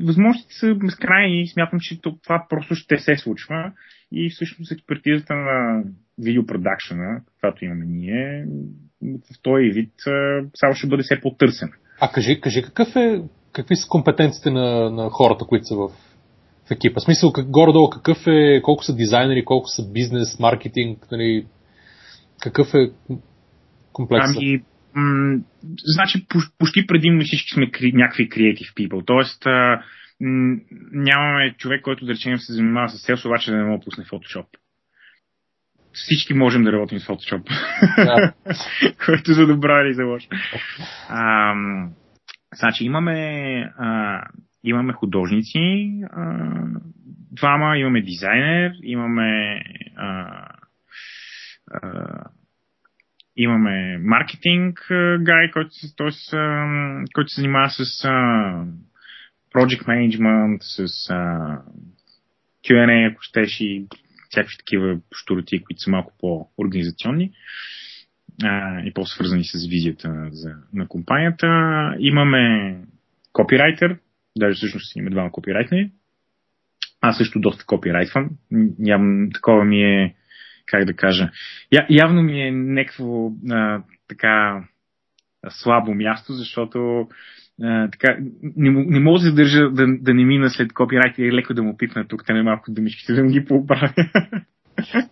възможностите 0.06 0.54
са 0.54 0.76
безкрайни 0.76 1.41
и 1.41 1.47
смятам, 1.47 1.80
че 1.82 2.02
това 2.02 2.45
просто 2.49 2.76
ще 2.76 2.97
се 2.97 3.18
случва. 3.18 3.72
И 4.12 4.30
всъщност 4.30 4.72
експертизата 4.72 5.36
на 5.36 5.84
видеопродакшена, 6.20 7.22
каквато 7.28 7.66
имаме 7.66 7.86
ние, 7.88 8.45
в 9.02 9.41
този 9.41 9.64
вид 9.64 9.93
само 10.56 10.74
ще 10.76 10.88
бъде 10.88 11.04
все 11.04 11.22
по-търсена. 11.22 11.72
А 12.02 12.12
кажи, 12.12 12.41
кажи 12.41 12.62
какъв 12.62 12.95
е, 12.95 13.22
какви 13.54 13.76
са 13.76 13.88
компетенциите 13.89 14.52
на, 14.52 14.89
на 14.89 15.10
хората, 15.10 15.45
които 15.45 15.66
са 15.66 15.76
в 15.76 15.89
в 16.72 16.76
екипа. 16.76 16.99
В 16.99 17.03
смисъл, 17.03 17.32
как, 17.32 17.49
горе-долу 17.49 17.89
какъв 17.89 18.17
е, 18.28 18.61
колко 18.61 18.84
са 18.84 18.95
дизайнери, 18.95 19.45
колко 19.45 19.67
са 19.67 19.91
бизнес, 19.91 20.39
маркетинг, 20.39 21.05
нали, 21.11 21.45
какъв 22.41 22.67
е 22.74 22.91
комплексът? 23.93 24.38
Ами, 24.38 24.64
м- 24.95 25.39
значи, 25.85 26.26
почти 26.60 26.88
предимно 26.88 27.23
всички 27.23 27.53
сме 27.53 27.72
кри, 27.72 27.91
някакви 27.93 28.30
creative 28.30 28.73
people. 28.77 29.38
А, 29.45 29.84
м- 30.22 30.57
нямаме 30.91 31.56
човек, 31.57 31.81
който 31.81 32.06
да 32.06 32.14
речем 32.14 32.38
се 32.38 32.53
занимава 32.53 32.89
с 32.89 32.99
селс, 32.99 33.26
обаче 33.26 33.52
да 33.52 33.57
не 33.57 33.64
мога 33.64 33.77
да 33.77 33.84
пусне 33.85 34.03
Photoshop. 34.03 34.45
Всички 35.93 36.34
можем 36.34 36.64
да 36.64 36.72
работим 36.72 36.99
с 36.99 37.07
Photoshop. 37.07 37.43
Да. 37.98 38.34
което 39.06 39.34
за 39.34 39.48
добра 39.48 39.81
или 39.81 39.93
за 39.93 40.03
лошо. 40.03 40.27
Значи, 42.56 42.85
имаме 42.85 43.19
а, 43.77 44.22
имаме 44.64 44.94
художници, 44.94 45.92
а, 46.12 46.50
двама, 47.32 47.78
имаме 47.78 48.02
дизайнер, 48.02 48.72
имаме 48.84 49.62
а, 49.96 50.46
а, 51.72 52.24
имаме 53.36 53.98
маркетинг 53.98 54.88
гай, 55.20 55.52
който, 55.52 55.70
който, 55.98 56.18
който 57.14 57.30
се 57.30 57.42
занимава 57.42 57.70
с 57.70 58.06
а, 58.06 58.66
project 59.56 59.86
management, 59.86 60.58
с 60.62 61.10
а, 61.10 61.62
Q&A, 62.66 63.12
ако 63.12 63.22
щеш 63.22 63.60
и 63.60 63.88
всякакви 64.30 64.58
такива 64.58 65.00
штуроти, 65.16 65.64
които 65.64 65.82
са 65.82 65.92
малко 65.92 66.14
по-организационни 66.20 67.32
а, 68.44 68.82
и 68.86 68.94
по-свързани 68.94 69.44
с 69.44 69.68
визията 69.70 70.28
за, 70.32 70.56
на 70.74 70.88
компанията. 70.88 71.48
Имаме 72.00 72.76
копирайтер, 73.34 73.98
Даже 74.38 74.56
всъщност 74.56 74.95
има 74.95 75.10
двама 75.10 75.32
копирайтери. 75.32 75.91
Аз 77.02 77.18
също 77.18 77.40
доста 77.40 77.66
копирайтвам. 77.66 78.30
Нямам, 78.80 79.30
такова 79.34 79.66
ми 79.66 79.84
е, 79.84 80.16
как 80.66 80.86
да 80.86 80.94
кажа, 80.94 81.32
я, 81.72 81.86
явно 81.90 82.24
ми 82.24 82.41
е 82.41 82.52
някакво 82.52 83.32
а, 83.52 83.84
така 84.08 84.64
слабо 85.49 85.94
място, 85.94 86.34
защото 86.34 87.08
а, 87.64 87.90
така, 87.91 88.18
не, 88.41 88.70
не 88.70 88.99
мога 88.99 89.20
да 89.20 89.26
задържа 89.26 89.70
да, 89.70 89.86
да 89.99 90.14
не 90.14 90.26
мина 90.26 90.49
след 90.49 90.74
копирайт 90.74 91.18
и 91.18 91.34
леко 91.34 91.53
да 91.53 91.64
му 91.64 91.78
пипна 91.78 92.08
тук, 92.08 92.26
те 92.26 92.34
не 92.34 92.44
малко 92.44 92.72
думичките, 92.72 93.14
да 93.14 93.24
му 93.24 93.30
ги 93.30 93.45
поправя. 93.45 93.94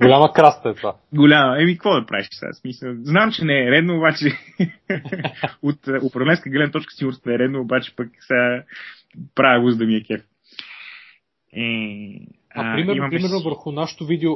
Голяма 0.01 0.33
краста 0.33 0.69
е 0.69 0.73
това. 0.73 0.95
Голяма. 1.15 1.61
Еми, 1.61 1.73
какво 1.73 1.99
да 1.99 2.05
правиш 2.05 2.27
сега? 2.31 2.53
Смисъл? 2.53 2.93
Знам, 3.01 3.31
че 3.31 3.45
не 3.45 3.63
е 3.63 3.71
редно, 3.71 3.97
обаче 3.97 4.25
от 5.61 5.87
управленска 6.03 6.49
гледна 6.49 6.71
точка 6.71 6.91
сигурно 6.91 7.17
не 7.25 7.33
е 7.33 7.39
редно, 7.39 7.61
обаче 7.61 7.95
пък 7.95 8.07
сега 8.19 8.63
правя 9.35 9.61
го, 9.61 9.71
за 9.71 9.77
да 9.77 9.85
ми 9.85 9.95
е 9.95 10.03
кеф. 10.03 10.21
И, 11.53 12.27
а, 12.55 12.71
а 12.71 12.75
примерно, 12.75 13.09
примерно 13.09 13.39
върху 13.43 13.71
нашото 13.71 14.05
видео, 14.05 14.31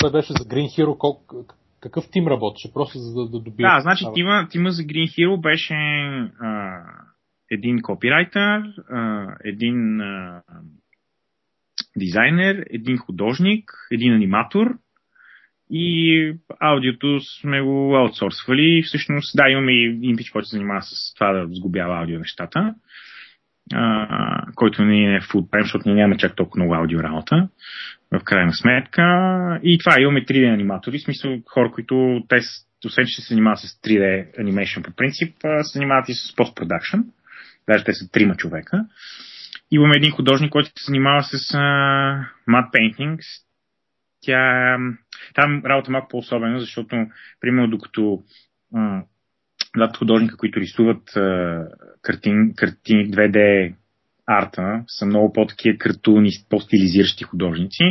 което 0.00 0.12
беше 0.12 0.32
за 0.32 0.44
Green 0.44 0.78
Hero, 0.78 0.98
колко, 0.98 1.46
какъв 1.80 2.04
тим 2.10 2.26
работеше? 2.26 2.72
Просто 2.74 2.98
за 2.98 3.14
да, 3.14 3.28
да 3.28 3.40
добие. 3.40 3.66
Да, 3.66 3.80
значи 3.80 4.04
тима, 4.14 4.48
тима 4.50 4.70
за 4.70 4.82
Green 4.82 5.08
Hero 5.08 5.40
беше 5.40 5.74
а, 6.40 6.82
един 7.50 7.82
копирайтер, 7.82 8.62
а, 8.90 9.26
един 9.44 10.00
а, 10.00 10.42
дизайнер, 11.96 12.64
един 12.70 12.98
художник, 12.98 13.72
един 13.90 14.14
аниматор 14.14 14.78
и 15.70 16.34
аудиото 16.60 17.20
сме 17.40 17.60
го 17.60 17.96
аутсорсвали. 17.96 18.82
Всъщност, 18.82 19.36
да, 19.36 19.48
имаме 19.48 19.72
и 19.72 19.84
един 19.84 20.16
пич, 20.16 20.30
който 20.30 20.48
се 20.48 20.56
занимава 20.56 20.82
с 20.82 21.14
това 21.14 21.32
да 21.32 21.46
сгубява 21.50 21.98
аудио 21.98 22.18
нещата, 22.18 22.74
който 24.54 24.84
не 24.84 25.14
е 25.14 25.20
full 25.20 25.50
time, 25.50 25.62
защото 25.62 25.88
ние 25.88 25.94
нямаме 25.94 26.16
чак 26.18 26.36
толкова 26.36 26.58
много 26.60 26.74
аудио 26.74 27.02
работа 27.02 27.48
в 28.12 28.24
крайна 28.24 28.52
сметка. 28.54 29.02
И 29.62 29.78
това, 29.78 30.00
имаме 30.00 30.24
3D 30.24 30.54
аниматори, 30.54 30.98
в 30.98 31.02
смисъл 31.02 31.38
хора, 31.46 31.70
които 31.70 32.22
те, 32.28 32.40
освен 32.86 33.06
че 33.06 33.22
се 33.22 33.28
занимават 33.28 33.58
с 33.58 33.80
3D 33.80 34.36
animation 34.40 34.84
по 34.84 34.92
принцип, 34.96 35.36
се 35.62 35.78
занимават 35.78 36.08
и 36.08 36.14
с 36.14 36.36
постпродакшн. 36.36 36.98
Даже 37.68 37.84
те 37.84 37.92
са 37.92 38.10
трима 38.10 38.36
човека. 38.36 38.84
Имаме 39.70 39.94
един 39.96 40.12
художник, 40.12 40.50
който 40.50 40.68
се 40.68 40.84
занимава 40.86 41.22
с 41.22 41.32
uh, 41.32 42.24
matte 42.48 42.70
paintings. 42.72 43.24
Тя, 44.20 44.76
там 45.34 45.62
работа 45.64 45.90
е 45.90 45.92
малко 45.92 46.08
по-особена, 46.08 46.60
защото, 46.60 46.96
примерно, 47.40 47.70
докато 47.70 48.22
uh, 48.74 49.02
двата 49.76 49.98
художника, 49.98 50.36
които 50.36 50.60
рисуват 50.60 51.02
uh, 51.10 51.66
картин, 52.02 52.52
картини 52.56 53.10
2D 53.10 53.74
арта 54.28 54.82
са 54.86 55.06
много 55.06 55.32
по-такива 55.32 55.78
картуни, 55.78 56.30
по-стилизиращи 56.50 57.24
художници. 57.24 57.82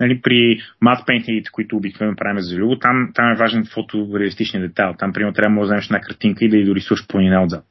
Нали, 0.00 0.20
при 0.22 0.60
мат 0.80 1.06
пейнтингите, 1.06 1.50
които 1.50 1.76
обикновено 1.76 2.16
правим 2.16 2.40
за 2.40 2.56
любо, 2.56 2.78
там, 2.78 3.10
там 3.14 3.32
е 3.32 3.36
важен 3.36 3.64
фотореалистичният 3.64 4.68
детайл. 4.68 4.94
Там, 4.98 5.12
примерно, 5.12 5.34
трябва 5.34 5.60
да 5.60 5.64
вземеш 5.64 5.84
една 5.84 6.00
картинка 6.00 6.44
и 6.44 6.48
да 6.48 6.56
я 6.56 6.66
дорисуваш 6.66 7.06
планина 7.08 7.42
отзад. 7.42 7.64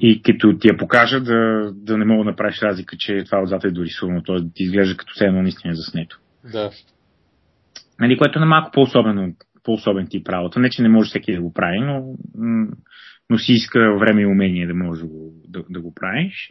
И 0.00 0.22
като 0.22 0.58
ти 0.58 0.68
я 0.68 0.76
покажа, 0.76 1.20
да, 1.20 1.70
да 1.74 1.98
не 1.98 2.04
мога 2.04 2.24
да 2.24 2.30
направиш 2.30 2.62
разлика, 2.62 2.96
че 2.98 3.24
това 3.24 3.42
отзад 3.42 3.64
е 3.64 3.70
дорисувано, 3.70 4.22
т.е. 4.22 4.36
да 4.36 4.52
ти 4.54 4.62
изглежда 4.62 4.96
като 4.96 5.12
все 5.14 5.24
едно 5.24 5.42
наистина 5.42 5.72
е 5.72 5.76
заснето. 5.76 6.18
Да. 6.52 6.70
Нали, 8.00 8.18
което 8.18 8.38
е 8.38 8.44
малко 8.44 8.70
по-особено, 8.70 9.34
по-особен 9.62 10.06
тип 10.06 10.28
работа. 10.28 10.60
Не, 10.60 10.70
че 10.70 10.82
не 10.82 10.88
може 10.88 11.08
всеки 11.08 11.32
да 11.32 11.42
го 11.42 11.52
прави, 11.52 11.80
но, 11.80 12.14
но 13.30 13.38
си 13.38 13.52
иска 13.52 13.96
време 13.98 14.22
и 14.22 14.26
умение 14.26 14.66
да 14.66 14.74
можеш 14.74 15.02
да 15.02 15.08
го, 15.08 15.32
да, 15.48 15.64
да 15.70 15.80
го 15.80 15.94
правиш. 15.94 16.50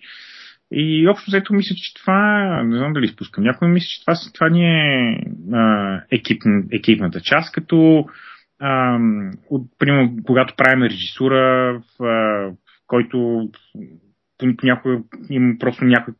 И 0.74 1.08
общо 1.08 1.32
взето 1.32 1.54
мисля, 1.54 1.76
че 1.76 1.94
това, 1.94 2.64
не 2.64 2.78
знам 2.78 2.94
дали 2.94 3.08
спускам 3.08 3.44
някой, 3.44 3.68
мисля, 3.68 3.88
че 3.88 4.02
това, 4.02 4.14
това 4.34 4.50
ни 4.50 4.66
е 4.66 5.18
а, 5.54 6.02
екип, 6.12 6.42
екипната 6.72 7.22
част, 7.22 7.54
като 7.54 8.06
а, 8.60 9.00
от, 9.50 9.68
примерно, 9.80 10.18
когато 10.26 10.56
правим 10.58 10.84
режисура, 10.84 11.82
в, 12.00 12.04
а, 12.04 12.52
който 12.88 13.50
понякога 14.58 15.02
има 15.30 15.56
просто 15.60 15.86
някой 15.86 16.14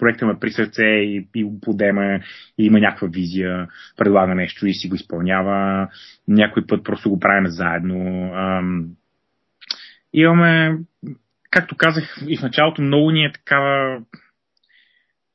проекта 0.00 0.26
ме 0.26 0.38
при 0.40 0.50
сърце 0.50 0.84
и, 0.84 1.28
и 1.34 1.44
го 1.44 1.60
подема 1.60 2.20
и 2.58 2.64
има 2.64 2.80
някаква 2.80 3.08
визия, 3.08 3.68
предлага 3.96 4.34
нещо 4.34 4.66
и 4.66 4.74
си 4.74 4.88
го 4.88 4.94
изпълнява. 4.94 5.88
Някой 6.28 6.66
път 6.66 6.84
просто 6.84 7.10
го 7.10 7.20
правим 7.20 7.46
заедно. 7.46 8.30
Ам, 8.34 8.88
имаме, 10.12 10.78
както 11.50 11.76
казах 11.76 12.16
и 12.28 12.36
в 12.36 12.42
началото, 12.42 12.82
много 12.82 13.10
ни 13.10 13.24
е 13.24 13.32
такава 13.32 14.02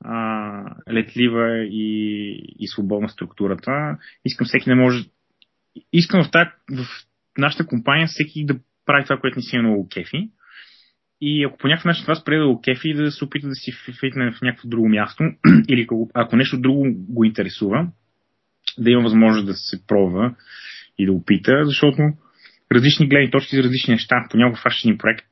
а, 0.03 0.63
летлива 0.91 1.57
и, 1.57 2.33
и 2.59 2.67
свободна 2.67 3.09
структурата. 3.09 3.97
Искам 4.25 4.47
всеки 4.47 4.69
да 4.69 4.75
може. 4.75 5.05
Искам 5.93 6.23
в, 6.23 6.31
тази, 6.31 6.49
в 6.71 6.85
нашата 7.37 7.65
компания 7.65 8.07
всеки 8.07 8.45
да 8.45 8.55
прави 8.85 9.03
това, 9.03 9.17
което 9.17 9.39
ни 9.39 9.43
си 9.43 9.55
е 9.55 9.61
много 9.61 9.89
кефи. 9.89 10.29
И 11.21 11.43
ако 11.43 11.57
по 11.57 11.67
някакъв 11.67 11.85
начин 11.85 12.03
това 12.03 12.15
спре 12.15 12.37
да 12.37 12.47
го 12.47 12.61
кефи, 12.61 12.93
да 12.93 13.11
се 13.11 13.25
опита 13.25 13.47
да 13.47 13.55
си 13.55 13.71
фитне 13.99 14.31
в 14.31 14.41
някакво 14.41 14.69
друго 14.69 14.89
място, 14.89 15.23
или 15.69 15.87
ако 16.13 16.35
нещо 16.35 16.61
друго 16.61 16.85
го 16.95 17.23
интересува, 17.23 17.87
да 18.77 18.91
има 18.91 19.01
възможност 19.01 19.45
да 19.45 19.53
се 19.53 19.87
пробва 19.87 20.35
и 20.97 21.05
да 21.05 21.11
опита, 21.11 21.65
защото 21.65 22.01
различни 22.71 23.09
гледни 23.09 23.31
точки 23.31 23.55
за 23.55 23.63
различни 23.63 23.91
неща. 23.93 24.27
Понякога 24.29 24.61
фащаш 24.61 24.85
един 24.85 24.97
проект 24.97 25.27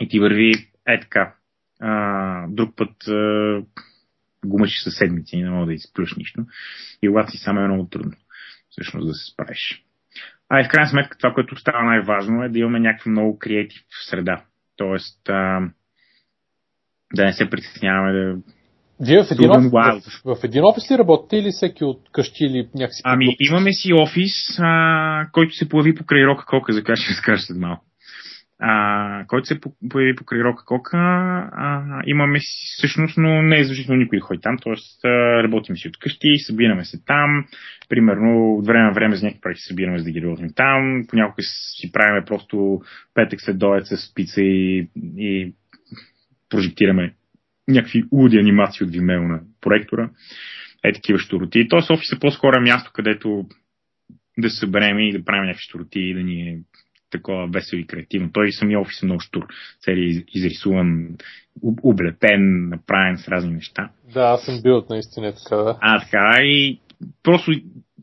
и 0.00 0.08
ти 0.08 0.20
върви 0.20 0.52
е 0.88 1.00
така. 1.00 1.34
А, 1.80 2.46
друг 2.48 2.76
път 2.76 3.08
а, 3.08 3.62
го 4.46 4.58
мъчиш 4.58 4.82
със 4.82 4.96
седмици 4.96 5.36
и 5.36 5.42
не 5.42 5.50
мога 5.50 5.66
да 5.66 5.74
изплюш 5.74 6.16
нищо. 6.16 6.46
И 7.02 7.08
когато 7.08 7.30
си 7.30 7.38
само 7.38 7.60
е 7.60 7.68
много 7.68 7.88
трудно 7.88 8.12
всъщност 8.70 9.06
да 9.06 9.14
се 9.14 9.32
справиш. 9.32 9.84
А 10.48 10.60
и 10.60 10.64
в 10.64 10.68
крайна 10.68 10.90
сметка 10.90 11.18
това, 11.18 11.34
което 11.34 11.56
става 11.56 11.84
най-важно 11.84 12.42
е 12.42 12.48
да 12.48 12.58
имаме 12.58 12.80
някаква 12.80 13.10
много 13.10 13.38
креатив 13.38 13.82
среда. 14.08 14.44
Тоест, 14.76 15.28
а, 15.28 15.60
да 17.14 17.24
не 17.24 17.32
се 17.32 17.50
притесняваме 17.50 18.12
да. 18.12 18.36
Вие 19.00 19.22
в 19.22 19.30
един, 19.30 19.50
офис, 19.50 20.22
в, 20.24 20.36
в 20.36 20.44
един 20.44 20.64
офис 20.64 20.90
ли 20.90 20.98
работите 20.98 21.36
или 21.36 21.50
всеки 21.50 21.84
от 21.84 22.00
къщи 22.12 22.44
или 22.44 22.68
някакси? 22.74 23.02
Ами, 23.04 23.36
имаме 23.40 23.72
си 23.72 23.92
офис, 23.92 24.58
а, 24.58 25.28
който 25.32 25.54
се 25.54 25.68
появи 25.68 25.94
покрай 25.94 26.26
Рока 26.26 26.44
Кока, 26.46 26.72
за 26.72 26.84
която 26.84 27.02
ще 27.02 27.10
разкажа 27.10 27.42
след 27.42 27.56
малко 27.58 27.84
а, 28.58 29.24
който 29.26 29.46
се 29.46 29.60
появи 29.90 30.16
покрай 30.16 30.40
Рока 30.40 30.64
Кока. 30.64 30.96
А, 30.96 32.02
имаме 32.06 32.38
всъщност, 32.76 33.18
но 33.18 33.42
не 33.42 33.58
е 33.58 33.64
задължително 33.64 34.00
никой 34.00 34.20
ходи 34.20 34.40
там, 34.40 34.56
т.е. 34.58 35.08
работим 35.42 35.76
си 35.76 35.88
от 35.88 35.98
къщи, 35.98 36.38
събираме 36.38 36.84
се 36.84 37.04
там, 37.04 37.44
примерно 37.88 38.54
от 38.54 38.66
време 38.66 38.84
на 38.84 38.92
време 38.92 39.16
за 39.16 39.26
някакви 39.26 39.40
проекти 39.40 39.62
събираме 39.62 39.98
за 39.98 40.04
да 40.04 40.10
ги 40.10 40.22
работим 40.22 40.48
там, 40.54 41.04
понякога 41.08 41.42
си 41.42 41.92
правиме 41.92 42.24
просто 42.24 42.80
петък 43.14 43.40
след 43.40 43.58
доец 43.58 43.88
с 43.88 44.14
пица 44.14 44.42
и, 44.42 44.88
и 45.16 45.52
прожектираме 46.50 47.14
някакви 47.68 48.04
луди 48.12 48.38
анимации 48.38 48.84
от 48.84 48.92
Vimeo 48.92 49.28
на 49.28 49.40
проектора. 49.60 50.10
Е 50.84 50.92
такива 50.92 51.18
штороти. 51.18 51.68
Тоест 51.68 51.90
офис 51.90 52.12
е 52.12 52.18
по-скоро 52.18 52.60
място, 52.60 52.90
където 52.94 53.46
да 54.38 54.50
се 54.50 54.56
съберем 54.56 54.98
и 54.98 55.12
да 55.12 55.24
правим 55.24 55.44
някакви 55.44 55.62
штороти 55.62 56.00
и 56.00 56.14
да 56.14 56.22
ни 56.22 56.48
е 56.48 56.58
такова 57.10 57.46
весело 57.46 57.80
и 57.80 57.86
креативно. 57.86 58.32
Той 58.32 58.52
самия 58.52 58.80
офис 58.80 59.02
е 59.02 59.06
много 59.06 59.20
штур. 59.20 59.46
Цели 59.80 60.24
изрисуван, 60.34 61.08
облепен, 61.82 62.68
направен 62.68 63.18
с 63.18 63.28
разни 63.28 63.52
неща. 63.52 63.90
Да, 64.14 64.20
аз 64.20 64.44
съм 64.44 64.62
бил 64.62 64.86
наистина 64.90 65.32
така, 65.32 65.56
да. 65.56 65.78
А, 65.80 66.00
така 66.00 66.38
и 66.40 66.80
просто 67.22 67.52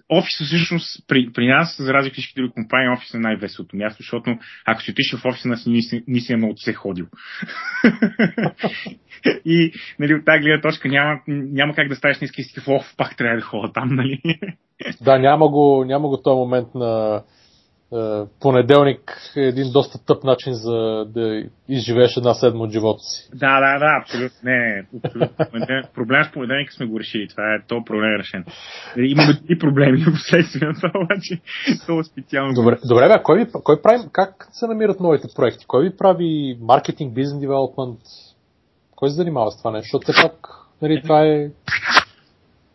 офиса 0.10 0.44
всъщност 0.44 1.08
при, 1.08 1.30
при 1.34 1.48
нас, 1.48 1.76
за 1.80 1.94
разлика 1.94 2.14
всички 2.14 2.34
други 2.36 2.54
компании, 2.54 2.90
офис 2.90 3.14
е 3.14 3.20
най-веселото 3.20 3.78
място, 3.78 4.04
защото 4.04 4.38
ако 4.66 4.82
си 4.82 4.92
отиш 4.92 5.16
в 5.16 5.26
офиса, 5.26 5.48
нас 5.48 5.66
ни 6.08 6.20
си 6.20 6.34
е 6.34 6.38
много 6.38 6.58
се 6.58 6.74
ходил. 6.74 7.06
и 9.46 9.74
нали, 10.00 10.14
от 10.14 10.26
тази 10.26 10.42
гледна 10.42 10.62
точка 10.62 10.90
няма, 10.90 11.20
няма 11.28 11.76
как 11.76 11.90
да 11.90 11.96
ставиш 11.96 12.20
на 12.20 12.28
си 12.28 12.62
в 12.68 12.84
пак 12.98 13.18
трябва 13.18 13.36
да 13.36 13.42
ходя 13.42 13.74
там, 13.74 13.96
нали? 13.96 14.22
да, 15.02 15.20
няма 15.20 15.48
го, 15.48 15.86
няма 15.88 16.08
го 16.08 16.22
този 16.22 16.36
момент 16.36 16.68
на 16.76 17.16
е, 17.16 17.20
понеделник 18.41 19.32
е 19.36 19.41
един 19.41 19.72
доста 19.72 20.06
тъп 20.06 20.24
начин 20.24 20.53
за 20.53 21.06
да 21.07 21.44
изживееш 21.70 22.18
една 22.18 22.34
седма 22.34 22.64
от 22.64 22.72
живота 22.72 22.99
си. 22.99 23.30
Да, 23.34 23.60
да, 23.60 23.80
да, 23.80 23.99
абсолютно. 24.02 24.38
Не, 24.44 24.86
абсолютно. 25.06 25.36
Проблем 25.95 26.24
с 26.24 26.32
понеделник 26.32 26.74
сме 26.74 26.86
го 26.86 26.99
решили. 26.99 27.28
Това 27.28 27.56
е 27.56 27.68
то 27.68 27.84
проблем 27.86 28.15
е 28.15 28.20
решен. 28.20 28.45
Имаме 28.98 29.34
и 29.49 29.60
проблеми 29.60 29.99
на 29.99 30.11
последствия 30.11 30.68
на 30.70 30.76
това, 30.76 30.91
обаче 30.95 31.34
е 31.99 32.03
специално. 32.03 32.53
Добре, 32.53 32.78
добре 32.86 33.07
бе, 33.07 33.24
кой, 33.24 33.40
ви, 33.40 33.52
кой 33.64 33.82
прави, 33.82 34.03
как 34.11 34.48
се 34.52 34.68
намират 34.68 34.99
новите 34.99 35.28
проекти? 35.36 35.65
Кой 35.65 35.84
ви 35.84 35.98
прави 35.98 36.57
маркетинг, 36.61 37.14
бизнес 37.14 37.40
девелопмент? 37.40 37.99
Кой 38.95 39.10
се 39.10 39.15
занимава 39.15 39.52
с 39.52 39.57
това 39.57 39.72
нещо? 39.72 39.86
Защото 39.86 40.11
все 40.11 40.22
пак, 40.22 40.48
нали, 40.82 41.02
това 41.02 41.26
е 41.26 41.49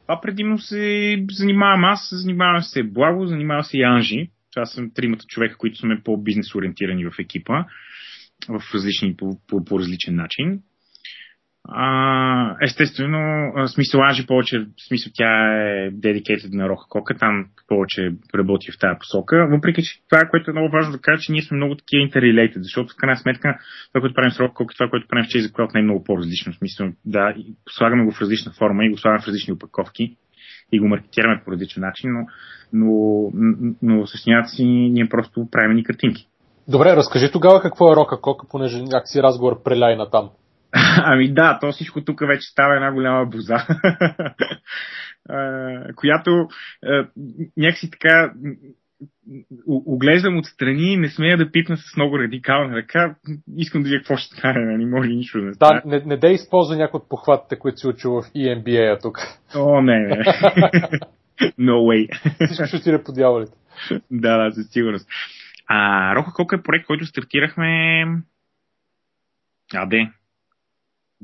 това 0.09 0.21
предимно 0.21 0.59
се 0.59 1.17
занимавам 1.31 1.85
аз, 1.85 2.09
занимавам 2.13 2.63
се 2.63 2.83
Благо, 2.83 3.27
занимавам 3.27 3.63
се 3.63 3.79
и 3.79 3.83
Анжи. 3.83 4.31
Това 4.59 4.67
са 4.67 4.83
тримата 4.95 5.25
човека, 5.29 5.57
които 5.57 5.79
сме 5.79 6.03
по-бизнес 6.05 6.55
ориентирани 6.55 7.05
в 7.05 7.13
екипа 7.19 7.65
в 8.49 8.63
различни, 8.75 9.17
по, 9.17 9.39
по, 9.49 9.65
по 9.65 9.79
различен 9.79 10.15
начин. 10.15 10.61
А, 11.69 12.57
естествено, 12.63 13.53
смисъл 13.67 14.03
Ажи 14.03 14.27
повече, 14.27 14.67
смисъл 14.89 15.13
тя 15.15 15.57
е 15.57 15.91
dedicated 15.91 16.55
на 16.55 16.69
Роха 16.69 16.85
Кока, 16.89 17.17
там 17.17 17.47
повече 17.69 18.13
работи 18.35 18.73
в 18.73 18.79
тази 18.79 18.99
посока, 18.99 19.49
въпреки 19.51 19.83
че 19.83 20.01
това, 20.11 20.29
което 20.31 20.51
е 20.51 20.55
много 20.55 20.71
важно 20.73 20.93
да 20.93 21.01
кажа, 21.01 21.23
че 21.23 21.33
ние 21.33 21.43
сме 21.43 21.57
много 21.57 21.75
такива 21.75 22.09
interrelated, 22.09 22.61
защото 22.61 22.93
в 22.93 22.97
крайна 22.97 23.17
сметка 23.17 23.59
това, 23.93 24.01
което 24.01 24.15
правим 24.15 24.31
с 24.31 24.41
Роха 24.41 24.55
Кока, 24.55 24.75
това, 24.75 24.91
което 24.91 25.09
правим 25.09 25.25
в 25.25 25.29
Chase 25.29 25.53
Cloud 25.53 25.75
не 25.75 25.81
е 25.81 25.83
много 25.83 26.05
по-различно, 26.05 26.53
смисъл 26.53 26.93
да, 27.05 27.35
слагаме 27.69 28.05
го 28.05 28.13
в 28.13 28.21
различна 28.21 28.53
форма 28.53 28.85
и 28.85 28.91
го 28.91 28.99
слагаме 28.99 29.23
в 29.23 29.27
различни 29.27 29.53
упаковки 29.53 30.17
и 30.73 30.81
го 30.81 30.89
маркетираме 30.89 31.43
по 31.45 31.53
различен 31.53 31.81
начин, 31.81 32.11
но, 32.13 32.27
но, 32.73 33.31
но 33.83 34.07
с 34.07 34.25
си 34.47 34.65
ние 34.65 35.09
просто 35.09 35.49
правим 35.51 35.77
ни 35.77 35.85
картинки. 35.85 36.29
Добре, 36.69 36.97
разкажи 36.97 37.33
тогава 37.33 37.63
какво 37.63 37.93
е 37.93 37.97
Рока 37.97 38.21
Кока, 38.21 38.47
понеже 38.51 38.83
някакси 38.83 39.23
разговор 39.23 39.63
преляй 39.63 39.97
на 39.97 40.11
там. 40.11 40.31
Ами 41.03 41.35
да, 41.35 41.59
то 41.61 41.73
всичко 41.73 42.05
тук 42.05 42.21
вече 42.21 42.51
става 42.51 42.75
една 42.75 42.93
голяма 42.93 43.27
боза, 43.27 43.57
която 45.97 46.49
някакси 47.57 47.91
така 47.91 48.33
оглеждам 49.67 50.39
отстрани, 50.39 50.97
не 50.97 51.09
смея 51.09 51.37
да 51.37 51.51
пипна 51.51 51.77
с 51.77 51.97
много 51.97 52.19
радикална 52.19 52.77
ръка. 52.77 53.17
Искам 53.57 53.83
да 53.83 53.89
видя 53.89 53.99
какво 53.99 54.17
ще 54.17 54.37
стане, 54.37 54.65
не 54.65 54.73
нали? 54.73 54.85
може 54.85 55.09
нищо 55.09 55.41
да 55.41 55.55
стане. 55.55 55.81
Да, 55.85 55.89
не, 55.89 56.03
не 56.05 56.17
да 56.17 56.29
използва 56.29 56.77
някои 56.77 56.99
от 56.99 57.09
похватите, 57.09 57.59
които 57.59 57.79
си 57.79 57.87
учил 57.87 58.11
в 58.11 58.23
EMBA 58.23 59.03
тук. 59.03 59.19
О, 59.57 59.81
не, 59.83 59.99
не. 59.99 60.17
no 61.59 61.73
way. 61.73 62.09
Всичко 62.47 62.67
ще 62.67 62.81
ти 62.81 63.05
по 63.05 63.13
дяволите. 63.13 63.53
да, 64.11 64.45
да, 64.45 64.53
със 64.53 64.71
сигурност. 64.71 65.09
А, 65.67 66.15
Рока 66.15 66.33
Кока 66.33 66.57
е 66.57 66.63
проект, 66.63 66.87
който 66.87 67.07
стартирахме... 67.07 68.05
А, 69.75 69.87
де? 69.87 70.11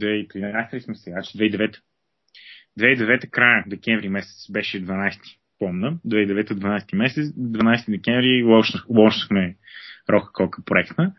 2013 0.00 0.72
ли 0.72 0.80
сме 0.80 0.94
сега? 0.94 1.16
2009. 1.16 1.76
2009 2.78 3.30
края, 3.30 3.64
декември 3.66 4.08
месец 4.08 4.52
беше 4.52 4.84
12 4.84 5.20
помна, 5.58 5.98
2009-12 6.06 6.96
месец, 6.96 7.26
12 7.26 7.90
декември 7.90 8.44
лошнахме 8.88 9.56
Рока 10.10 10.32
Кока 10.32 10.62
проекта. 10.64 11.12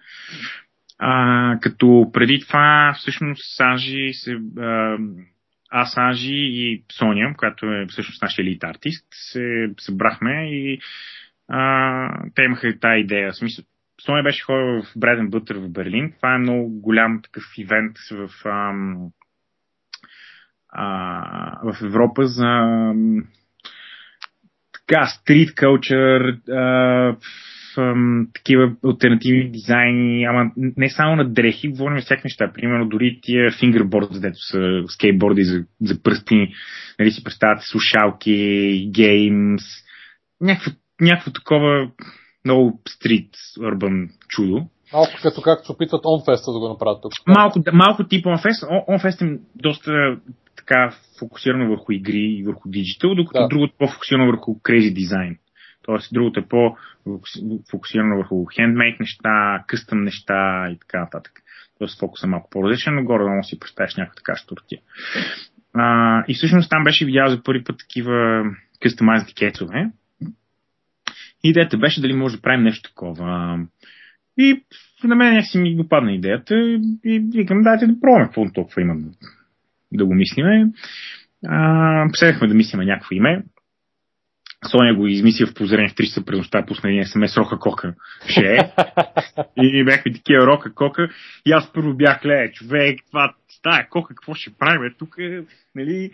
А, 1.00 1.60
като 1.62 2.10
преди 2.14 2.40
това, 2.48 2.94
всъщност, 2.98 3.56
Сажи 3.58 4.14
се, 4.14 4.38
а, 4.58 4.98
аз, 5.70 5.94
Сажи 5.94 6.36
и 6.36 6.84
Соня, 6.92 7.34
която 7.38 7.66
е 7.66 7.86
всъщност 7.90 8.22
нашия 8.22 8.44
елит 8.44 8.64
артист, 8.64 9.08
се 9.12 9.70
събрахме 9.80 10.50
и 10.52 10.80
а, 11.48 12.30
те 12.36 12.44
имаха 12.44 12.80
тази 12.80 13.00
идея. 13.00 13.32
В 13.32 13.38
смисъл, 13.38 13.66
Соня 14.02 14.24
беше 14.24 14.44
ходила 14.44 14.82
в 14.84 14.94
Бреден 14.96 15.30
Бутър 15.30 15.58
в 15.58 15.70
Берлин. 15.70 16.14
Това 16.16 16.36
е 16.36 16.38
много 16.38 16.82
голям 16.82 17.22
такъв 17.22 17.44
ивент 17.58 17.98
в, 18.12 18.30
а, 18.46 18.74
а, 20.70 21.74
в 21.74 21.82
Европа 21.82 22.26
за 22.26 22.62
така, 24.88 25.06
стрит 25.06 25.56
кълчър, 25.56 26.38
такива 28.34 28.72
альтернативни 28.86 29.52
дизайни, 29.52 30.26
ама 30.26 30.52
не 30.58 30.90
само 30.90 31.16
на 31.16 31.30
дрехи, 31.30 31.68
говорим 31.68 32.02
всяка 32.02 32.22
неща. 32.26 32.52
Примерно 32.54 32.90
дори 32.90 33.20
тия 33.22 33.52
фингърборд, 33.52 34.10
дето 34.22 34.38
са 34.52 34.84
скейтборди 34.88 35.44
за, 35.44 35.64
за 35.82 36.04
пръсти, 36.04 36.48
нали 37.00 37.12
си 37.12 37.24
представяте 37.24 37.66
слушалки, 37.66 38.90
геймс, 38.94 39.64
някакво, 40.42 40.72
някакво 41.02 41.32
такова 41.32 41.92
много 42.46 42.82
стрит, 42.90 43.30
урбан 43.60 44.10
чудо. 44.30 44.66
Малко 44.94 45.12
като 45.22 45.42
както 45.42 45.66
се 45.66 45.72
опитват 45.72 46.04
OnFest 46.04 46.54
да 46.54 46.60
го 46.60 46.70
направят 46.70 47.02
тук. 47.02 47.12
Малко, 47.28 47.60
малко 47.74 48.08
тип 48.08 48.26
OnFest. 48.26 48.88
OnFest 48.90 49.36
е 49.36 49.40
доста 49.56 50.18
така 50.56 50.92
фокусирано 51.20 51.70
върху 51.70 51.92
игри 51.92 52.36
и 52.40 52.44
върху 52.44 52.70
диджитал, 52.70 53.16
докато 53.16 53.42
да. 53.42 53.48
другото 53.48 53.74
е 53.74 53.78
по-фокусирано 53.78 54.26
върху 54.26 54.52
crazy 54.56 54.94
дизайн. 54.94 55.38
Тоест, 55.82 56.14
другото 56.14 56.40
е 56.40 56.48
по-фокусирано 56.48 58.18
върху 58.18 58.46
хендмейд 58.46 59.00
неща, 59.00 59.64
къстъм 59.68 60.04
неща 60.04 60.70
и 60.72 60.80
така 60.80 61.00
нататък. 61.00 61.34
Тоест, 61.78 62.00
фокус 62.00 62.24
е 62.24 62.28
малко 62.28 62.50
по-различен, 62.50 62.96
но 62.96 63.04
горе 63.04 63.24
да 63.24 63.44
си 63.44 63.60
представиш 63.60 63.96
някаква 63.96 64.16
така 64.16 64.36
штуртия. 64.36 64.82
А, 65.74 66.24
и 66.28 66.34
всъщност 66.34 66.70
там 66.70 66.84
беше 66.84 67.06
видял 67.06 67.28
за 67.30 67.44
първи 67.44 67.64
път 67.64 67.78
такива 67.80 68.44
къстомайзни 68.82 69.34
кецове. 69.34 69.92
Идеята 71.44 71.78
беше 71.78 72.02
дали 72.02 72.14
може 72.14 72.36
да 72.36 72.42
правим 72.42 72.64
нещо 72.64 72.90
такова. 72.90 73.60
И 74.38 74.64
на 75.04 75.16
мен 75.16 75.34
някакси 75.34 75.58
ми 75.58 75.76
допадна 75.76 76.12
идеята 76.12 76.56
и 77.06 77.20
викам, 77.34 77.62
дайте 77.62 77.88
да 77.88 78.00
пробваме 78.00 78.26
какво 78.26 78.52
толкова 78.54 78.82
има 78.82 78.96
да 79.94 80.06
го 80.06 80.14
мислиме. 80.14 80.66
А, 81.48 82.48
да 82.48 82.54
мислиме 82.54 82.86
някакво 82.86 83.16
име. 83.16 83.44
Соня 84.72 84.96
го 84.96 85.08
измисля 85.08 85.46
в 85.46 85.54
позрение 85.54 85.90
в 85.90 85.94
3 85.94 86.06
часа 86.06 86.26
през 86.26 86.38
нощта, 86.38 86.66
пусна 86.66 86.90
един 86.90 87.06
смс 87.06 87.38
Рока 87.38 87.60
Кока. 87.60 87.94
Ще 88.28 88.56
е. 88.56 88.72
и, 89.58 89.80
и 89.80 89.84
бяхме 89.84 90.14
такива 90.14 90.48
Рока 90.48 90.74
Кока. 90.74 91.10
И 91.46 91.52
аз 91.52 91.74
първо 91.74 91.94
бях, 91.94 92.26
ле, 92.26 92.52
човек, 92.52 93.00
това, 93.08 93.34
тая 93.64 93.90
Кока, 93.90 94.08
какво 94.08 94.34
ще 94.34 94.54
правим? 94.60 94.94
Тук, 95.00 95.16
нали, 95.76 96.12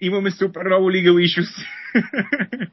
имаме 0.00 0.30
супер 0.30 0.66
много 0.66 0.90
legal 0.90 1.12
issues. 1.12 1.66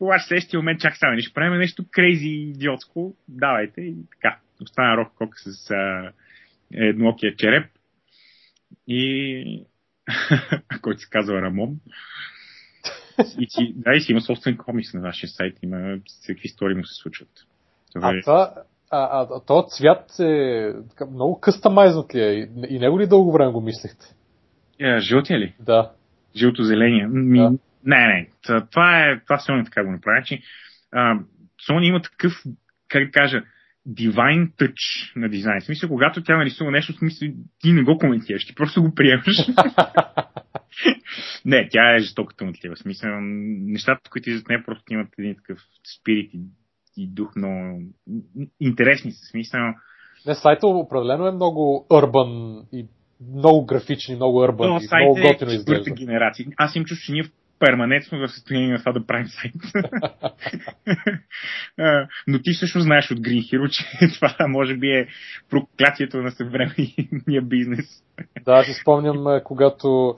Обаче 0.00 0.24
следващия 0.26 0.60
момент 0.60 0.80
чак 0.80 0.96
стане, 0.96 1.20
ще 1.20 1.34
правим 1.34 1.58
нещо 1.58 1.84
крейзи 1.90 2.28
идиотско, 2.28 3.14
давайте 3.28 3.80
и 3.80 3.94
така. 4.10 4.36
Остана 4.62 4.96
Рока 4.96 5.10
Кока 5.18 5.38
с 5.38 5.70
а, 5.70 6.12
еднокия 6.72 7.36
череп 7.36 7.66
и 8.86 9.64
който 10.82 11.00
се 11.00 11.10
казва 11.10 11.42
Рамон. 11.42 11.76
И 13.38 13.46
си, 13.48 13.74
да, 13.76 13.92
и 13.92 14.00
си 14.00 14.12
има 14.12 14.20
собствен 14.20 14.56
комикс 14.56 14.94
на 14.94 15.00
нашия 15.00 15.30
сайт, 15.30 15.58
има 15.62 15.98
всеки 16.06 16.40
истории 16.44 16.76
му 16.76 16.84
се 16.84 17.02
случват. 17.02 17.28
Това 17.94 18.08
а, 18.08 18.16
е... 18.16 18.20
това, 18.20 18.54
а, 18.90 19.26
а, 19.30 19.40
този 19.46 19.66
цвят 19.76 20.18
е 20.20 20.72
така, 20.90 21.06
много 21.06 21.40
къстамайзнат 21.40 22.14
ли 22.14 22.20
е? 22.20 22.32
И, 22.32 22.48
и 22.68 22.78
него 22.78 23.00
ли 23.00 23.06
дълго 23.06 23.32
време 23.32 23.52
го 23.52 23.60
мислехте? 23.60 24.06
Е, 24.80 25.00
жълтия 25.00 25.38
ли? 25.38 25.54
Да. 25.60 25.92
Жълто-зеления. 26.36 27.08
Ми, 27.08 27.38
да. 27.38 27.50
Не, 27.84 28.06
не. 28.06 28.28
Това 28.70 29.00
е, 29.00 29.20
това 29.24 29.38
Sony 29.38 29.64
така 29.64 29.84
го 29.84 29.90
направи. 29.90 30.24
Че, 30.24 30.40
а, 30.92 31.18
Sony 31.68 31.84
има 31.84 32.02
такъв, 32.02 32.32
как 32.88 33.04
да 33.04 33.10
кажа, 33.10 33.42
divine 33.88 34.52
touch 34.52 35.12
на 35.16 35.28
дизайн. 35.28 35.60
В 35.60 35.64
смисъл, 35.64 35.88
когато 35.88 36.22
тя 36.22 36.36
нарисува 36.36 36.70
нещо, 36.70 36.92
в 36.92 36.98
смисъл, 36.98 37.28
ти 37.60 37.72
не 37.72 37.82
го 37.82 37.98
коментираш, 37.98 38.46
ти 38.46 38.54
просто 38.54 38.82
го 38.82 38.94
приемаш. 38.94 39.36
не, 41.44 41.68
тя 41.70 41.94
е 41.94 41.98
жестоката 41.98 42.38
талантлива. 42.38 42.74
В 42.74 42.78
смисъл, 42.78 43.10
нещата, 43.20 44.10
които 44.10 44.30
излизат 44.30 44.48
нея, 44.48 44.62
просто 44.66 44.92
имат 44.92 45.08
един 45.18 45.34
такъв 45.34 45.58
спирит 46.00 46.34
и, 46.34 46.40
и 46.96 47.08
дух 47.08 47.36
много 47.36 47.82
интересни 48.60 49.12
са. 49.12 49.26
Смисъл. 49.26 49.60
Не, 50.26 50.34
сайта 50.34 50.66
определено 50.66 51.26
е 51.26 51.32
много 51.32 51.86
урбан 51.92 52.62
и 52.72 52.86
много 53.34 53.66
графични, 53.66 54.14
много 54.14 54.38
урбан 54.38 54.70
Но, 54.70 54.80
и 54.80 55.04
много 55.04 55.20
готино 55.22 55.50
изглежда. 55.50 55.90
генерация. 55.90 56.46
Аз 56.56 56.76
им 56.76 56.84
чувствам, 56.84 57.04
че 57.06 57.12
ние 57.12 57.22
в 57.22 57.30
перманентно 57.58 58.18
в 58.18 58.28
състояние 58.28 58.72
на 58.72 58.78
това 58.78 58.92
да 58.92 59.06
правим 59.06 59.26
сайт. 59.26 59.54
Но 62.26 62.38
ти 62.42 62.52
също 62.52 62.80
знаеш 62.80 63.10
от 63.10 63.18
Green 63.18 63.52
Hero, 63.52 63.70
че 63.70 63.84
това 64.14 64.48
може 64.48 64.76
би 64.76 64.90
е 64.90 65.06
проклятието 65.50 66.16
на 66.16 66.30
съвременния 66.30 67.42
бизнес. 67.42 67.86
Да, 68.44 68.62
си 68.64 68.74
спомням, 68.82 69.40
когато 69.44 70.16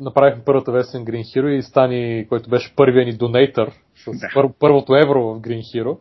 направихме 0.00 0.44
първата 0.44 0.72
версия 0.72 1.00
на 1.00 1.06
Green 1.06 1.36
Hero 1.36 1.48
и 1.48 1.62
Стани, 1.62 2.26
който 2.28 2.50
беше 2.50 2.76
първият 2.76 3.06
ни 3.06 3.16
донейтър 3.16 3.70
с 3.94 4.10
да. 4.10 4.28
пър, 4.34 4.46
първото 4.58 4.94
евро 4.94 5.22
в 5.22 5.40
Green 5.40 5.60
Hero, 5.60 5.98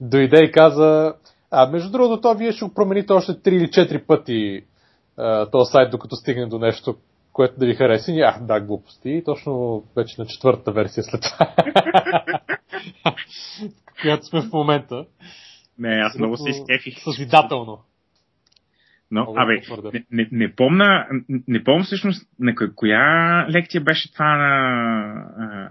дойде 0.00 0.44
и 0.44 0.50
каза, 0.52 1.14
а 1.50 1.70
между 1.70 1.90
другото, 1.90 2.20
то 2.20 2.34
вие 2.34 2.52
ще 2.52 2.64
го 2.64 2.74
промените 2.74 3.12
още 3.12 3.32
3 3.32 3.48
или 3.48 3.66
4 3.66 4.06
пъти 4.06 4.62
този 5.52 5.72
сайт, 5.72 5.90
докато 5.90 6.16
стигне 6.16 6.46
до 6.46 6.58
нещо, 6.58 6.96
което 7.36 7.58
да 7.58 7.66
ви 7.66 7.74
хареса. 7.74 8.12
И 8.12 8.20
ах, 8.20 8.42
да, 8.42 8.60
глупости. 8.60 9.10
И 9.10 9.24
точно 9.24 9.84
вече 9.96 10.20
на 10.20 10.26
четвъртата 10.26 10.72
версия 10.72 11.04
след 11.04 11.20
това. 11.22 11.54
която 14.00 14.26
сме 14.26 14.40
в 14.40 14.52
момента. 14.52 15.06
Не, 15.78 15.88
аз 15.88 16.18
много 16.18 16.36
се 16.36 16.50
изкефих. 16.50 16.98
Съзидателно. 17.04 17.78
Но, 19.10 19.34
абе, 19.36 19.60
не, 19.92 20.04
не, 20.10 20.28
не, 20.32 20.54
помна, 20.54 21.06
не 21.48 21.64
помня 21.64 21.84
всъщност 21.84 22.28
на 22.40 22.54
коя 22.74 23.46
лекция 23.50 23.80
беше 23.80 24.12
това 24.12 24.36
на... 24.36 24.52
А, 25.38 25.70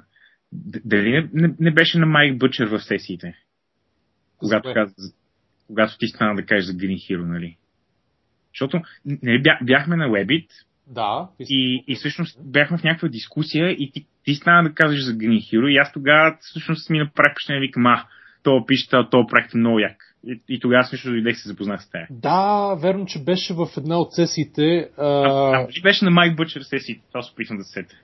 дали 0.86 1.12
не, 1.12 1.30
не, 1.34 1.56
не 1.60 1.72
беше 1.72 2.00
на 2.00 2.06
Майк 2.06 2.38
Бъчер 2.38 2.68
в 2.68 2.80
сесиите? 2.80 3.36
Когато, 4.38 4.74
каза, 4.74 4.94
когато 5.68 5.98
ти 5.98 6.08
стана 6.08 6.36
да 6.36 6.46
кажеш 6.46 6.66
за 6.66 6.74
Green 6.74 6.96
Hero, 6.96 7.26
нали? 7.26 7.58
Защото 8.54 8.82
не, 9.06 9.42
бяхме 9.64 9.96
на 9.96 10.10
Webit, 10.10 10.48
да. 10.88 11.30
И, 11.40 11.84
и 11.88 11.96
всъщност 11.96 12.52
бяхме 12.52 12.78
в 12.78 12.84
някаква 12.84 13.08
дискусия 13.08 13.72
и 13.72 13.92
ти, 13.94 14.06
ти 14.24 14.36
стана 14.36 14.70
да 14.70 14.76
казваш 14.76 15.06
за 15.06 15.12
Green 15.12 15.40
Hero 15.40 15.68
и 15.68 15.78
аз 15.78 15.94
тогава 15.94 16.38
всъщност 16.40 16.90
ми 16.90 17.00
направих 17.00 17.32
впечатление, 17.34 17.68
викам, 17.68 17.86
а, 17.86 18.04
то 18.44 18.66
пише, 18.68 18.88
то 19.12 19.28
проект 19.28 19.54
е 19.54 19.58
много 19.58 19.80
як. 19.80 19.98
И, 20.28 20.42
и 20.50 20.60
тогава 20.60 20.84
също 20.84 21.10
дойдех 21.10 21.38
се 21.38 21.50
запознах 21.50 21.84
с 21.84 21.90
тея. 21.90 22.08
Да, 22.10 22.76
верно, 22.82 23.06
че 23.06 23.24
беше 23.24 23.54
в 23.54 23.68
една 23.78 23.98
от 23.98 24.14
сесиите. 24.14 24.90
А... 24.98 25.06
А, 25.06 25.62
а 25.62 25.82
беше 25.84 26.06
на 26.06 26.12
Майк 26.12 26.36
Бъчер 26.38 26.62
сесиите, 26.62 27.02
това 27.12 27.22
се 27.22 27.32
опитвам 27.34 27.58
да 27.58 27.64
се 27.64 27.72
сета. 27.72 27.96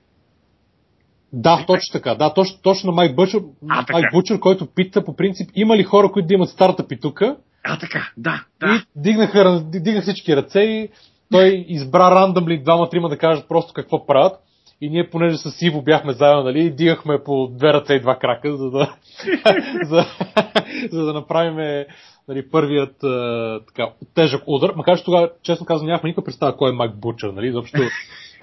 Да, 1.33 1.63
точно 1.67 1.91
така. 1.93 2.15
Да, 2.15 2.33
точно, 2.33 2.59
точно 2.61 2.91
на 2.91 2.95
Майк 2.95 3.15
Бъчер, 3.15 3.39
Майк 3.61 4.11
Бучер, 4.13 4.39
който 4.39 4.73
пита 4.75 5.05
по 5.05 5.15
принцип, 5.15 5.49
има 5.55 5.77
ли 5.77 5.83
хора, 5.83 6.11
които 6.11 6.27
да 6.27 6.33
имат 6.33 6.49
стартъпи 6.49 6.99
тук? 6.99 7.21
А, 7.63 7.79
така, 7.79 8.11
да, 8.17 8.45
да. 8.59 8.67
И 8.75 9.01
дигнаха, 9.01 9.63
дигнаха 9.65 10.01
всички 10.01 10.35
ръце 10.35 10.61
и 10.61 10.89
той 11.31 11.65
избра 11.67 12.11
рандъмли 12.11 12.63
двама-трима 12.63 13.09
да 13.09 13.17
кажат 13.17 13.47
просто 13.47 13.73
какво 13.73 14.05
правят. 14.05 14.33
и 14.81 14.89
ние, 14.89 15.09
понеже 15.09 15.37
с 15.37 15.61
Иво 15.61 15.81
бяхме 15.81 16.13
заедно, 16.13 16.43
нали, 16.43 16.71
дигахме 16.71 17.23
по 17.25 17.47
две 17.47 17.73
ръце 17.73 17.93
и 17.93 17.99
два 17.99 18.15
крака, 18.15 18.57
за 18.57 18.69
да, 18.69 18.95
за, 19.83 20.05
за 20.91 21.05
да 21.05 21.13
направим 21.13 21.85
нали, 22.27 22.49
първият 22.51 23.03
а, 23.03 23.59
така, 23.67 23.91
тежък 24.15 24.43
удар. 24.47 24.73
Макар 24.75 24.97
че 24.97 25.03
тогава, 25.03 25.29
честно 25.43 25.65
казвам, 25.65 25.87
нямахме 25.87 26.07
никаква 26.07 26.25
представа 26.25 26.57
кой 26.57 26.69
е 26.69 26.73
Майк 26.73 26.95
Бучър, 26.95 27.29
нали, 27.29 27.51
защото 27.51 27.81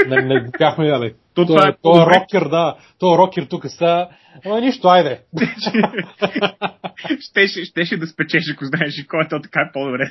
не, 0.06 0.22
не 0.22 0.50
бяхме, 0.58 0.90
абе, 0.90 1.14
то, 1.34 1.46
това 1.46 1.68
е, 1.68 1.72
то 1.82 2.02
е 2.02 2.06
рокер, 2.06 2.48
да, 2.48 2.76
то 2.98 3.14
е 3.14 3.18
рокер 3.18 3.46
тук 3.50 3.66
сега, 3.66 4.08
ама 4.46 4.60
нищо, 4.60 4.88
айде. 4.88 5.20
щеше, 7.20 7.64
щеше 7.64 7.96
да 7.96 8.06
спечеш, 8.06 8.42
ако 8.54 8.64
знаеш 8.64 9.04
кой 9.08 9.24
е 9.24 9.28
то 9.28 9.40
така 9.42 9.60
е 9.60 9.72
по-добре. 9.72 10.10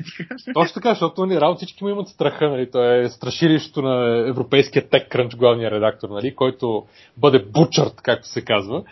Точно 0.53 0.73
така, 0.73 0.89
защото 0.89 1.25
нали, 1.25 1.41
работа 1.41 1.57
всички 1.57 1.83
му 1.83 1.89
имат 1.89 2.07
страха, 2.07 2.49
нали, 2.49 2.71
то 2.71 2.93
е 2.93 3.09
страшилището 3.09 3.81
на 3.81 4.27
европейския 4.29 4.89
тек 4.89 5.09
крънч, 5.09 5.35
главния 5.35 5.71
редактор, 5.71 6.09
нали, 6.09 6.35
който 6.35 6.83
бъде 7.17 7.45
бучърт, 7.53 8.01
както 8.03 8.27
се 8.27 8.41
казва. 8.41 8.83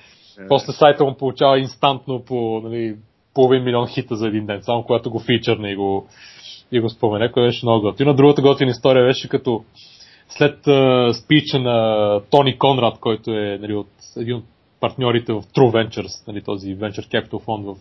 После 0.48 0.74
сайта 0.74 1.06
му 1.06 1.18
получава 1.18 1.60
инстантно 1.60 2.24
по 2.26 2.62
нали, 2.64 2.96
половин 3.34 3.64
милион 3.64 3.88
хита 3.88 4.16
за 4.16 4.28
един 4.28 4.46
ден, 4.46 4.60
само 4.62 4.84
когато 4.84 5.12
го 5.12 5.20
фичърне 5.20 5.72
и 5.72 5.76
го, 5.76 6.08
и 6.72 6.80
го 6.80 6.90
спомене, 6.90 7.32
което 7.32 7.48
беше 7.48 7.66
много 7.66 7.82
готино. 7.82 8.14
Другата 8.14 8.42
готина 8.42 8.72
история 8.72 9.06
беше 9.06 9.30
като 9.30 9.64
след 10.38 10.66
uh, 10.66 11.12
спича 11.12 11.60
на 11.60 12.22
Тони 12.30 12.58
Конрад, 12.58 13.00
който 13.00 13.32
е 13.32 13.58
нали, 13.62 13.74
от, 13.74 13.90
един 14.18 14.36
от 14.36 14.46
партньорите 14.80 15.34
в 15.34 15.42
True 15.42 15.72
Ventures, 15.72 16.28
нали, 16.28 16.42
този 16.42 16.78
Venture 16.78 17.08
Capital 17.12 17.40
фонд 17.40 17.66
в, 17.66 17.76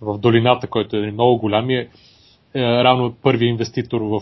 в 0.00 0.18
долината, 0.18 0.66
който 0.66 0.96
е 0.96 1.00
нали, 1.00 1.10
много 1.10 1.38
голям 1.38 1.70
и 1.70 1.76
е, 1.76 1.88
е 2.54 2.84
равно 2.84 3.14
първият 3.22 3.50
инвеститор 3.50 4.00
в, 4.00 4.20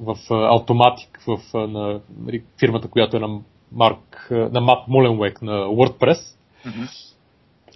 в 0.00 0.16
Automatic, 0.28 1.08
в, 1.26 1.68
на 1.68 2.00
нали, 2.20 2.42
фирмата, 2.60 2.88
която 2.88 3.16
е 3.16 3.20
на 3.20 3.40
Марк, 3.72 4.28
на 4.30 4.60
Мат 4.60 4.88
Муленвек 4.88 5.42
на 5.42 5.52
WordPress. 5.52 6.18
Mm-hmm. 6.66 7.14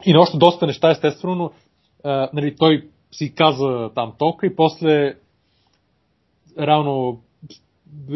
И 0.04 0.12
на 0.12 0.20
още 0.20 0.38
доста 0.38 0.66
неща, 0.66 0.90
естествено, 0.90 1.34
но 1.34 1.50
а, 2.04 2.28
нали, 2.32 2.56
той 2.58 2.88
си 3.12 3.34
каза 3.34 3.90
там 3.94 4.12
толкова 4.18 4.46
и 4.46 4.56
после 4.56 5.14
реално 6.58 7.20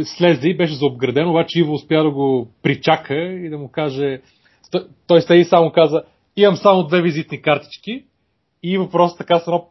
слезе 0.04 0.48
и 0.48 0.56
беше 0.56 0.74
заобграден, 0.74 1.28
обаче 1.28 1.58
Иво 1.58 1.72
успя 1.72 2.02
да 2.02 2.10
го 2.10 2.48
причака 2.62 3.14
и 3.14 3.48
да 3.48 3.58
му 3.58 3.68
каже, 3.68 4.20
той 5.06 5.20
сте 5.20 5.34
и 5.34 5.44
само 5.44 5.72
каза, 5.72 6.02
имам 6.36 6.56
само 6.56 6.86
две 6.86 7.02
визитни 7.02 7.42
картички 7.42 8.04
и 8.62 8.72
Иво 8.72 8.90
просто 8.90 9.18
така 9.18 9.38
с 9.38 9.46
едно, 9.46 9.68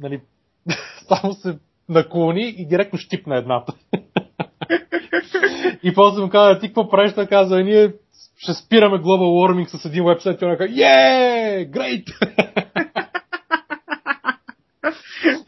нали, 0.00 0.20
само 1.08 1.32
се 1.32 1.58
наклони 1.88 2.54
и 2.58 2.66
директно 2.66 2.98
щипна 2.98 3.36
едната. 3.36 3.72
и 5.82 5.94
после 5.94 6.22
му 6.22 6.28
каза, 6.28 6.60
ти 6.60 6.66
какво 6.66 6.88
правиш? 6.88 7.14
Той 7.14 7.26
каза, 7.26 7.62
ние 7.62 7.92
ще 8.36 8.54
спираме 8.54 8.98
Global 8.98 9.54
Warming 9.54 9.66
с 9.66 9.84
един 9.84 10.04
вебсайт 10.04 10.42
и 10.42 10.44
он 10.44 10.56
каза, 10.56 10.70
yeah, 10.70 11.70
great! 11.70 12.04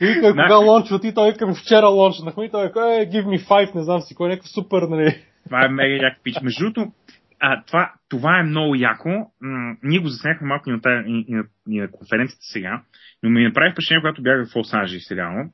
И 0.00 0.06
вика, 0.06 0.30
кога 0.30 0.56
лончват 0.56 1.04
и 1.04 1.14
той 1.14 1.32
към 1.32 1.54
вчера 1.54 1.86
лончнахме 1.86 2.44
и 2.44 2.50
той 2.50 2.66
е, 2.66 2.70
give 2.70 3.24
me 3.24 3.40
five, 3.40 3.74
не 3.74 3.82
знам 3.82 4.00
си 4.00 4.14
кой, 4.14 4.28
някакъв 4.28 4.50
супер, 4.50 4.82
нали. 4.82 5.22
Това 5.44 5.64
е 5.64 5.68
мега 5.68 6.06
як 6.06 6.22
пич. 6.22 6.36
Между 6.42 6.64
другото, 6.64 6.92
а, 7.40 7.62
това, 7.66 7.92
това 8.08 8.40
е 8.40 8.42
много 8.42 8.74
яко. 8.74 9.08
М- 9.40 9.76
ние 9.82 9.98
го 9.98 10.08
заснехме 10.08 10.46
малко 10.48 10.70
и 10.70 10.72
на, 10.72 10.80
тая, 10.80 11.04
и, 11.06 11.24
и, 11.28 11.34
на, 11.34 11.44
и 11.70 11.80
на 11.80 11.90
конференцията 11.90 12.44
сега, 12.52 12.82
но 13.22 13.30
ми 13.30 13.44
направи 13.44 13.72
впечатление, 13.72 14.00
когато 14.00 14.22
бях 14.22 14.48
в 14.48 14.56
Лос 14.56 14.74
Анджелес 14.74 15.10
реално, 15.10 15.52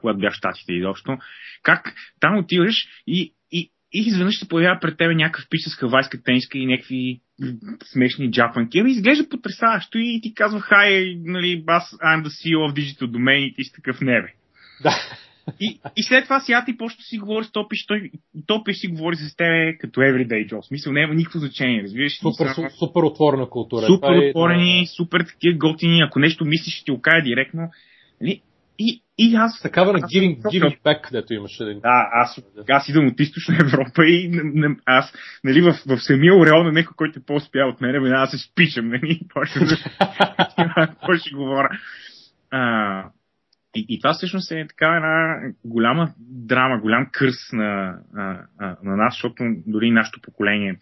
когато 0.00 0.18
бях 0.18 0.32
в 0.32 0.36
Штатите 0.36 0.72
изобщо, 0.72 1.18
как 1.62 1.94
там 2.20 2.38
отиваш 2.38 2.88
и, 3.06 3.34
и, 3.52 3.70
и 3.92 3.98
изведнъж 3.98 4.38
се 4.38 4.48
появява 4.48 4.80
пред 4.80 4.98
тебе 4.98 5.14
някакъв 5.14 5.44
пич 5.50 5.60
с 5.60 5.76
хавайска 5.76 6.22
тениска 6.22 6.58
и 6.58 6.66
някакви 6.66 7.20
смешни 7.92 8.30
джапанки. 8.30 8.78
Ами 8.78 8.90
изглежда 8.90 9.28
потрясаващо 9.28 9.98
и 9.98 10.20
ти 10.22 10.34
казва, 10.34 10.60
хай, 10.60 11.16
нали, 11.18 11.64
аз 11.66 11.92
I'm 11.92 12.24
the 12.24 12.28
CEO 12.28 12.56
of 12.56 12.72
Digital 12.72 13.06
Domain 13.06 13.38
и 13.38 13.54
ти 13.54 13.64
си 13.64 13.72
такъв 13.72 14.00
небе. 14.00 14.28
Да. 14.82 14.94
И, 15.60 15.80
и 15.96 16.02
след 16.02 16.24
това 16.24 16.40
сега 16.40 16.64
ти 16.64 16.76
почва 16.76 17.02
си 17.02 17.18
говори 17.18 17.44
с 17.44 17.52
Топиш, 17.52 17.86
той 17.86 18.10
Топиш 18.46 18.76
си 18.76 18.86
говори 18.86 19.16
с 19.16 19.36
тебе 19.36 19.78
като 19.78 20.00
everyday 20.00 20.52
job. 20.52 20.68
Смисъл, 20.68 20.92
няма 20.92 21.14
никакво 21.14 21.38
значение, 21.38 21.82
разбираш? 21.82 22.18
Супер, 22.18 22.46
су, 22.54 22.62
супер 22.78 23.02
отворена 23.02 23.48
култура. 23.50 23.86
Супер 23.86 24.12
е, 24.12 24.28
отворени, 24.28 24.82
да. 24.82 24.86
супер 24.86 25.20
такива 25.20 25.58
готини, 25.58 26.00
ако 26.00 26.18
нещо 26.18 26.44
мислиш, 26.44 26.74
ще 26.74 26.84
ти 26.84 26.90
окая 26.90 27.22
директно. 27.22 27.70
Нали? 28.20 28.40
И, 28.78 29.02
и 29.18 29.34
аз... 29.36 29.62
Такава 29.62 29.92
на 29.92 29.98
giving, 29.98 30.42
giving 30.42 30.82
back, 30.82 31.00
където 31.00 31.34
имаше 31.34 31.62
един. 31.62 31.80
Да, 31.80 32.08
аз, 32.12 32.42
аз 32.68 32.88
идвам 32.88 33.06
от 33.06 33.20
източна 33.20 33.56
Европа 33.60 34.06
и 34.06 34.40
аз, 34.86 35.12
нали, 35.44 35.60
в, 35.60 35.78
в 35.86 35.98
самия 35.98 36.36
ореол 36.36 36.64
на 36.64 36.72
някой, 36.72 36.94
който 36.96 37.18
е 37.18 37.22
по-успял 37.26 37.68
от 37.68 37.80
мен, 37.80 38.12
аз 38.12 38.30
се 38.30 38.38
спичам, 38.38 38.88
нали, 38.88 39.20
какво 40.76 41.14
ще 41.14 41.30
говоря. 41.34 41.68
А, 42.50 43.04
и, 43.76 43.86
и 43.88 44.00
това 44.00 44.14
всъщност 44.14 44.52
е 44.52 44.66
така 44.68 44.86
една 44.86 45.40
голяма 45.64 46.12
драма, 46.18 46.80
голям 46.80 47.06
кърс 47.12 47.52
на, 47.52 47.98
на, 48.14 48.46
на 48.82 48.96
нас, 48.96 49.14
защото 49.14 49.44
дори 49.66 49.90
нашето 49.90 50.20
поколение, 50.20 50.76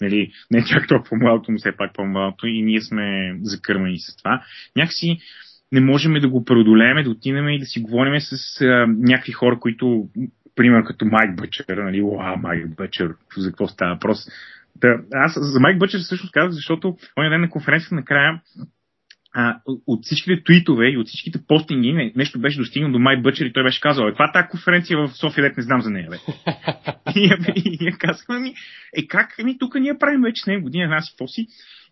нали, 0.00 0.32
не 0.50 0.64
чак 0.64 0.88
толкова 0.88 1.08
по-малото, 1.08 1.52
но 1.52 1.58
все 1.58 1.76
пак 1.76 1.94
по-малото, 1.94 2.46
и 2.46 2.62
ние 2.62 2.80
сме 2.80 3.38
закърмани 3.42 3.98
с 3.98 4.16
това. 4.16 4.42
Някакси 4.76 5.18
не 5.72 5.80
можем 5.80 6.14
да 6.14 6.28
го 6.28 6.44
преодолеем, 6.44 7.04
да 7.04 7.10
отидем 7.10 7.48
и 7.48 7.58
да 7.58 7.66
си 7.66 7.80
говорим 7.80 8.20
с 8.20 8.60
а, 8.60 8.86
някакви 8.88 9.32
хора, 9.32 9.58
които, 9.60 10.08
пример 10.54 10.84
като 10.84 11.04
Майк 11.04 11.36
Бъчер, 11.36 11.76
нали, 11.76 12.02
уа, 12.02 12.36
Майк 12.36 12.76
Бъчер, 12.76 13.14
за 13.36 13.48
какво 13.48 13.68
става 13.68 13.94
въпрос. 13.94 14.18
Да, 14.76 14.98
аз 15.12 15.32
за 15.40 15.60
Майк 15.60 15.78
Бъчер 15.78 15.98
всъщност 15.98 16.32
казах, 16.32 16.50
защото 16.50 16.96
он 17.16 17.30
ден 17.30 17.40
на 17.40 17.50
конференцията 17.50 17.94
накрая 17.94 18.40
а, 19.34 19.60
от 19.86 20.04
всичките 20.04 20.44
твитове 20.44 20.90
и 20.90 20.98
от 20.98 21.06
всичките 21.06 21.38
постинги 21.48 22.12
нещо 22.16 22.40
беше 22.40 22.58
достигнал 22.58 22.92
до 22.92 22.98
Майк 22.98 23.22
Бъчер 23.22 23.44
и 23.44 23.52
той 23.52 23.62
беше 23.62 23.80
казал, 23.80 24.04
е, 24.04 24.08
каква 24.08 24.24
е 24.24 24.32
тази 24.32 24.48
конференция 24.48 24.98
в 24.98 25.08
София, 25.08 25.44
дет 25.44 25.56
не 25.56 25.62
знам 25.62 25.82
за 25.82 25.90
нея, 25.90 26.08
бе. 26.10 26.16
и, 27.20 27.36
и, 27.56 27.78
ние 27.80 27.92
казахме 27.92 28.38
ми, 28.38 28.54
е 28.96 29.06
как, 29.06 29.38
ми 29.44 29.58
тук 29.58 29.74
ние 29.74 29.98
правим 29.98 30.22
вече 30.22 30.42
с 30.42 30.46
него 30.46 30.62
година, 30.62 30.84
една 30.84 31.00
си, 31.00 31.12
какво 31.12 31.26
си? 31.28 31.46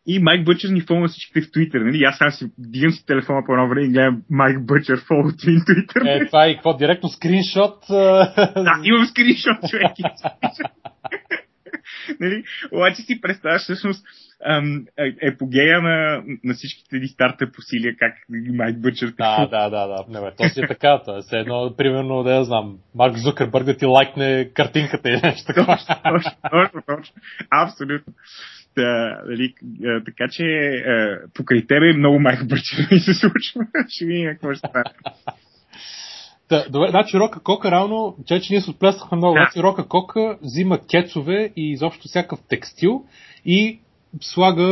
И 0.07 0.19
Майк 0.19 0.45
Бъчер 0.45 0.69
ни 0.69 0.81
фолва 0.81 1.09
всичките 1.09 1.41
в 1.41 1.51
Твитър. 1.51 1.81
Нали? 1.81 2.05
Аз 2.05 2.19
сега 2.19 2.31
си 2.31 2.47
дигам 2.59 2.91
си 2.91 3.07
телефона 3.07 3.43
по 3.47 3.53
едно 3.53 3.69
време 3.69 3.87
и 3.87 3.91
гледам 3.91 4.23
Майк 4.31 4.66
Бъчер 4.66 5.01
фолва 5.07 5.31
в 5.31 5.37
Твитър. 5.37 6.07
Е, 6.07 6.27
това 6.27 6.47
е 6.47 6.55
какво? 6.55 6.77
Директно 6.77 7.09
скриншот? 7.09 7.85
да, 7.89 8.81
имам 8.85 9.07
скриншот, 9.07 9.70
човек. 9.70 9.93
нали? 12.20 12.45
Обаче 12.73 13.03
си 13.03 13.20
представяш 13.20 13.62
всъщност 13.62 14.05
е, 14.99 15.29
епогея 15.29 15.83
на, 15.83 16.23
на 16.45 16.55
всичките 16.55 16.97
ни 16.97 17.09
стартъп 17.09 17.59
усилия, 17.59 17.97
как 17.99 18.15
Майк 18.55 18.81
Бъчер. 18.81 19.12
Да, 19.19 19.47
да, 19.47 19.70
да, 19.70 19.87
да. 19.87 20.05
Не, 20.09 20.20
бе, 20.20 20.37
то 20.37 20.49
си 20.49 20.61
е 20.61 20.69
така. 20.69 21.03
То 21.05 21.16
е 21.16 21.39
едно, 21.39 21.74
примерно, 21.77 22.23
да 22.23 22.35
я 22.35 22.45
знам, 22.45 22.79
Марк 22.95 23.16
Зукърбърг 23.16 23.65
да 23.65 23.77
ти 23.77 23.87
лайкне 23.87 24.51
картинката 24.55 25.11
или 25.11 25.20
нещо 25.23 25.47
такова. 25.47 25.77
точно, 25.77 26.33
точно, 26.51 26.83
точно. 26.87 27.15
Абсолютно. 27.51 28.12
Да, 28.77 29.23
нали, 29.27 29.55
така 30.05 30.28
че 30.31 30.44
покрай 31.35 31.66
тебе 31.66 31.93
много 31.93 32.20
майка 32.20 32.44
бърче 32.44 32.89
ми 32.90 33.01
се 33.01 33.15
случва. 33.15 33.61
ще 33.89 34.05
видим 34.05 34.31
какво 34.31 34.55
ще 34.55 34.69
стане. 34.69 34.85
Да, 36.49 36.66
добре, 36.70 36.90
значи 36.90 37.19
Рока 37.19 37.40
Кока 37.40 37.70
равно, 37.70 38.16
че, 38.27 38.40
че 38.40 38.53
ние 38.53 38.61
се 38.61 38.70
отплесвахме 38.70 39.16
много, 39.16 39.35
да. 39.35 39.40
значи 39.40 39.62
Рока 39.62 39.89
Кока 39.89 40.39
взима 40.43 40.78
кецове 40.90 41.53
и 41.57 41.70
изобщо 41.70 42.09
всякакъв 42.09 42.39
текстил 42.49 43.05
и 43.44 43.81
слага, 44.20 44.62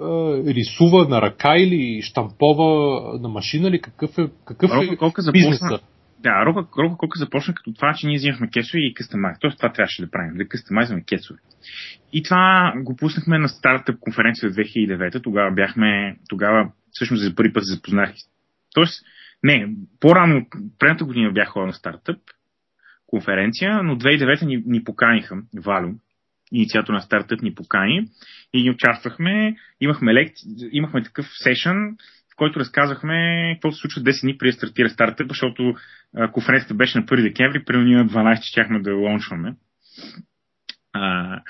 а, 0.00 0.36
рисува 0.46 1.08
на 1.08 1.22
ръка 1.22 1.56
или 1.56 2.02
штампова 2.02 3.00
на 3.20 3.28
машина 3.28 3.70
ли, 3.70 3.80
какъв 3.80 4.18
е, 4.18 4.28
какъв 4.44 4.70
Рока 4.70 4.94
е 4.94 4.96
Кока 4.96 5.22
бизнеса? 5.32 5.58
Започна, 5.64 5.88
да, 6.24 6.46
Рока, 6.46 6.66
Рока 6.78 6.96
Кока 6.96 7.18
започна 7.18 7.54
като 7.54 7.72
това, 7.72 7.94
че 7.94 8.06
ние 8.06 8.16
взимахме 8.16 8.50
кесове 8.50 8.80
и 8.80 8.94
къстамайз. 8.94 9.38
Тоест 9.40 9.56
това 9.56 9.72
трябваше 9.72 10.02
да 10.02 10.10
правим, 10.10 10.36
да 10.36 10.48
къстамайзваме 10.48 11.04
кесове. 11.04 11.38
И 12.12 12.22
това 12.22 12.72
го 12.76 12.96
пуснахме 12.96 13.38
на 13.38 13.48
стартъп 13.48 14.00
конференция 14.00 14.50
2009. 14.50 15.22
Тогава 15.22 15.50
бяхме, 15.50 16.16
тогава 16.28 16.70
всъщност 16.90 17.22
за 17.22 17.34
първи 17.34 17.52
път 17.52 17.64
се 17.66 17.74
запознах. 17.74 18.12
Тоест, 18.74 19.04
не, 19.42 19.68
по-рано, 20.00 20.46
предната 20.78 21.04
година 21.04 21.32
бях 21.32 21.56
на 21.56 21.72
стартъп 21.72 22.18
конференция, 23.06 23.82
но 23.82 23.96
2009 23.96 24.46
ни, 24.46 24.62
ни 24.66 24.84
поканиха, 24.84 25.36
Валю, 25.56 25.92
инициатор 26.52 26.92
на 26.92 27.00
стартъп 27.00 27.42
ни 27.42 27.54
покани 27.54 28.08
и 28.52 28.62
ни 28.62 28.70
участвахме, 28.70 29.56
имахме, 29.80 30.14
лекци, 30.14 30.46
имахме 30.72 31.02
такъв 31.02 31.26
сешън, 31.42 31.96
който 32.36 32.60
разказахме 32.60 33.50
какво 33.54 33.72
се 33.72 33.80
случва 33.80 34.02
10 34.02 34.22
дни 34.22 34.38
преди 34.38 34.50
да 34.50 34.56
стартира 34.56 34.90
стартъп, 34.90 35.28
защото 35.28 35.74
конференцията 36.32 36.74
беше 36.74 36.98
на 36.98 37.04
1 37.04 37.22
декември, 37.22 37.64
при 37.64 37.84
ние 37.84 37.96
на 37.96 38.06
12 38.06 38.42
щяхме 38.42 38.80
да 38.80 38.94
лончваме 38.94 39.54
а, 40.94 41.40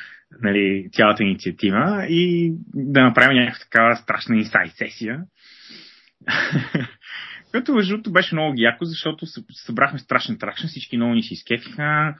нали, 0.43 0.89
цялата 0.93 1.23
инициатива 1.23 2.07
и 2.09 2.53
да 2.75 3.03
направим 3.03 3.39
някаква 3.39 3.65
такава 3.65 3.97
страшна 3.97 4.37
инсайт 4.37 4.73
сесия. 4.73 5.21
Което 7.51 7.75
между 7.75 8.11
беше 8.11 8.35
много 8.35 8.55
яко, 8.57 8.85
защото 8.85 9.27
събрахме 9.53 9.99
страшен 9.99 10.39
тракшн, 10.39 10.67
всички 10.67 10.97
много 10.97 11.15
ни 11.15 11.23
си 11.23 11.35
изкефиха 11.35 12.15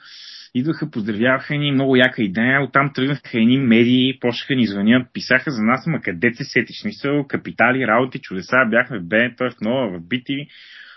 идваха, 0.55 0.91
поздравяваха 0.91 1.55
ни, 1.55 1.73
много 1.73 1.97
яка 1.97 2.23
идея, 2.23 2.63
оттам 2.63 2.93
тръгнаха 2.95 3.39
едни 3.39 3.59
медии, 3.59 4.19
почнаха 4.21 4.55
ни 4.55 4.67
звънят, 4.67 5.13
писаха 5.13 5.51
за 5.51 5.63
нас, 5.63 5.87
ама 5.87 6.01
къде 6.01 6.35
се 6.35 6.45
сетиш, 6.45 6.85
мисъл, 6.85 7.27
капитали, 7.27 7.87
работи, 7.87 8.19
чудеса, 8.19 8.57
бяхме 8.71 8.99
в 8.99 9.05
БНТ, 9.05 9.39
в 9.39 9.61
Нова, 9.61 9.99
в 9.99 10.03
BTV. 10.03 10.49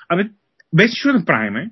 Абе, 0.09 0.29
без 0.73 0.91
нищо 0.91 1.13
да 1.13 1.25
правиме, 1.25 1.71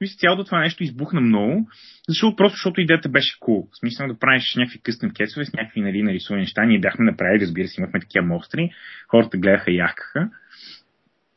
мисля, 0.00 0.16
цялото 0.18 0.44
това 0.44 0.60
нещо 0.60 0.82
избухна 0.82 1.20
много, 1.20 1.68
защото 2.08 2.36
просто 2.36 2.54
защото 2.54 2.80
идеята 2.80 3.08
беше 3.08 3.40
cool. 3.40 3.68
В 3.72 3.78
смисъл 3.78 4.08
да 4.08 4.18
правиш 4.18 4.54
някакви 4.56 4.80
къстъм 4.82 5.10
кецове 5.10 5.44
с 5.44 5.52
някакви 5.52 5.80
нали, 5.80 6.02
нарисувани 6.02 6.42
неща. 6.42 6.64
Ние 6.64 6.80
бяхме 6.80 7.04
направили, 7.04 7.42
разбира 7.42 7.68
се, 7.68 7.80
имахме 7.80 8.00
такива 8.00 8.26
мостри. 8.26 8.70
Хората 9.08 9.38
гледаха 9.38 9.70
и 9.70 9.76
яхкаха. 9.76 10.30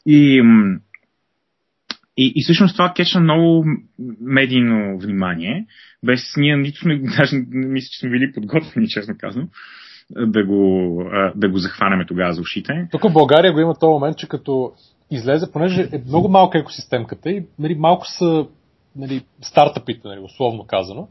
И, 0.05 0.41
и, 2.17 2.33
и 2.35 2.43
всъщност 2.43 2.75
това 2.75 2.93
кечна 2.95 3.21
много 3.21 3.65
медийно 4.21 4.99
внимание. 4.99 5.65
Без 6.05 6.21
ние 6.37 6.57
нито 6.57 6.79
сме, 6.79 6.99
даже 7.17 7.35
мисля, 7.51 7.87
че 7.91 7.99
сме 7.99 8.09
били 8.09 8.33
подготвени, 8.33 8.87
честно 8.87 9.15
казвам, 9.19 9.49
да 10.15 10.45
го, 10.45 11.03
да 11.35 11.49
го 11.49 11.57
захванеме 11.57 12.05
тогава 12.05 12.33
за 12.33 12.41
ушите. 12.41 12.87
Тук 12.91 13.03
в 13.03 13.13
България 13.13 13.53
го 13.53 13.59
има 13.59 13.75
този 13.75 13.91
момент, 13.91 14.17
че 14.17 14.27
като 14.27 14.71
излезе, 15.11 15.51
понеже 15.51 15.81
е 15.81 16.01
много 16.07 16.29
малка 16.29 16.59
екосистемката 16.59 17.31
и 17.31 17.45
нали, 17.59 17.75
малко 17.75 18.05
са 18.07 18.47
нали, 18.95 19.21
стартъпите, 19.41 20.07
нали, 20.07 20.19
условно 20.19 20.65
казано. 20.67 21.07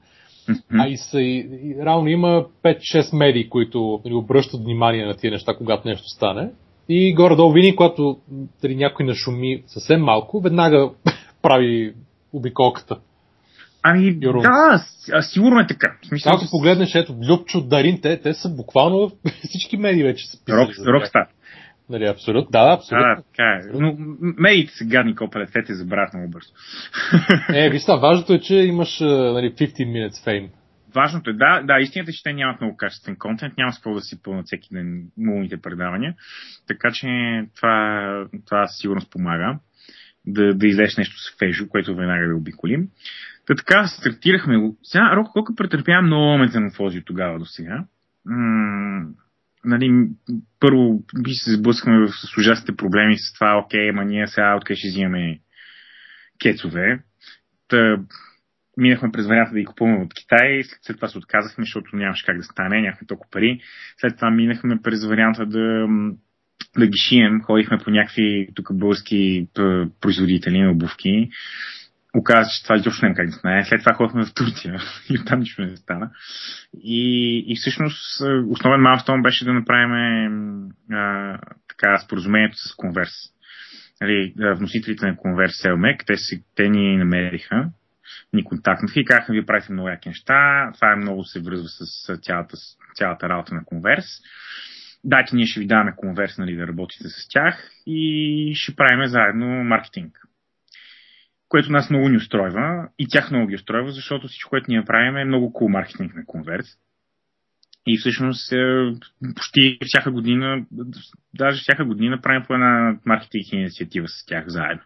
А 0.79 0.89
и, 0.89 0.97
са, 0.97 1.21
и, 1.21 1.49
и 1.63 1.77
реално 1.85 2.09
има 2.09 2.47
5-6 2.65 3.17
медии, 3.17 3.49
които 3.49 4.01
нали, 4.05 4.15
обръщат 4.15 4.61
внимание 4.61 5.07
на 5.07 5.15
тия 5.15 5.31
неща, 5.31 5.55
когато 5.57 5.89
нещо 5.89 6.09
стане. 6.09 6.51
И 6.93 7.15
горе-долу 7.15 7.53
винаги, 7.53 7.77
когато 7.77 8.17
нали, 8.63 8.77
някой 8.77 9.07
нашуми 9.07 9.63
съвсем 9.67 10.01
малко, 10.01 10.41
веднага 10.41 10.91
прави 11.43 11.95
обиколката. 12.33 12.97
Ами, 13.83 14.19
Юрун. 14.23 14.43
да, 14.43 14.85
сигурно 15.23 15.61
е 15.61 15.67
така. 15.67 15.97
В 16.03 16.07
смисъл, 16.07 16.33
Ако 16.35 16.45
погледнеш, 16.51 16.95
ето, 16.95 17.15
Любчо, 17.29 17.61
Дарин, 17.61 18.01
те, 18.01 18.21
те 18.21 18.35
са 18.35 18.49
буквално 18.49 19.13
всички 19.49 19.77
медии 19.77 20.03
вече 20.03 20.27
са 20.27 20.45
писали. 20.45 20.61
Рок, 20.61 20.71
рокстар. 20.87 21.27
Нали, 21.91 22.05
абсолютно. 22.05 22.51
Да, 22.51 22.73
абсолютно. 22.73 23.15
Да, 23.17 23.23
така 23.23 23.43
е. 23.43 23.79
Но 23.81 23.97
медиите 24.21 24.73
са 24.73 24.85
гадни 24.85 25.15
копалет, 25.15 25.51
те 25.53 25.65
те 25.65 25.75
забравят 25.75 26.15
много 26.15 26.31
бързо. 26.31 26.49
е, 27.55 27.71
виж 27.71 27.83
важното 27.87 28.33
е, 28.33 28.41
че 28.41 28.55
имаш 28.55 29.01
нали, 29.01 29.55
15 29.55 29.59
minutes 29.59 30.27
fame. 30.27 30.49
Важното 30.95 31.31
е, 31.31 31.33
да, 31.33 31.63
да, 31.63 31.81
истината 31.81 32.11
е, 32.11 32.15
че 32.15 32.23
те 32.23 32.33
нямат 32.33 32.61
много 32.61 32.77
качествен 32.77 33.17
контент, 33.17 33.57
няма 33.59 33.73
с 33.73 33.81
да 33.83 34.01
си 34.01 34.23
пълнат 34.23 34.47
всеки 34.47 34.69
ден 34.73 35.03
мулните 35.19 35.57
предавания, 35.57 36.15
така 36.67 36.91
че 36.93 37.09
това, 37.57 38.27
това 38.47 38.67
сигурно 38.67 39.01
спомага 39.01 39.59
да, 40.27 40.55
да 40.55 40.67
излезеш 40.67 40.97
нещо 40.97 41.19
свежо, 41.19 41.69
което 41.69 41.97
веднага 41.97 42.29
да 42.29 42.37
обиколим. 42.37 42.89
Та 43.47 43.55
така, 43.55 43.87
стартирахме 43.87 44.59
го. 44.59 44.79
Сега, 44.83 45.17
Рок 45.17 45.33
колко 45.33 45.55
претърпява 45.55 46.03
много 46.03 46.39
метаморфози 46.39 46.99
от 46.99 47.05
тогава 47.05 47.39
до 47.39 47.45
сега. 47.45 47.85
Нали, 49.65 50.09
първо 50.61 51.03
би 51.23 51.31
се 51.31 51.53
сблъскаме 51.53 52.09
с 52.09 52.37
ужасните 52.39 52.77
проблеми 52.77 53.19
с 53.19 53.35
това, 53.35 53.59
окей, 53.59 53.91
ама 53.91 54.05
ние 54.05 54.27
сега 54.27 54.57
откъде 54.57 54.77
ще 54.77 54.89
взимаме 54.89 55.39
кецове. 56.43 57.03
Та, 57.69 57.99
минахме 58.81 59.13
през 59.13 59.27
варианта 59.27 59.53
да 59.53 59.59
ги 59.59 59.65
купуваме 59.65 59.99
от 59.99 60.15
Китай, 60.15 60.63
след 60.83 60.97
това 60.97 61.09
се 61.09 61.19
отказахме, 61.19 61.65
защото 61.65 61.97
нямаше 61.97 62.27
как 62.27 62.37
да 62.37 62.43
стане, 62.43 62.81
нямахме 62.81 63.07
толкова 63.07 63.31
пари. 63.31 63.61
След 64.01 64.17
това 64.17 64.31
минахме 64.31 64.83
през 64.83 65.05
варианта 65.05 65.47
да, 65.47 65.87
да 66.79 66.87
ги 66.87 66.99
шием, 67.09 67.41
ходихме 67.43 67.79
по 67.79 67.91
някакви 67.91 68.49
тук 68.55 68.75
български 68.75 69.49
производители 70.01 70.59
на 70.59 70.71
обувки 70.71 71.31
оказа, 72.15 72.51
че 72.51 72.63
това 72.63 72.77
изобщо 72.77 73.05
няма 73.05 73.15
как 73.15 73.27
да 73.27 73.33
стане. 73.33 73.65
След 73.65 73.81
това 73.81 73.95
ходихме 73.95 74.25
в 74.25 74.35
Турция 74.35 74.81
и 75.11 75.19
оттам 75.19 75.41
нищо 75.41 75.63
не 75.63 75.77
стана. 75.77 76.11
И, 76.85 77.39
и 77.47 77.57
всъщност 77.57 78.21
основен 78.49 78.81
малстон 78.81 79.23
беше 79.23 79.45
да 79.45 79.53
направим 79.53 80.69
а, 80.93 81.39
така 81.69 81.99
споразумението 81.99 82.57
с 82.57 82.75
Конверс. 82.77 83.13
Нали, 84.01 84.35
вносителите 84.57 85.07
на 85.07 85.17
Конверс 85.17 85.53
Селмек, 85.57 86.05
те, 86.07 86.17
си, 86.17 86.43
те 86.57 86.69
ни 86.69 86.97
намериха, 86.97 87.71
ни 88.33 88.45
контактнаха 88.45 89.01
и 89.01 89.05
казаха, 89.05 89.33
вие 89.33 89.47
правите 89.47 89.73
много 89.73 89.89
яки 89.89 90.09
неща, 90.09 90.71
това 90.75 90.93
е 90.93 90.97
много 90.97 91.25
се 91.25 91.41
връзва 91.41 91.69
с 91.69 92.19
цялата, 92.23 92.57
цялата 92.95 93.29
работа 93.29 93.55
на 93.55 93.65
Конверс. 93.65 94.07
Дайте, 95.05 95.37
ние 95.37 95.47
ще 95.47 95.61
ви 95.61 95.67
даваме 95.67 95.95
Конверс, 95.97 96.39
нали, 96.39 96.57
да 96.57 96.67
работите 96.67 97.09
с 97.09 97.29
тях 97.31 97.71
и 97.87 98.53
ще 98.57 98.77
правим 98.77 99.07
заедно 99.07 99.47
маркетинг 99.47 100.21
което 101.51 101.73
нас 101.73 101.91
много 101.91 102.09
ни 102.09 102.17
устройва 102.17 102.89
и 102.99 103.07
тях 103.09 103.31
много 103.31 103.47
ги 103.47 103.55
устройва, 103.55 103.91
защото 103.91 104.29
всичко, 104.29 104.51
което 104.51 104.67
ние 104.69 104.85
правим 104.85 105.17
е 105.17 105.25
много 105.25 105.53
cool 105.53 105.69
маркетинг 105.69 106.15
на 106.15 106.27
конверт. 106.27 106.67
И 107.87 107.99
всъщност 107.99 108.53
е, 108.53 108.57
почти 109.37 109.79
всяка 109.85 110.11
година, 110.11 110.67
даже 111.35 111.61
всяка 111.61 111.85
година 111.85 112.21
правим 112.21 112.43
по 112.47 112.55
една 112.55 112.99
маркетинг 113.05 113.53
инициатива 113.53 114.09
с 114.09 114.27
тях 114.27 114.45
заедно. 114.49 114.83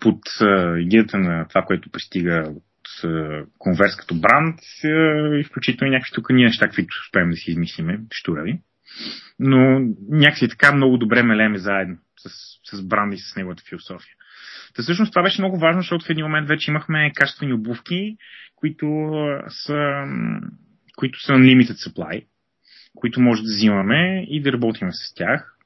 Под 0.00 0.20
идеята 0.78 1.18
на 1.18 1.48
това, 1.48 1.62
което 1.62 1.90
пристига 1.90 2.44
от 2.48 2.64
конверс 3.58 3.96
като 3.96 4.14
бранд, 4.14 4.60
и 5.40 5.44
включително 5.44 5.92
някакви 5.92 6.12
тук 6.14 6.30
ние 6.30 6.46
неща, 6.46 6.68
които 6.68 6.96
успеем 7.06 7.30
да 7.30 7.36
си 7.36 7.50
измислиме, 7.50 8.00
штурави. 8.12 8.60
Но 9.38 9.80
някакси 10.08 10.48
така 10.48 10.72
много 10.72 10.98
добре 10.98 11.22
мелеме 11.22 11.58
заедно 11.58 11.96
с, 12.18 12.30
с 12.76 12.86
бранда 12.86 13.14
и 13.14 13.18
с 13.18 13.36
неговата 13.36 13.62
философия. 13.68 14.14
Та 14.74 14.82
всъщност 14.82 15.12
това 15.12 15.22
беше 15.22 15.42
много 15.42 15.58
важно, 15.58 15.80
защото 15.80 16.06
в 16.06 16.10
един 16.10 16.24
момент 16.24 16.48
вече 16.48 16.70
имахме 16.70 17.12
качествени 17.14 17.52
обувки, 17.52 18.16
които 18.56 18.86
са, 19.48 20.04
които 20.96 21.22
са 21.22 21.32
limited 21.32 21.88
supply, 21.88 22.24
които 22.94 23.20
може 23.20 23.42
да 23.42 23.46
взимаме 23.46 24.24
и 24.28 24.42
да 24.42 24.52
работим 24.52 24.88
с 24.92 25.14
тях. 25.14 25.56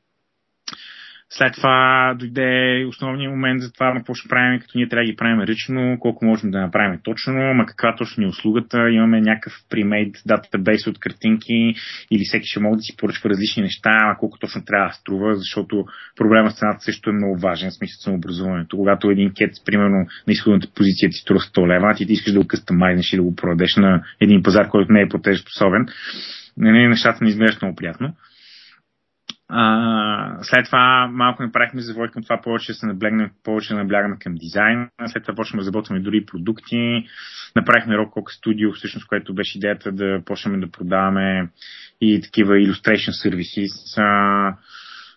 След 1.38 1.54
това 1.54 2.14
дойде 2.18 2.84
основният 2.88 3.30
момент 3.30 3.62
за 3.62 3.72
това 3.72 3.92
какво 3.96 4.14
ще 4.14 4.28
правим, 4.28 4.60
като 4.60 4.78
ние 4.78 4.88
трябва 4.88 5.04
да 5.04 5.10
ги 5.10 5.16
правим 5.16 5.40
ръчно, 5.40 5.96
колко 6.00 6.24
можем 6.24 6.50
да 6.50 6.60
направим 6.60 7.00
точно, 7.02 7.54
ма 7.54 7.66
каква 7.66 7.94
точно 7.96 8.20
ни 8.20 8.26
е 8.26 8.28
услугата. 8.28 8.90
Имаме 8.90 9.20
някакъв 9.20 9.52
премейд 9.70 10.16
датабейс 10.26 10.86
от 10.86 10.98
картинки 10.98 11.74
или 12.10 12.24
всеки 12.24 12.46
ще 12.46 12.60
може 12.60 12.76
да 12.76 12.82
си 12.82 12.96
поръчва 12.96 13.30
различни 13.30 13.62
неща, 13.62 13.98
а 14.02 14.16
колко 14.18 14.38
точно 14.38 14.64
трябва 14.64 14.88
да 14.88 14.94
струва, 14.94 15.34
защото 15.34 15.84
проблема 16.16 16.50
с 16.50 16.58
цената 16.58 16.80
също 16.80 17.10
е 17.10 17.12
много 17.12 17.38
важен, 17.38 17.70
в 17.70 17.74
смисъл 17.74 18.00
самообразуването. 18.00 18.76
Когато 18.76 19.10
един 19.10 19.32
кет, 19.34 19.50
примерно 19.66 19.96
на 20.26 20.32
изходната 20.32 20.68
позиция 20.74 21.10
ти 21.10 21.16
струва 21.16 21.40
100 21.40 21.66
лева, 21.68 21.94
ти, 21.96 22.06
ти 22.06 22.12
искаш 22.12 22.32
да 22.32 22.40
го 22.40 22.46
къстамайнеш 22.46 23.12
и 23.12 23.16
да 23.16 23.22
го 23.22 23.36
продадеш 23.36 23.76
на 23.76 24.02
един 24.20 24.42
пазар, 24.42 24.68
който 24.68 24.92
не 24.92 25.00
е 25.00 25.08
платежоспособен, 25.08 25.86
не, 26.56 26.88
нещата 26.88 27.24
не 27.24 27.30
изглеждат 27.30 27.62
много 27.62 27.76
приятно. 27.76 28.14
След 30.42 30.64
това 30.66 31.08
малко 31.12 31.42
направихме 31.42 31.80
завой 31.80 32.08
към 32.08 32.22
това 32.22 32.40
повече 32.42 32.72
да 32.72 32.74
се 32.74 32.86
наблегнем, 32.86 33.30
повече 33.44 33.74
да 33.74 33.78
наблягаме 33.78 34.16
към 34.20 34.34
дизайн. 34.34 34.88
След 35.06 35.22
това 35.22 35.34
почнем 35.34 35.58
да 35.58 35.60
разработваме 35.60 36.00
дори 36.00 36.26
продукти. 36.26 37.06
Направихме 37.56 37.94
Rock 37.94 38.08
Cock 38.08 38.46
Studio, 38.46 38.74
всъщност, 38.74 39.06
което 39.06 39.34
беше 39.34 39.58
идеята 39.58 39.92
да 39.92 40.22
почнем 40.24 40.60
да 40.60 40.70
продаваме 40.70 41.48
и 42.00 42.20
такива 42.20 42.54
illustration 42.54 43.28
services. 43.28 44.02
А, 44.02 44.56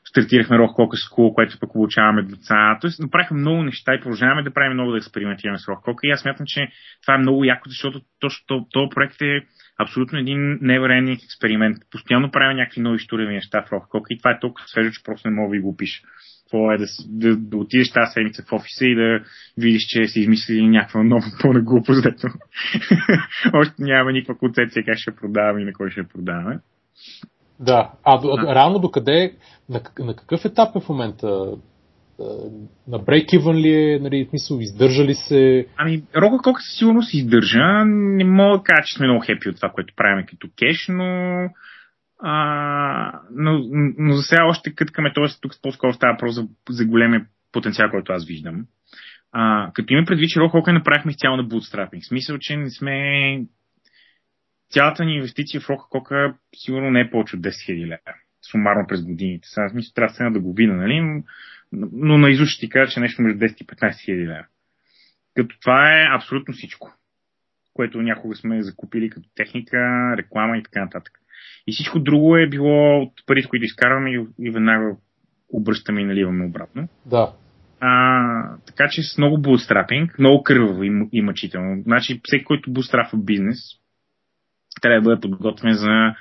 стартирахме 0.06 0.58
Rock 0.58 0.76
Cock 0.76 1.10
School, 1.10 1.34
което 1.34 1.60
пък 1.60 1.76
обучаваме 1.76 2.24
деца. 2.24 2.78
Тоест 2.82 3.00
направихме 3.00 3.40
много 3.40 3.64
неща 3.64 3.94
и 3.94 4.00
продължаваме 4.00 4.44
да 4.44 4.54
правим 4.54 4.74
много 4.74 4.92
да 4.92 4.98
експериментираме 4.98 5.58
с 5.58 5.66
Rock 5.66 5.86
Cock. 5.86 6.00
И 6.04 6.12
аз 6.12 6.20
смятам, 6.20 6.46
че 6.50 6.68
това 7.02 7.16
е 7.16 7.18
много 7.18 7.44
яко, 7.44 7.70
защото 7.70 8.02
точно 8.20 8.68
този 8.72 8.90
проект 8.96 9.22
е 9.22 9.42
абсолютно 9.78 10.20
един 10.20 10.40
never-ending 10.60 11.26
експеримент. 11.26 11.78
Постоянно 11.92 12.32
правя 12.32 12.54
някакви 12.54 12.82
нови 12.82 13.00
штуреви 13.00 13.34
неща 13.34 13.62
в 13.62 13.70
Rockcock 13.70 14.06
и 14.10 14.18
това 14.18 14.32
е 14.32 14.40
толкова 14.40 14.68
свежо, 14.68 14.92
че 14.92 15.04
просто 15.04 15.30
не 15.30 15.36
мога 15.36 15.50
да 15.50 15.52
ви 15.52 15.62
го 15.62 15.78
пиша. 15.78 16.02
Това 16.50 16.74
е 16.74 16.78
да, 16.78 16.86
да, 17.08 17.38
да 17.38 17.58
отидеш 17.58 17.92
тази 17.92 18.12
седмица 18.14 18.44
в 18.44 18.54
офиса 18.54 18.86
и 18.86 18.96
да 18.96 19.20
видиш, 19.58 19.82
че 19.88 20.08
си 20.08 20.20
измислили 20.20 20.68
някаква 20.68 21.04
нова 21.04 21.26
пълна 21.42 21.62
глупост, 21.62 22.04
дето 22.04 22.28
още 23.54 23.74
няма 23.80 24.12
никаква 24.12 24.38
концепция 24.38 24.86
как 24.86 24.98
ще 24.98 25.16
продаваме 25.16 25.62
и 25.62 25.66
на 25.66 25.74
кой 25.74 25.92
ще 25.92 26.04
продаваме. 26.04 26.60
Да, 27.60 27.92
а, 28.04 28.20
а 28.24 28.56
реално 28.56 28.80
до 28.80 28.92
къде, 28.92 29.36
на, 29.70 29.82
на 30.00 30.16
какъв 30.16 30.46
етап 30.46 30.76
е 30.76 30.80
в 30.80 30.90
момента 30.90 31.52
на 32.88 33.00
break-even 33.00 33.62
ли 33.62 33.74
е, 33.74 34.00
нали, 34.00 34.28
смисъл, 34.30 34.58
издържа 34.60 35.06
ли 35.06 35.14
се? 35.14 35.68
Ами, 35.78 36.02
Rocket 36.02 36.46
Cock 36.46 36.58
със 36.60 36.78
сигурност 36.78 37.14
издържа. 37.14 37.86
Не 37.86 38.24
мога 38.24 38.58
да 38.58 38.64
кажа, 38.64 38.84
че 38.86 38.94
сме 38.94 39.08
много 39.08 39.26
хепи 39.26 39.50
от 39.50 39.56
това, 39.56 39.70
което 39.70 39.94
правим 39.96 40.26
като 40.26 40.48
кеш, 40.60 40.86
но 40.90 41.50
а, 42.20 43.22
но, 43.32 43.60
но 43.98 44.14
за 44.14 44.22
сега 44.22 44.46
още 44.46 44.76
къткаме, 44.76 45.14
т.е. 45.14 45.26
тук 45.42 45.52
по-скоро 45.62 45.94
става 45.94 46.14
въпрос 46.14 46.36
за, 46.36 46.48
за 46.70 46.86
големия 46.86 47.26
потенциал, 47.52 47.90
който 47.90 48.14
аз 48.14 48.26
виждам. 48.26 48.66
А, 49.32 49.72
като 49.74 49.94
има 49.94 50.06
предвид, 50.06 50.30
че 50.30 50.40
Rocket 50.40 50.72
направихме 50.72 51.12
изцяло 51.12 51.38
на 51.38 51.48
bootstrapping. 51.48 52.02
В 52.02 52.08
смисъл, 52.08 52.38
че 52.40 52.58
не 52.58 52.70
сме 52.70 53.46
цялата 54.70 55.06
ни 55.06 55.16
инвестиция 55.16 55.62
в 55.62 55.68
Rocket 55.68 56.34
сигурно 56.56 56.92
не 56.92 57.02
е 57.02 57.10
повече 57.10 57.36
от 57.36 57.42
10 57.42 57.48
000 57.50 57.86
лева. 57.86 58.18
Сумарно 58.52 58.86
през 58.88 59.06
годините. 59.06 59.48
Сега 59.48 59.70
смисъл 59.70 59.92
трябва 59.94 60.32
да 60.32 60.40
го 60.40 60.54
видя, 60.54 60.74
нали? 60.74 61.24
Но 61.72 62.18
наизуст 62.18 62.52
ще 62.52 62.60
ти 62.60 62.70
кажа, 62.70 62.92
че 62.92 63.00
нещо 63.00 63.22
между 63.22 63.40
10 63.40 63.62
и 63.62 63.68
15 63.68 64.06
хиляди 64.06 64.28
лева. 64.28 64.46
Като 65.36 65.60
това 65.60 66.02
е 66.02 66.16
абсолютно 66.16 66.54
всичко, 66.54 66.94
което 67.74 68.02
някога 68.02 68.36
сме 68.36 68.62
закупили 68.62 69.10
като 69.10 69.30
техника, 69.36 69.78
реклама 70.18 70.58
и 70.58 70.64
така 70.64 70.82
нататък. 70.82 71.14
И 71.68 71.72
всичко 71.72 72.00
друго 72.00 72.38
е 72.38 72.50
било 72.50 73.02
от 73.02 73.12
парите, 73.26 73.48
които 73.48 73.66
изкарваме 73.66 74.12
и, 74.12 74.26
и 74.40 74.52
веднага 74.52 74.96
обръщаме 75.54 76.02
и 76.02 76.06
наливаме 76.06 76.46
обратно. 76.46 76.88
Да. 77.06 77.34
А, 77.80 78.58
така 78.66 78.88
че 78.92 79.04
с 79.04 79.18
много 79.18 79.38
bootstrapping, 79.38 80.20
много 80.20 80.44
кърваво 80.44 80.84
и, 80.84 80.92
и 81.12 81.22
мъчително. 81.22 81.82
Значи 81.84 82.22
всеки, 82.24 82.46
който 82.46 82.72
bootstrapва 82.72 83.18
бизнес, 83.18 83.58
трябва 84.82 85.02
да 85.02 85.04
бъде 85.10 85.22
подготвен 85.22 85.74
за 85.74 86.16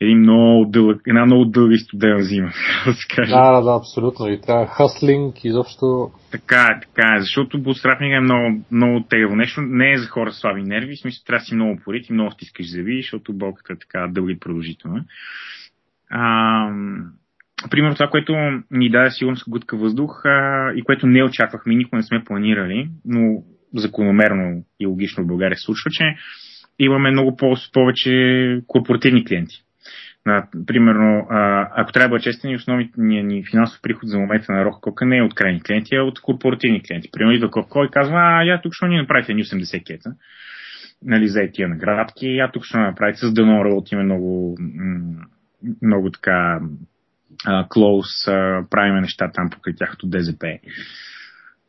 един 0.00 0.18
много 0.18 0.64
дълъг, 0.64 1.02
една 1.06 1.26
много 1.26 1.44
дълга 1.44 1.74
и 1.74 1.78
студена 1.78 2.22
зима, 2.22 2.50
да 2.86 2.92
се 2.92 3.14
каже. 3.14 3.30
Да, 3.30 3.52
да, 3.52 3.60
да, 3.62 3.76
абсолютно. 3.76 4.28
И 4.28 4.40
трябва 4.40 4.66
хаслинг, 4.66 5.44
изобщо... 5.44 6.10
Така 6.32 6.62
е, 6.62 6.80
така 6.80 7.14
е, 7.16 7.20
защото 7.20 7.62
bootstrapping 7.62 8.16
е 8.16 8.20
много, 8.20 8.64
много 8.70 9.04
тегаво 9.08 9.36
нещо. 9.36 9.60
Не 9.60 9.92
е 9.92 9.98
за 9.98 10.06
хора 10.06 10.32
с 10.32 10.40
слаби 10.40 10.62
нерви, 10.62 10.96
в 10.96 11.00
смисъл 11.00 11.22
трябва 11.26 11.38
да 11.40 11.44
си 11.44 11.54
много 11.54 11.80
порит 11.84 12.08
и 12.08 12.12
много 12.12 12.30
стискаш 12.30 12.70
зъби, 12.70 13.00
защото 13.02 13.32
болката 13.32 13.72
е 13.72 13.76
така 13.76 14.08
дълга 14.10 14.32
и 14.32 14.38
продължителна. 14.38 15.04
А, 16.10 16.72
примерно 17.70 17.94
това, 17.94 18.08
което 18.08 18.32
ни 18.70 18.90
даде 18.90 19.10
сигурност 19.10 19.50
глътка 19.50 19.76
въздух 19.76 20.22
а, 20.24 20.72
и 20.76 20.82
което 20.82 21.06
не 21.06 21.24
очаквахме, 21.24 21.74
никога 21.74 21.96
не 21.96 22.02
сме 22.02 22.24
планирали, 22.24 22.88
но 23.04 23.42
закономерно 23.74 24.64
и 24.80 24.86
логично 24.86 25.24
в 25.24 25.26
България 25.26 25.56
се 25.56 25.64
случва, 25.64 25.90
че 25.90 26.04
имаме 26.78 27.10
много 27.10 27.36
повече 27.72 28.60
корпоративни 28.66 29.24
клиенти. 29.24 29.64
На, 30.30 30.46
примерно, 30.66 31.26
а, 31.30 31.68
ако 31.74 31.92
трябва 31.92 32.08
да 32.08 32.10
бъда 32.10 32.22
честен, 32.22 32.54
основният 32.54 32.96
ни 33.26 33.44
финансов 33.50 33.82
приход 33.82 34.08
за 34.08 34.18
момента 34.18 34.52
на 34.52 34.64
Рохкока 34.64 35.06
не 35.06 35.16
е 35.16 35.22
от 35.22 35.34
крайни 35.34 35.62
клиенти, 35.62 35.96
а 35.96 36.02
от 36.02 36.20
корпоративни 36.20 36.82
клиенти. 36.82 37.10
Примерно 37.12 37.34
идва 37.34 37.50
и 37.86 37.90
казва, 37.90 38.16
а 38.16 38.42
я 38.42 38.60
тук 38.62 38.72
ще 38.74 38.86
ни 38.86 38.96
направите 38.96 39.34
ни 39.34 39.44
80 39.44 39.86
кета, 39.86 40.12
нали, 41.04 41.28
за 41.28 41.40
тия 41.52 41.68
наградки, 41.68 42.26
я 42.26 42.50
тук 42.50 42.64
ще 42.64 42.78
направите 42.78 43.18
с 43.18 43.32
Дано 43.32 43.64
работиме 43.64 44.02
много, 44.02 44.58
много 45.82 46.10
така 46.10 46.60
close, 47.46 48.68
правиме 48.70 49.00
неща 49.00 49.30
там 49.34 49.50
покрай 49.50 49.74
тяхното 49.74 50.06
ДЗП. 50.06 50.44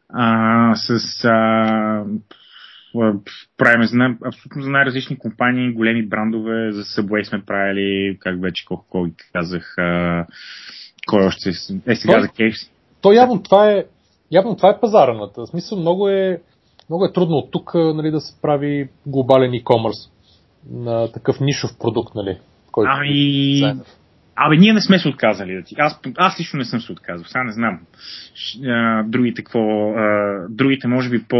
А, 0.10 0.76
с 0.76 1.26
а, 1.26 2.06
правиме 3.58 3.88
за, 3.88 3.96
абсолютно 4.26 4.62
за 4.62 4.70
най-различни 4.70 5.18
компании, 5.18 5.74
големи 5.74 6.08
брандове, 6.08 6.72
за 6.72 6.84
Subway 6.84 7.24
сме 7.24 7.46
правили, 7.46 8.18
как 8.20 8.42
вече 8.42 8.66
колко 8.66 8.86
кой 8.90 9.12
казах, 9.34 9.78
а, 9.78 10.26
кой 11.08 11.26
още 11.26 11.50
е 11.88 11.96
сега 11.96 12.16
то, 12.16 12.22
за 12.22 12.28
KFC. 12.28 12.70
То 13.02 13.12
явно 13.12 13.44
това 13.44 13.72
е, 13.72 13.86
явно 14.32 14.56
това 14.56 14.70
е 14.70 14.80
пазараната. 14.80 15.42
В 15.42 15.48
смисъл 15.48 15.78
много 15.78 16.10
е, 16.10 16.42
много 16.90 17.06
е 17.06 17.14
трудно 17.14 17.36
от 17.36 17.52
тук 17.52 17.74
нали, 17.74 18.12
да 18.12 18.20
се 18.22 18.42
прави 18.42 18.90
глобален 19.06 19.52
e-commerce 19.52 20.10
на 20.72 21.12
такъв 21.12 21.40
нишов 21.40 21.72
продукт, 21.80 22.16
нали? 22.16 22.38
Който 22.72 22.92
ами, 22.94 23.76
Абе, 24.36 24.58
ние 24.58 24.74
не 24.74 24.82
сме 24.82 25.00
се 25.00 25.08
отказали 25.08 25.56
да 25.56 25.64
ти. 25.64 25.76
Аз, 25.78 26.00
аз 26.18 26.40
лично 26.40 26.58
не 26.58 26.66
съм 26.66 26.82
се 26.82 26.92
отказал. 26.92 27.26
Сега 27.26 27.44
не 27.44 27.52
знам. 27.52 27.80
Другите 29.10 29.44
какво. 29.44 29.94
Другите, 30.50 30.88
може 30.88 31.10
би, 31.10 31.24
по, 31.30 31.38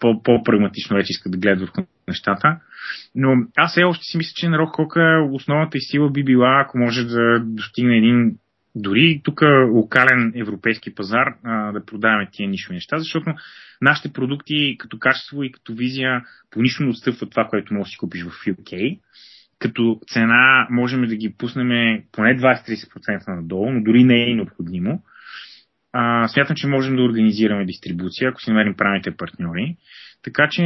по, 0.00 0.22
по-прагматично 0.22 0.96
вече 0.96 1.10
искат 1.10 1.32
да 1.32 1.38
гледат 1.38 1.68
в 1.68 1.84
нещата. 2.08 2.58
Но 3.14 3.36
аз 3.56 3.70
все 3.70 3.84
още 3.84 4.04
си 4.04 4.16
мисля, 4.16 4.32
че 4.36 4.48
на 4.48 4.58
Рок 4.58 4.74
Кока 4.74 5.28
основната 5.32 5.78
и 5.78 5.80
сила 5.80 6.10
би 6.10 6.24
била, 6.24 6.60
ако 6.60 6.78
може 6.78 7.04
да 7.04 7.40
достигне 7.40 7.96
един 7.96 8.36
дори 8.74 9.20
тук 9.24 9.40
локален 9.72 10.32
европейски 10.36 10.94
пазар 10.94 11.34
да 11.72 11.84
продаваме 11.86 12.28
тия 12.32 12.48
нишови 12.48 12.74
неща, 12.74 12.98
защото 12.98 13.34
нашите 13.80 14.12
продукти 14.12 14.76
като 14.78 14.98
качество 14.98 15.42
и 15.42 15.52
като 15.52 15.74
визия 15.74 16.22
по 16.50 16.62
нищо 16.62 16.82
не 16.82 16.90
отстъпват 16.90 17.30
това, 17.30 17.44
което 17.44 17.74
можеш 17.74 17.90
да 17.90 17.90
си 17.90 17.96
купиш 17.96 18.22
в 18.22 18.44
UK 18.46 19.00
като 19.62 20.00
цена 20.12 20.66
можем 20.70 21.06
да 21.06 21.16
ги 21.16 21.34
пуснем 21.38 22.02
поне 22.12 22.38
20-30% 22.38 23.36
надолу, 23.36 23.70
но 23.70 23.82
дори 23.82 24.04
не 24.04 24.30
е 24.30 24.34
необходимо. 24.34 25.02
А, 25.92 26.28
смятам, 26.28 26.56
че 26.56 26.66
можем 26.66 26.96
да 26.96 27.02
организираме 27.02 27.64
дистрибуция, 27.64 28.28
ако 28.28 28.40
си 28.40 28.50
намерим 28.50 28.74
правилните 28.76 29.16
партньори. 29.16 29.76
Така 30.22 30.48
че 30.50 30.64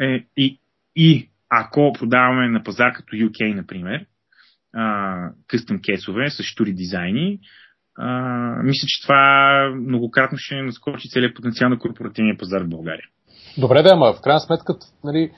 е, 0.00 0.24
и, 0.36 0.58
и 0.96 1.28
ако 1.48 1.92
продаваме 1.98 2.48
на 2.48 2.62
пазар 2.62 2.92
като 2.92 3.16
UK, 3.16 3.54
например, 3.54 4.06
къстъм 5.46 5.80
кейсове 5.82 6.30
с 6.30 6.42
штури 6.42 6.72
дизайни, 6.72 7.38
а, 7.98 8.08
мисля, 8.62 8.86
че 8.86 9.02
това 9.02 9.74
многократно 9.76 10.38
ще 10.38 10.62
наскочи 10.62 11.08
целият 11.08 11.36
потенциал 11.36 11.70
на 11.70 11.78
корпоративния 11.78 12.36
пазар 12.38 12.62
в 12.62 12.68
България. 12.68 13.06
Добре, 13.58 13.82
да, 13.82 13.90
ама 13.92 14.12
в 14.12 14.20
крайна 14.22 14.40
сметка, 14.40 14.74
нали, 15.04 15.30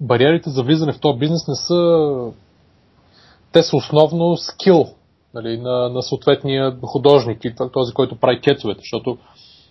бариерите 0.00 0.50
за 0.50 0.62
влизане 0.62 0.92
в 0.92 1.00
този 1.00 1.18
бизнес 1.18 1.48
не 1.48 1.54
са... 1.54 2.32
Те 3.52 3.62
са 3.62 3.76
основно 3.76 4.36
скил 4.36 4.84
нали, 5.34 5.58
на, 5.58 5.88
на 5.88 6.02
съответния 6.02 6.76
художник 6.82 7.44
и 7.44 7.54
този, 7.72 7.94
който 7.94 8.16
прави 8.16 8.40
кецовете, 8.40 8.80
защото 8.80 9.18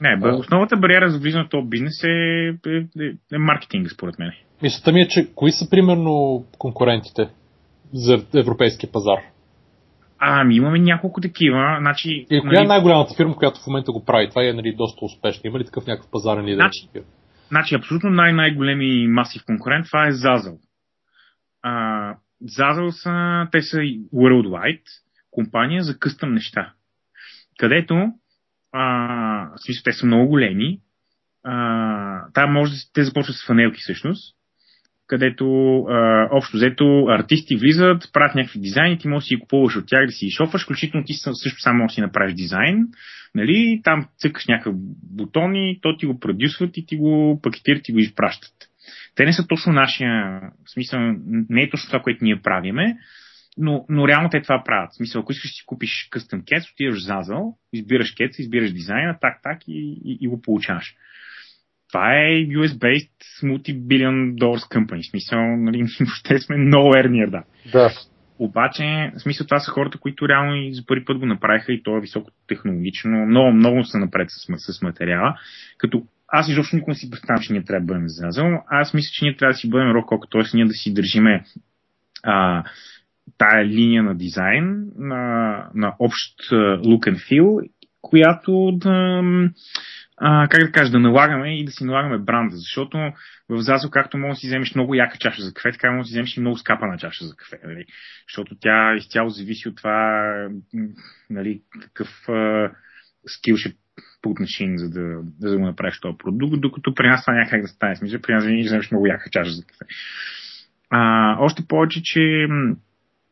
не, 0.02 0.36
основната 0.40 0.78
бариера 0.78 1.10
за 1.10 1.20
влизане 1.20 1.44
в 1.44 1.50
този 1.50 1.68
бизнес 1.68 2.04
е, 2.04 2.08
е, 2.08 2.78
е, 2.78 3.14
е 3.34 3.38
маркетинг, 3.38 3.92
според 3.94 4.20
мен. 4.20 4.32
Мисълта 4.62 4.92
ми 4.92 5.02
е, 5.02 5.08
че 5.08 5.34
кои 5.36 5.52
са 5.52 5.70
примерно 5.70 6.46
конкурентите 6.58 7.30
за 7.94 8.26
европейския 8.36 8.92
пазар? 8.92 9.20
Ами, 10.20 10.56
имаме 10.56 10.80
няколко 10.80 11.22
такива. 11.22 11.78
Значи, 11.80 12.26
и 12.30 12.42
коя 12.42 12.52
нали... 12.54 12.66
е 12.66 12.68
най-голямата 12.68 13.14
фирма, 13.16 13.36
която 13.36 13.60
в 13.60 13.68
момента 13.68 13.92
го 13.92 14.06
прави? 14.06 14.30
Това 14.30 14.44
е 14.44 14.54
нали, 14.54 14.76
доста 14.76 15.06
успешно. 15.06 15.42
Има 15.46 15.60
ли 15.60 15.66
такъв 15.66 15.88
някакъв 15.88 16.12
пазарен 16.12 16.46
лидер? 16.46 16.56
Значи, 16.56 16.88
Значи, 17.48 17.76
абсолютно 17.76 18.10
най-най-големи 18.10 19.08
масив 19.08 19.46
конкурент, 19.46 19.86
това 19.86 20.08
е 20.08 20.12
Zazzle. 20.12 20.60
А, 21.62 22.16
Zazzle 22.44 22.90
са, 22.90 23.48
те 23.52 23.62
са 23.62 23.78
worldwide 24.14 24.84
компания 25.32 25.84
за 25.84 26.00
къстъм 26.00 26.34
неща. 26.34 26.74
Където, 27.60 28.14
а, 28.72 29.58
смисъл, 29.58 29.82
те 29.84 29.94
са 29.94 30.06
много 30.06 30.28
големи, 30.28 30.80
а, 31.44 32.32
там 32.34 32.52
може 32.52 32.72
да 32.72 32.78
те 32.94 33.04
започват 33.04 33.36
с 33.36 33.46
фанелки 33.46 33.80
всъщност, 33.82 34.36
където 35.08 35.78
а, 35.90 36.28
общо 36.32 36.58
взето 36.58 37.06
артисти 37.10 37.56
влизат, 37.56 38.10
правят 38.14 38.36
някакви 38.36 38.60
дизайни, 38.60 38.98
ти 38.98 39.08
можеш 39.08 39.26
да 39.26 39.28
си 39.28 39.40
купуваш 39.40 39.76
от 39.76 39.88
тях, 39.88 40.06
да 40.06 40.12
си 40.12 40.30
шофаш, 40.30 40.64
включително 40.64 41.06
ти 41.06 41.14
също 41.14 41.62
само 41.62 41.78
можеш 41.78 41.92
да 41.92 41.96
си 41.96 42.02
направиш 42.02 42.34
дизайн, 42.34 42.88
нали, 43.36 43.82
там 43.84 44.08
цъкаш 44.18 44.48
някакъв 44.48 44.76
бутон 45.16 45.56
и 45.56 45.80
то 45.82 45.98
ти 45.98 46.06
го 46.06 46.20
продюсват 46.20 46.78
и 46.78 46.86
ти 46.86 46.96
го 46.96 47.40
пакетират 47.44 47.90
и 47.90 47.94
го 47.94 48.00
изпращат. 48.00 48.54
Те 49.16 49.26
не 49.26 49.34
са 49.34 49.48
точно 49.48 49.74
нашия, 49.74 50.42
в 50.66 50.72
смисъл, 50.74 51.00
не 51.50 51.62
е 51.62 51.70
точно 51.70 51.88
това, 51.88 52.00
което 52.00 52.24
ние 52.24 52.42
правиме, 52.42 52.98
но, 53.58 53.86
но 53.90 54.08
реално 54.08 54.30
те 54.30 54.42
това 54.42 54.64
правят. 54.66 54.92
В 54.92 54.96
смисъл, 54.96 55.22
ако 55.22 55.32
искаш 55.32 55.52
да 55.52 55.54
си 55.54 55.64
купиш 55.66 56.08
къстъм 56.12 56.44
кец, 56.46 56.72
отиваш 56.72 56.96
в 56.96 57.08
Zazzle, 57.08 57.56
избираш 57.74 58.14
кец, 58.18 58.40
избираш 58.40 58.74
дизайна, 58.74 59.18
так, 59.22 59.40
так 59.44 59.60
и, 59.68 60.00
и, 60.06 60.18
и 60.22 60.28
го 60.28 60.42
получаваш 60.42 60.96
това 61.94 62.14
е 62.16 62.30
US-based 62.58 63.10
multi-billion 63.44 64.36
dollars 64.36 64.66
company. 64.76 65.02
В 65.02 65.10
смисъл, 65.10 65.58
нали, 65.58 65.78
въобще 66.00 66.40
сме 66.40 66.56
nowhere 66.56 67.08
near 67.08 67.30
да. 67.30 67.44
Да. 67.72 67.90
Обаче, 68.40 69.12
в 69.16 69.20
смисъл, 69.20 69.48
това 69.48 69.60
са 69.60 69.72
хората, 69.72 69.98
които 69.98 70.30
реално 70.30 70.56
и 70.56 70.74
за 70.74 70.86
първи 70.86 71.06
път 71.06 71.18
го 71.18 71.26
направиха 71.26 71.74
и 71.74 71.84
то 71.84 71.98
е 71.98 72.02
високотехнологично. 72.02 73.26
Много, 73.26 73.52
много 73.52 73.84
са 73.84 73.98
напред 73.98 74.28
с, 74.30 74.74
с 74.74 74.82
материала. 74.82 75.36
Като 75.78 76.04
аз 76.28 76.50
изобщо 76.50 76.76
никога 76.76 76.92
не 76.92 76.96
си 76.96 77.12
представям, 77.12 77.42
че 77.42 77.54
ние 77.54 77.64
трябва 77.64 77.80
да 77.80 77.94
бъдем 77.94 78.08
зазъл. 78.08 78.64
Аз 78.68 78.94
мисля, 78.94 79.10
че 79.14 79.26
ние 79.26 79.36
трябва 79.36 79.54
да 79.54 79.58
си 79.58 79.70
бъдем 79.70 79.92
рок 79.92 80.10
т.е. 80.32 80.42
ние 80.54 80.66
да 80.66 80.74
си 80.74 80.94
държиме 80.94 81.44
а, 82.24 82.64
тая 83.38 83.66
линия 83.66 84.04
на 84.04 84.16
дизайн, 84.16 84.86
на, 84.98 85.56
на 85.76 85.96
общ 86.00 86.40
look 86.52 87.12
and 87.12 87.18
feel, 87.32 87.70
която 88.02 88.72
да, 88.72 89.22
а, 90.18 90.48
как 90.48 90.64
да 90.64 90.72
кажа, 90.72 90.92
да 90.92 91.00
налагаме 91.00 91.60
и 91.60 91.66
да 91.66 91.72
си 91.72 91.84
налагаме 91.84 92.18
бранда, 92.18 92.56
защото 92.56 92.98
в 93.50 93.62
Зазо, 93.62 93.90
както 93.90 94.18
може 94.18 94.32
да 94.32 94.36
си 94.36 94.48
вземеш 94.48 94.76
много 94.76 94.96
яка 94.96 95.18
чаша 95.18 95.42
за 95.42 95.54
кафе, 95.54 95.72
така 95.72 95.92
може 95.92 96.02
да 96.02 96.08
си 96.08 96.14
вземеш 96.14 96.38
и 96.38 96.40
много 96.40 96.58
скапана 96.58 96.98
чаша 96.98 97.26
за 97.26 97.36
кафе, 97.36 97.60
нали? 97.64 97.86
защото 98.30 98.56
тя 98.60 98.96
изцяло 98.96 99.30
зависи 99.30 99.70
от 99.70 99.78
това 99.78 100.48
нали, 101.30 101.62
какъв 101.82 102.30
а, 102.30 102.72
скил 103.28 103.58
ще 103.58 103.74
machine, 104.26 104.76
за 104.76 104.90
да, 104.90 105.22
за 105.40 105.52
да 105.52 105.58
го 105.58 105.66
направиш 105.66 106.00
този 106.00 106.18
продукт, 106.18 106.62
докато 106.62 106.94
при 106.94 107.08
нас 107.08 107.22
това 107.22 107.34
някак 107.34 107.62
да 107.62 107.68
стане 107.68 107.96
смисъл, 107.96 108.22
при 108.22 108.34
нас 108.34 108.46
винаги 108.46 108.64
вземеш 108.64 108.92
много 108.92 109.08
яка 109.08 109.30
чаша 109.30 109.52
за 109.52 109.66
кафе. 109.66 109.86
А, 110.90 111.36
още 111.40 111.68
повече, 111.68 112.02
че 112.04 112.48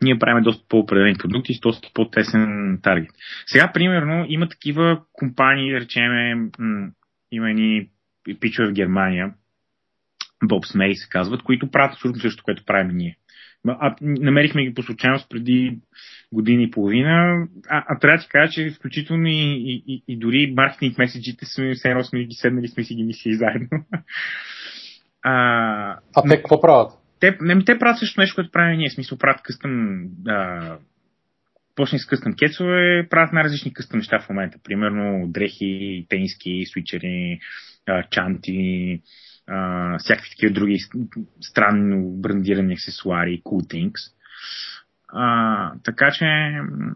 ние 0.02 0.20
правим 0.20 0.44
доста 0.44 0.66
по-определени 0.70 1.16
продукти 1.18 1.54
с 1.54 1.60
доста 1.60 1.90
по-тесен 1.94 2.80
таргет. 2.84 3.12
Сега, 3.46 3.72
примерно, 3.74 4.26
има 4.28 4.50
такива 4.50 5.02
компании, 5.14 5.72
да 5.72 5.80
речеме, 5.80 6.36
м- 6.36 6.92
има 7.32 7.50
едни 7.50 7.90
пичове 8.40 8.68
в 8.68 8.74
Германия, 8.74 9.34
Bob 10.44 10.76
Smay 10.76 10.94
се 10.94 11.10
казват, 11.10 11.44
които 11.44 11.72
правят 11.72 11.94
абсолютно 11.94 12.22
също, 12.22 12.44
което 12.44 12.66
правим 12.66 12.98
ние. 12.98 13.18
А, 13.68 13.96
намерихме 14.02 14.64
ги 14.66 14.74
по 14.74 14.84
случайност 14.84 15.30
преди 15.30 15.80
години 16.32 16.64
и 16.64 16.72
половина. 16.72 17.48
А, 17.70 17.86
а 17.88 18.00
трябва 18.00 18.18
да 18.18 18.24
ти 18.24 18.30
кажа, 18.30 18.52
че 18.52 18.70
включително 18.70 19.28
и, 19.28 19.32
и, 19.32 19.84
и, 19.88 20.04
и 20.08 20.18
дори 20.18 20.54
маркетинг 20.58 20.98
меседжите 20.98 21.46
сме 21.46 21.74
все 21.74 21.90
едно 21.90 22.04
сме 22.04 22.24
ги 22.24 22.36
седнали, 22.36 22.68
сме 22.68 22.84
си 22.84 22.96
ги 22.96 23.04
мислили 23.04 23.36
заедно. 23.36 23.70
А, 25.24 25.98
а 26.16 26.22
те 26.30 26.38
какво 26.38 26.62
правят? 26.62 26.92
Те, 27.22 27.38
не, 27.42 27.64
те 27.66 27.80
правят 27.80 28.00
също 28.00 28.22
нещо, 28.22 28.36
което 28.36 28.52
правим 28.52 28.78
ние. 28.78 28.90
Смисъл 28.90 29.18
правят 29.18 29.42
къстъм 29.42 30.04
а, 30.28 30.78
почни 31.76 32.00
с 32.00 32.06
къстъм 32.06 32.34
кецове, 32.34 33.08
правят 33.10 33.34
най-различни 33.34 33.74
къстъм 33.74 33.98
неща 33.98 34.20
в 34.20 34.30
момента. 34.30 34.58
Примерно 34.64 35.28
дрехи, 35.28 36.06
тениски, 36.10 36.64
свичери, 36.66 37.40
а, 37.88 38.04
чанти, 38.12 39.02
а, 39.48 39.98
всякакви 39.98 40.30
такива 40.30 40.54
други 40.54 40.78
странно 41.42 42.12
брандирани 42.22 42.74
аксесуари, 42.74 43.42
cool 43.46 43.74
things. 43.74 44.14
А, 45.14 45.74
така 45.84 46.12
че, 46.12 46.26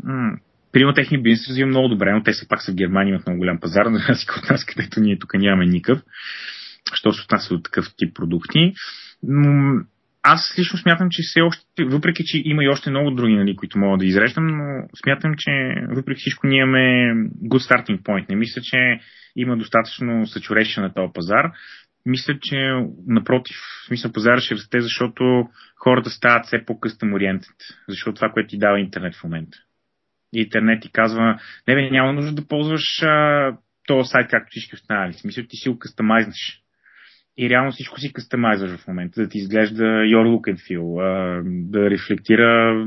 м- 0.04 0.38
Приема 0.76 0.94
техния 0.94 1.22
бизнес 1.22 1.48
развива 1.48 1.68
много 1.68 1.88
добре, 1.88 2.14
но 2.14 2.24
те 2.24 2.34
се 2.34 2.48
пак 2.48 2.62
са 2.62 2.72
в 2.72 2.76
Германия, 2.76 3.12
имат 3.12 3.28
много 3.28 3.40
голям 3.40 3.60
пазар, 3.60 3.86
на 3.86 4.00
разлика 4.00 4.40
от 4.44 4.50
нас, 4.50 4.66
където 4.66 5.00
ние 5.00 5.20
тук 5.20 5.34
нямаме 5.34 5.66
никакъв, 5.66 6.04
що 6.94 7.14
се 7.14 7.24
отнася 7.24 7.54
до 7.54 7.62
такъв 7.62 7.86
тип 7.98 8.16
продукти. 8.16 8.74
Но 9.24 9.74
аз 10.28 10.56
лично 10.60 10.80
смятам, 10.80 11.08
че 11.12 11.22
все 11.24 11.42
още, 11.42 11.64
въпреки 11.80 12.24
че 12.26 12.42
има 12.46 12.64
и 12.64 12.70
още 12.70 12.90
много 12.90 13.12
други, 13.12 13.36
нали, 13.36 13.56
които 13.56 13.80
мога 13.80 13.98
да 13.98 14.06
изреждам, 14.06 14.48
но 14.48 14.88
смятам, 15.04 15.34
че 15.38 15.52
въпреки 15.90 16.20
всичко 16.20 16.48
ние 16.48 16.58
имаме 16.58 17.14
good 17.44 17.72
starting 17.72 18.02
point. 18.02 18.30
Не 18.30 18.36
мисля, 18.36 18.62
че 18.62 19.00
има 19.36 19.58
достатъчно 19.58 20.12
saturation 20.12 20.82
на 20.82 20.94
този 20.94 21.14
пазар. 21.14 21.52
Мисля, 22.06 22.40
че 22.42 22.56
напротив, 23.08 23.58
смисъл 23.88 24.12
пазара 24.12 24.42
ще 24.42 24.56
расте, 24.56 24.82
защото 24.82 25.48
хората 25.76 26.10
стават 26.10 26.46
все 26.46 26.66
по-къстъм 26.66 27.14
ориентед. 27.14 27.56
Защото 27.90 28.16
това, 28.16 28.30
което 28.30 28.48
ти 28.48 28.58
дава 28.58 28.80
интернет 28.80 29.16
в 29.16 29.24
момента. 29.24 29.58
Интернет 30.34 30.82
ти 30.82 30.92
казва, 30.92 31.40
не 31.68 31.76
бе, 31.76 31.90
няма 31.92 32.14
нужда 32.14 32.32
да 32.32 32.48
ползваш 32.48 33.04
а, 33.04 33.52
този 33.88 34.10
сайт, 34.10 34.28
както 34.30 34.48
всички 34.50 34.76
останали. 34.76 35.14
В 35.14 35.20
смисъл, 35.20 35.44
ти 35.50 35.58
си 35.58 35.70
го 35.70 35.80
кастомайзнеш 35.80 36.65
и 37.38 37.50
реално 37.50 37.72
всичко 37.72 38.00
си 38.00 38.14
кастомайзваш 38.14 38.80
в 38.80 38.88
момента, 38.88 39.22
да 39.22 39.30
ти 39.30 39.38
изглежда 39.38 39.84
your 39.84 40.28
look 40.28 40.54
and 40.54 40.58
feel, 40.58 41.44
да 41.70 41.90
рефлектира 41.90 42.86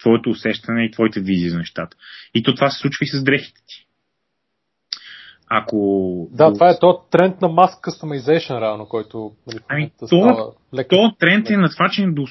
твоето 0.00 0.30
усещане 0.30 0.84
и 0.84 0.90
твоите 0.90 1.20
визии 1.20 1.50
за 1.50 1.58
нещата. 1.58 1.96
И 2.34 2.42
то 2.42 2.54
това 2.54 2.70
се 2.70 2.78
случва 2.78 3.04
и 3.04 3.06
с 3.06 3.24
дрехите 3.24 3.60
ти. 3.66 3.86
Ако... 5.52 6.28
Да, 6.32 6.52
това 6.52 6.70
е 6.70 6.78
то 6.80 7.02
тренд 7.10 7.40
на 7.40 7.48
mass 7.48 7.82
customization, 7.82 8.60
реално, 8.60 8.86
който 8.86 9.32
нали, 9.46 9.58
ами, 9.68 9.90
то, 9.98 10.06
става 10.06 10.52
леко. 10.74 10.88
то 10.88 11.14
тренд 11.18 11.50
е 11.50 11.56
на 11.56 11.70
това, 11.70 11.88
че 11.92 12.06
до, 12.06 12.24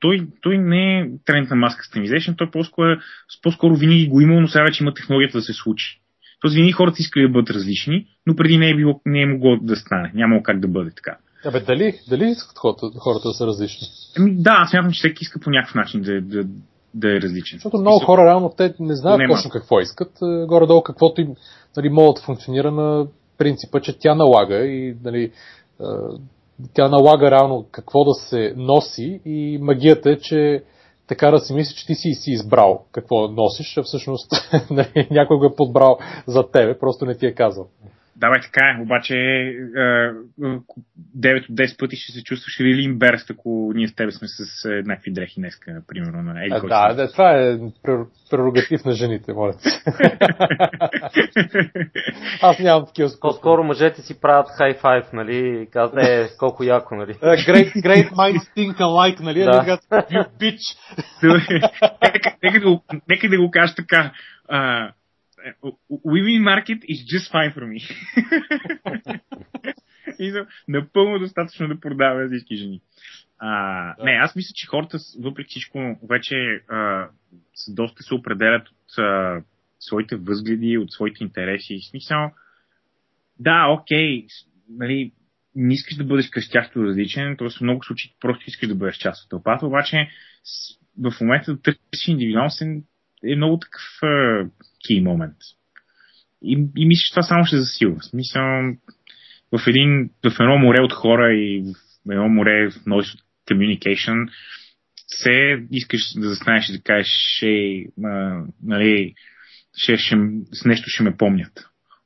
той, 0.00 0.28
той 0.40 0.58
не 0.58 1.00
е 1.00 1.06
тренд 1.24 1.50
на 1.50 1.56
mass 1.56 1.72
customization, 1.72 2.38
той 2.38 2.50
по-скоро, 2.50 2.96
по-скоро 3.42 3.76
винаги 3.76 4.08
го 4.08 4.20
имал, 4.20 4.40
но 4.40 4.48
сега 4.48 4.64
вече 4.64 4.82
има 4.82 4.94
технологията 4.94 5.38
да 5.38 5.42
се 5.42 5.52
случи. 5.52 6.00
Тоест 6.44 6.54
винаги 6.54 6.72
хората 6.72 6.96
искали 6.98 7.26
да 7.26 7.32
бъдат 7.32 7.50
различни, 7.50 8.06
но 8.26 8.36
преди 8.36 8.58
не 8.58 8.70
е, 8.70 8.76
било, 8.76 9.00
не 9.06 9.22
е 9.22 9.26
могло 9.26 9.56
да 9.62 9.76
стане. 9.76 10.12
Нямало 10.14 10.42
как 10.42 10.60
да 10.60 10.68
бъде 10.68 10.90
така. 10.96 11.16
Абе, 11.44 11.60
дали, 11.60 11.94
дали 12.08 12.30
искат 12.30 12.58
хората, 12.58 12.86
хората 12.98 13.28
да 13.28 13.34
са 13.34 13.46
различни? 13.46 13.86
Ами, 14.18 14.34
да, 14.36 14.50
аз 14.50 14.70
смятам, 14.70 14.92
че 14.92 14.98
всеки 14.98 15.18
иска 15.22 15.40
по 15.40 15.50
някакъв 15.50 15.74
начин 15.74 16.00
да, 16.00 16.20
да, 16.20 16.48
да 16.94 17.16
е 17.16 17.20
различен. 17.20 17.56
Защото 17.56 17.78
много 17.78 18.04
хора 18.04 18.24
реално 18.24 18.54
те 18.56 18.74
не 18.80 18.94
знаят 18.94 19.18
Нема. 19.18 19.34
точно 19.34 19.50
какво 19.50 19.80
искат. 19.80 20.10
Е, 20.22 20.46
горе-долу 20.46 20.82
каквото 20.82 21.20
им 21.20 21.34
нали, 21.76 21.88
могат 21.88 22.16
да 22.16 22.22
функционира 22.22 22.70
на 22.70 23.06
принципа, 23.38 23.80
че 23.80 23.98
тя 23.98 24.14
налага 24.14 24.66
и 24.66 24.96
нали, 25.04 25.22
е, 25.22 25.84
тя 26.74 26.88
налага 26.88 27.30
реално 27.30 27.66
какво 27.70 28.04
да 28.04 28.14
се 28.14 28.54
носи 28.56 29.20
и 29.24 29.58
магията 29.62 30.10
е, 30.10 30.18
че 30.18 30.62
така 31.06 31.30
да 31.30 31.38
си 31.38 31.54
мисли, 31.54 31.74
че 31.74 31.86
ти 31.86 31.94
си, 31.94 32.14
си 32.14 32.30
избрал 32.30 32.84
какво 32.92 33.28
носиш, 33.28 33.76
а 33.76 33.82
всъщност 33.82 34.32
нали, 34.70 35.08
някой 35.10 35.38
го 35.38 35.44
е 35.44 35.56
подбрал 35.56 35.98
за 36.26 36.50
тебе, 36.50 36.78
просто 36.78 37.04
не 37.04 37.14
ти 37.14 37.26
е 37.26 37.34
казал. 37.34 37.66
Да, 38.16 38.30
бе, 38.30 38.40
така 38.40 38.66
е. 38.66 38.82
Обаче 38.82 39.14
9 39.14 41.50
от 41.50 41.56
10 41.56 41.78
пъти 41.78 41.96
ще 41.96 42.12
се 42.12 42.24
чувстваш 42.24 42.58
really 42.58 42.96
embarrassed, 42.96 43.30
ако 43.30 43.72
ние 43.74 43.88
с 43.88 43.94
тебе 43.94 44.12
сме 44.12 44.28
с 44.28 44.68
еднакви 44.68 45.12
дрехи 45.12 45.40
днеска, 45.40 45.82
примерно. 45.88 46.22
На 46.22 46.44
Еди, 46.44 46.54
да, 46.68 46.94
да, 46.94 47.12
това 47.12 47.30
е 47.30 47.58
прерогатив 48.30 48.84
на 48.84 48.92
жените, 48.92 49.32
моля 49.32 49.52
Аз 52.42 52.58
нямам 52.58 52.86
такива 52.86 53.08
скуси. 53.08 53.20
По-скоро 53.20 53.64
мъжете 53.64 54.02
си 54.02 54.20
правят 54.20 54.48
five, 54.58 55.12
нали? 55.12 55.68
Казват, 55.72 56.04
е, 56.04 56.28
колко 56.38 56.64
яко, 56.64 56.94
нали? 56.94 57.14
great, 57.14 57.74
great 57.74 58.10
minds 58.10 58.54
think 58.56 58.76
alike, 58.76 59.20
нали? 59.20 59.40
Да. 59.40 59.78
You 59.90 60.28
bitch. 60.40 60.76
нека, 63.08 63.28
да 63.28 63.38
го 63.38 63.50
кажа 63.50 63.74
така 63.74 64.12
women 65.90 66.42
market 66.42 66.84
is 66.84 67.04
just 67.04 67.32
fine 67.32 67.52
for 67.54 67.64
me. 67.66 67.80
и 70.18 70.30
за, 70.30 70.46
напълно 70.68 71.18
достатъчно 71.18 71.68
да 71.68 71.80
продава 71.80 72.28
всички 72.28 72.56
жени. 72.56 72.80
А, 73.38 73.94
да. 73.96 74.04
Не, 74.04 74.10
аз 74.10 74.36
мисля, 74.36 74.52
че 74.54 74.66
хората, 74.66 74.98
въпреки 75.20 75.48
всичко, 75.50 75.98
вече 76.10 76.34
а, 76.68 77.08
доста 77.68 78.02
се 78.02 78.14
определят 78.14 78.68
от 78.68 78.98
а, 78.98 79.42
своите 79.80 80.16
възгледи, 80.16 80.78
от 80.78 80.92
своите 80.92 81.24
интереси. 81.24 81.78
В 81.82 81.90
смисъл, 81.90 82.30
да, 83.38 83.66
окей, 83.68 84.26
нали, 84.68 85.12
не 85.54 85.74
искаш 85.74 85.96
да 85.96 86.04
бъдеш 86.04 86.28
кръстящо 86.28 86.84
различен, 86.84 87.36
т.е. 87.36 87.48
в 87.48 87.60
много 87.60 87.84
случаи 87.84 88.14
просто 88.20 88.44
искаш 88.46 88.68
да 88.68 88.74
бъдеш 88.74 88.96
част 88.96 89.24
от 89.24 89.30
тълпата, 89.30 89.66
обаче 89.66 90.08
в 90.98 91.20
момента 91.20 91.54
да 91.54 91.62
търсиш 91.62 92.08
индивидуалност 92.08 92.62
е 93.24 93.36
много 93.36 93.58
такъв 93.58 93.82
uh, 94.02 94.50
key 94.88 95.02
момент. 95.02 95.36
И, 96.42 96.52
и 96.76 96.86
мисля, 96.86 97.02
че 97.06 97.10
това 97.10 97.22
само 97.22 97.44
ще 97.44 97.56
засилва. 97.56 98.02
Смисъл, 98.02 98.42
в, 99.52 99.66
един, 99.66 100.10
в 100.24 100.40
едно 100.40 100.58
море 100.58 100.80
от 100.80 100.92
хора 100.92 101.34
и 101.34 101.62
в 102.06 102.10
едно 102.10 102.28
море 102.28 102.70
в 102.70 102.74
noise 102.74 103.20
communication, 103.50 104.28
се 105.06 105.58
искаш 105.70 106.00
да 106.16 106.28
застанеш 106.28 106.68
и 106.68 106.72
да 106.72 106.82
кажеш, 106.82 107.12
ще, 107.36 107.84
а, 108.04 108.42
нали, 108.62 109.14
ще, 109.76 109.96
ще, 109.96 110.16
с 110.52 110.64
нещо 110.64 110.90
ще 110.90 111.02
ме 111.02 111.16
помнят. 111.16 111.52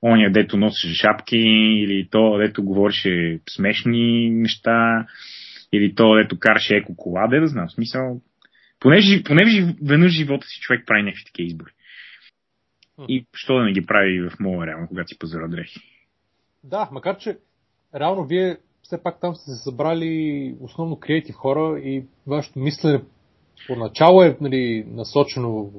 Оня, 0.03 0.33
дето 0.33 0.57
носеше 0.57 0.95
шапки, 0.95 1.39
или 1.85 2.09
то, 2.11 2.39
дето 2.39 2.65
говореше 2.65 3.41
смешни 3.51 4.31
неща, 4.31 5.07
или 5.73 5.95
то, 5.95 6.15
дето 6.15 6.39
караше 6.39 6.77
еко 6.77 6.97
кола, 6.97 7.27
де 7.27 7.41
да 7.41 7.47
знам. 7.47 7.69
В 7.69 7.73
смисъл, 7.73 8.21
Понеже, 8.81 9.23
понеже 9.23 9.75
веднъж 9.83 10.13
живота 10.13 10.47
си 10.47 10.61
човек 10.61 10.87
прави 10.87 11.03
някакви 11.03 11.25
такива 11.25 11.47
избори. 11.47 11.71
И 13.09 13.27
що 13.35 13.55
да 13.55 13.65
не 13.65 13.73
ги 13.73 13.87
прави 13.87 14.29
в 14.31 14.41
моя 14.41 14.67
реално, 14.67 14.89
когато 14.89 15.09
си 15.09 15.19
пазара 15.19 15.49
дрехи. 15.49 15.81
Да, 16.65 16.89
макар 16.93 17.19
че 17.19 17.39
реално 17.95 18.27
вие 18.27 18.57
все 18.83 19.03
пак 19.03 19.21
там 19.21 19.35
сте 19.35 19.51
се 19.51 19.63
събрали 19.65 20.55
основно 20.61 20.97
креатив 20.97 21.35
хора 21.35 21.81
и 21.81 22.05
вашето 22.27 22.59
мислене 22.59 23.03
поначало 23.67 24.23
е 24.23 24.37
нали, 24.41 24.85
насочено 24.89 25.51
в 25.51 25.73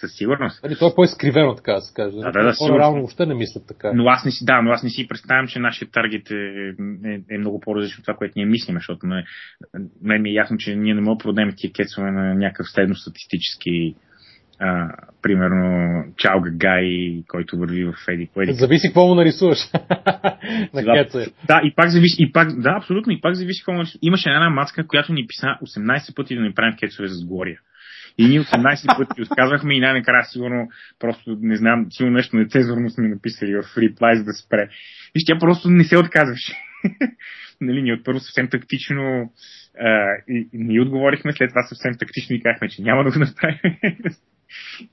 със 0.00 0.16
сигурност. 0.16 0.64
Али, 0.64 0.76
то 0.78 0.86
е 0.86 0.94
по-изкривено, 0.94 1.54
така 1.54 1.72
да 1.72 1.80
се 1.80 1.94
каже. 1.94 2.16
Да, 2.16 2.32
да, 2.32 2.44
да, 2.44 2.52
Хора 2.52 2.78
реално 2.78 2.98
въобще 2.98 3.26
не 3.26 3.34
мислят 3.34 3.64
така. 3.68 3.92
Но 3.94 4.08
аз 4.08 4.24
не 4.24 4.30
си, 4.30 4.44
да, 4.44 4.62
но 4.62 4.70
аз 4.70 4.82
не 4.82 4.90
си 4.90 5.08
представям, 5.08 5.46
че 5.46 5.58
нашия 5.58 5.90
таргет 5.90 6.30
е, 6.30 6.34
е, 7.04 7.34
е 7.34 7.38
много 7.38 7.60
по-различно 7.60 8.00
от 8.00 8.04
това, 8.04 8.16
което 8.16 8.32
ние 8.36 8.46
мислим, 8.46 8.76
защото 8.76 9.06
ме, 9.06 9.24
мен 10.02 10.22
ми 10.22 10.30
е 10.30 10.32
ясно, 10.32 10.56
че 10.58 10.76
ние 10.76 10.94
не 10.94 11.00
можем 11.00 11.18
да 11.18 11.22
продадем 11.22 11.54
тия 11.56 11.72
кецове 11.72 12.10
на 12.10 12.34
някакъв 12.34 12.66
средностатистически 12.70 13.94
а, 14.60 14.94
примерно 15.22 16.04
Чалга 16.16 16.50
Гай, 16.50 16.88
който 17.28 17.58
върви 17.58 17.84
в 17.84 17.94
Еди. 18.08 18.28
Кое, 18.34 18.46
зависи 18.52 18.88
какво 18.88 19.06
му 19.06 19.14
нарисуваш. 19.14 19.58
на 20.74 20.82
да, 20.82 21.06
да, 21.46 21.60
и 21.64 21.74
пак 21.76 21.90
зависи, 21.90 22.16
и 22.18 22.32
пак, 22.32 22.60
да, 22.60 22.74
абсолютно, 22.76 23.12
и 23.12 23.20
пак 23.20 23.34
зависи 23.34 23.60
какво 23.60 23.72
му 23.72 23.78
нарисуваш. 23.78 23.98
Имаше 24.02 24.30
една 24.30 24.50
мацка, 24.50 24.86
която 24.86 25.12
ни 25.12 25.26
писа 25.26 25.46
18 25.78 26.16
пъти 26.16 26.34
да 26.34 26.40
ни 26.40 26.54
правим 26.54 26.76
кецове 26.78 27.08
с 27.08 27.24
Глория. 27.24 27.60
И 28.18 28.28
ние 28.28 28.40
18 28.40 28.96
пъти 28.96 29.22
отказвахме 29.30 29.76
и 29.76 29.80
най-накрая 29.80 30.24
сигурно 30.24 30.68
просто 30.98 31.38
не 31.40 31.56
знам, 31.56 31.86
сигурно 31.90 32.16
нещо 32.16 32.36
нецезурно 32.36 32.90
сме 32.90 33.08
написали 33.08 33.54
в 33.54 33.78
реплай, 33.78 34.16
за 34.16 34.24
да 34.24 34.32
спре. 34.32 34.68
И 35.14 35.24
тя 35.26 35.38
просто 35.38 35.70
не 35.70 35.84
се 35.84 35.98
отказваше. 35.98 36.52
нали, 37.60 37.82
ние 37.82 37.94
отпърво 37.94 38.20
съвсем 38.20 38.48
тактично 38.48 39.32
а, 39.80 40.06
и, 40.28 40.48
и 40.52 40.58
ние 40.58 40.80
отговорихме, 40.80 41.32
след 41.32 41.50
това 41.50 41.62
съвсем 41.62 41.94
тактично 41.98 42.36
и 42.36 42.42
казахме, 42.42 42.68
че 42.68 42.82
няма 42.82 43.04
да 43.04 43.10
го 43.10 43.18
направим. 43.18 43.76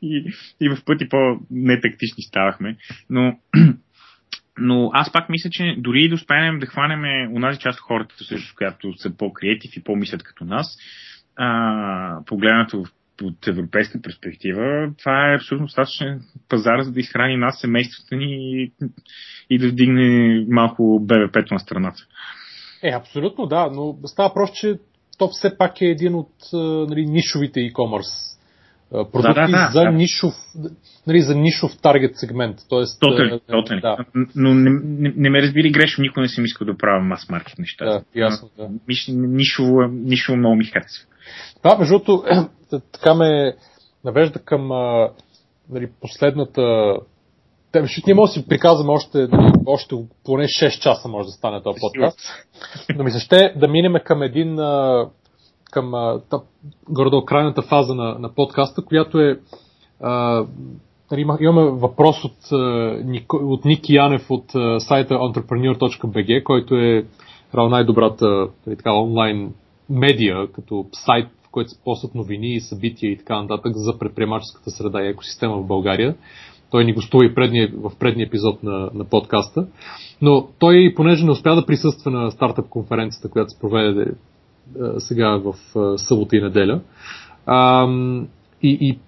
И, 0.02 0.34
и 0.62 0.70
в 0.70 0.86
пъти 0.86 1.10
по-нетактични 1.10 2.24
ставахме. 2.24 2.78
Но 3.10 3.40
но 4.58 4.90
аз 4.94 5.12
пак 5.12 5.30
мисля, 5.30 5.50
че 5.50 5.76
дори 5.78 6.10
да 6.10 6.16
успеем 6.16 6.60
да 6.60 6.66
хванем 6.66 7.34
онази 7.36 7.60
част 7.60 7.80
от 7.80 7.86
хората, 7.86 8.16
също, 8.24 8.56
която 8.58 8.98
са 8.98 9.18
по-креатив 9.18 9.78
и 9.78 9.84
по-мислят 9.84 10.24
като 10.24 10.46
нас, 10.46 10.78
а, 11.36 12.26
погледнато 12.26 12.84
от 13.22 13.48
европейска 13.48 14.02
перспектива, 14.02 14.92
това 15.00 15.32
е 15.32 15.36
абсолютно 15.36 15.66
достатъчен 15.66 16.22
пазар, 16.50 16.82
за 16.82 16.92
да 16.92 17.00
изхрани 17.00 17.38
нас, 17.38 17.60
семействата 17.62 18.16
ни 18.16 18.62
и, 18.64 18.72
и 19.50 19.60
да 19.60 19.68
вдигне 19.68 20.40
малко 20.50 21.00
БВП-то 21.02 21.54
на 21.54 21.60
страната. 21.60 22.02
Е, 22.84 22.92
абсолютно, 22.92 23.46
да, 23.46 23.70
но 23.74 23.98
става 24.06 24.34
просто, 24.34 24.56
че 24.56 24.80
то 25.18 25.28
все 25.28 25.58
пак 25.58 25.82
е 25.82 25.86
един 25.86 26.16
от 26.16 26.34
нали, 26.90 27.06
нишовите 27.06 27.60
e-commerce 27.60 28.35
продукти 29.12 29.42
да, 29.42 29.48
да, 29.48 29.52
да, 29.52 29.70
за, 29.72 29.82
да. 29.82 29.92
Нишов, 29.92 30.34
нали, 31.08 31.22
за 31.22 31.36
нишов 31.36 31.72
таргет 31.82 32.18
сегмент. 32.18 32.58
Тоест, 32.70 33.02
totally, 33.02 33.42
totally. 33.50 33.82
Да. 33.82 33.98
Но 34.36 34.54
не, 34.54 34.70
не, 34.84 35.14
не 35.18 35.30
ме 35.30 35.42
разбери 35.42 35.72
грешно, 35.72 36.02
никой 36.02 36.24
не 36.24 36.30
съм 36.30 36.46
искал 36.46 36.66
да 36.66 36.78
правя 36.78 37.04
мас 37.04 37.30
маркет 37.30 37.60
неща. 37.60 37.86
Да, 37.86 38.02
ясно, 38.16 38.50
да. 38.58 38.70
Нишово, 39.08 39.82
нишово 39.92 40.38
много 40.38 40.56
ми 40.56 40.66
харесва. 40.66 41.06
Да, 41.64 41.78
между 41.78 41.94
другото, 41.94 42.24
така 42.92 43.14
ме 43.14 43.56
навежда 44.04 44.40
към 44.40 44.68
нали, 45.70 45.90
последната 46.02 46.96
те, 47.76 47.82
защото 47.82 48.04
ние 48.08 48.16
може 48.16 48.30
да 48.30 48.34
си 48.34 48.48
приказваме 48.48 48.92
още, 48.92 49.18
нали, 49.18 49.52
още 49.66 49.96
поне 50.26 50.44
6 50.44 50.80
часа 50.80 51.08
може 51.08 51.26
да 51.26 51.32
стане 51.32 51.64
този 51.64 51.80
подкаст. 51.82 52.20
Но 52.96 53.04
ми 53.04 53.12
се 53.12 53.20
ще 53.20 53.54
да 53.56 53.68
минем 53.68 53.94
към 54.06 54.22
един 54.22 54.56
към 55.76 56.20
гордо 56.90 57.26
крайната 57.26 57.62
фаза 57.62 57.96
на, 57.96 58.20
на 58.20 58.34
подкаста, 58.34 58.86
която 58.86 59.20
е 59.20 59.40
а, 60.02 60.46
нали, 61.12 61.26
имаме 61.40 61.70
въпрос 61.72 62.24
от, 62.24 62.38
от 63.34 63.66
Ники 63.66 63.94
Янев 63.94 64.26
от 64.30 64.52
сайта 64.82 65.14
entrepreneur.bg, 65.14 66.44
който 66.44 66.76
е 66.76 67.06
най-добрата 67.54 68.48
нали, 68.68 68.78
така, 68.78 68.94
онлайн 68.94 69.54
медия, 69.90 70.52
като 70.52 70.86
сайт, 70.94 71.28
в 71.48 71.50
който 71.52 71.70
се 71.70 71.84
постат 71.84 72.16
новини, 72.16 72.60
събития 72.60 73.12
и 73.12 73.18
така 73.18 73.42
нататък 73.42 73.72
за 73.76 74.00
предприемаческата 74.00 74.72
среда 74.72 75.04
и 75.04 75.08
екосистема 75.08 75.58
в 75.58 75.68
България. 75.68 76.16
Той 76.72 76.86
ни 76.86 76.94
гостува 76.94 77.26
и 77.26 77.36
предния, 77.36 77.72
в 77.74 77.92
предния 78.00 78.26
епизод 78.28 78.64
на, 78.64 78.90
на 78.94 79.06
подкаста. 79.06 79.68
Но 80.22 80.48
той, 80.60 80.94
понеже 80.96 81.26
не 81.26 81.32
успя 81.32 81.56
да 81.56 81.66
присъства 81.66 82.12
на 82.12 82.32
стартъп 82.32 82.70
конференцията, 82.70 83.30
която 83.30 83.50
се 83.50 83.60
проведе 83.60 84.06
сега 84.98 85.38
в 85.38 85.54
събота 85.98 86.38
и 86.38 86.42
неделя, 86.42 86.82
а, 87.46 87.88
и, 88.64 88.78
и 88.82 89.00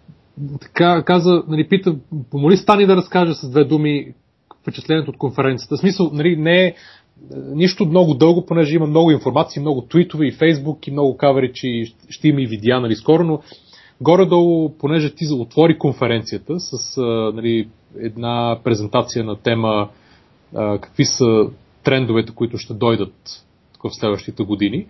така 0.62 1.04
каза, 1.04 1.44
нали, 1.48 1.70
пита, 1.70 1.96
помоли 2.32 2.58
Стани 2.58 2.86
да 2.86 2.96
разкаже 2.96 3.34
с 3.34 3.50
две 3.50 3.64
думи 3.64 4.14
впечатлението 4.62 5.12
от 5.12 5.18
конференцията. 5.18 5.76
В 5.76 5.80
смисъл, 5.80 6.10
нали, 6.14 6.36
не 6.36 6.66
е 6.66 6.74
нищо 7.54 7.86
много 7.86 8.14
дълго, 8.14 8.46
понеже 8.46 8.76
има 8.76 8.88
много 8.88 9.12
информация, 9.12 9.62
много 9.62 9.82
твитове 9.82 10.28
и 10.28 10.32
фейсбук 10.32 10.88
и 10.88 10.92
много 10.92 11.18
каверичи, 11.18 11.94
ще 12.10 12.28
има 12.28 12.42
и 12.42 12.48
видеа, 12.48 12.80
нали, 12.80 12.96
скоро, 12.96 13.24
но 13.24 13.42
Горе-долу, 14.02 14.78
понеже 14.78 15.16
ти 15.16 15.26
отвори 15.32 15.78
конференцията 15.78 16.60
с 16.60 16.98
нали, 17.34 17.70
една 18.00 18.60
презентация 18.64 19.26
на 19.26 19.36
тема 19.36 19.90
какви 20.54 21.06
са 21.06 21.50
трендовете, 21.84 22.36
които 22.36 22.58
ще 22.58 22.74
дойдат 22.74 23.14
в 23.84 23.90
следващите 23.92 24.44
години. 24.44 24.86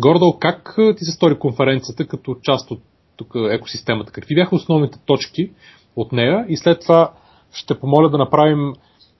Горе-долу, 0.00 0.38
как 0.38 0.78
ти 0.96 1.04
се 1.04 1.10
стори 1.10 1.38
конференцията 1.38 2.06
като 2.06 2.36
част 2.42 2.70
от 2.70 2.82
тук 3.16 3.34
екосистемата? 3.50 4.12
Какви 4.12 4.34
бяха 4.34 4.56
основните 4.56 4.98
точки 5.06 5.50
от 5.96 6.12
нея? 6.12 6.46
И 6.48 6.56
след 6.56 6.80
това 6.80 7.12
ще 7.52 7.80
помоля 7.80 8.10
да 8.10 8.18
направим 8.18 8.72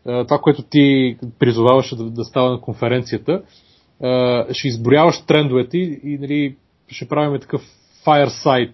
това, 0.05 0.39
което 0.43 0.63
ти 0.63 1.17
призоваваше 1.39 1.97
да, 1.97 2.05
да 2.05 2.25
става 2.25 2.51
на 2.51 2.61
конференцията. 2.61 3.43
Ще 4.53 4.69
изброяваш 4.69 5.23
трендовете 5.27 5.79
и, 5.79 6.01
и 6.05 6.19
нали, 6.19 6.57
ще 6.89 7.09
правим 7.09 7.41
такъв 7.41 7.63
fireside 8.07 8.73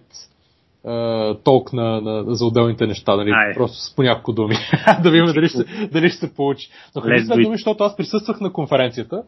толк 1.43 1.73
на, 1.73 2.01
на, 2.01 2.35
за 2.35 2.45
отделните 2.45 2.87
неща, 2.87 3.15
нали? 3.15 3.31
просто 3.55 3.77
с 3.77 3.95
по 3.95 4.03
няколко 4.03 4.33
думи, 4.33 4.55
да 5.03 5.11
видим 5.11 5.25
дали 5.25 5.47
ще, 5.47 5.87
дали 5.91 6.09
ще 6.09 6.27
се 6.27 6.33
получи. 6.33 6.69
Но 6.95 7.01
харесва 7.01 7.35
думи, 7.35 7.55
защото 7.55 7.83
аз 7.83 7.97
присъствах 7.97 8.41
на 8.41 8.53
конференцията 8.53 9.23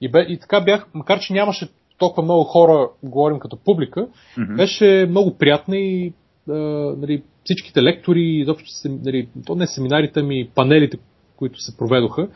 и, 0.00 0.10
бе, 0.10 0.26
и 0.28 0.38
така 0.38 0.60
бях, 0.60 0.86
макар 0.94 1.20
че 1.20 1.32
нямаше 1.32 1.68
толкова 1.98 2.22
много 2.22 2.44
хора, 2.44 2.88
говорим 3.02 3.38
като 3.38 3.56
публика, 3.56 4.06
mm-hmm. 4.38 4.56
беше 4.56 5.06
много 5.08 5.38
приятна 5.38 5.76
и 5.76 6.12
а, 6.48 6.52
нали, 6.98 7.22
всичките 7.44 7.82
лектори, 7.82 8.22
изобщо 8.22 8.70
нали, 9.04 9.28
то 9.46 9.54
не 9.54 9.66
семинарите 9.66 10.22
ми, 10.22 10.48
панелите, 10.54 10.98
които 11.36 11.60
се 11.60 11.76
проведоха, 11.76 12.28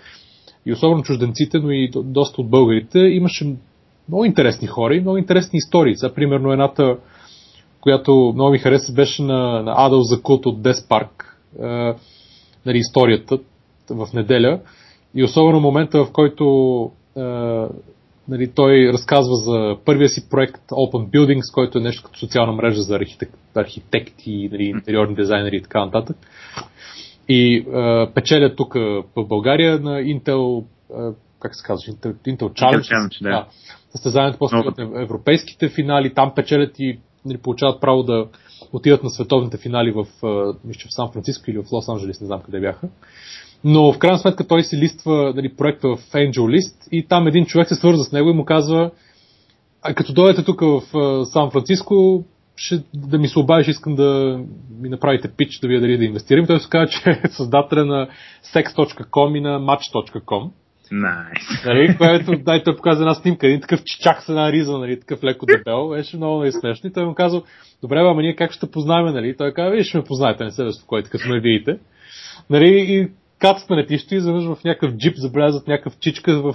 и 0.67 0.73
особено 0.73 1.03
чужденците, 1.03 1.59
но 1.59 1.71
и 1.71 1.91
доста 1.97 2.41
от 2.41 2.51
българите, 2.51 2.99
имаше 2.99 3.55
много 4.09 4.25
интересни 4.25 4.67
хора 4.67 4.95
и 4.95 5.01
много 5.01 5.17
интересни 5.17 5.57
истории. 5.57 5.95
За 5.95 6.15
примерно 6.15 6.53
едната 6.53 6.97
която 7.83 8.33
много 8.35 8.51
ми 8.51 8.59
хареса, 8.59 8.93
беше 8.93 9.23
на, 9.23 9.63
на 9.63 9.75
Адъл 9.77 10.01
Закут 10.01 10.47
от 10.47 10.63
Деспарк, 10.63 11.39
е, 11.63 11.67
нали, 12.67 12.79
историята 12.79 13.39
в 13.91 14.09
неделя. 14.15 14.61
И 15.15 15.25
особено 15.25 15.61
момента, 15.61 16.05
в 16.05 16.13
който 16.13 16.45
е, 17.17 17.21
нали, 18.29 18.51
той 18.55 18.91
разказва 18.93 19.37
за 19.37 19.77
първия 19.85 20.09
си 20.09 20.29
проект 20.31 20.63
Open 20.71 21.11
Buildings, 21.11 21.55
който 21.55 21.79
е 21.79 21.83
нещо 21.83 22.03
като 22.05 22.19
социална 22.19 22.53
мрежа 22.53 22.83
за 22.83 22.97
архитек, 22.97 23.31
архитекти, 23.55 24.49
нали, 24.53 24.65
интериорни 24.65 25.15
дизайнери 25.15 25.57
и 25.57 25.63
така 25.63 25.85
нататък. 25.85 26.17
И 27.29 27.57
е, 27.57 28.13
печеля 28.15 28.55
тук 28.57 28.75
в 29.17 29.25
България 29.29 29.81
на 29.81 30.01
Intel, 30.01 30.65
е, 30.91 31.15
как 31.41 31.57
се 31.57 31.67
казва, 31.67 31.93
Intel, 31.93 32.15
Intel 32.15 32.37
Challenge, 32.37 32.81
Intel 32.81 32.93
Challenge 32.93 33.23
да. 33.23 33.29
да. 33.29 33.47
състезанието 33.91 34.39
после 34.39 34.57
no. 34.57 35.03
европейските 35.03 35.69
финали, 35.69 36.15
там 36.15 36.33
печелят 36.35 36.79
и 36.79 36.99
нали, 37.25 37.39
получават 37.39 37.81
право 37.81 38.03
да 38.03 38.27
отидат 38.73 39.03
на 39.03 39.11
световните 39.11 39.57
финали 39.57 39.91
в, 39.91 40.07
мисля, 40.65 40.89
в 40.89 40.95
Сан 40.95 41.13
Франциско 41.13 41.51
или 41.51 41.59
в 41.59 41.73
Лос 41.73 41.89
Анджелес, 41.89 42.21
не 42.21 42.27
знам 42.27 42.41
къде 42.41 42.61
бяха. 42.61 42.89
Но 43.65 43.93
в 43.93 43.99
крайна 43.99 44.19
сметка 44.19 44.47
той 44.47 44.63
си 44.63 44.77
листва 44.77 45.33
нали, 45.37 45.57
проекта 45.57 45.89
в 45.89 45.99
Angel 45.99 46.41
List 46.41 46.89
и 46.93 47.07
там 47.09 47.27
един 47.27 47.47
човек 47.47 47.69
се 47.69 47.75
свърза 47.75 48.05
с 48.05 48.13
него 48.13 48.31
и 48.31 48.35
му 48.35 48.45
казва 48.45 48.91
а 49.83 49.95
като 49.95 50.13
дойдете 50.13 50.45
тук 50.45 50.61
в 50.61 50.83
Сан 51.25 51.51
Франциско, 51.51 52.25
ще, 52.57 52.83
да 52.95 53.19
ми 53.19 53.29
се 53.29 53.39
обадиш, 53.39 53.69
искам 53.69 53.95
да 53.95 54.41
ми 54.81 54.89
направите 54.89 55.31
пич, 55.37 55.59
да 55.59 55.69
вие 55.69 55.81
дали 55.81 55.99
да 55.99 56.05
инвестирам. 56.05 56.47
Той 56.47 56.61
се 56.61 56.69
казва, 56.69 56.87
че 56.87 57.11
е 57.11 57.29
създателя 57.29 57.85
на 57.85 58.09
sex.com 58.55 59.39
и 59.39 59.41
на 59.41 59.61
match.com. 59.61 60.51
Nice. 60.93 61.67
Нали, 61.67 61.97
което, 61.99 62.45
дай, 62.45 62.63
той 62.63 62.77
показа 62.77 63.01
една 63.01 63.15
снимка, 63.15 63.47
един 63.47 63.61
такъв 63.61 63.85
чичак 63.85 64.23
с 64.23 64.29
една 64.29 64.53
риза, 64.53 64.79
нали, 64.79 65.01
такъв 65.01 65.25
леко 65.25 65.47
дебел, 65.47 65.89
беше 65.89 66.17
много 66.17 66.41
най-смешно. 66.41 66.91
И 66.91 66.93
той 66.93 67.05
му 67.05 67.15
каза, 67.15 67.43
добре, 67.83 67.99
ама 67.99 68.23
ние 68.23 68.37
как 68.37 68.53
ще 68.53 68.71
познаваме, 68.71 69.13
нали? 69.13 69.37
Той 69.37 69.53
каза, 69.53 69.71
вие 69.71 69.83
ще 69.83 69.99
ме 69.99 70.05
познаете, 70.05 70.45
не 70.45 70.51
се 70.51 70.65
безпокойте, 70.65 71.11
като 71.11 71.29
ме 71.29 71.41
видите. 71.41 71.79
Нали, 72.51 72.69
и 72.69 73.09
кацат 73.43 73.71
на 73.71 73.77
летището 73.77 74.15
и 74.15 74.17
изведнъж 74.17 74.45
в 74.45 74.65
някакъв 74.65 74.97
джип 74.97 75.15
забелязват 75.17 75.69
някакъв 75.69 75.99
чичка 75.99 76.43
в 76.43 76.55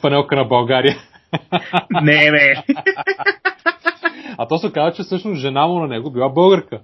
фанелка 0.00 0.36
на 0.36 0.44
България. 0.44 0.96
Не, 2.02 2.30
бе. 2.30 2.54
А 4.38 4.48
то 4.48 4.58
се 4.58 4.72
казва, 4.72 4.92
че 4.92 5.02
всъщност 5.02 5.40
жена 5.40 5.66
му 5.66 5.80
на 5.80 5.88
него 5.88 6.10
била 6.10 6.28
българка. 6.28 6.80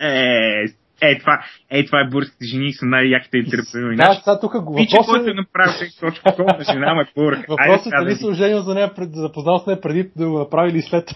Е, 0.00 0.64
е, 1.00 1.18
това, 1.18 1.40
е, 1.70 1.84
това 1.84 2.00
е 2.00 2.08
бурските 2.08 2.44
жени 2.44 2.72
са 2.72 2.86
най-яките 2.86 3.38
интерпренери. 3.38 3.96
Да, 3.96 4.14
сега 4.14 4.40
тук 4.40 4.52
го 4.64 4.72
въпросът... 4.72 5.06
който 5.06 5.30
е 5.30 5.34
направил 5.34 5.88
точка 6.00 6.34
на 6.38 6.64
жена 6.72 6.94
ме 6.94 7.04
бурка. 7.16 7.44
Въпросът 7.48 7.86
е 7.86 7.90
дали 7.90 8.14
се 8.14 8.26
оженил 8.26 8.60
за 8.60 8.74
нея, 8.74 8.90
запознал 8.98 9.58
с 9.58 9.66
нея 9.66 9.80
преди 9.80 10.10
да 10.16 10.28
го 10.28 10.38
направили 10.38 10.82
след. 10.82 11.08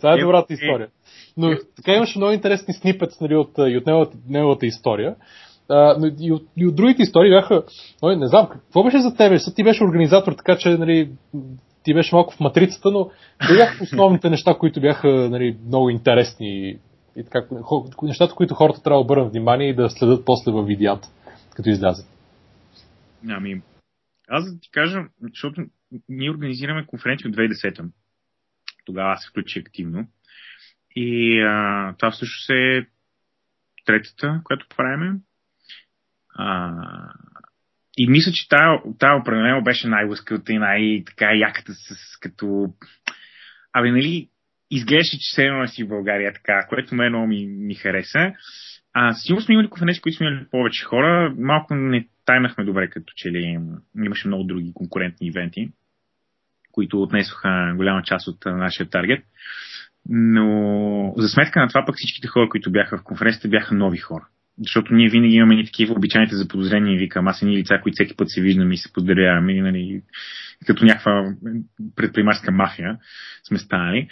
това 0.00 0.12
е, 0.12 0.14
е 0.14 0.20
добрата 0.20 0.46
е. 0.50 0.54
история. 0.54 0.88
Но 1.36 1.56
така 1.76 1.92
имаше 1.92 2.18
много 2.18 2.32
интересни 2.32 2.74
снипет 2.74 3.10
нали, 3.20 3.36
от, 3.36 3.50
и 3.58 3.76
от 3.76 3.86
неговата, 3.86 4.16
неговата 4.28 4.66
история. 4.66 5.16
А, 5.68 5.96
но 5.98 6.06
и, 6.20 6.32
от, 6.32 6.48
и 6.56 6.66
от 6.66 6.76
другите 6.76 7.02
истории 7.02 7.30
бяха, 7.30 7.62
ой, 8.02 8.16
не 8.16 8.26
знам, 8.26 8.48
какво 8.48 8.84
беше 8.84 9.00
за 9.00 9.16
тебе? 9.16 9.38
Ти 9.56 9.64
беше 9.64 9.84
организатор, 9.84 10.32
така 10.32 10.56
че 10.58 10.68
нали, 10.68 11.10
ти 11.82 11.94
беше 11.94 12.14
малко 12.14 12.34
в 12.34 12.40
матрицата, 12.40 12.90
но 12.90 13.10
бяха 13.56 13.84
основните 13.84 14.30
неща, 14.30 14.54
които 14.54 14.80
бяха 14.80 15.08
нали, 15.08 15.56
много 15.66 15.90
интересни 15.90 16.78
и 17.16 17.24
така, 17.24 17.46
нещата, 18.02 18.34
които 18.34 18.54
хората 18.54 18.82
трябва 18.82 18.98
да 18.98 19.04
обърнат 19.04 19.32
внимание 19.32 19.68
и 19.68 19.74
да 19.74 19.90
следят 19.90 20.24
после 20.24 20.52
във 20.52 20.66
видеята, 20.66 21.08
като 21.56 21.68
излязат. 21.68 22.06
Ами, 23.28 23.62
аз 24.28 24.52
да 24.52 24.60
ти 24.60 24.70
кажа, 24.70 24.98
защото 25.22 25.62
ние 26.08 26.30
организираме 26.30 26.86
конференция 26.86 27.28
от 27.28 27.36
2010 27.36 27.90
Тогава 28.84 29.12
аз 29.12 29.22
се 29.22 29.30
включи 29.30 29.58
активно. 29.58 30.06
И 30.96 31.40
а, 31.40 31.94
това 31.98 32.10
всъщност 32.10 32.50
е 32.50 32.86
третата, 33.84 34.40
която 34.44 34.66
правиме. 34.76 35.18
А, 36.34 36.72
и 37.96 38.08
мисля, 38.08 38.32
че 38.32 38.48
тая, 38.48 38.78
тая 38.98 39.16
определено 39.16 39.62
беше 39.62 39.88
най-лъската 39.88 40.52
и 40.52 40.58
най-така 40.58 41.34
яката 41.34 41.72
с 41.72 42.18
като... 42.20 42.74
Абе, 43.72 43.90
нали, 43.90 44.28
изглеждаше, 44.70 45.18
че 45.18 45.32
все 45.32 45.50
си 45.66 45.84
в 45.84 45.88
България 45.88 46.32
така, 46.32 46.66
което 46.68 46.94
мен 46.94 47.08
много 47.08 47.26
ми, 47.26 47.46
ми 47.46 47.74
хареса. 47.74 48.32
А, 48.92 49.12
сигурно 49.12 49.40
сме 49.44 49.54
имали 49.54 49.68
конференции, 49.68 50.02
които 50.02 50.16
сме 50.16 50.26
имали 50.26 50.46
повече 50.50 50.84
хора. 50.84 51.34
Малко 51.38 51.74
не 51.74 52.08
таймахме 52.26 52.64
добре, 52.64 52.90
като 52.90 53.12
че 53.16 53.30
ли 53.30 53.58
имаше 54.04 54.28
много 54.28 54.44
други 54.44 54.72
конкурентни 54.74 55.26
ивенти, 55.26 55.68
които 56.72 57.02
отнесоха 57.02 57.72
голяма 57.76 58.02
част 58.02 58.28
от 58.28 58.44
нашия 58.46 58.90
таргет. 58.90 59.24
Но 60.08 61.14
за 61.16 61.28
сметка 61.28 61.60
на 61.60 61.68
това 61.68 61.84
пък 61.86 61.96
всичките 61.96 62.28
хора, 62.28 62.48
които 62.48 62.72
бяха 62.72 62.98
в 62.98 63.04
конференцията, 63.04 63.48
бяха 63.48 63.74
нови 63.74 63.98
хора. 63.98 64.26
защото 64.58 64.94
ние 64.94 65.08
винаги 65.08 65.34
имаме 65.34 65.60
и 65.60 65.64
такива 65.64 65.94
обичайните 65.94 66.36
заподозрения 66.36 66.94
и 66.94 66.98
викам, 66.98 67.28
аз 67.28 67.42
ни 67.42 67.56
лица, 67.56 67.80
които 67.82 67.94
всеки 67.94 68.16
път 68.16 68.30
се 68.30 68.40
виждаме 68.40 68.74
и 68.74 68.76
се 68.76 68.92
поздравяваме, 68.92 69.62
нали, 69.62 70.02
като 70.66 70.84
някаква 70.84 71.34
предприемаческа 71.96 72.52
мафия 72.52 72.98
сме 73.48 73.58
станали. 73.58 74.08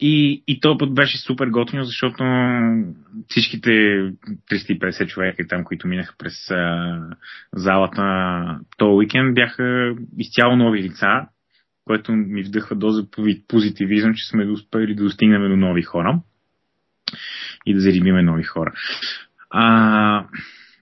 И, 0.00 0.44
и 0.46 0.60
този 0.60 0.78
път 0.78 0.94
беше 0.94 1.18
супер 1.18 1.46
готино, 1.46 1.84
защото 1.84 2.24
всичките 3.28 3.70
350 4.50 5.06
човека 5.06 5.46
там, 5.48 5.64
които 5.64 5.88
минаха 5.88 6.14
през 6.18 6.50
а, 6.50 7.00
залата 7.54 8.02
този 8.78 8.90
уикенд, 8.90 9.34
бяха 9.34 9.94
изцяло 10.18 10.56
нови 10.56 10.82
лица, 10.82 11.26
което 11.90 12.12
ми 12.12 12.42
вдъхва 12.42 12.76
доза 12.76 13.06
позитивизъм, 13.48 14.14
че 14.14 14.28
сме 14.28 14.46
успели 14.46 14.94
да 14.94 15.04
достигнем 15.04 15.42
до 15.42 15.56
нови 15.56 15.82
хора 15.82 16.20
и 17.66 17.74
да 17.74 17.80
зарибиме 17.80 18.22
нови 18.22 18.42
хора. 18.42 18.72
А, 19.50 20.26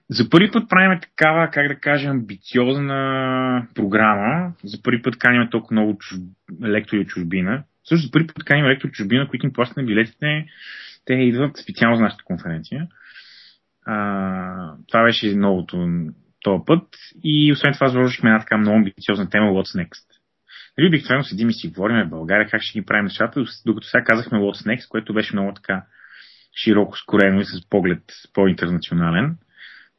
за 0.09 0.29
първи 0.29 0.51
път 0.51 0.69
правим 0.69 0.99
такава, 0.99 1.49
как 1.51 1.67
да 1.67 1.75
кажа, 1.75 2.09
амбициозна 2.09 3.67
програма. 3.75 4.53
За 4.63 4.83
първи 4.83 5.01
път 5.01 5.17
каним 5.17 5.47
толкова 5.51 5.73
много 5.73 5.97
чуж... 5.97 6.19
лектори 6.63 6.99
от 6.99 7.07
чужбина. 7.07 7.63
Също 7.83 8.05
за 8.05 8.11
първи 8.11 8.27
път 8.27 8.43
каним 8.43 8.65
лектори 8.65 8.87
от 8.87 8.93
чужбина, 8.93 9.27
които 9.27 9.45
им 9.45 9.53
плащат 9.53 9.77
на 9.77 9.83
билетите. 9.83 10.45
Те 11.05 11.13
идват 11.13 11.57
специално 11.57 11.95
за 11.95 12.03
нашата 12.03 12.23
конференция. 12.23 12.87
А, 13.85 14.73
това 14.87 15.03
беше 15.03 15.35
новото 15.35 15.87
този 16.43 16.63
път. 16.65 16.87
И 17.23 17.51
освен 17.53 17.73
това 17.73 17.87
заложихме 17.87 18.29
една 18.29 18.39
така 18.39 18.57
много 18.57 18.77
амбициозна 18.77 19.29
тема 19.29 19.51
What's 19.51 19.85
Next. 19.85 20.08
Нали, 20.79 20.87
обикновено 20.87 21.23
седим 21.23 21.49
и 21.49 21.53
си 21.53 21.67
говорим 21.67 22.05
в 22.05 22.09
България 22.09 22.47
как 22.49 22.61
ще 22.61 22.79
ги 22.79 22.85
правим 22.85 23.05
нещата, 23.05 23.43
докато 23.65 23.87
сега 23.87 24.03
казахме 24.03 24.37
What's 24.37 24.67
Next, 24.67 24.87
което 24.89 25.13
беше 25.13 25.35
много 25.35 25.53
така 25.53 25.83
широко 26.63 26.97
скорено 26.97 27.41
и 27.41 27.45
с 27.45 27.69
поглед 27.69 28.03
по-интернационален. 28.33 29.37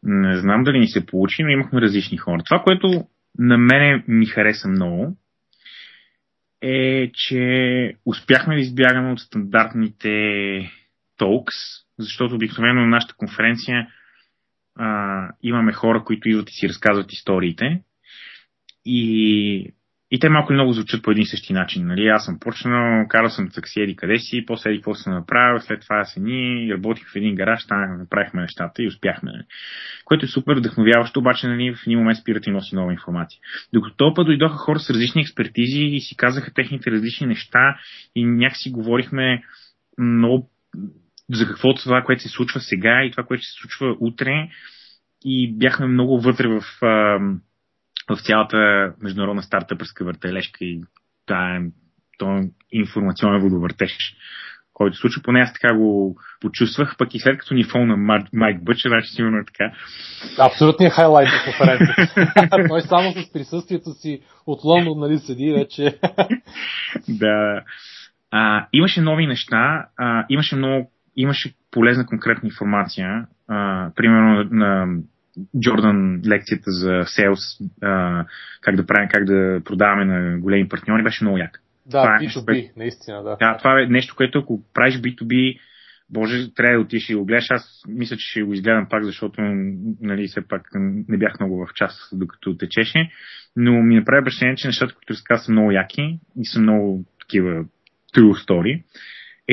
Не 0.02 0.36
знам 0.36 0.65
дали 0.65 0.78
ни 0.78 0.89
се 0.89 1.07
получи, 1.07 1.43
но 1.43 1.48
имахме 1.48 1.81
различни 1.81 2.16
хора. 2.16 2.43
Това, 2.44 2.62
което 2.62 3.05
на 3.39 3.59
мене 3.59 4.05
ми 4.09 4.27
хареса 4.27 4.69
много, 4.69 5.16
е, 6.62 7.11
че 7.15 7.94
успяхме 8.07 8.55
да 8.55 8.61
избягаме 8.61 9.12
от 9.12 9.20
стандартните 9.20 10.11
толкс, 11.16 11.55
защото 11.98 12.35
обикновено 12.35 12.81
на 12.81 12.86
нашата 12.86 13.15
конференция 13.15 13.89
а, 14.77 15.28
имаме 15.43 15.73
хора, 15.73 16.05
които 16.05 16.28
идват 16.28 16.51
и 16.51 16.52
си 16.52 16.69
разказват 16.69 17.12
историите. 17.12 17.82
И 18.85 19.73
и 20.11 20.19
те 20.19 20.28
малко 20.28 20.53
или 20.53 20.57
много 20.57 20.73
звучат 20.73 21.03
по 21.03 21.11
един 21.11 21.23
и 21.23 21.27
същи 21.27 21.53
начин. 21.53 21.87
Нали? 21.87 22.07
Аз 22.07 22.24
съм 22.24 22.39
почнал, 22.41 23.09
карал 23.09 23.31
съм 23.31 23.51
такси 23.51 23.81
еди 23.81 23.97
къде 23.97 24.19
си, 24.19 24.45
после 24.47 24.70
еди 24.70 24.78
какво 24.78 24.95
съм 24.95 25.15
направил, 25.15 25.61
след 25.61 25.81
това 25.81 26.05
се 26.05 26.20
ни 26.20 26.69
работих 26.73 27.09
в 27.12 27.16
един 27.16 27.35
гараж, 27.35 27.66
там 27.66 27.99
направихме 27.99 28.43
нещата 28.43 28.82
и 28.82 28.89
успяхме. 28.89 29.32
Нали? 29.32 29.45
Което 30.05 30.24
е 30.24 30.28
супер 30.28 30.57
вдъхновяващо, 30.57 31.20
обаче 31.20 31.49
нали, 31.49 31.74
в 31.74 31.87
един 31.87 31.99
момент 31.99 32.19
спират 32.19 32.47
и 32.47 32.51
носи 32.51 32.74
нова 32.74 32.93
информация. 32.93 33.41
Докато 33.73 33.97
този 33.97 34.15
път 34.15 34.27
дойдоха 34.27 34.57
хора 34.57 34.78
с 34.78 34.91
различни 34.91 35.23
експертизи 35.23 35.82
и 35.82 36.01
си 36.01 36.16
казаха 36.16 36.55
техните 36.55 36.91
различни 36.91 37.27
неща 37.27 37.78
и 38.15 38.24
някакси 38.24 38.70
говорихме 38.70 39.43
много 39.99 40.51
за 41.32 41.47
каквото 41.47 41.82
това, 41.82 42.03
което 42.03 42.23
се 42.23 42.28
случва 42.28 42.61
сега 42.61 43.05
и 43.05 43.11
това, 43.11 43.24
което 43.24 43.43
се 43.43 43.61
случва 43.61 43.97
утре. 44.01 44.49
И 45.24 45.59
бяхме 45.59 45.87
много 45.87 46.20
вътре 46.20 46.49
в 46.49 46.62
в 48.16 48.23
цялата 48.23 48.93
международна 49.03 49.43
стартъпърска 49.43 50.05
въртележка 50.05 50.65
и 50.65 50.82
тая, 51.27 51.62
то 52.19 52.41
информационен 52.73 53.41
водовъртеж, 53.41 53.93
който 54.73 54.97
се 54.97 55.01
случва. 55.01 55.23
Поне 55.23 55.41
аз 55.41 55.53
така 55.53 55.74
го 55.74 56.16
почувствах, 56.41 56.97
пък 56.99 57.15
и 57.15 57.19
след 57.19 57.39
като 57.39 57.55
ни 57.55 57.65
фолна 57.65 58.23
Майк 58.32 58.65
Бъчер, 58.65 58.91
значи 58.91 59.09
сигурно 59.09 59.39
е 59.39 59.45
така. 59.45 59.73
Абсолютният 60.39 60.95
хайлайт 60.95 61.28
на 61.28 61.45
конференцията. 61.45 62.69
Той 62.69 62.81
само 62.81 63.12
с 63.12 63.32
присъствието 63.32 63.91
си 63.91 64.20
от 64.47 64.65
Лондон, 64.65 64.99
нали, 64.99 65.19
седи 65.19 65.53
вече. 65.53 65.99
да. 67.09 67.62
А, 68.31 68.66
имаше 68.73 69.01
нови 69.01 69.27
неща, 69.27 69.87
а, 69.97 70.24
имаше 70.28 70.57
много, 70.57 70.91
имаше 71.16 71.55
полезна 71.70 72.07
конкретна 72.07 72.49
информация. 72.49 73.27
А, 73.49 73.91
примерно 73.97 74.49
на 74.51 74.87
Джордан 75.61 76.20
лекцията 76.27 76.70
за 76.70 77.05
а, 77.82 78.24
как 78.61 78.77
да 78.77 78.86
правим, 78.86 79.09
как 79.09 79.24
да 79.24 79.61
продаваме 79.65 80.05
на 80.05 80.39
големи 80.39 80.69
партньори, 80.69 81.02
беше 81.02 81.24
много 81.24 81.39
як. 81.39 81.61
Да, 81.86 82.02
това 82.02 82.19
B2B, 82.19 82.20
е 82.20 82.24
нещо, 82.24 82.44
което... 82.44 82.69
наистина, 82.77 83.23
да. 83.23 83.36
Да, 83.36 83.57
това 83.59 83.82
е 83.82 83.86
нещо, 83.86 84.15
което 84.16 84.39
ако 84.39 84.62
правиш 84.74 84.94
B2B, 84.94 85.61
Боже, 86.11 86.55
трябва 86.55 86.74
да 86.74 86.81
отиш 86.81 87.11
и 87.11 87.15
го 87.15 87.24
гледаш. 87.24 87.51
Аз 87.51 87.82
мисля, 87.89 88.16
че 88.16 88.31
ще 88.31 88.43
го 88.43 88.52
изгледам 88.52 88.86
пак, 88.90 89.05
защото 89.05 89.43
нали, 90.01 90.28
все 90.28 90.48
пак 90.48 90.62
не 91.09 91.19
бях 91.19 91.40
много 91.40 91.66
в 91.66 91.74
час, 91.74 92.09
докато 92.12 92.57
течеше. 92.57 93.11
Но 93.57 93.82
ми 93.82 93.94
направи 93.94 94.23
впечатление, 94.23 94.57
че 94.57 94.69
нещата, 94.69 94.94
които 94.94 95.12
разказвам, 95.12 95.44
са 95.44 95.52
много 95.52 95.70
яки 95.70 96.19
и 96.40 96.44
са 96.44 96.61
много 96.61 97.05
такива 97.20 97.65
true 98.16 98.47
story. 98.47 98.82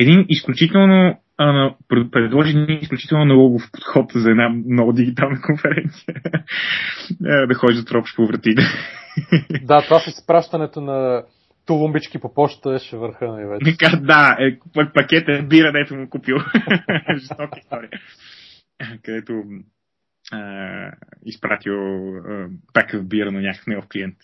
Един 0.00 0.26
изключително 0.28 1.20
а, 1.38 1.74
предложи 1.88 2.56
ни 2.56 2.78
изключително 2.82 3.24
налогов 3.24 3.62
подход 3.72 4.10
за 4.14 4.30
една 4.30 4.48
много 4.48 4.92
дигитална 4.92 5.40
конференция. 5.40 6.14
Е, 7.26 7.46
да 7.46 7.54
ходиш 7.54 7.76
да 7.76 7.84
тропиш 7.84 8.16
по 8.16 8.26
вратите. 8.26 8.62
да, 9.62 9.82
това 9.82 10.00
с 10.00 10.06
изпращането 10.06 10.80
на 10.80 11.22
тулумбички 11.66 12.18
по 12.18 12.34
почта 12.34 12.78
ще 12.78 12.96
върха 12.96 13.28
на 13.28 13.48
вече. 13.48 13.76
да, 14.00 14.36
е, 14.40 14.58
пакет 14.94 15.28
е 15.28 15.42
бира, 15.42 15.72
дето 15.72 15.94
му 15.96 16.10
купил. 16.10 16.36
Жестока 17.18 17.58
история. 17.58 17.90
Където 19.02 19.32
а, 20.32 20.92
изпратил 21.26 21.76
пак 22.72 22.92
в 22.92 23.08
бира 23.08 23.32
на 23.32 23.40
някакъв 23.40 23.66
нов 23.66 23.86
клиент. 23.92 24.16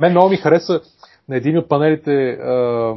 Мен 0.00 0.10
много 0.10 0.30
ми 0.30 0.36
хареса 0.36 0.80
на 1.28 1.36
един 1.36 1.58
от 1.58 1.68
панелите 1.68 2.30
а, 2.30 2.94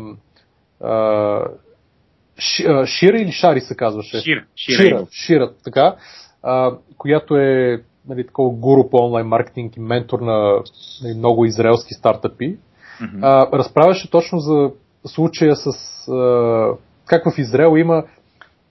Шира 2.86 3.18
или 3.18 3.32
Шари 3.32 3.62
се 3.62 3.76
казваше? 3.76 4.22
Шира. 4.22 4.46
Шира, 4.56 4.78
Шира, 4.78 5.08
Шира 5.12 5.52
така, 5.64 5.96
а, 6.44 6.78
която 6.98 7.36
е 7.38 7.82
нали, 8.08 8.28
такова 8.28 8.50
гуру 8.50 8.90
по 8.90 8.98
онлайн 8.98 9.28
маркетинг 9.28 9.78
и 9.78 9.80
ментор 9.80 10.20
на 10.20 10.64
нали, 11.04 11.18
много 11.18 11.46
израелски 11.46 11.94
стартъпи. 11.94 12.58
Mm-hmm. 13.02 13.20
А, 13.22 13.58
разправяше 13.58 14.12
точно 14.12 14.40
за 14.40 14.72
случая 15.06 15.56
с 15.56 15.68
а, 16.12 16.72
как 17.06 17.24
в 17.34 17.38
Израел 17.38 17.78
има, 17.78 18.04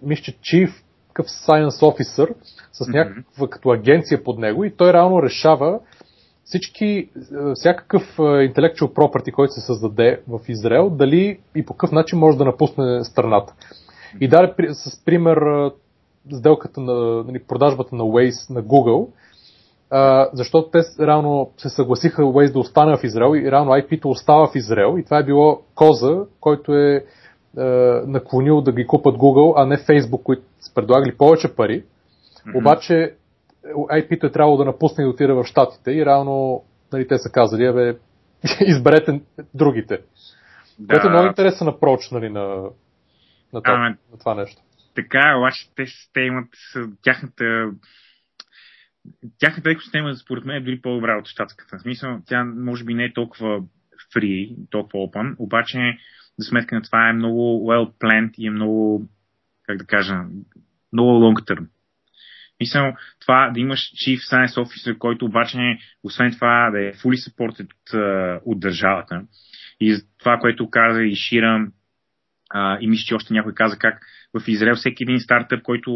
мисля, 0.03 0.23
че 0.23 0.33
Chief 0.33 0.71
Science 1.19 1.69
Officer 1.69 2.35
с 2.73 2.89
някаква 2.89 3.47
mm-hmm. 3.47 3.49
като 3.49 3.71
агенция 3.71 4.25
под 4.25 4.39
него 4.39 4.65
и 4.65 4.77
той 4.77 4.93
реално 4.93 5.23
решава 5.23 5.79
всички, 6.47 6.87
е, 6.87 7.09
всякакъв 7.55 8.03
е, 8.19 8.23
intellectual 8.23 8.93
property, 8.93 9.33
който 9.33 9.53
се 9.53 9.61
създаде 9.61 10.21
в 10.29 10.41
Израел, 10.49 10.91
дали 10.91 11.39
и 11.57 11.65
по 11.65 11.73
какъв 11.75 11.93
начин 11.93 12.19
може 12.19 12.39
да 12.39 12.45
напусне 12.45 13.05
страната. 13.05 13.55
И 14.21 14.29
даде 14.29 14.55
с 14.75 15.05
пример 15.05 15.37
е, 15.37 15.71
сделката 16.37 16.81
на 16.81 17.25
нали, 17.25 17.43
продажбата 17.49 17.97
на 17.97 18.03
Waze 18.03 18.55
на 18.55 18.63
Google, 18.63 19.09
защото 20.33 20.71
те 20.71 21.07
реално 21.07 21.51
се 21.57 21.69
съгласиха 21.69 22.23
Waze 22.23 22.53
да 22.53 22.59
остане 22.59 22.97
в 22.97 23.05
Израел 23.05 23.37
и 23.37 23.51
реално 23.51 23.71
IP-то 23.71 24.09
остава 24.09 24.47
в 24.47 24.55
Израел 24.55 24.99
и 24.99 25.05
това 25.05 25.19
е 25.19 25.25
било 25.25 25.61
коза, 25.75 26.25
който 26.41 26.75
е, 26.75 26.95
е 26.95 27.05
наклонил 28.07 28.61
да 28.61 28.73
ги 28.73 28.87
купат 28.87 29.17
Google, 29.17 29.53
а 29.57 29.67
не 29.67 29.77
Facebook, 29.77 30.23
които 30.23 30.43
са 30.61 30.75
предлагали 30.75 31.17
повече 31.17 31.55
пари. 31.55 31.85
Mm-hmm. 31.85 32.59
Обаче 32.59 33.15
IP-то 33.75 34.27
е 34.27 34.33
трябвало 34.33 34.57
да 34.57 34.65
напусне 34.65 35.05
и 35.05 35.07
да 35.07 35.11
отида 35.11 35.35
в 35.35 35.45
Штатите 35.45 35.91
и 35.91 36.07
реално 36.07 36.65
нали, 36.93 37.09
те 37.09 37.19
са 37.19 37.31
казали, 37.33 37.73
бе, 37.73 37.99
изберете 38.67 39.21
другите. 39.55 40.01
Да. 40.79 40.95
Което 40.95 41.07
е 41.07 41.11
много 41.11 41.27
интересен 41.27 41.69
апроч 41.69 42.11
нали, 42.13 42.29
на, 42.29 42.47
на, 43.53 43.63
това, 43.63 43.75
а, 43.75 43.97
на 44.13 44.19
това 44.19 44.35
нещо. 44.35 44.63
Така, 44.95 45.37
обаче 45.39 45.71
те, 45.77 45.85
те 46.13 46.21
имат 46.21 46.49
тяхната 47.03 47.71
тяхната 49.39 49.71
екосистема, 49.71 50.15
според 50.15 50.45
мен, 50.45 50.57
е 50.57 50.61
дори 50.61 50.81
по-добра 50.81 51.19
от 51.19 51.27
щатската. 51.27 51.79
В 51.79 51.83
смисъл, 51.83 52.19
тя 52.27 52.45
може 52.45 52.85
би 52.85 52.95
не 52.95 53.05
е 53.05 53.13
толкова 53.13 53.63
free, 54.17 54.57
толкова 54.71 54.99
open, 54.99 55.35
обаче 55.39 55.79
за 56.39 56.49
сметка 56.49 56.75
на 56.75 56.83
това 56.83 57.09
е 57.09 57.13
много 57.13 57.71
well 57.71 57.93
planned 57.93 58.35
и 58.39 58.47
е 58.47 58.51
много, 58.51 59.09
как 59.63 59.79
да 59.79 59.87
кажа, 59.87 60.15
много 60.93 61.11
long 61.11 61.51
term. 61.51 61.67
Мисля, 62.61 62.97
това 63.21 63.51
да 63.55 63.61
имаш 63.61 63.79
Chief 63.79 64.17
Science 64.17 64.65
Officer, 64.65 64.99
който 64.99 65.25
обаче, 65.25 65.79
освен 66.03 66.33
това, 66.33 66.71
да 66.71 66.87
е 66.87 66.93
fully 66.93 67.31
supported 67.31 67.69
от, 67.75 68.43
от 68.45 68.61
държавата. 68.61 69.23
И 69.81 70.01
това, 70.19 70.39
което 70.39 70.71
каза 70.71 71.03
и 71.03 71.17
Шира, 71.17 71.67
а, 72.51 72.79
и 72.81 72.89
мисля, 72.89 73.05
че 73.07 73.15
още 73.15 73.35
някой 73.35 73.55
каза 73.55 73.79
как 73.79 74.01
в 74.35 74.49
Израел 74.49 74.75
всеки 74.75 75.03
един 75.03 75.21
стартъп, 75.21 75.63
който 75.63 75.91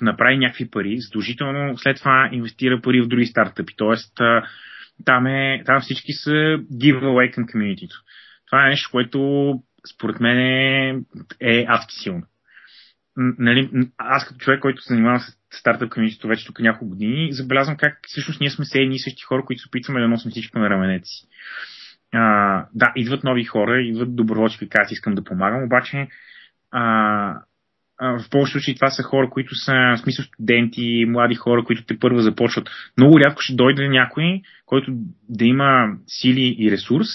направи 0.00 0.38
някакви 0.38 0.70
пари, 0.70 1.00
задължително 1.00 1.78
след 1.78 1.96
това 1.96 2.28
инвестира 2.32 2.80
пари 2.80 3.00
в 3.00 3.08
други 3.08 3.26
стартъпи. 3.26 3.74
Тоест, 3.76 4.20
там, 5.04 5.26
е, 5.26 5.62
там 5.66 5.80
всички 5.80 6.12
са 6.12 6.30
giveaway 6.72 7.30
към 7.30 7.46
комьюнитито. 7.46 7.96
Това 8.46 8.66
е 8.66 8.70
нещо, 8.70 8.88
което 8.92 9.52
според 9.94 10.20
мен 10.20 10.38
е 11.40 11.64
адски 11.68 11.94
силно. 12.02 12.22
Нали, 13.18 13.70
аз 13.98 14.28
като 14.28 14.38
човек, 14.38 14.60
който 14.60 14.82
се 14.82 14.94
занимава 14.94 15.20
с 15.20 15.38
стартъп 15.50 15.90
комьюнитито 15.92 16.28
вече 16.28 16.46
тук 16.46 16.60
няколко 16.60 16.88
години, 16.88 17.32
забелязвам 17.32 17.76
как 17.76 17.98
всъщност 18.06 18.40
ние 18.40 18.50
сме 18.50 18.64
се 18.64 18.78
едни 18.78 18.94
и 18.94 18.98
същи 18.98 19.22
хора, 19.22 19.44
които 19.44 19.62
се 19.62 19.68
опитваме 19.68 20.00
да 20.00 20.08
носим 20.08 20.30
всичко 20.30 20.58
на 20.58 20.70
раменете 20.70 21.04
си. 21.04 21.26
А, 22.12 22.64
да, 22.74 22.92
идват 22.96 23.24
нови 23.24 23.44
хора, 23.44 23.82
идват 23.82 24.16
доброволци, 24.16 24.58
които 24.58 24.76
казват, 24.76 24.92
искам 24.92 25.14
да 25.14 25.24
помагам, 25.24 25.64
обаче 25.64 26.08
а, 26.70 26.82
в 28.00 28.30
повечето 28.30 28.52
случаи 28.52 28.74
това 28.74 28.90
са 28.90 29.02
хора, 29.02 29.30
които 29.30 29.54
са 29.54 29.72
в 29.72 30.00
смисъл 30.00 30.24
студенти, 30.24 31.04
млади 31.08 31.34
хора, 31.34 31.64
които 31.64 31.84
те 31.84 31.98
първо 31.98 32.18
започват. 32.18 32.70
Много 32.96 33.20
рядко 33.20 33.42
ще 33.42 33.54
дойде 33.54 33.88
някой, 33.88 34.40
който 34.66 34.92
да 35.28 35.44
има 35.44 35.96
сили 36.06 36.56
и 36.58 36.70
ресурс, 36.70 37.06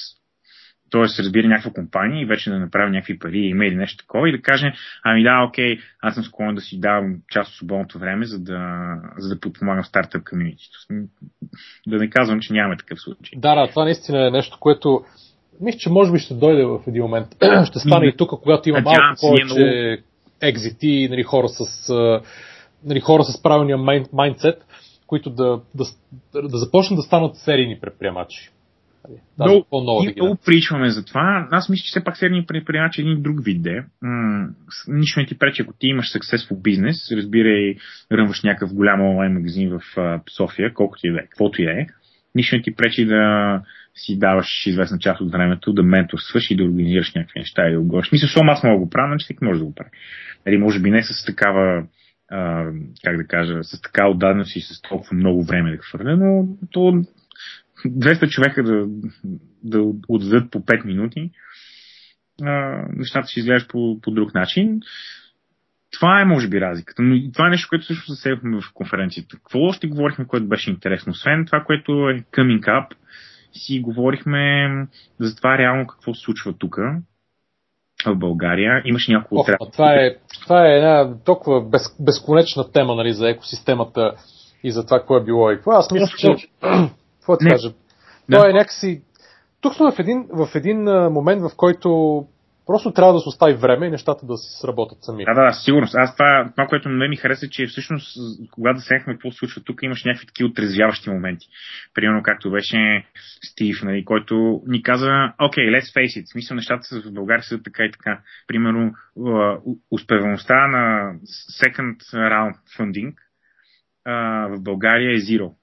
т.е. 0.93 1.23
разбира 1.23 1.47
някаква 1.47 1.71
компания 1.71 2.21
и 2.21 2.25
вече 2.25 2.49
да 2.49 2.59
направи 2.59 2.91
някакви 2.91 3.19
пари, 3.19 3.39
има 3.39 3.65
или 3.65 3.75
нещо 3.75 3.97
такова 3.97 4.29
и 4.29 4.31
да 4.31 4.41
каже, 4.41 4.73
ами 5.03 5.23
да, 5.23 5.45
окей, 5.49 5.77
аз 6.01 6.15
съм 6.15 6.23
склонен 6.23 6.55
да 6.55 6.61
си 6.61 6.79
давам 6.79 7.15
част 7.31 7.51
от 7.51 7.57
свободното 7.57 7.99
време, 7.99 8.25
за 8.25 8.39
да, 8.39 8.59
за 9.17 9.35
да 9.35 9.39
подпомагам 9.39 9.83
стартъп 9.83 10.23
комьюнитито. 10.29 10.77
Да 11.87 11.97
не 11.97 12.09
казвам, 12.09 12.39
че 12.39 12.53
нямаме 12.53 12.77
такъв 12.77 12.99
случай. 13.01 13.39
Да, 13.39 13.55
да, 13.55 13.67
това 13.67 13.83
наистина 13.83 14.27
е 14.27 14.31
нещо, 14.31 14.57
което 14.59 15.03
мисля, 15.61 15.79
че 15.79 15.89
може 15.89 16.11
би 16.11 16.19
ще 16.19 16.33
дойде 16.33 16.65
в 16.65 16.79
един 16.87 17.03
момент. 17.03 17.27
ще 17.65 17.79
стане 17.79 18.05
и 18.05 18.17
тук, 18.17 18.29
когато 18.29 18.69
има 18.69 18.81
малко 18.81 19.01
повече 19.21 19.45
много... 19.45 19.61
екзити, 20.41 21.07
нали, 21.11 21.23
хора 21.23 21.47
с, 21.47 21.89
нали, 22.85 22.99
хора 22.99 23.23
с 23.23 23.43
правилния 23.43 23.77
майндсет, 24.13 24.65
които 25.07 25.29
да, 25.29 25.61
да, 25.75 25.85
да 26.33 26.57
започнат 26.57 26.97
да 26.97 27.03
станат 27.03 27.35
серийни 27.35 27.79
предприемачи. 27.81 28.52
Да, 29.37 29.45
много, 29.45 29.65
по-ново 29.69 30.03
и 30.03 30.13
много 30.15 30.37
причваме 30.45 30.89
за 30.89 31.05
това. 31.05 31.47
Аз 31.51 31.69
мисля, 31.69 31.83
че 31.83 31.89
все 31.89 32.03
пак 32.03 32.17
серийни 32.17 32.45
предприемачи 32.45 33.01
е 33.01 33.03
един 33.03 33.21
друг 33.21 33.45
вид 33.45 33.61
де. 33.61 33.83
М- 34.01 34.49
нищо 34.87 35.19
не 35.19 35.25
ти 35.25 35.37
пречи, 35.37 35.61
ако 35.61 35.73
ти 35.73 35.87
имаш 35.87 36.05
successful 36.05 36.61
бизнес, 36.61 37.11
разбирай, 37.11 37.75
ръмваш 38.11 38.43
някакъв 38.43 38.73
голям 38.73 39.01
онлайн 39.01 39.33
магазин 39.33 39.69
в 39.69 39.79
uh, 39.95 40.21
София, 40.37 40.73
колкото 40.73 41.07
и 41.07 41.11
да 41.11 41.19
е, 41.19 41.23
каквото 41.23 41.61
и 41.61 41.65
да 41.65 41.71
е, 41.71 41.87
нищо 42.35 42.55
не 42.55 42.61
ти 42.61 42.75
пречи 42.75 43.05
да 43.05 43.61
си 43.95 44.19
даваш 44.19 44.65
известна 44.67 44.99
част 44.99 45.21
от 45.21 45.31
времето, 45.31 45.73
да 45.73 45.83
менторстваш 45.83 46.51
и 46.51 46.55
да 46.55 46.63
организираш 46.63 47.13
някакви 47.13 47.39
неща 47.39 47.69
и 47.69 47.73
да 47.73 47.79
го 47.79 47.95
Мисля, 47.95 48.25
защото 48.25 48.45
аз 48.45 48.63
мога 48.63 48.75
да 48.75 48.85
го 48.85 48.89
правя, 48.89 49.07
но 49.07 49.19
всеки 49.19 49.45
може 49.45 49.59
да 49.59 49.65
го 49.65 49.75
прави. 49.75 49.89
Нали, 50.45 50.57
може 50.57 50.79
би 50.79 50.91
не 50.91 51.03
с 51.03 51.25
такава 51.25 51.83
а, 52.31 52.71
как 53.03 53.17
да 53.17 53.27
кажа, 53.27 53.63
с 53.63 53.81
така 53.81 54.07
отдаденост 54.07 54.55
и 54.55 54.61
с 54.61 54.81
толкова 54.81 55.15
много 55.17 55.43
време 55.43 55.71
да 55.71 55.77
хвърля, 55.77 56.17
но 56.17 56.47
то 56.71 57.03
200 57.85 58.29
човека 58.29 58.63
да, 58.63 58.85
да 59.63 59.93
отдадат 60.07 60.51
по 60.51 60.59
5 60.59 60.85
минути, 60.85 61.31
а, 62.41 62.85
нещата 62.89 63.27
ще 63.27 63.39
изглеждат 63.39 63.69
по, 63.69 63.99
по 64.01 64.11
друг 64.11 64.33
начин. 64.33 64.79
Това 65.91 66.21
е, 66.21 66.25
може 66.25 66.47
би, 66.47 66.61
разликата. 66.61 67.01
Но 67.01 67.31
това 67.31 67.47
е 67.47 67.49
нещо, 67.49 67.67
което 67.69 67.85
също 67.85 68.11
засегнахме 68.11 68.61
в 68.61 68.73
конференцията. 68.73 69.35
Какво 69.35 69.59
още 69.59 69.87
говорихме, 69.87 70.27
което 70.27 70.47
беше 70.47 70.69
интересно? 70.69 71.11
Освен 71.11 71.45
това, 71.45 71.63
което 71.63 71.91
е 71.91 72.23
coming 72.31 72.61
up, 72.61 72.87
си 73.53 73.79
говорихме 73.79 74.67
за 75.19 75.35
това 75.35 75.57
реално 75.57 75.87
какво 75.87 76.13
се 76.13 76.21
случва 76.21 76.53
тук, 76.53 76.77
в 78.05 78.15
България. 78.15 78.81
Имаш 78.85 79.07
няколко 79.07 79.41
отряда. 79.41 79.71
Това 79.71 79.93
е, 79.93 80.15
това 80.43 80.67
е 80.67 80.75
една 80.75 81.17
толкова 81.25 81.69
без, 81.69 81.81
безконечна 81.99 82.71
тема 82.71 82.95
нали, 82.95 83.13
за 83.13 83.29
екосистемата 83.29 84.13
и 84.63 84.71
за 84.71 84.85
това 84.85 84.99
какво 84.99 85.17
е 85.17 85.23
било 85.23 85.51
и 85.51 85.55
какво. 85.55 85.71
Аз 85.71 85.91
мисля, 85.91 86.17
че 86.17 86.47
какво 87.23 87.37
да 87.37 87.49
кажа? 87.49 87.73
Това 88.31 88.49
е 88.49 88.53
някакси... 88.53 89.01
Тук 89.61 89.75
сме 89.75 89.91
в 89.91 89.99
един, 89.99 90.27
в 90.33 90.49
един 90.55 90.83
момент, 91.11 91.41
в 91.41 91.51
който 91.57 91.89
просто 92.65 92.91
трябва 92.91 93.13
да 93.13 93.19
се 93.19 93.29
остави 93.29 93.53
време 93.53 93.87
и 93.87 93.91
нещата 93.91 94.25
да 94.25 94.37
си 94.37 94.59
сработят 94.61 94.97
сами. 95.01 95.25
Да, 95.25 95.33
да, 95.33 95.53
сигурност. 95.53 95.95
Аз 95.95 96.15
това, 96.15 96.49
това 96.51 96.67
което 96.67 96.89
не 96.89 97.07
ми 97.07 97.15
хареса, 97.15 97.47
че 97.49 97.65
всъщност, 97.65 98.17
когато 98.51 98.79
седнахме 98.79 99.13
какво 99.13 99.31
се 99.31 99.37
случва 99.37 99.61
тук, 99.65 99.83
имаш 99.83 100.03
някакви 100.05 100.27
такива 100.27 100.49
отрезвяващи 100.49 101.09
моменти. 101.09 101.47
Примерно, 101.93 102.23
както 102.23 102.51
беше 102.51 103.05
Стив, 103.45 103.83
нали, 103.83 104.05
който 104.05 104.61
ни 104.67 104.83
каза, 104.83 105.33
окей, 105.41 105.65
okay, 105.65 105.79
let's 105.79 105.95
face 105.97 106.21
it, 106.21 106.31
смисъл 106.31 106.55
нещата 106.55 107.01
в 107.05 107.13
България 107.13 107.43
са 107.43 107.63
така 107.63 107.83
и 107.83 107.91
така. 107.91 108.19
Примерно, 108.47 108.91
успеваемостта 109.91 110.67
на 110.67 111.13
second 111.63 111.97
round 112.13 112.53
funding 112.77 113.13
в 114.57 114.61
България 114.61 115.11
е 115.11 115.19
zero. 115.19 115.53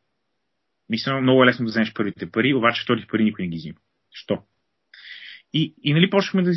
Мисля, 0.91 1.21
много 1.21 1.43
е 1.43 1.47
лесно 1.47 1.65
да 1.65 1.71
вземеш 1.71 1.93
първите 1.95 2.31
пари, 2.31 2.55
обаче 2.55 2.83
вторите 2.83 3.07
пари 3.07 3.25
никой 3.25 3.45
не 3.45 3.49
ги 3.49 3.57
взима. 3.57 3.79
Що? 4.13 4.39
И, 5.53 5.75
и 5.83 5.95
нали, 5.95 6.11
почваме 6.11 6.43
да, 6.43 6.53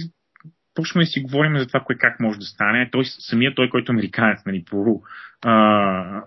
почваме 0.75 1.03
да 1.03 1.07
си 1.07 1.19
говорим 1.19 1.57
за 1.57 1.67
това, 1.67 1.79
кое 1.79 1.95
как 1.95 2.19
може 2.19 2.39
да 2.39 2.45
стане. 2.45 2.89
Той, 2.91 3.05
самия 3.05 3.55
той, 3.55 3.69
който 3.69 3.91
е 3.91 3.95
американец, 3.95 4.45
нали, 4.45 4.63
по, 4.69 5.01
а, 5.45 6.23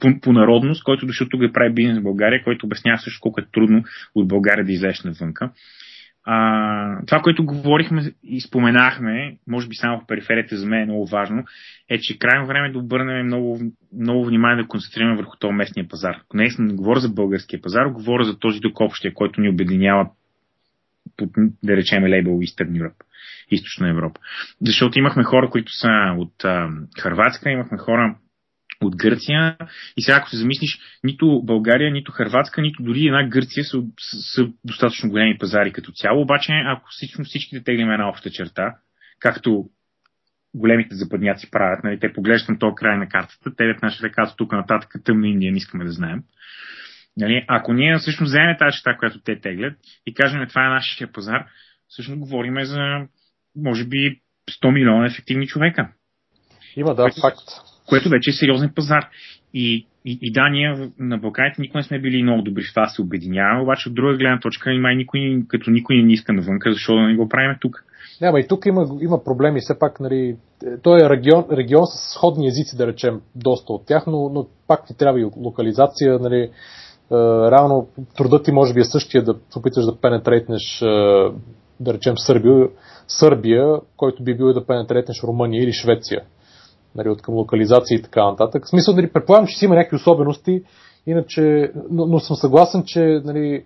по, 0.00 0.20
по, 0.20 0.32
народност, 0.32 0.84
който 0.84 1.06
дошъл 1.06 1.28
тук 1.28 1.40
да 1.40 1.52
прави 1.52 1.74
бизнес 1.74 1.98
в 1.98 2.02
България, 2.02 2.44
който 2.44 2.66
обяснява 2.66 2.98
също 2.98 3.20
колко 3.20 3.40
е 3.40 3.46
трудно 3.52 3.84
от 4.14 4.28
България 4.28 4.64
да 4.64 4.72
излезеш 4.72 5.02
навънка. 5.04 5.50
А, 6.30 7.06
това, 7.06 7.20
което 7.20 7.44
говорихме 7.44 8.02
и 8.22 8.40
споменахме, 8.40 9.36
може 9.46 9.68
би 9.68 9.74
само 9.74 10.00
в 10.00 10.06
периферията 10.06 10.56
за 10.56 10.66
мен 10.66 10.82
е 10.82 10.84
много 10.84 11.06
важно, 11.06 11.44
е, 11.88 11.98
че 11.98 12.18
крайно 12.18 12.46
време 12.46 12.68
е 12.68 12.72
да 12.72 12.78
обърнем 12.78 13.26
много, 13.26 13.60
много 13.98 14.24
внимание 14.24 14.62
да 14.62 14.68
концентрираме 14.68 15.16
върху 15.16 15.36
този 15.38 15.54
местния 15.54 15.88
пазар. 15.88 16.16
Не, 16.34 16.50
не 16.58 16.74
говоря 16.74 17.00
за 17.00 17.08
българския 17.08 17.60
пазар, 17.60 17.86
говоря 17.86 18.24
за 18.24 18.38
този 18.38 18.60
тук 18.60 18.80
общия, 18.80 19.14
който 19.14 19.40
ни 19.40 19.48
обединява 19.48 20.10
под, 21.16 21.30
да 21.64 21.76
речем, 21.76 22.04
лейбъл 22.04 22.32
Eastern 22.32 22.70
Europe, 22.70 23.04
източна 23.50 23.90
Европа. 23.90 24.20
Защото 24.62 24.98
имахме 24.98 25.24
хора, 25.24 25.50
които 25.50 25.72
са 25.72 26.14
от 26.18 26.44
а, 26.44 26.68
Харватска, 27.00 27.50
имахме 27.50 27.78
хора 27.78 28.16
от 28.80 28.96
Гърция. 28.96 29.56
И 29.96 30.02
сега, 30.02 30.16
ако 30.16 30.28
се 30.28 30.36
замислиш, 30.36 30.78
нито 31.04 31.42
България, 31.44 31.92
нито 31.92 32.12
Харватска, 32.12 32.62
нито 32.62 32.82
дори 32.82 33.06
една 33.06 33.28
Гърция 33.28 33.64
са, 33.64 33.82
са 34.34 34.48
достатъчно 34.64 35.10
големи 35.10 35.38
пазари 35.38 35.72
като 35.72 35.92
цяло. 35.92 36.22
Обаче, 36.22 36.52
ако 36.66 36.88
всички, 36.90 37.22
всичките 37.24 37.64
теглим 37.64 37.90
една 37.90 38.08
обща 38.08 38.30
черта, 38.30 38.74
както 39.20 39.64
големите 40.54 40.94
западняци 40.94 41.50
правят, 41.50 41.84
нали, 41.84 42.00
те 42.00 42.12
поглеждат 42.12 42.48
на 42.48 42.58
този 42.58 42.74
край 42.76 42.98
на 42.98 43.08
картата, 43.08 43.56
те 43.56 43.76
нашите 43.82 44.10
казват 44.10 44.36
тук 44.36 44.52
нататък 44.52 44.90
тъмна 45.04 45.28
Индия, 45.28 45.52
не 45.52 45.58
искаме 45.58 45.84
да 45.84 45.92
знаем. 45.92 46.22
Нали, 47.16 47.44
ако 47.48 47.72
ние 47.72 47.98
всъщност 47.98 48.30
вземем 48.30 48.56
тази 48.58 48.76
черта, 48.76 48.96
която 48.98 49.20
те 49.20 49.40
теглят 49.40 49.74
и 50.06 50.14
кажем 50.14 50.46
това 50.48 50.66
е 50.66 50.70
нашия 50.70 51.12
пазар, 51.12 51.46
всъщност 51.88 52.20
говорим 52.20 52.64
за 52.64 53.06
може 53.56 53.84
би 53.84 54.20
100 54.50 54.72
милиона 54.72 55.06
ефективни 55.06 55.46
човека. 55.46 55.88
Има, 56.76 56.94
да, 56.94 57.02
което, 57.02 57.20
факт. 57.20 57.38
Което 57.88 58.08
вече 58.08 58.30
е 58.30 58.32
сериозен 58.32 58.72
пазар. 58.74 59.08
И, 59.54 59.86
и, 60.04 60.18
и 60.22 60.32
да, 60.32 60.48
ние 60.48 60.90
на 60.98 61.18
Балканите 61.18 61.60
никога 61.60 61.78
не 61.78 61.82
сме 61.82 62.00
били 62.00 62.22
много 62.22 62.42
добри 62.42 62.62
в 62.62 62.74
това 62.74 62.86
се 62.86 63.02
обединяваме, 63.02 63.62
обаче 63.62 63.88
от 63.88 63.94
друга 63.94 64.16
гледна 64.16 64.40
точка, 64.40 64.70
май 64.70 64.96
никой, 64.96 65.42
като 65.48 65.70
никой 65.70 66.02
не 66.02 66.12
иска 66.12 66.32
навънка, 66.32 66.72
защото 66.72 67.00
да 67.00 67.06
не 67.06 67.16
го 67.16 67.28
правим 67.28 67.56
тук. 67.60 67.84
Няма, 68.20 68.40
и 68.40 68.46
тук 68.48 68.66
има, 68.66 68.86
има 69.00 69.24
проблеми, 69.24 69.60
все 69.60 69.78
пак, 69.78 70.00
нали, 70.00 70.36
той 70.82 71.04
е 71.04 71.10
регион, 71.10 71.44
регион 71.52 71.86
с 71.86 72.14
сходни 72.14 72.46
езици, 72.46 72.76
да 72.76 72.86
речем, 72.86 73.20
доста 73.34 73.72
от 73.72 73.86
тях, 73.86 74.06
но, 74.06 74.28
но 74.28 74.46
пак 74.68 74.86
ти 74.86 74.96
трябва 74.96 75.20
и 75.20 75.24
локализация, 75.36 76.18
нали, 76.18 76.40
е, 76.40 76.50
реално 77.50 77.88
трудът 78.16 78.44
ти 78.44 78.52
може 78.52 78.74
би 78.74 78.80
е 78.80 78.84
същия 78.84 79.24
да 79.24 79.34
се 79.50 79.58
опиташ 79.58 79.84
да 79.84 80.00
пенетрейтнеш, 80.00 80.82
е, 80.82 80.86
да 81.80 81.94
речем, 81.94 82.18
Сърбия, 82.18 82.68
Сърбия, 83.08 83.80
който 83.96 84.22
би 84.22 84.36
бил 84.36 84.52
да 84.52 84.66
пенетретнеш 84.66 85.22
Румъния 85.22 85.62
или 85.62 85.72
Швеция. 85.72 86.20
Нали, 86.94 87.08
от 87.08 87.22
към 87.22 87.34
локализация 87.34 87.98
и 87.98 88.02
така 88.02 88.24
нататък. 88.24 88.64
В 88.64 88.70
смисъл, 88.70 88.94
нали, 88.94 89.12
предполагам, 89.12 89.46
че 89.46 89.58
си 89.58 89.64
има 89.64 89.74
някакви 89.74 89.96
особености, 89.96 90.62
иначе, 91.06 91.70
но, 91.90 92.06
но 92.06 92.20
съм 92.20 92.36
съгласен, 92.36 92.82
че 92.86 93.00
нали, 93.24 93.64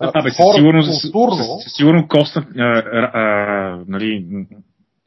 а, 0.00 0.22
бе, 0.22 0.30
сигурно, 0.30 0.82
културно... 1.12 1.58
сигурно 1.76 2.08
коста, 2.08 2.46
а, 2.58 2.82
а, 3.12 3.78
нали, 3.88 4.26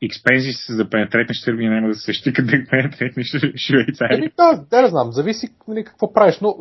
експензис 0.05 0.65
за 0.69 0.89
пенетретнеш 0.89 1.37
Сърбия 1.37 1.71
няма 1.71 1.87
да 1.87 1.93
се 1.93 2.01
същи, 2.01 2.33
като 2.33 2.47
да 2.47 2.65
пенетретнеш 2.69 3.27
Швейцария. 3.67 4.17
Еми, 4.17 4.29
да, 4.37 4.65
да, 4.69 4.81
не 4.81 4.87
знам, 4.87 5.11
зависи 5.11 5.47
нали, 5.67 5.83
какво 5.83 6.13
правиш, 6.13 6.39
но 6.41 6.53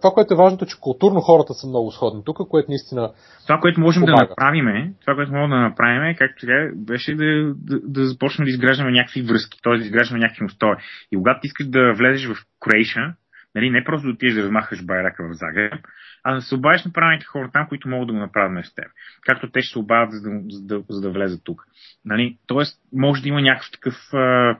това, 0.00 0.10
което 0.14 0.34
е 0.34 0.36
важното, 0.36 0.66
че 0.66 0.80
културно 0.80 1.20
хората 1.20 1.54
са 1.54 1.66
много 1.66 1.90
сходни 1.90 2.22
тук, 2.24 2.36
което 2.50 2.70
наистина 2.70 3.12
Това, 3.46 3.58
което 3.60 3.80
можем 3.80 4.00
помага. 4.00 4.24
да 4.24 4.28
направим, 4.28 4.94
това, 5.00 5.14
което 5.14 5.32
можем 5.32 5.50
да 5.50 5.60
направим, 5.60 6.16
както 6.18 6.40
сега, 6.40 6.70
беше 6.74 7.14
да, 7.14 7.54
да, 7.54 7.80
да 7.84 8.06
започнем 8.06 8.44
да 8.44 8.50
изграждаме 8.50 8.90
някакви 8.90 9.22
връзки, 9.22 9.58
т.е. 9.62 9.78
да 9.78 9.84
изграждаме 9.84 10.20
някакви 10.20 10.42
мостове. 10.42 10.76
И 11.12 11.16
когато 11.16 11.40
искаш 11.42 11.66
да 11.66 11.92
влезеш 11.98 12.26
в 12.26 12.36
Croatia, 12.64 13.14
нали, 13.54 13.70
не 13.70 13.84
просто 13.84 14.06
да 14.06 14.12
отидеш 14.12 14.34
да 14.34 14.42
размахаш 14.42 14.84
байрака 14.84 15.28
в 15.28 15.34
Загреб, 15.34 15.86
а 16.24 16.34
да 16.34 16.40
се 16.40 16.54
обадиш 16.54 16.84
на 16.84 16.92
правилните 16.92 17.26
хора 17.26 17.50
там, 17.52 17.66
които 17.68 17.88
могат 17.88 18.06
да 18.06 18.12
го 18.12 18.18
направят 18.18 18.52
вместо 18.52 18.74
теб. 18.74 18.90
Както 19.22 19.50
те 19.50 19.60
ще 19.60 19.72
се 19.72 19.78
обадят, 19.78 20.12
за 20.12 20.30
да, 20.30 20.40
за 20.48 20.66
да, 20.66 20.82
за 20.88 21.00
да 21.00 21.10
влезат 21.10 21.44
тук. 21.44 21.64
Нали? 22.04 22.36
Тоест, 22.46 22.80
може 22.92 23.22
да 23.22 23.28
има 23.28 23.40
някакъв 23.40 23.70
такъв 23.72 23.94
uh, 24.12 24.56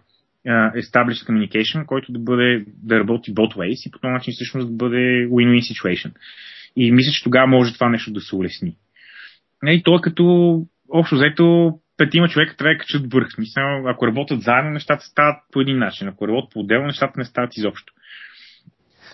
established 0.83 1.29
communication, 1.29 1.87
който 1.87 2.13
да 2.13 2.19
бъде, 2.19 2.65
да 2.83 2.99
работи 2.99 3.35
both 3.35 3.57
ways 3.57 3.89
и 3.89 3.91
по 3.91 3.99
този 3.99 4.13
начин 4.13 4.33
всъщност 4.33 4.69
да 4.69 4.77
бъде 4.77 5.29
win-win 5.29 5.75
situation. 5.75 6.13
И 6.77 6.93
мисля, 6.93 7.13
че 7.13 7.25
тогава 7.25 7.47
може 7.47 7.75
това 7.75 7.89
нещо 7.89 8.13
да 8.13 8.21
се 8.21 8.37
улесни. 8.37 8.77
Нали, 9.63 9.83
то 9.85 9.97
е 9.97 10.01
като 10.03 10.57
общо 10.91 11.15
взето 11.15 11.75
петима 11.97 12.29
човека 12.29 12.57
трябва 12.57 12.75
да 12.75 12.79
качат 12.79 13.13
върх. 13.13 13.33
Смисъл, 13.35 13.89
ако 13.89 14.07
работят 14.07 14.43
заедно, 14.43 14.71
нещата 14.71 15.05
стават 15.05 15.37
по 15.53 15.61
един 15.61 15.79
начин. 15.79 16.09
Ако 16.09 16.29
работят 16.29 16.53
по-отделно, 16.53 16.87
нещата 16.87 17.13
не 17.17 17.25
стават 17.25 17.57
изобщо. 17.57 17.93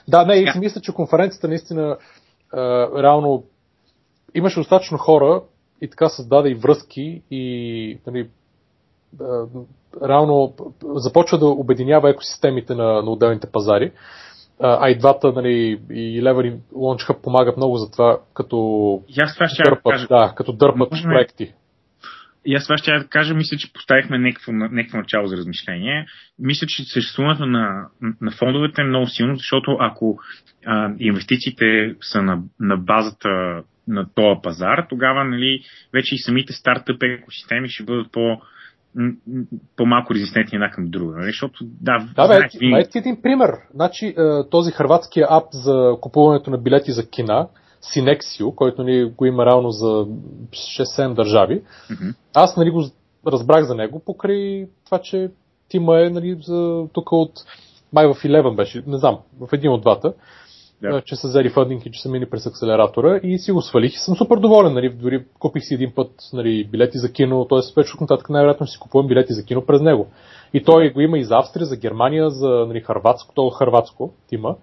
Да, 0.09 0.25
не, 0.25 0.35
и 0.35 0.47
си 0.53 0.59
мисля, 0.59 0.81
че 0.81 0.93
конференцията 0.93 1.49
наистина 1.49 1.97
а, 2.53 2.59
реално 3.03 3.45
имаше 4.35 4.61
достатъчно 4.61 4.99
хора 4.99 5.43
и 5.81 5.91
така 5.91 6.09
създаде 6.09 6.49
и 6.49 6.55
връзки 6.55 7.23
и 7.31 7.99
нали, 8.07 8.29
а, 9.21 9.47
реално 10.09 10.55
започва 10.95 11.39
да 11.39 11.47
обединява 11.47 12.11
екосистемите 12.11 12.75
на, 12.75 13.03
на 13.03 13.11
отделните 13.11 13.51
пазари. 13.53 13.93
А, 14.61 14.89
и 14.91 14.99
двата, 14.99 15.33
нали, 15.33 15.81
и 15.91 16.23
Lever 16.23 16.55
и 16.55 16.61
Launch 16.75 17.11
Hub 17.11 17.21
помагат 17.23 17.57
много 17.57 17.77
за 17.77 17.91
това, 17.91 18.21
като 18.35 18.57
И 19.09 19.21
аз 19.21 19.35
това 19.35 19.49
ще 19.49 19.63
дърпат, 19.63 20.09
да, 20.09 20.33
като 20.37 20.53
дърпат 20.53 20.91
Можем- 20.91 21.11
проекти. 21.11 21.53
И 22.47 22.55
аз 22.55 22.65
това 22.65 22.79
ще 22.79 22.91
я 22.91 22.99
да 22.99 23.07
кажа, 23.09 23.35
мисля, 23.35 23.57
че 23.57 23.73
поставихме 23.73 24.19
някакво, 24.19 24.53
някакво 24.53 24.99
начало 24.99 25.27
за 25.27 25.37
размишление. 25.37 26.07
Мисля, 26.39 26.67
че 26.67 26.83
съществуването 26.85 27.47
на, 27.47 27.87
на 28.21 28.31
фондовете 28.31 28.83
е 28.83 28.85
много 28.85 29.07
силно, 29.07 29.37
защото 29.37 29.77
ако 29.81 30.19
а, 30.67 30.91
инвестициите 30.99 31.95
са 32.01 32.23
на, 32.23 32.43
на 32.61 32.77
базата 32.77 33.63
на 33.89 34.07
този 34.15 34.41
пазар, 34.43 34.87
тогава 34.89 35.25
нали, 35.25 35.61
вече 35.93 36.15
и 36.15 36.19
самите 36.19 36.53
стартъп 36.53 37.03
екосистеми 37.03 37.69
ще 37.69 37.85
бъдат 37.85 38.13
по, 38.13 38.41
по-малко 39.77 40.15
резистентни 40.15 40.57
една 40.57 40.71
към 40.71 40.85
друга. 40.91 41.17
Нали? 41.17 41.27
Защото, 41.27 41.65
да, 41.65 41.99
Да, 42.15 42.29
бе, 42.29 42.35
знаеш, 42.35 42.55
ето, 42.55 42.59
винаги- 42.59 42.87
ето 42.89 42.99
един 42.99 43.23
пример. 43.23 43.51
Значи, 43.75 44.07
е, 44.07 44.15
този 44.51 44.73
хрватския 44.73 45.27
ап 45.31 45.45
за 45.53 45.97
купуването 46.01 46.51
на 46.51 46.59
билети 46.59 46.93
за 46.93 47.11
кина, 47.11 47.49
Sinexio, 47.83 48.55
който 48.55 48.83
ни 48.83 49.05
го 49.05 49.27
има 49.27 49.47
реално 49.47 49.71
за 49.71 50.07
6-7 50.51 51.15
държави, 51.15 51.63
Мгм. 51.91 52.09
аз 52.35 52.57
нали, 52.57 52.71
го 52.71 52.85
разбрах 53.27 53.65
за 53.65 53.75
него 53.75 54.03
покрай 54.05 54.69
това, 54.85 54.99
че 54.99 55.31
тима 55.69 56.01
е 56.01 56.11
нали, 56.11 56.39
за, 56.43 56.87
тук 56.93 57.13
от 57.13 57.33
май 57.93 58.07
в 58.07 58.15
11 58.15 58.57
беше, 58.57 58.83
не 58.87 58.99
знам, 58.99 59.19
в 59.41 59.49
един 59.53 59.71
от 59.71 59.81
двата, 59.81 60.13
Да. 60.83 60.93
да. 60.93 61.03
че 61.03 61.17
са 61.17 61.29
взели 61.29 61.51
фъндинг 61.51 61.87
и 61.87 61.91
че 61.91 62.03
са 62.03 62.09
мини 62.09 62.27
през 62.27 62.47
акселератора 62.47 63.21
и 63.23 63.39
си 63.39 63.53
го 63.53 63.63
свалих 63.63 63.95
и 63.95 63.99
съм 63.99 64.17
супер 64.17 64.37
доволен. 64.37 64.75
Нали, 64.75 64.89
дори 64.89 65.25
купих 65.39 65.65
си 65.65 65.75
един 65.75 65.93
път 65.95 66.11
нали, 66.33 66.69
билети 66.73 66.99
за 66.99 67.13
кино, 67.13 67.45
т.е. 67.45 67.59
вече 67.77 67.93
от 67.95 68.01
нататък 68.01 68.31
най-вероятно 68.31 68.67
си 68.67 68.79
купувам 68.79 69.07
билети 69.07 69.33
за 69.33 69.45
кино 69.45 69.67
през 69.67 69.81
него. 69.81 70.07
И 70.55 70.65
той 70.65 70.91
го 70.91 71.01
има 71.01 71.19
и 71.19 71.25
за 71.25 71.37
Австрия, 71.37 71.67
за 71.67 71.77
Германия, 71.77 72.31
за 72.31 72.49
нали, 72.49 72.81
Харватско, 72.81 73.35
то 73.35 73.51
Харватско 73.51 74.13
тима. 74.29 74.57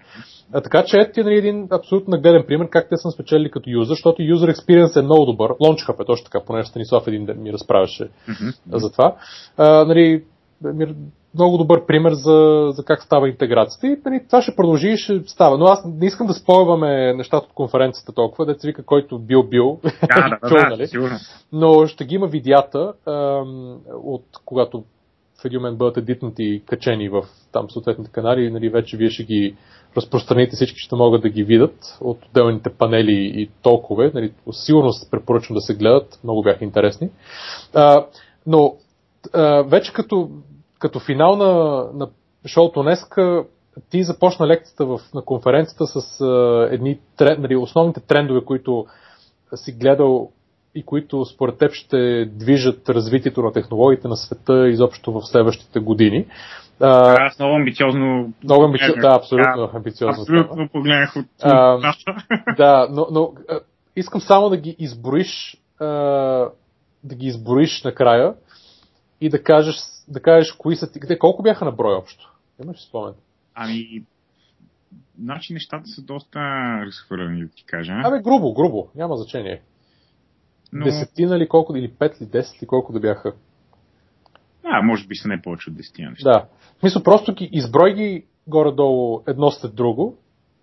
А, 0.54 0.62
така 0.62 0.84
че 0.86 0.98
ето 0.98 1.14
ти 1.14 1.20
е 1.20 1.24
нали, 1.24 1.38
един 1.38 1.68
абсолютно 1.72 2.12
нагледен 2.12 2.44
пример 2.48 2.70
как 2.70 2.90
те 2.90 2.98
са 2.98 3.12
спечели 3.12 3.52
като 3.52 3.70
юзер, 3.70 3.90
защото 3.90 4.22
user 4.22 4.56
experience 4.56 5.00
е 5.00 5.02
много 5.04 5.26
добър. 5.26 5.52
Launchhub 5.52 6.02
е 6.02 6.06
точно 6.06 6.26
така, 6.26 6.46
понеже 6.46 6.68
Станислав 6.68 7.08
един 7.08 7.26
ден 7.26 7.42
ми 7.42 7.54
разправяше 7.54 8.10
Мгм. 8.28 8.78
за 8.78 8.92
това. 8.92 9.16
А, 9.58 9.86
нали, 9.86 10.24
много 11.36 11.58
добър 11.58 11.86
пример 11.86 12.14
за, 12.14 12.68
за 12.70 12.86
как 12.86 13.04
става 13.04 13.30
интеграцията 13.30 13.88
и 13.88 13.98
нали, 14.06 14.26
това 14.28 14.42
ще 14.42 14.56
продължи 14.56 14.90
и 14.90 14.98
ще 14.98 15.24
става. 15.26 15.58
Но 15.58 15.66
аз 15.66 15.86
не 15.86 16.06
искам 16.06 16.28
да 16.28 16.34
спойваме 16.34 17.14
нещата 17.14 17.46
от 17.46 17.54
конференцията 17.54 18.14
толкова, 18.14 18.46
деца 18.46 18.68
вика, 18.68 18.86
който 18.86 19.20
бил 19.20 19.44
бил, 19.44 19.80
Да, 19.84 20.30
да, 20.30 20.40
чул, 20.50 20.58
да, 20.58 20.70
нали? 20.70 20.88
сигурно. 20.88 21.18
но 21.52 21.88
ще 21.88 22.06
ги 22.06 22.16
има 22.16 22.28
видеята 22.28 22.94
ам, 23.08 23.78
от 24.04 24.26
когато 24.46 24.84
в 25.42 25.46
един 25.46 25.60
момент 25.60 25.78
бъдат 25.78 25.98
едитнати 25.98 26.44
и 26.44 26.64
качени 26.66 27.10
в 27.10 27.24
там 27.52 27.70
съответните 27.70 28.12
канали, 28.12 28.52
нали, 28.52 28.70
вече 28.70 28.98
вие 28.98 29.10
ще 29.10 29.24
ги 29.24 29.56
разпространите, 29.98 30.56
всички 30.56 30.80
ще 30.80 30.96
могат 30.96 31.22
да 31.22 31.30
ги 31.30 31.44
видят 31.44 31.98
от 32.02 32.26
отделните 32.26 32.70
панели 32.70 33.32
и 33.36 33.50
толкова. 33.62 34.12
Нали, 34.14 34.34
сигурно 34.52 34.92
се 34.92 35.12
препоръчвам 35.12 35.56
да 35.56 35.62
се 35.62 35.76
гледат, 35.76 36.20
много 36.24 36.44
бяха 36.44 36.64
интересни. 36.64 37.10
А, 37.74 38.06
но 38.48 38.76
а, 39.34 39.64
вече 39.64 39.94
като, 39.94 40.30
като 40.80 41.00
финал 41.00 41.36
на, 41.36 41.84
на 41.94 42.10
шоуто 42.48 42.84
днеска, 42.84 43.46
ти 43.90 44.04
започна 44.04 44.48
лекцията 44.48 44.86
в, 44.86 45.00
на 45.14 45.22
конференцията 45.22 45.88
с 45.88 46.22
а, 46.22 46.68
едни 46.72 47.00
трен, 47.18 47.42
нали, 47.42 47.56
основните 47.56 48.00
трендове, 48.00 48.46
които 48.46 48.86
си 49.56 49.72
гледал 49.72 50.32
и 50.76 50.84
които 50.84 51.26
според 51.26 51.58
теб 51.58 51.72
ще 51.72 52.26
движат 52.26 52.90
развитието 52.90 53.42
на 53.42 53.52
технологиите 53.52 54.08
на 54.08 54.18
света 54.18 54.68
изобщо 54.70 55.12
в 55.12 55.22
следващите 55.22 55.80
години. 55.80 56.26
А, 56.80 57.26
Аз 57.26 57.40
много 57.40 57.56
амбициозно. 57.56 58.34
много 58.44 58.64
амбициозно, 58.64 59.02
да, 59.02 59.16
абсолютно 59.16 59.58
Да, 59.58 59.78
амбициозно. 59.78 60.22
Абсолютно 60.22 60.70
погледнах 60.70 61.16
от 61.16 61.26
А. 61.44 61.94
Да, 62.58 62.88
но, 62.92 63.08
но 63.12 63.34
а, 63.50 63.60
искам 63.96 64.22
само 64.22 64.50
да 64.50 64.58
ги 64.58 64.76
изброиш, 64.80 65.58
а, 65.80 65.86
да 67.04 67.16
ги 67.16 67.28
изброиш 67.28 67.84
накрая 67.84 68.34
и 69.26 69.30
да 69.30 69.44
кажеш, 69.44 69.76
да 70.08 70.22
кажеш 70.22 70.52
кои 70.52 70.76
са 70.76 70.92
ти. 70.92 71.00
Те 71.00 71.20
колко 71.20 71.44
бяха 71.44 71.66
на 71.66 71.72
брой 71.72 71.96
общо? 71.96 72.34
Имаш 72.64 72.88
спомен? 72.88 73.14
Ами, 73.56 74.04
значи 75.20 75.54
нещата 75.54 75.88
са 75.88 76.02
доста 76.02 76.40
разхвърлени, 76.86 77.42
да 77.42 77.50
ти 77.50 77.66
кажа. 77.66 77.94
Абе, 78.04 78.22
грубо, 78.22 78.54
грубо, 78.54 78.90
няма 78.96 79.18
значение. 79.18 79.62
Но, 80.74 80.86
Десетина 80.86 81.40
ли 81.40 81.48
колко, 81.48 81.76
или 81.76 81.92
пет 82.00 82.22
ли, 82.22 82.26
десет 82.26 82.64
ли 82.64 82.68
колко 82.68 82.94
да 82.94 83.00
бяха? 83.00 83.34
да, 84.64 84.82
може 84.82 85.08
би 85.08 85.16
са 85.16 85.28
не 85.28 85.42
повече 85.42 85.70
от 85.70 85.76
10 85.76 86.10
неща. 86.10 86.48
Да. 86.82 86.90
В 86.90 87.04
просто 87.04 87.34
ги, 87.34 87.50
изброй 87.52 87.94
ги 87.94 88.26
горе-долу 88.48 89.24
едно 89.28 89.52
след 89.52 89.76
друго 89.76 90.18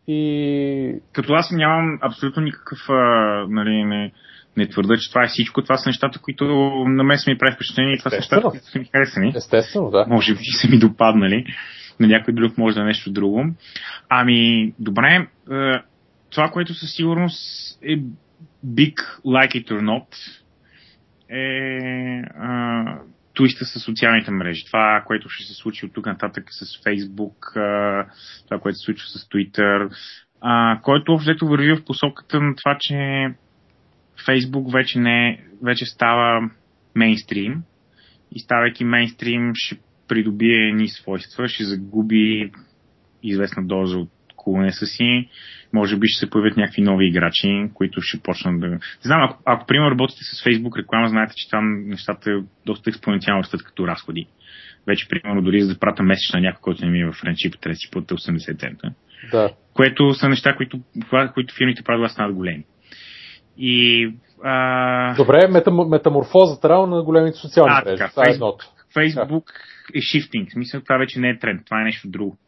и 0.07 1.01
Като 1.13 1.33
аз 1.33 1.51
нямам 1.53 1.99
абсолютно 2.03 2.43
никакъв, 2.43 2.79
а, 2.89 3.47
нали, 3.49 3.85
не, 3.85 4.13
не 4.57 4.69
твърда, 4.69 4.97
че 4.97 5.09
това 5.09 5.25
е 5.25 5.29
всичко. 5.29 5.63
Това 5.63 5.77
са 5.77 5.89
нещата, 5.89 6.19
които 6.19 6.45
на 6.87 7.05
мен 7.05 7.19
са 7.19 7.31
ми 7.31 7.39
прави 7.39 7.55
впечатление 7.55 7.95
и 7.95 7.99
това 7.99 8.11
са 8.11 8.17
нещата, 8.17 8.49
които 8.49 8.67
са 8.67 8.79
ми 8.79 8.85
харесани. 8.85 9.33
естествено, 9.37 9.91
да. 9.91 10.05
Може 10.09 10.35
би 10.35 10.45
са 10.63 10.69
ми 10.69 10.79
допаднали. 10.79 11.45
На 12.01 12.07
някой 12.07 12.35
друг 12.35 12.59
може 12.59 12.75
да 12.75 12.81
е 12.81 12.85
нещо 12.85 13.13
друго. 13.13 13.45
Ами, 14.09 14.73
добре, 14.79 15.27
е, 15.51 15.81
това, 16.31 16.49
което 16.49 16.75
със 16.75 16.93
сигурност 16.97 17.39
е 17.83 17.99
big 18.67 18.95
like 19.27 19.55
it 19.55 19.71
or 19.71 19.81
not, 19.81 20.07
е 21.29 22.23
а, 22.39 22.85
туиста 23.35 23.65
с 23.65 23.81
социалните 23.81 24.31
мрежи. 24.31 24.65
Това, 24.67 25.03
което 25.07 25.29
ще 25.29 25.45
се 25.45 25.55
случи 25.55 25.87
от 25.87 25.93
тук 25.93 26.07
нататък 26.07 26.45
с 26.51 26.65
Facebook, 26.85 27.57
а, 27.57 28.07
това, 28.49 28.61
което 28.61 28.79
се 28.79 28.85
случва 28.85 29.09
с 29.09 29.29
Twitter, 29.29 29.91
а, 30.41 30.81
който 30.83 31.17
взето 31.17 31.47
върви 31.47 31.73
в 31.73 31.85
посоката 31.85 32.41
на 32.41 32.55
това, 32.57 32.77
че 32.81 33.27
Facebook 34.27 34.73
вече, 34.73 34.99
не, 34.99 35.45
вече 35.63 35.87
става 35.87 36.51
мейнстрим 36.95 37.63
и 38.35 38.39
ставайки 38.41 38.85
мейнстрим 38.85 39.53
ще 39.55 39.79
придобие 40.09 40.69
едни 40.69 40.89
свойства, 40.89 41.49
ще 41.49 41.65
загуби 41.65 42.51
известна 43.23 43.67
доза 43.67 43.99
от 43.99 44.11
кулнеса 44.37 44.87
си, 44.87 45.29
може 45.73 45.97
би 45.97 46.07
ще 46.07 46.27
се 46.27 46.31
появят 46.31 46.57
някакви 46.57 46.83
нови 46.83 47.09
играчи, 47.09 47.71
които 47.75 48.01
ще 48.01 48.21
почнат 48.23 48.61
да... 48.61 48.67
Не 48.69 48.79
знам, 49.03 49.23
ако, 49.23 49.43
ако 49.45 49.67
примерно 49.67 49.91
работите 49.91 50.21
с 50.25 50.45
Facebook 50.45 50.79
реклама, 50.79 51.09
знаете, 51.09 51.33
че 51.37 51.51
там 51.51 51.89
нещата 51.89 52.43
доста 52.67 52.91
експоненциално 52.91 53.43
растат 53.43 53.63
като 53.63 53.87
разходи. 53.87 54.27
Вече, 54.87 55.09
примерно, 55.09 55.43
дори 55.43 55.63
за 55.63 55.75
да 55.75 55.79
пратя 55.79 56.03
месечна 56.03 56.41
на 56.41 56.47
някой, 56.47 56.61
който 56.63 56.85
не 56.85 56.91
ми 56.91 57.01
е 57.01 57.07
в 57.07 57.13
френчип, 57.13 57.61
трябва 57.61 57.75
да 57.75 57.77
си 57.77 57.91
платя 57.91 58.15
80 58.15 58.61
цента. 58.61 58.93
Да. 59.31 59.51
Което 59.75 60.15
са 60.15 60.29
неща, 60.29 60.57
които, 60.57 60.81
които 61.35 61.55
фирмите 61.55 61.83
правят 61.83 62.05
да 62.05 62.09
станат 62.09 62.35
големи. 62.35 62.65
И 63.63 64.15
а, 64.43 65.15
Добре, 65.15 65.49
метам, 65.49 65.89
метаморфозата 65.89 66.69
реално 66.69 66.97
на 66.97 67.03
големите 67.03 67.37
социални 67.39 67.73
А, 67.77 67.83
мрежи. 67.85 67.97
така, 67.97 68.11
Това 68.11 68.23
е 68.23 68.27
Facebook. 68.27 68.35
едното. 68.35 68.65
Facebook 68.97 69.45
е 69.95 69.99
shifting. 69.99 70.53
Смисъл, 70.53 70.81
това 70.81 70.97
вече 70.97 71.21
не 71.21 71.29
е 71.29 71.39
тренд, 71.39 71.65
това 71.65 71.81
е 71.81 71.85
нещо 71.85 72.09
друго. 72.09 72.39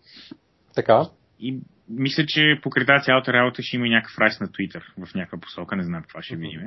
Така. 0.75 1.03
И 1.41 1.59
мисля, 1.89 2.27
че 2.27 2.61
покрай 2.63 2.87
тази 2.87 3.05
цялата 3.05 3.33
работа 3.33 3.63
ще 3.63 3.77
има 3.77 3.87
някакъв 3.87 4.19
райс 4.19 4.41
на 4.41 4.49
Twitter 4.49 4.83
в 5.07 5.15
някаква 5.15 5.39
посока, 5.41 5.77
не 5.77 5.83
знам 5.85 6.03
какво 6.03 6.21
ще 6.21 6.37
видим. 6.37 6.61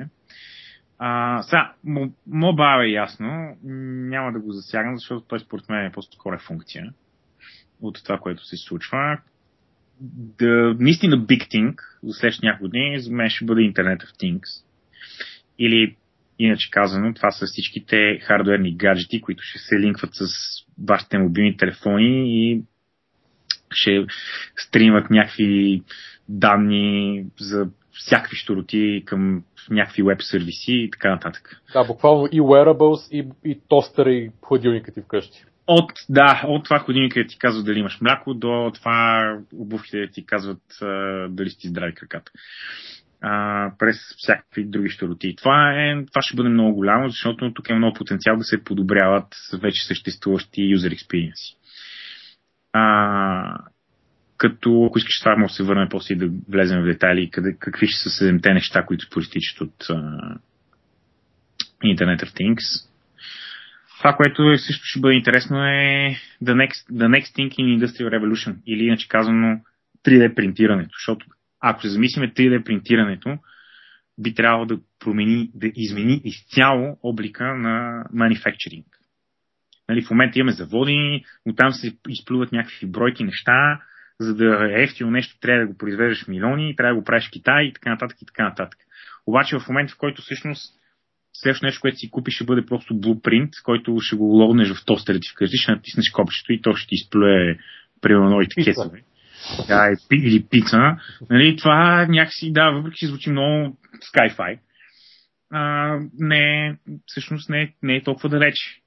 А, 0.98 1.42
сега, 1.42 1.72
мо- 1.86 2.12
мобайл 2.26 2.82
е 2.86 2.90
ясно, 2.90 3.56
няма 4.10 4.32
да 4.32 4.40
го 4.40 4.52
засягам, 4.52 4.96
защото 4.96 5.20
той 5.20 5.40
според 5.40 5.68
мен 5.68 5.86
е 5.86 5.92
по-скоро 5.92 6.34
е 6.34 6.38
функция 6.38 6.92
от 7.80 8.04
това, 8.04 8.18
което 8.18 8.44
се 8.44 8.56
случва. 8.56 9.18
Да, 10.00 10.76
наистина 10.78 11.18
big 11.18 11.48
thing 11.48 11.74
за 12.02 12.12
следващите 12.12 12.46
няколко 12.46 12.68
дни 12.68 13.00
за 13.00 13.12
мен 13.12 13.30
ще 13.30 13.44
бъде 13.44 13.60
Internet 13.60 14.04
of 14.04 14.22
Things. 14.22 14.64
Или, 15.58 15.96
иначе 16.38 16.70
казано, 16.70 17.14
това 17.14 17.30
са 17.30 17.46
всичките 17.46 18.18
хардуерни 18.22 18.76
гаджети, 18.76 19.20
които 19.20 19.42
ще 19.42 19.58
се 19.58 19.80
линкват 19.80 20.10
с 20.14 20.26
вашите 20.86 21.18
мобилни 21.18 21.56
телефони 21.56 22.24
и 22.26 22.62
ще 23.70 24.06
стримат 24.56 25.10
някакви 25.10 25.82
данни 26.28 27.24
за 27.40 27.68
всякакви 27.92 28.36
щуроти 28.36 29.02
към 29.06 29.42
някакви 29.70 30.02
веб 30.02 30.22
сервиси 30.22 30.72
и 30.72 30.90
така 30.90 31.10
нататък. 31.10 31.62
Да, 31.72 31.84
буквално 31.84 32.28
и 32.32 32.40
wearables, 32.40 33.12
и, 33.12 33.28
и 33.44 33.60
тостера, 33.68 34.12
и 34.12 34.30
хладилника 34.44 34.92
ти 34.92 35.00
вкъщи. 35.00 35.44
От, 35.68 35.92
да, 36.08 36.42
от 36.46 36.64
това 36.64 36.78
ходилника 36.78 37.20
да 37.20 37.26
ти 37.26 37.38
казват 37.38 37.66
дали 37.66 37.78
имаш 37.78 38.00
мляко, 38.00 38.34
до 38.34 38.70
това 38.74 39.22
обувките 39.54 40.08
ти 40.12 40.26
казват 40.26 40.62
а, 40.82 40.86
дали 41.28 41.50
си 41.50 41.68
здрави 41.68 41.94
краката. 41.94 42.32
а, 43.20 43.72
през 43.78 43.96
всякакви 44.16 44.64
други 44.64 44.88
щуроти. 44.88 45.36
Това, 45.36 45.72
е, 45.72 46.04
това 46.06 46.22
ще 46.22 46.36
бъде 46.36 46.48
много 46.48 46.74
голямо, 46.74 47.08
защото 47.08 47.52
тук 47.54 47.70
е 47.70 47.74
много 47.74 47.94
потенциал 47.94 48.36
да 48.36 48.44
се 48.44 48.64
подобряват 48.64 49.26
вече 49.62 49.86
съществуващи 49.86 50.60
user 50.60 50.96
experience. 50.96 51.56
А, 52.72 53.58
като, 54.36 54.84
ако 54.84 54.98
искаш 54.98 55.20
това, 55.20 55.36
може 55.36 55.50
да 55.50 55.54
се 55.54 55.62
върнем 55.62 55.88
после 55.90 56.14
и 56.14 56.18
да 56.18 56.30
влезем 56.48 56.82
в 56.82 56.86
детайли, 56.86 57.30
къде, 57.30 57.56
какви 57.58 57.86
ще 57.86 58.02
са 58.02 58.10
седемте 58.10 58.54
неща, 58.54 58.86
които 58.86 59.06
проистичат 59.10 59.60
от 59.60 59.84
uh, 59.84 60.38
Internet 61.84 62.24
of 62.24 62.30
Things. 62.40 62.88
Това, 64.06 64.16
което 64.16 64.50
е, 64.50 64.58
също 64.58 64.84
ще 64.84 65.00
бъде 65.00 65.14
интересно 65.14 65.64
е 65.64 66.16
the 66.44 66.54
next, 66.54 66.92
the 66.92 67.08
next 67.08 67.36
thing 67.36 67.48
in 67.48 67.78
Industrial 67.78 68.18
Revolution, 68.18 68.56
или 68.66 68.84
иначе 68.84 69.08
казано 69.08 69.60
3D 70.04 70.34
принтирането, 70.34 70.90
защото 70.98 71.26
ако 71.60 71.82
се 71.82 71.88
замислиме 71.88 72.32
3D 72.32 72.64
принтирането, 72.64 73.38
би 74.18 74.34
трябвало 74.34 74.66
да 74.66 74.78
промени, 74.98 75.50
да 75.54 75.70
измени 75.74 76.20
изцяло 76.24 76.98
облика 77.02 77.44
на 77.44 78.04
manufacturing. 78.14 78.84
Нали, 79.88 80.02
в 80.02 80.10
момента 80.10 80.38
имаме 80.38 80.52
заводи, 80.52 81.24
но 81.46 81.54
там 81.54 81.72
се 81.72 81.96
изплюват 82.08 82.52
някакви 82.52 82.86
бройки 82.86 83.24
неща, 83.24 83.80
за 84.20 84.34
да 84.34 84.68
е 84.70 84.82
ефтино 84.82 85.10
нещо, 85.10 85.40
трябва 85.40 85.60
да 85.60 85.72
го 85.72 85.78
произвеждаш 85.78 86.28
милиони, 86.28 86.76
трябва 86.76 86.94
да 86.94 87.00
го 87.00 87.04
правиш 87.04 87.28
в 87.28 87.32
Китай 87.32 87.64
и 87.64 87.72
така 87.72 87.90
нататък 87.90 88.22
и 88.22 88.26
така 88.26 88.44
нататък. 88.44 88.78
Обаче 89.26 89.58
в 89.58 89.68
момента, 89.68 89.94
в 89.94 89.98
който 89.98 90.22
всъщност 90.22 90.74
следващото 91.40 91.66
нещо, 91.66 91.80
което 91.80 91.96
си 91.96 92.10
купиш, 92.10 92.34
ще 92.34 92.44
бъде 92.44 92.66
просто 92.66 93.00
блупринт, 93.00 93.50
който 93.64 94.00
ще 94.00 94.16
го 94.16 94.24
логнеш 94.24 94.72
в 94.72 94.84
тостерите 94.84 95.28
вкъщи, 95.32 95.56
ще 95.56 95.72
натиснеш 95.72 96.10
копчето 96.10 96.52
и 96.52 96.62
то 96.62 96.74
ще 96.74 96.88
ти 96.88 96.94
изплюе 96.94 97.58
примерно 98.00 98.30
новите 98.30 98.64
кесове. 98.64 99.02
Да, 99.68 99.88
или 100.12 100.46
пица. 100.50 100.78
Нали, 101.30 101.56
това 101.56 102.06
някакси, 102.08 102.52
да, 102.52 102.70
въпреки 102.70 102.98
че 102.98 103.06
звучи 103.06 103.30
много 103.30 103.76
sci-fi, 104.14 104.58
а, 105.50 105.98
не, 106.18 106.76
всъщност 107.06 107.48
не, 107.50 107.74
не 107.82 107.96
е 107.96 108.02
толкова 108.02 108.28
далече. 108.28 108.80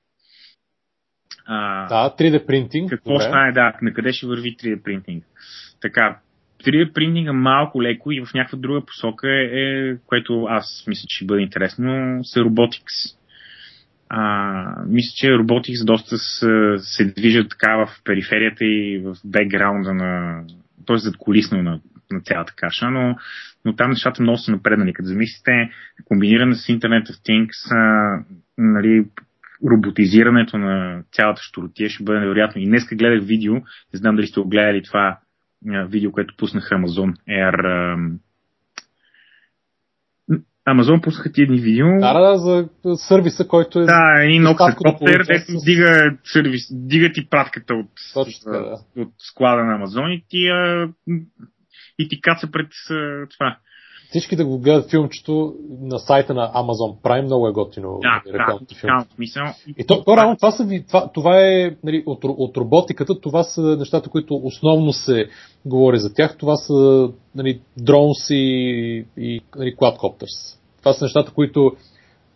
А, 1.45 1.87
да, 1.87 2.15
3D 2.15 2.45
принтинг. 2.45 2.89
Какво 2.89 3.19
ще 3.19 3.29
стане, 3.29 3.51
да, 3.51 3.73
на 3.81 3.93
къде 3.93 4.13
ще 4.13 4.27
върви 4.27 4.57
3D 4.57 4.83
принтинг. 4.83 5.25
Така, 5.81 6.19
3D 6.65 6.93
принтинга 6.93 7.33
малко 7.33 7.83
леко 7.83 8.11
и 8.11 8.25
в 8.25 8.33
някаква 8.33 8.57
друга 8.57 8.85
посока 8.85 9.27
е, 9.29 9.43
е 9.43 9.97
което 10.05 10.45
аз 10.49 10.83
мисля, 10.87 11.05
че 11.07 11.15
ще 11.15 11.25
бъде 11.25 11.41
интересно, 11.41 12.19
са 12.23 12.39
Robotics. 12.39 13.15
А, 14.09 14.83
мисля, 14.87 15.11
че 15.15 15.27
Robotics 15.27 15.85
доста 15.85 16.17
се, 16.17 16.75
се 16.77 17.05
движат 17.05 17.49
така 17.49 17.75
в 17.75 17.89
периферията 18.03 18.65
и 18.65 19.01
в 19.05 19.15
бекграунда 19.25 19.93
на, 19.93 20.43
т.е. 20.87 20.97
зад 20.97 21.17
колисно 21.17 21.63
на, 21.63 21.79
на 22.11 22.21
цялата 22.21 22.53
каша, 22.55 22.89
но, 22.89 23.15
но 23.65 23.75
там 23.75 23.89
нещата 23.89 24.21
много 24.21 24.37
са 24.37 24.51
напреднали. 24.51 24.93
Като 24.93 25.07
замислите, 25.07 25.69
комбиниране 26.05 26.55
с 26.55 26.67
Internet 26.67 27.09
of 27.09 27.29
Things, 27.29 27.75
а, 27.75 28.23
нали, 28.57 29.05
роботизирането 29.71 30.57
на 30.57 31.03
цялата 31.11 31.41
штуротия 31.41 31.89
ще 31.89 32.03
бъде 32.03 32.19
невероятно. 32.19 32.61
И 32.61 32.65
днеска 32.65 32.95
гледах 32.95 33.27
видео, 33.27 33.53
не 33.53 33.63
знам 33.93 34.15
дали 34.15 34.27
сте 34.27 34.39
го 34.39 34.49
гледали 34.49 34.83
това 34.83 35.19
видео, 35.65 36.11
което 36.11 36.33
пуснаха 36.37 36.75
Amazon 36.75 37.13
Air. 37.29 38.19
Амазон 40.65 41.01
пуснаха 41.01 41.31
ти 41.31 41.41
едни 41.41 41.59
видео. 41.59 41.87
Да, 41.99 42.19
да, 42.19 42.37
за 42.37 42.69
сервиса, 42.95 43.47
който 43.47 43.79
е. 43.79 43.85
Да, 43.85 44.23
и 44.23 44.41
Noxecoптер, 44.41 45.27
дето 45.27 45.51
дига, 45.65 46.17
сервис, 46.23 46.61
дига 46.71 47.11
ти 47.13 47.29
пратката 47.29 47.73
от, 47.73 47.89
Точно, 48.13 48.51
да. 48.51 48.77
от 48.97 49.13
склада 49.17 49.63
на 49.63 49.75
Амазон 49.75 50.11
и 50.11 50.23
ти, 50.29 50.47
а, 50.47 50.89
и 51.99 52.09
ти 52.09 52.21
каца 52.21 52.51
пред 52.51 52.67
това 53.29 53.57
всички 54.09 54.35
да 54.35 54.45
го 54.45 54.59
гледат 54.59 54.89
филмчето 54.89 55.55
на 55.81 55.99
сайта 55.99 56.33
на 56.33 56.51
Amazon 56.53 57.01
Prime, 57.01 57.25
много 57.25 57.47
е 57.47 57.51
готино. 57.51 57.99
Да, 58.01 58.31
да, 58.31 58.59
филм. 58.79 59.05
смисъл. 59.15 59.43
И 59.77 59.85
то, 59.85 60.03
то 60.03 60.17
реално 60.17 60.35
това, 60.35 60.51
са, 60.51 60.67
това, 60.87 61.11
това 61.13 61.41
е 61.41 61.75
нали, 61.83 62.03
от, 62.05 62.19
от 62.23 62.57
роботиката, 62.57 63.21
това 63.21 63.43
са 63.43 63.61
нещата, 63.61 64.09
които 64.09 64.35
основно 64.43 64.93
се 64.93 65.25
говори 65.65 65.99
за 65.99 66.13
тях. 66.13 66.37
Това 66.37 66.55
са 66.55 67.09
нали, 67.35 67.61
дронс 67.77 68.29
и, 68.29 69.05
и 69.17 69.41
нали, 69.55 69.75
quadcopters. 69.75 70.57
Това 70.79 70.93
са 70.93 71.05
нещата, 71.05 71.31
които 71.31 71.71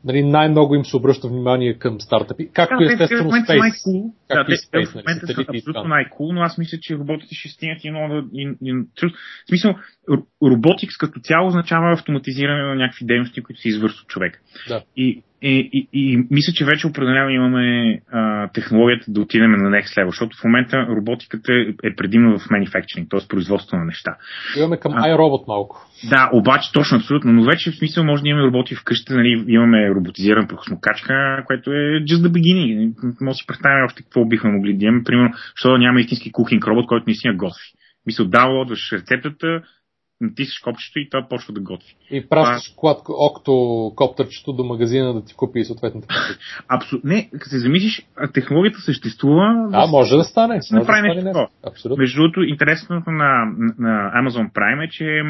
нали, 0.05 0.23
най-много 0.23 0.75
им 0.75 0.85
се 0.85 0.97
обръща 0.97 1.27
внимание 1.27 1.77
към 1.77 2.01
стартъпи, 2.01 2.49
както 2.53 2.77
да, 2.77 2.85
естествено 2.85 3.31
Space. 3.31 3.59
Най-cool. 3.59 4.11
Както 4.27 4.49
да, 4.49 4.53
и 4.53 4.57
Space, 4.57 4.91
в 4.91 4.95
момента 4.95 5.25
нали, 5.27 5.33
са 5.33 5.45
абсолютно 5.49 5.83
най-кул, 5.83 6.33
но 6.33 6.41
аз 6.41 6.57
мисля, 6.57 6.77
че 6.81 6.95
роботите 6.95 7.35
ще 7.35 7.49
стигнат 7.49 7.83
и 7.83 7.89
много. 7.89 8.29
И, 8.33 8.53
и, 8.61 8.73
в 8.73 9.47
смисъл, 9.49 9.75
роботикс 10.43 10.97
като 10.97 11.19
цяло 11.19 11.47
означава 11.47 11.93
автоматизиране 11.93 12.63
на 12.63 12.75
някакви 12.75 13.05
дейности, 13.05 13.43
които 13.43 13.61
се 13.61 13.69
извършват 13.69 14.07
човек. 14.07 14.41
Да. 14.67 14.83
И, 14.97 15.23
и, 15.43 15.69
и, 15.73 15.87
и 15.93 16.17
мисля, 16.31 16.53
че 16.53 16.65
вече 16.65 16.87
определено 16.87 17.29
имаме 17.29 17.99
а, 18.11 18.47
технологията 18.47 19.05
да 19.07 19.21
отидем 19.21 19.51
на 19.51 19.69
next 19.69 19.97
level, 19.97 20.05
защото 20.05 20.37
в 20.37 20.43
момента 20.43 20.87
роботиката 20.89 21.53
е, 21.53 21.87
е 21.87 21.95
предимно 21.95 22.39
в 22.39 22.43
manufacturing, 22.43 23.09
т.е. 23.09 23.27
производство 23.29 23.77
на 23.77 23.85
неща. 23.85 24.15
Имаме 24.57 24.77
към 24.77 24.91
iRobot 24.91 25.47
малко. 25.47 25.87
Да, 26.09 26.29
обаче 26.33 26.71
точно 26.73 26.97
абсолютно, 26.97 27.33
но 27.33 27.43
вече 27.43 27.71
в 27.71 27.75
смисъл 27.75 28.03
може 28.03 28.23
да 28.23 28.29
имаме 28.29 28.47
роботи 28.47 28.75
вкъщи, 28.75 29.13
нали, 29.13 29.45
имаме 29.47 29.89
роботизиран 29.89 30.47
прахосмокачка, 30.47 31.43
което 31.45 31.71
е 31.71 32.03
just 32.09 32.27
the 32.27 32.27
beginning. 32.27 32.93
Може 33.21 33.33
да 33.33 33.33
си 33.33 33.47
представим 33.47 33.85
още 33.85 34.03
какво 34.03 34.25
бихме 34.25 34.51
могли 34.51 34.77
да 34.77 34.85
имаме. 34.85 35.03
Примерно, 35.03 35.33
защото 35.55 35.77
няма 35.77 35.99
истински 35.99 36.31
кухинг 36.31 36.67
робот, 36.67 36.87
който 36.87 37.03
наистина 37.07 37.35
готви. 37.35 37.63
Мисля, 38.05 38.25
даунлодваш 38.25 38.91
рецептата, 38.93 39.61
натискаш 40.23 40.59
копчето 40.59 40.99
и 40.99 41.09
това 41.09 41.27
почва 41.29 41.53
да 41.53 41.61
готви. 41.61 41.95
И 42.11 42.29
пращаш 42.29 42.75
това... 42.75 42.97
окто 43.09 43.91
коптърчето 43.95 44.53
до 44.53 44.63
магазина 44.63 45.13
да 45.13 45.25
ти 45.25 45.33
купи 45.33 45.63
съответната 45.63 46.07
Абсолютно. 46.67 47.09
Не, 47.09 47.29
като 47.31 47.49
се 47.49 47.59
замислиш, 47.59 48.07
технологията 48.33 48.79
съществува. 48.79 49.67
Да, 49.71 49.87
може 49.87 50.15
да 50.15 50.23
стане. 50.23 50.59
Да 50.71 50.79
направи 50.79 51.15
да 51.15 51.23
нещо 51.23 51.47
Абсолютно. 51.67 52.01
Между 52.01 52.21
другото, 52.21 52.43
интересното 52.43 53.11
на, 53.11 53.45
на 53.79 54.11
Amazon 54.21 54.51
Prime 54.51 54.85
е, 54.85 54.89
че 54.89 55.21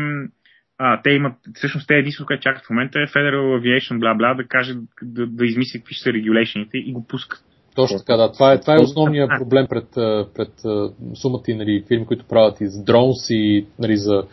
а, 0.77 1.01
те 1.01 1.09
имат, 1.09 1.33
всъщност 1.53 1.87
те 1.87 1.93
единството, 1.93 2.27
което 2.27 2.41
чакат 2.41 2.65
в 2.65 2.69
момента 2.69 2.99
е 2.99 3.07
Federal 3.07 3.61
Aviation, 3.61 3.99
бла 3.99 4.15
бла, 4.15 4.33
да 4.33 4.47
каже, 4.47 4.73
да, 5.03 5.27
да 5.27 5.45
измисли 5.45 5.79
какви 5.79 5.95
ще 5.95 6.03
са 6.03 6.13
регулейшените 6.13 6.77
и 6.77 6.93
го 6.93 7.07
пускат. 7.07 7.39
Точно 7.75 7.97
така, 7.97 8.17
да. 8.17 8.31
Това 8.31 8.53
е, 8.53 8.59
това 8.59 8.73
е 8.73 8.83
основният 8.83 9.31
проблем 9.39 9.67
пред, 9.69 9.87
пред 10.35 10.51
сумата 11.21 11.43
и 11.47 11.55
нали, 11.55 11.83
фирми, 11.87 12.05
които 12.05 12.25
правят 12.25 12.61
и 12.61 12.67
за 12.67 12.83
дронс 12.83 13.29
и 13.29 13.65
нали, 13.79 13.97
за 13.97 14.23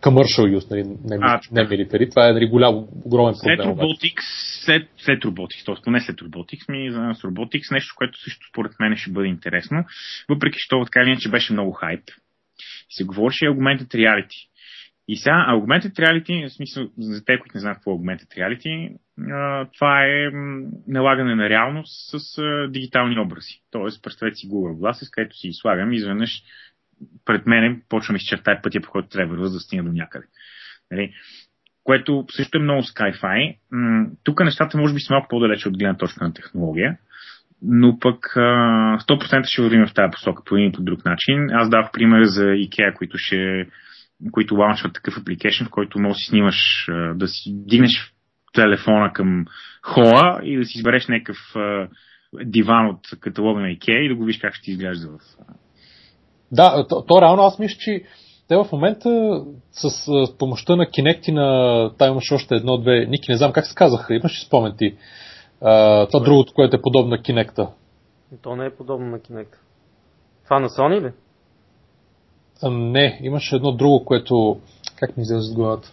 commercial 0.00 0.58
use, 0.58 0.70
нали, 0.70 0.84
не, 1.04 1.18
а, 1.20 1.40
не 1.52 1.68
милитари. 1.68 2.10
Това 2.10 2.28
е 2.28 2.32
нали, 2.32 2.46
голям, 2.46 2.74
огромен 3.04 3.34
проблем. 3.40 3.56
След 3.56 3.66
Robotics, 3.66 4.24
след, 4.64 4.88
след 4.98 5.22
Robotics, 5.22 5.66
т.е. 5.66 5.90
не 5.90 6.00
след 6.00 6.16
Robotics, 6.16 6.72
ми 6.72 6.90
за 6.90 7.00
нас 7.00 7.22
Robotics, 7.22 7.72
нещо, 7.72 7.94
което 7.96 8.22
също 8.22 8.46
според 8.48 8.72
мен 8.80 8.96
ще 8.96 9.10
бъде 9.10 9.28
интересно, 9.28 9.84
въпреки 10.28 10.58
това 10.68 10.84
така 10.84 11.16
че 11.20 11.30
беше 11.30 11.52
много 11.52 11.72
хайп. 11.72 12.02
Се 12.90 13.04
говореше 13.04 13.44
Augmented 13.44 13.94
Reality. 13.94 14.48
И 15.10 15.16
сега 15.16 15.46
Augmented 15.50 15.92
Reality, 15.92 16.48
в 16.48 16.52
смисъл, 16.52 16.88
за 16.98 17.24
те, 17.24 17.38
които 17.38 17.56
не 17.56 17.60
знаят 17.60 17.76
какво 17.76 17.92
е 17.92 17.94
Augmented 17.94 18.36
Reality, 18.38 18.96
това 19.74 20.04
е 20.04 20.30
налагане 20.86 21.34
на 21.34 21.48
реалност 21.48 22.10
с 22.10 22.42
дигитални 22.70 23.20
образи. 23.20 23.60
Тоест, 23.70 24.02
представете 24.02 24.34
си 24.34 24.48
Google 24.48 24.78
Glasses, 24.78 25.10
където 25.10 25.36
си 25.36 25.48
слагам 25.52 25.92
изведнъж 25.92 26.42
пред 27.24 27.46
мене 27.46 27.80
почвам 27.88 28.16
изчертая 28.16 28.62
пътя, 28.62 28.80
по 28.80 28.90
който 28.90 29.08
трябва 29.08 29.36
да 29.36 29.60
стигна 29.60 29.84
до 29.84 29.92
някъде. 29.92 30.26
Нали? 30.90 31.12
Което 31.84 32.24
също 32.30 32.58
е 32.58 32.62
много 32.62 32.82
sci-fi. 32.82 33.56
Тук 34.24 34.40
нещата 34.40 34.78
може 34.78 34.94
би 34.94 35.00
са 35.00 35.12
малко 35.12 35.28
по-далече 35.28 35.68
от 35.68 35.78
гледна 35.78 35.96
точка 35.96 36.24
на 36.24 36.34
технология, 36.34 36.98
но 37.62 37.98
пък 37.98 38.18
100% 38.18 39.44
ще 39.44 39.62
вървим 39.62 39.86
в 39.86 39.94
тази 39.94 40.10
посока 40.12 40.42
по 40.46 40.56
един 40.56 40.66
или 40.66 40.76
по 40.76 40.82
друг 40.82 41.04
начин. 41.04 41.50
Аз 41.50 41.70
дах 41.70 41.90
пример 41.92 42.24
за 42.24 42.44
IKEA, 42.44 42.94
които 42.94 43.18
ще 43.18 43.68
които 44.32 44.54
лаунчват 44.54 44.94
такъв 44.94 45.18
апликейшн, 45.18 45.64
в 45.64 45.70
който 45.70 45.98
можеш 45.98 46.16
да 46.16 46.20
си 46.20 46.28
снимаш, 46.28 46.88
да 47.14 47.28
си 47.28 47.50
дигнеш 47.66 48.12
телефона 48.52 49.12
към 49.12 49.44
хола 49.82 50.40
и 50.42 50.56
да 50.56 50.64
си 50.64 50.78
избереш 50.78 51.06
някакъв 51.06 51.36
диван 52.44 52.86
от 52.86 53.00
каталога 53.20 53.60
на 53.60 53.68
IKEA 53.68 53.98
и 53.98 54.08
да 54.08 54.14
го 54.14 54.24
видиш 54.24 54.40
как 54.40 54.54
ще 54.54 54.70
изглежда 54.70 55.08
в... 55.08 55.18
Да, 56.52 56.86
то, 56.88 57.02
то 57.02 57.22
реално 57.22 57.42
аз 57.42 57.58
мисля, 57.58 57.76
че 57.78 58.02
те 58.48 58.56
в 58.56 58.66
момента 58.72 59.40
с, 59.72 59.90
с 59.90 60.38
помощта 60.38 60.76
на 60.76 60.86
Kinect 60.86 61.28
и 61.28 61.32
на... 61.32 61.90
Та 61.98 62.06
имаш 62.06 62.32
още 62.32 62.54
едно-две... 62.54 63.06
Ники, 63.06 63.30
не 63.30 63.36
знам 63.36 63.52
как 63.52 63.66
се 63.66 63.74
казаха, 63.74 64.14
имаш 64.14 64.32
ли 64.32 64.46
спомен 64.46 64.74
ти? 64.78 64.96
А, 65.60 66.06
това 66.06 66.20
другото, 66.20 66.52
което 66.54 66.76
е 66.76 66.82
подобно 66.82 67.10
на 67.10 67.18
Kinect. 67.18 67.68
То 68.42 68.56
не 68.56 68.66
е 68.66 68.76
подобно 68.76 69.06
на 69.06 69.18
Kinect. 69.18 69.56
Това 70.44 70.60
на 70.60 70.68
Sony 70.68 71.00
ли? 71.00 71.12
А, 72.62 72.70
не, 72.70 73.20
имаше 73.22 73.56
едно 73.56 73.72
друго, 73.72 74.04
което... 74.04 74.60
Как 74.96 75.16
ми 75.16 75.22
излезе 75.22 75.50
с 75.50 75.54
главата? 75.54 75.92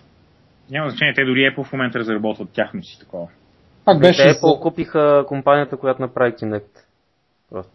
Няма 0.69 0.90
значение, 0.90 1.14
те 1.14 1.26
дори 1.26 1.40
Apple 1.40 1.64
в 1.64 1.73
момента 1.73 1.99
разработват 1.99 2.49
тяхно 2.49 2.84
си 2.84 2.99
такова. 2.99 3.27
Пак 3.86 3.99
беше... 3.99 4.23
Те 4.23 4.30
Apple 4.30 4.61
купиха 4.61 5.26
компанията, 5.27 5.77
която 5.77 6.02
направи 6.02 6.34
Kinect. 6.34 6.80
Просто. 7.49 7.72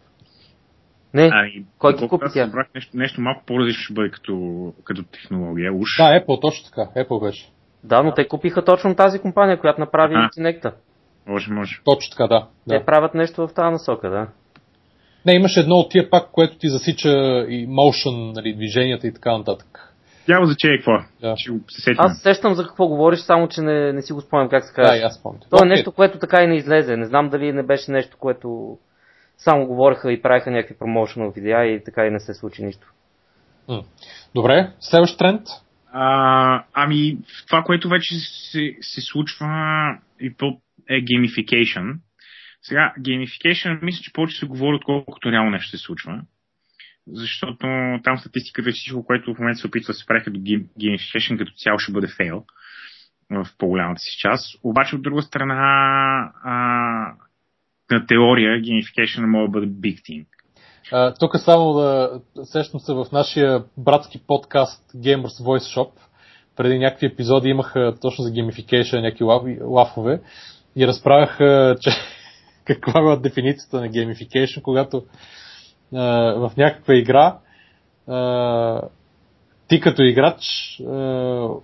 Не, 1.13 1.29
а, 1.33 1.47
кой 1.77 1.95
ги 1.95 2.07
купи 2.07 2.25
тя? 2.33 2.51
Нещо, 2.75 2.97
нещо 2.97 3.21
малко 3.21 3.43
по-различно 3.45 3.83
ще 3.83 3.93
бъде 3.93 4.11
като, 4.11 4.73
като 4.83 5.03
технология. 5.03 5.73
Уж. 5.73 5.97
Да, 5.97 6.03
Apple, 6.03 6.41
точно 6.41 6.69
така. 6.69 7.01
Apple 7.03 7.23
беше. 7.23 7.51
Да, 7.83 8.03
но 8.03 8.13
те 8.13 8.27
купиха 8.27 8.65
точно 8.65 8.95
тази 8.95 9.19
компания, 9.19 9.59
която 9.59 9.79
направи 9.79 10.15
а, 10.15 10.29
Kinect. 10.29 10.73
Може, 11.27 11.51
може. 11.51 11.81
Точно 11.85 12.11
така, 12.11 12.27
да. 12.27 12.47
Те 12.69 12.79
да. 12.79 12.85
правят 12.85 13.13
нещо 13.13 13.47
в 13.47 13.53
тази 13.53 13.71
насока, 13.71 14.09
да. 14.09 14.27
Не, 15.25 15.33
имаше 15.33 15.59
едно 15.59 15.75
от 15.75 15.91
тия 15.91 16.09
пак, 16.09 16.31
което 16.31 16.57
ти 16.57 16.69
засича 16.69 17.09
и 17.49 17.67
motion, 17.67 18.35
нали, 18.35 18.55
движенията 18.55 19.07
и 19.07 19.13
така 19.13 19.37
нататък. 19.37 19.67
Няма 20.27 20.45
значение 20.45 20.77
какво. 20.77 20.91
Да. 21.21 21.35
се 21.69 21.95
Аз 21.97 22.21
сещам 22.21 22.53
за 22.53 22.63
какво 22.63 22.87
говориш, 22.87 23.19
само 23.19 23.47
че 23.47 23.61
не, 23.61 23.93
не 23.93 24.01
си 24.01 24.13
го 24.13 24.21
спомням 24.21 24.49
как 24.49 24.63
се 24.63 24.73
казва. 24.73 24.97
Да, 24.97 25.05
аз 25.05 25.15
спомням. 25.15 25.41
То 25.49 25.63
е 25.63 25.67
нещо, 25.67 25.91
което 25.91 26.19
така 26.19 26.43
и 26.43 26.47
не 26.47 26.55
излезе. 26.55 26.97
Не 26.97 27.05
знам 27.05 27.29
дали 27.29 27.53
не 27.53 27.63
беше 27.63 27.91
нещо, 27.91 28.17
което 28.19 28.77
само 29.43 29.67
говореха 29.67 30.11
и 30.11 30.21
правиха 30.21 30.51
някакви 30.51 30.77
промоушенал 30.79 31.31
видеа 31.31 31.65
и 31.65 31.83
така 31.83 32.05
и 32.05 32.11
не 32.11 32.19
се 32.19 32.33
случи 32.33 32.63
нищо. 32.65 32.87
Добре, 34.35 34.73
следващ 34.79 35.17
тренд? 35.17 35.41
А, 35.93 36.63
ами, 36.73 37.17
това, 37.47 37.63
което 37.63 37.89
вече 37.89 38.15
се, 38.15 38.75
се 38.81 39.01
случва 39.01 39.47
и 40.19 40.33
то 40.37 40.57
е 40.89 40.93
gamification. 40.93 41.95
Сега, 42.61 42.93
gamification, 42.99 43.83
мисля, 43.83 44.01
че 44.03 44.13
повече 44.13 44.39
се 44.39 44.45
говори, 44.45 44.75
отколкото 44.75 45.31
реално 45.31 45.51
нещо 45.51 45.77
се 45.77 45.83
случва. 45.83 46.21
Защото 47.07 47.67
там 48.03 48.17
статистиката 48.17 48.69
е 48.69 48.71
всичко, 48.71 49.05
което 49.05 49.33
в 49.33 49.39
момента 49.39 49.59
се 49.59 49.67
опитва 49.67 49.87
да 49.87 49.93
се 49.93 50.05
прави 50.05 50.23
до 50.31 50.39
gamification, 50.79 51.37
като 51.37 51.51
цяло 51.57 51.79
ще 51.79 51.91
бъде 51.91 52.07
фейл 52.17 52.45
в 53.31 53.47
по-голямата 53.57 53.99
си 53.99 54.17
част. 54.19 54.59
Обаче, 54.63 54.95
от 54.95 55.01
друга 55.01 55.21
страна, 55.21 55.55
а, 56.43 57.13
на 57.91 58.05
теория, 58.07 58.61
gamification 58.61 59.25
може 59.25 59.45
да 59.45 59.51
бъде 59.51 59.67
big 59.67 60.01
thing. 60.01 60.25
Uh, 60.91 61.19
тук 61.19 61.37
само 61.37 61.73
да 61.73 62.19
сещам 62.43 62.79
се 62.79 62.93
в 62.93 63.05
нашия 63.11 63.63
братски 63.77 64.19
подкаст 64.27 64.91
Gamers 64.95 65.43
Voice 65.43 65.77
Shop. 65.77 65.89
Преди 66.55 66.79
някакви 66.79 67.05
епизоди 67.05 67.49
имаха 67.49 67.93
точно 68.01 68.23
за 68.23 68.31
gamification 68.31 69.01
някакви 69.01 69.59
лафове 69.63 70.21
и 70.75 70.87
разправяха, 70.87 71.75
че 71.81 71.89
каква 72.65 73.01
била 73.01 73.15
дефиницията 73.15 73.81
на 73.81 73.87
gamification, 73.87 74.61
когато 74.61 75.03
uh, 75.93 76.49
в 76.49 76.57
някаква 76.57 76.95
игра 76.95 77.37
uh, 78.09 78.81
ти 79.67 79.79
като 79.79 80.03
играч 80.03 80.41
uh, 80.81 81.61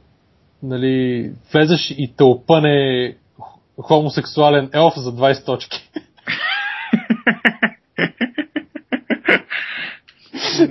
нали, 0.63 1.31
влезеш 1.53 1.91
и 1.97 2.13
те 2.17 2.23
опъне 2.23 3.15
хомосексуален 3.81 4.69
елф 4.73 4.93
за 4.97 5.13
20 5.13 5.45
точки. 5.45 5.89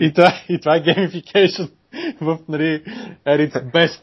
и, 0.00 0.12
това, 0.12 0.32
и 0.48 0.60
това 0.60 0.76
е 0.76 0.82
gamification 0.82 1.70
в, 2.20 2.38
нали, 2.48 2.82
at 3.26 3.50
its 3.50 3.72
best. 3.72 4.02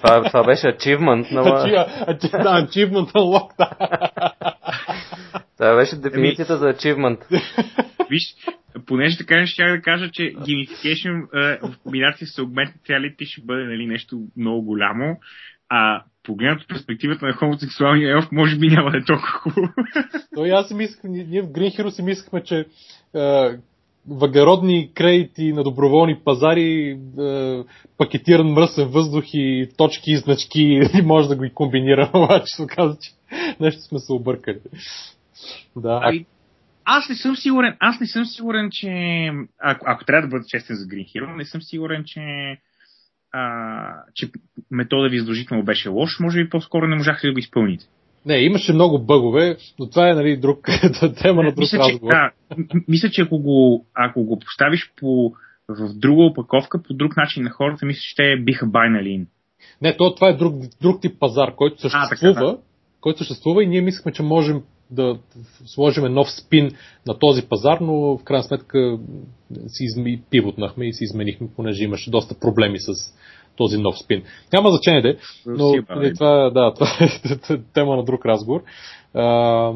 това, 0.00 0.24
това 0.24 0.44
беше 0.44 0.66
achievement. 0.66 1.32
На... 1.32 1.42
да, 1.42 2.66
achievement 2.66 3.12
unlocked. 3.12 3.56
това 5.56 5.76
беше 5.76 5.96
дефиницията 5.96 6.58
за 6.58 6.72
achievement. 6.72 7.42
Виж, 8.10 8.34
понеже 8.86 9.18
така 9.18 9.46
ще 9.46 9.64
да 9.64 9.80
кажа, 9.80 10.10
че 10.10 10.22
gamification 10.22 11.28
в 11.62 11.78
комбинация 11.82 12.26
с 12.26 12.36
augmented 12.36 12.88
reality 12.88 13.24
ще 13.24 13.42
бъде 13.44 13.64
нали, 13.64 13.86
нещо 13.86 14.20
много 14.36 14.62
голямо, 14.62 15.20
а 15.68 16.04
погледнато 16.24 16.62
от 16.62 16.68
перспективата 16.68 17.26
на 17.26 17.32
хомосексуалния 17.32 18.16
елф, 18.16 18.28
може 18.32 18.58
би 18.58 18.68
няма 18.68 18.90
да 18.90 18.98
е 18.98 19.04
толкова 19.04 19.28
хубаво. 19.28 19.68
Но 20.36 20.46
и 20.46 20.50
аз 20.50 20.68
си 20.68 20.74
мислях, 20.74 21.00
ние 21.04 21.42
в 21.42 21.46
Green 21.46 21.78
Hero 21.78 21.88
си 21.88 22.02
мислехме, 22.02 22.42
че 22.42 22.66
въглеродни 24.08 24.90
кредити 24.94 25.52
на 25.52 25.62
доброволни 25.62 26.20
пазари, 26.24 26.98
е, 27.20 27.62
пакетиран 27.98 28.46
мръсен 28.46 28.88
въздух 28.88 29.24
и 29.32 29.68
точки 29.76 30.10
и 30.10 30.16
значки 30.16 30.62
и 30.62 31.02
може 31.04 31.28
да 31.28 31.36
го 31.36 31.44
и 31.44 31.54
комбинира, 31.54 32.10
обаче 32.14 32.54
се 32.56 32.62
оказа, 32.62 32.96
че 33.00 33.10
нещо 33.60 33.82
сме 33.82 33.98
се 33.98 34.12
объркали. 34.12 34.58
Да. 35.76 36.00
Ами, 36.02 36.26
аз 36.84 37.08
не 37.08 37.14
съм 37.14 37.36
сигурен, 37.36 37.76
аз 37.80 38.00
не 38.00 38.06
съм 38.06 38.24
сигурен, 38.24 38.68
че 38.72 38.88
ако, 39.58 39.84
ако 39.88 40.04
трябва 40.04 40.22
да 40.22 40.28
бъда 40.28 40.44
честен 40.48 40.76
за 40.76 40.84
Green 40.84 41.06
Hero, 41.06 41.36
не 41.36 41.44
съм 41.44 41.62
сигурен, 41.62 42.02
че 42.06 42.20
а, 43.34 44.04
че 44.14 44.30
метода 44.70 45.08
ви 45.08 45.18
задължително 45.18 45.64
беше 45.64 45.88
лош, 45.88 46.20
може 46.20 46.44
би 46.44 46.50
по-скоро 46.50 46.86
не 46.86 46.96
можахте 46.96 47.26
да 47.26 47.32
го 47.32 47.38
изпълните. 47.38 47.84
Не, 48.26 48.36
имаше 48.36 48.72
много 48.72 49.04
бъгове, 49.04 49.56
но 49.78 49.90
това 49.90 50.10
е 50.10 50.14
нали, 50.14 50.36
друг, 50.36 50.58
тема 51.22 51.42
на 51.42 51.48
друг 51.48 51.58
мисля, 51.58 51.78
разговор. 51.78 52.12
Че, 52.12 52.16
да, 52.16 52.30
мисля, 52.88 53.10
че 53.10 53.22
ако 53.22 53.38
го, 53.38 53.86
ако 53.94 54.24
го 54.24 54.38
поставиш 54.38 54.92
по, 54.96 55.32
в 55.68 55.94
друга 55.94 56.22
опаковка, 56.22 56.82
по 56.82 56.94
друг 56.94 57.16
начин 57.16 57.42
на 57.42 57.50
хората, 57.50 57.86
мисля, 57.86 58.00
че 58.00 58.16
те 58.16 58.36
биха 58.44 58.66
байнали 58.66 59.26
Не, 59.82 59.96
то, 59.96 60.14
това 60.14 60.28
е 60.28 60.36
друг, 60.36 60.54
друг 60.82 61.02
тип 61.02 61.20
пазар, 61.20 61.54
който 61.54 61.80
съществува, 61.80 62.32
а, 62.32 62.34
така, 62.34 62.46
да. 62.46 62.58
който 63.00 63.18
съществува 63.18 63.64
и 63.64 63.66
ние 63.66 63.80
мислихме, 63.80 64.12
че 64.12 64.22
можем 64.22 64.62
да 64.90 65.18
сложим 65.66 66.04
нов 66.04 66.30
спин 66.30 66.70
на 67.06 67.18
този 67.18 67.42
пазар, 67.48 67.78
но 67.80 67.94
в 67.94 68.24
крайна 68.24 68.42
сметка 68.42 68.98
си 69.66 69.84
изми, 69.84 70.22
пивотнахме 70.30 70.88
и 70.88 70.92
си 70.92 71.04
изменихме, 71.04 71.48
понеже 71.56 71.84
имаше 71.84 72.10
доста 72.10 72.40
проблеми 72.40 72.78
с 72.78 72.92
този 73.56 73.78
нов 73.78 73.98
спин. 73.98 74.22
Няма 74.52 74.70
значение 74.70 75.02
де, 75.02 75.18
но 75.46 75.74
нали, 75.90 76.14
това, 76.14 76.50
да, 76.50 76.74
това 76.74 76.86
е 77.00 77.58
тема 77.74 77.96
на 77.96 78.04
друг 78.04 78.26
разговор. 78.26 78.62
А, 79.14 79.72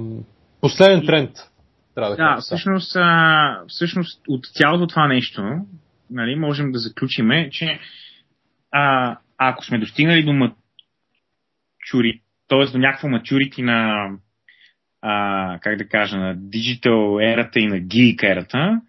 последен 0.60 1.06
тренд. 1.06 1.30
Трябва 1.94 2.16
да, 2.16 2.35
да 2.35 2.40
всъщност, 2.40 2.97
а, 2.97 3.62
всъщност 3.68 4.22
от 4.28 4.47
цялото 4.55 4.86
това 4.86 5.09
нещо 5.09 5.43
нали, 6.10 6.36
можем 6.36 6.72
да 6.72 6.78
заключиме, 6.78 7.51
че 7.51 7.78
а, 8.70 9.16
ако 9.39 9.64
сме 9.64 9.78
достигнали 9.78 10.24
до 10.24 10.32
мачури, 10.32 12.20
т.е. 12.48 12.72
до 12.72 12.78
някаква 12.78 13.09
мачурити 13.09 13.62
на 13.62 14.09
а, 15.03 15.59
как 15.62 15.79
да 15.79 15.89
кажа, 15.89 16.16
на 16.16 16.35
диджитал 16.37 17.19
ерата 17.23 17.61
и 17.61 17.66
на 17.66 17.79
гик 17.79 18.23
ерата, 18.23 18.81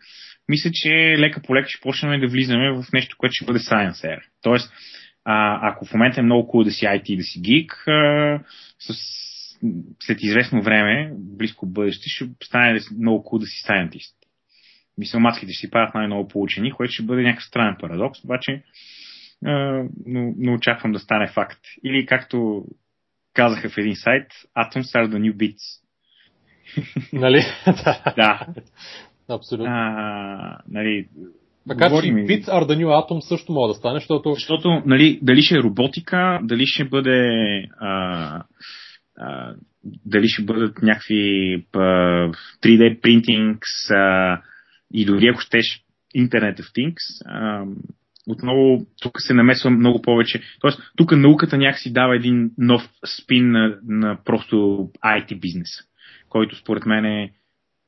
мисля, 0.50 0.70
че 0.74 0.90
лека 1.18 1.42
по 1.42 1.56
лека 1.56 1.70
ще 1.70 1.82
почнем 1.82 2.22
да 2.22 2.28
влизаме 2.28 2.72
в 2.72 2.86
нещо, 2.94 3.16
което 3.20 3.34
ще 3.34 3.46
бъде 3.46 3.60
Science 3.60 3.92
Air. 3.92 4.20
Тоест, 4.42 4.74
а, 5.26 5.60
ако 5.72 5.86
в 5.86 5.94
момента 5.94 6.20
е 6.20 6.24
много 6.24 6.52
cool 6.52 6.64
да 6.64 6.72
си 6.72 6.86
IT 6.86 7.10
и 7.10 7.18
да 7.18 7.24
си 7.24 7.42
гик, 7.42 7.86
след 10.00 10.24
известно 10.24 10.62
време, 10.62 11.14
близко 11.18 11.66
бъдеще, 11.66 12.10
ще 12.10 12.26
стане 12.44 12.80
много 13.00 13.24
cool 13.24 13.40
да 13.40 13.46
си 13.46 13.64
scientist. 13.68 14.16
Мисля, 14.98 15.20
мацките 15.20 15.54
ще 15.54 15.60
си 15.60 15.72
правят 15.72 15.96
най-много 15.96 16.28
получени, 16.28 16.72
което 16.72 16.94
ще 16.94 17.04
бъде 17.04 17.22
някакъв 17.22 17.44
странен 17.44 17.76
парадокс, 17.80 18.24
обаче 18.24 18.64
а, 19.46 19.84
но, 20.06 20.34
но 20.38 20.54
очаквам 20.54 20.92
да 20.92 21.00
стане 21.00 21.28
факт. 21.28 21.60
Или 21.84 22.06
както 22.06 22.66
казаха 23.34 23.70
в 23.70 23.78
един 23.78 23.96
сайт, 23.96 24.32
Atoms 24.58 24.82
are 24.82 25.08
the 25.08 25.18
new 25.18 25.34
bits. 25.34 25.82
Нали? 27.14 27.42
да. 28.18 28.48
Абсолютно. 29.30 29.74
А, 29.74 30.58
нали, 30.70 31.08
така 31.68 31.90
че 31.90 31.96
Bits 31.96 32.46
are 32.46 32.64
the 32.64 32.78
New 32.78 32.88
Atom 32.88 33.20
също 33.20 33.52
може 33.52 33.72
да 33.72 33.80
стане, 33.80 34.00
защото... 34.00 34.34
Защото, 34.34 34.82
нали, 34.86 35.20
дали 35.22 35.42
ще 35.42 35.56
е 35.56 35.64
роботика, 35.64 36.40
дали 36.44 36.66
ще 36.66 36.86
бъде... 36.86 37.20
А, 37.80 38.44
а, 39.18 39.54
дали 40.06 40.28
ще 40.28 40.44
бъдат 40.44 40.82
някакви 40.82 41.54
а, 41.74 41.80
3D 42.64 43.02
принтинг 43.02 43.64
и 44.94 45.06
дори 45.06 45.28
ако 45.28 45.42
щеш 45.42 45.66
Internet 46.18 46.60
of 46.60 46.76
Things, 46.78 47.26
а, 47.26 47.66
отново 48.28 48.86
тук 49.02 49.22
се 49.22 49.34
намесва 49.34 49.70
много 49.70 50.02
повече. 50.02 50.42
Тоест, 50.62 50.80
тук 50.98 51.12
науката 51.12 51.58
някакси 51.58 51.94
дава 51.94 52.16
един 52.16 52.52
нов 52.58 52.90
спин 53.18 53.52
на, 53.52 53.78
на 53.88 54.18
просто 54.26 54.56
IT 55.06 55.40
бизнес, 55.40 55.70
който 56.30 56.56
според 56.56 56.86
мен 56.86 57.06
е 57.06 57.32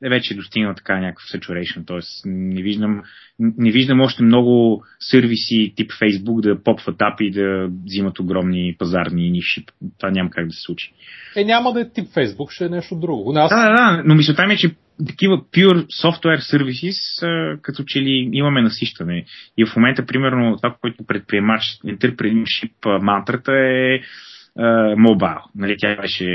е 0.04 0.10
вече 0.10 0.36
достигнал 0.36 0.74
така 0.74 1.00
някакъв 1.00 1.24
saturation, 1.24 1.88
т.е. 1.88 2.00
Не 2.26 2.62
виждам, 2.62 3.02
не 3.40 3.72
виждам 3.72 4.02
още 4.02 4.24
много 4.24 4.84
сервиси 5.00 5.74
тип 5.76 5.92
Facebook 5.92 6.42
да 6.42 6.64
попват 6.64 7.02
апи 7.02 7.26
и 7.26 7.32
да 7.32 7.70
взимат 7.86 8.20
огромни 8.20 8.76
пазарни 8.80 9.32
ниши. 9.32 9.66
Това 9.98 10.12
няма 10.12 10.30
как 10.30 10.48
да 10.48 10.54
се 10.54 10.62
случи. 10.62 10.94
Е, 11.36 11.44
няма 11.44 11.74
да 11.74 11.82
е 11.82 11.90
тип 11.90 12.06
Facebook, 12.06 12.52
ще 12.52 12.66
е 12.66 12.70
нещо 12.70 12.96
друго. 12.96 13.34
Нас... 13.34 13.50
Да, 13.50 13.70
да, 13.70 13.76
да, 13.76 14.04
но 14.06 14.16
мисълта 14.16 14.48
ми 14.48 14.54
е, 14.54 14.58
че 14.58 14.76
такива 15.08 15.38
pure 15.38 15.86
software 16.04 16.56
services, 16.56 16.98
като 17.62 17.84
че 17.84 18.02
ли 18.02 18.30
имаме 18.34 18.62
насищане. 18.62 19.26
И 19.58 19.66
в 19.66 19.76
момента, 19.76 20.06
примерно, 20.06 20.58
това, 20.58 20.76
което 20.82 21.06
предприемач, 21.08 21.62
entrepreneurship 21.86 23.02
мантрата 23.02 23.52
е 23.52 24.00
мобайл. 24.98 25.40
Нали, 25.56 25.76
тя 25.80 25.96
беше 25.96 26.26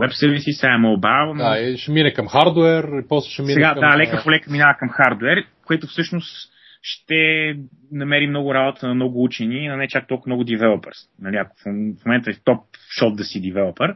веб 0.00 0.12
сервиси, 0.12 0.52
сега 0.52 0.72
е 0.72 0.78
мобайл. 0.78 1.34
Но... 1.34 1.44
Да, 1.44 1.58
и 1.58 1.76
ще 1.76 1.92
мине 1.92 2.12
към 2.12 2.28
хардвер, 2.28 2.84
и 2.84 3.08
после 3.08 3.30
ще 3.30 3.42
мине 3.42 3.54
сега, 3.54 3.72
към... 3.72 3.80
да, 3.80 3.98
лека 3.98 4.20
по 4.24 4.30
лека 4.30 4.50
минава 4.50 4.76
към 4.78 4.88
хардвер, 4.88 5.44
което 5.66 5.86
всъщност 5.86 6.50
ще 6.82 7.54
намери 7.92 8.26
много 8.26 8.54
работа 8.54 8.88
на 8.88 8.94
много 8.94 9.24
учени 9.24 9.68
на 9.68 9.76
не 9.76 9.88
чак 9.88 10.08
толкова 10.08 10.30
много 10.30 10.44
девелопърс. 10.44 10.96
Нали, 11.20 11.36
ако 11.36 11.56
в 11.56 12.04
момента 12.06 12.30
е 12.30 12.34
в 12.34 12.44
топ 12.44 12.60
шот 12.98 13.16
да 13.16 13.24
си 13.24 13.40
девелопър, 13.40 13.94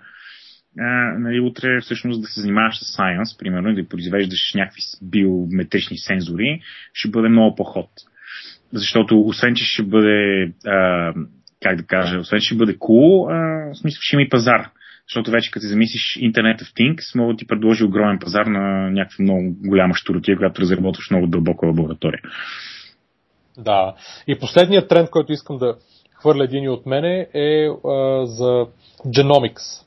нали, 1.18 1.40
утре 1.40 1.80
всъщност 1.80 2.22
да 2.22 2.26
се 2.26 2.40
занимаваш 2.40 2.78
с 2.78 2.96
science, 2.96 3.38
примерно, 3.38 3.70
и 3.70 3.82
да 3.82 3.88
произвеждаш 3.88 4.52
някакви 4.54 4.80
биометрични 5.02 5.98
сензори, 5.98 6.60
ще 6.92 7.10
бъде 7.10 7.28
много 7.28 7.56
по-ход. 7.56 7.90
Защото 8.72 9.20
освен, 9.20 9.54
че 9.54 9.64
ще 9.64 9.82
бъде 9.82 10.52
а, 10.66 11.12
как 11.64 11.76
да 11.76 11.86
кажа, 11.86 12.18
освен 12.18 12.40
ще 12.40 12.54
бъде 12.54 12.78
cool, 12.78 13.26
а, 13.30 13.72
в 13.74 13.78
смисъл 13.78 13.98
ще 14.00 14.16
има 14.16 14.22
и 14.22 14.28
пазар. 14.28 14.70
Защото 15.08 15.30
вече 15.30 15.50
като 15.50 15.66
замислиш 15.66 16.18
Internet 16.20 16.62
of 16.62 16.76
Things, 16.78 17.18
мога 17.18 17.32
да 17.32 17.36
ти 17.36 17.46
предложи 17.46 17.84
огромен 17.84 18.18
пазар 18.18 18.46
на 18.46 18.90
някаква 18.90 19.22
много 19.22 19.54
голяма 19.66 19.94
щуротия, 19.94 20.36
която 20.36 20.62
разработваш 20.62 21.10
много 21.10 21.26
дълбока 21.26 21.66
лаборатория. 21.66 22.20
Да. 23.58 23.94
И 24.26 24.38
последният 24.38 24.88
тренд, 24.88 25.10
който 25.10 25.32
искам 25.32 25.58
да 25.58 25.76
хвърля 26.14 26.44
един 26.44 26.70
от 26.70 26.86
мене 26.86 27.28
е 27.34 27.68
а, 27.68 28.26
за 28.26 28.66
Genomics. 29.06 29.84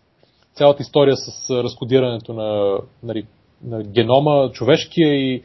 Цялата 0.53 0.81
история 0.81 1.15
с 1.17 1.49
разкодирането 1.49 2.33
на, 2.33 2.77
нали, 3.03 3.25
на 3.63 3.83
генома 3.83 4.51
човешкия 4.51 5.13
и 5.15 5.43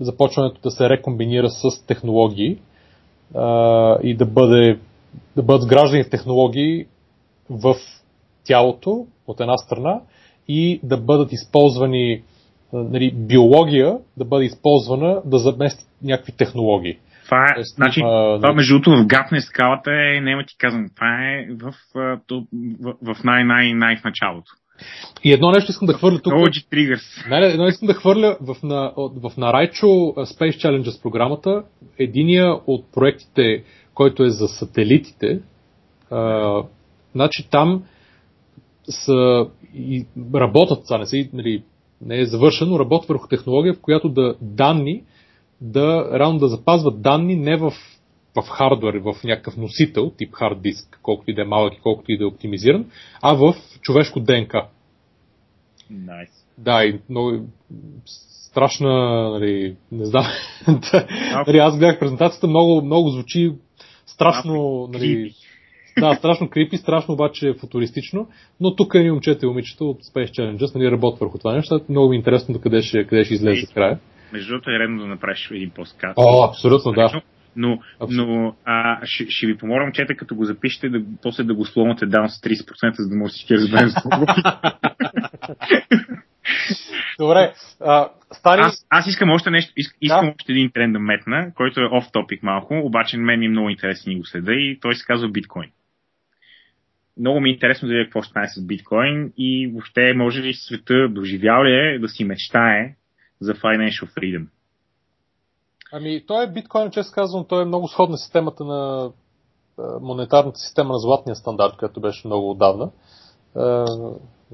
започването 0.00 0.60
да 0.60 0.70
се 0.70 0.88
рекомбинира 0.88 1.48
с 1.48 1.86
технологии 1.86 2.58
а, 3.34 3.98
и 4.02 4.16
да, 4.16 4.26
бъде, 4.26 4.78
да 5.36 5.42
бъдат 5.42 5.62
сграждани 5.62 6.10
технологии 6.10 6.86
в 7.50 7.74
тялото, 8.44 9.06
от 9.26 9.40
една 9.40 9.56
страна, 9.56 10.00
и 10.48 10.80
да 10.82 10.96
бъдат 10.96 11.32
използвани 11.32 12.22
нали, 12.72 13.14
биология 13.14 13.98
да 14.16 14.24
бъде 14.24 14.44
използвана 14.44 15.22
да 15.24 15.38
замести 15.38 15.84
някакви 16.02 16.32
технологии. 16.32 16.98
Това 17.24 17.44
е, 17.44 17.54
Тоест, 17.54 17.76
значи, 17.76 18.00
а, 18.04 18.36
това 18.36 18.52
между 18.52 18.74
другото 18.74 19.02
в 19.02 19.06
гапне 19.06 19.40
скалата 19.40 19.90
е, 19.90 20.20
няма 20.20 20.44
ти 20.44 20.56
казвам, 20.58 20.86
това 20.96 21.06
е 21.06 21.46
в, 21.50 21.74
в, 21.94 22.18
в, 22.80 23.14
в 23.14 23.24
най-най-най 23.24 23.96
в 23.96 24.04
началото. 24.04 24.50
И 25.24 25.32
едно 25.32 25.50
нещо 25.50 25.70
искам 25.70 25.86
да 25.86 25.92
хвърля 25.92 26.18
тук. 26.18 26.32
Triggers. 26.32 27.30
Не, 27.30 27.46
едно 27.46 27.66
искам 27.66 27.86
да 27.86 27.94
хвърля 27.94 28.36
в, 28.40 28.56
на, 28.62 28.92
в 28.96 29.32
Нарайчо 29.36 29.86
Space 30.16 30.64
Challenges 30.64 31.02
програмата. 31.02 31.62
Единия 31.98 32.54
от 32.66 32.92
проектите, 32.92 33.62
който 33.98 34.24
е 34.24 34.30
за 34.30 34.48
сателитите, 34.48 35.40
а, 36.10 36.62
значи 37.14 37.48
там 37.50 37.82
са, 38.88 39.46
и 39.74 40.06
работят, 40.34 40.84
това 40.84 40.98
не, 40.98 41.06
са, 41.06 41.28
нали, 41.32 41.62
не 42.00 42.20
е 42.20 42.26
завършено, 42.26 42.78
работят 42.78 43.08
върху 43.08 43.28
технология, 43.28 43.74
в 43.74 43.80
която 43.80 44.08
да 44.08 44.34
данни, 44.40 45.02
да, 45.60 46.18
реално 46.18 46.38
да 46.38 46.48
запазват 46.48 47.02
данни 47.02 47.36
не 47.36 47.56
в, 47.56 47.72
в 48.36 48.42
хардвер, 48.48 48.94
в 48.94 49.14
някакъв 49.24 49.56
носител, 49.56 50.10
тип 50.10 50.34
хард 50.34 50.62
диск, 50.62 51.00
колкото 51.02 51.30
и 51.30 51.34
да 51.34 51.42
е 51.42 51.44
малък 51.44 51.74
и 51.74 51.80
колкото 51.80 52.12
и 52.12 52.18
да 52.18 52.24
е 52.24 52.26
оптимизиран, 52.26 52.90
а 53.22 53.34
в 53.34 53.54
човешко 53.80 54.20
ДНК. 54.20 54.66
Nice. 55.92 56.44
Да, 56.58 56.84
и 56.84 57.00
много 57.08 57.46
страшна, 58.50 59.30
нали, 59.30 59.76
не 59.92 60.04
знам. 60.04 60.26
нали, 61.46 61.58
аз 61.58 61.78
гледах 61.78 61.98
презентацията, 61.98 62.46
много, 62.46 62.82
много 62.84 63.08
звучи 63.08 63.52
страшно, 64.18 64.88
нали, 64.92 65.30
да, 66.00 66.14
страшно 66.14 66.50
крипи, 66.50 66.76
страшно 66.76 67.14
обаче 67.14 67.54
футуристично, 67.60 68.28
но 68.60 68.76
тук 68.76 68.94
е 68.94 69.12
момчета 69.12 69.46
и 69.46 69.48
момичета 69.48 69.84
от 69.84 70.02
Space 70.02 70.30
Challenges, 70.30 70.74
нали, 70.74 70.90
работят 70.90 71.20
върху 71.20 71.38
това 71.38 71.52
нещо. 71.52 71.80
Много 71.88 72.08
ми 72.08 72.16
е 72.16 72.18
интересно 72.18 72.54
до 72.54 72.60
къде 72.60 72.82
ще, 72.82 73.04
къде 73.04 73.24
ще 73.24 73.34
излезе 73.34 73.66
в 73.66 73.74
края. 73.74 73.98
Между 74.32 74.52
другото 74.52 74.70
е 74.70 74.78
редно 74.78 75.02
да 75.02 75.06
направиш 75.06 75.50
един 75.50 75.70
подкаст. 75.70 76.14
О, 76.16 76.48
абсолютно, 76.48 76.92
да. 76.92 77.22
Но, 77.56 77.78
но 78.10 78.54
а, 78.64 79.00
ще, 79.04 79.26
ще 79.28 79.46
ви 79.46 79.56
помоля, 79.56 79.84
момчета, 79.84 80.14
като 80.14 80.34
го 80.34 80.44
запишете, 80.44 80.88
да, 80.88 81.00
после 81.22 81.44
да 81.44 81.54
го 81.54 81.64
сломате 81.64 82.06
даун 82.06 82.28
с 82.28 82.40
30%, 82.40 82.94
за 82.98 83.08
да 83.08 83.16
може 83.16 83.30
всички 83.30 83.54
разберем 83.54 83.88
Добре, 87.18 87.52
а, 87.80 88.08
Стани... 88.32 88.62
Аз, 88.62 88.86
аз 88.90 89.06
искам 89.06 89.30
още 89.30 89.50
нещо, 89.50 89.72
искам 90.00 90.26
да. 90.26 90.34
още 90.38 90.52
един 90.52 90.70
тренд 90.74 90.92
да 90.92 90.98
метна, 90.98 91.52
който 91.54 91.80
е 91.80 91.88
оф 91.92 92.04
топик 92.12 92.42
малко, 92.42 92.80
обаче 92.84 93.16
мен 93.16 93.40
ми 93.40 93.46
е 93.46 93.48
много 93.48 93.70
интересен 93.70 94.12
и 94.12 94.18
го 94.18 94.26
следа 94.26 94.52
и 94.52 94.78
той 94.80 94.94
се 94.94 95.04
казва 95.06 95.28
биткоин 95.28 95.70
много 97.18 97.40
ми 97.40 97.50
е 97.50 97.52
интересно 97.52 97.88
да 97.88 97.94
видя 97.94 98.04
какво 98.04 98.22
ще 98.22 98.30
стане 98.30 98.48
с 98.48 98.66
биткоин 98.66 99.32
и 99.36 99.70
въобще 99.72 100.14
може 100.16 100.42
ли 100.42 100.54
света 100.54 101.08
доживял 101.10 101.64
ли 101.64 101.72
е 101.72 101.98
да 101.98 102.08
си 102.08 102.24
мечтае 102.24 102.94
за 103.40 103.54
financial 103.54 104.18
freedom? 104.18 104.46
Ами, 105.92 106.26
той 106.26 106.44
е 106.44 106.52
биткоин, 106.52 106.90
често 106.90 107.14
казвам, 107.14 107.44
той 107.48 107.62
е 107.62 107.66
много 107.66 107.88
сходна 107.88 108.18
системата 108.18 108.64
на 108.64 109.12
монетарната 110.00 110.58
система 110.58 110.92
на 110.92 110.98
златния 110.98 111.36
стандарт, 111.36 111.76
която 111.78 112.00
беше 112.00 112.26
много 112.26 112.50
отдавна. 112.50 112.90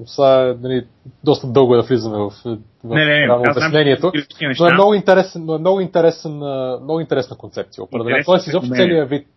Сега, 0.05 0.57
нали, 0.61 0.85
доста 1.23 1.47
дълго 1.47 1.73
е 1.73 1.77
да 1.77 1.83
влизаме 1.83 2.17
в, 2.17 2.29
в 2.29 2.57
не, 2.83 3.05
не, 3.05 3.27
не, 3.27 3.33
обяснението. 3.51 4.11
Но 4.59 4.67
е 4.67 4.73
много, 4.73 4.93
интересен, 4.93 5.45
но 5.45 5.55
е 5.55 5.59
много, 5.59 5.79
интересен, 5.79 6.35
много 6.83 6.99
интересна 6.99 7.37
концепция. 7.37 7.83
Определено. 7.83 8.23
Тоест, 8.25 8.47
изобщо 8.47 8.71
целият 8.73 9.09
вид 9.09 9.27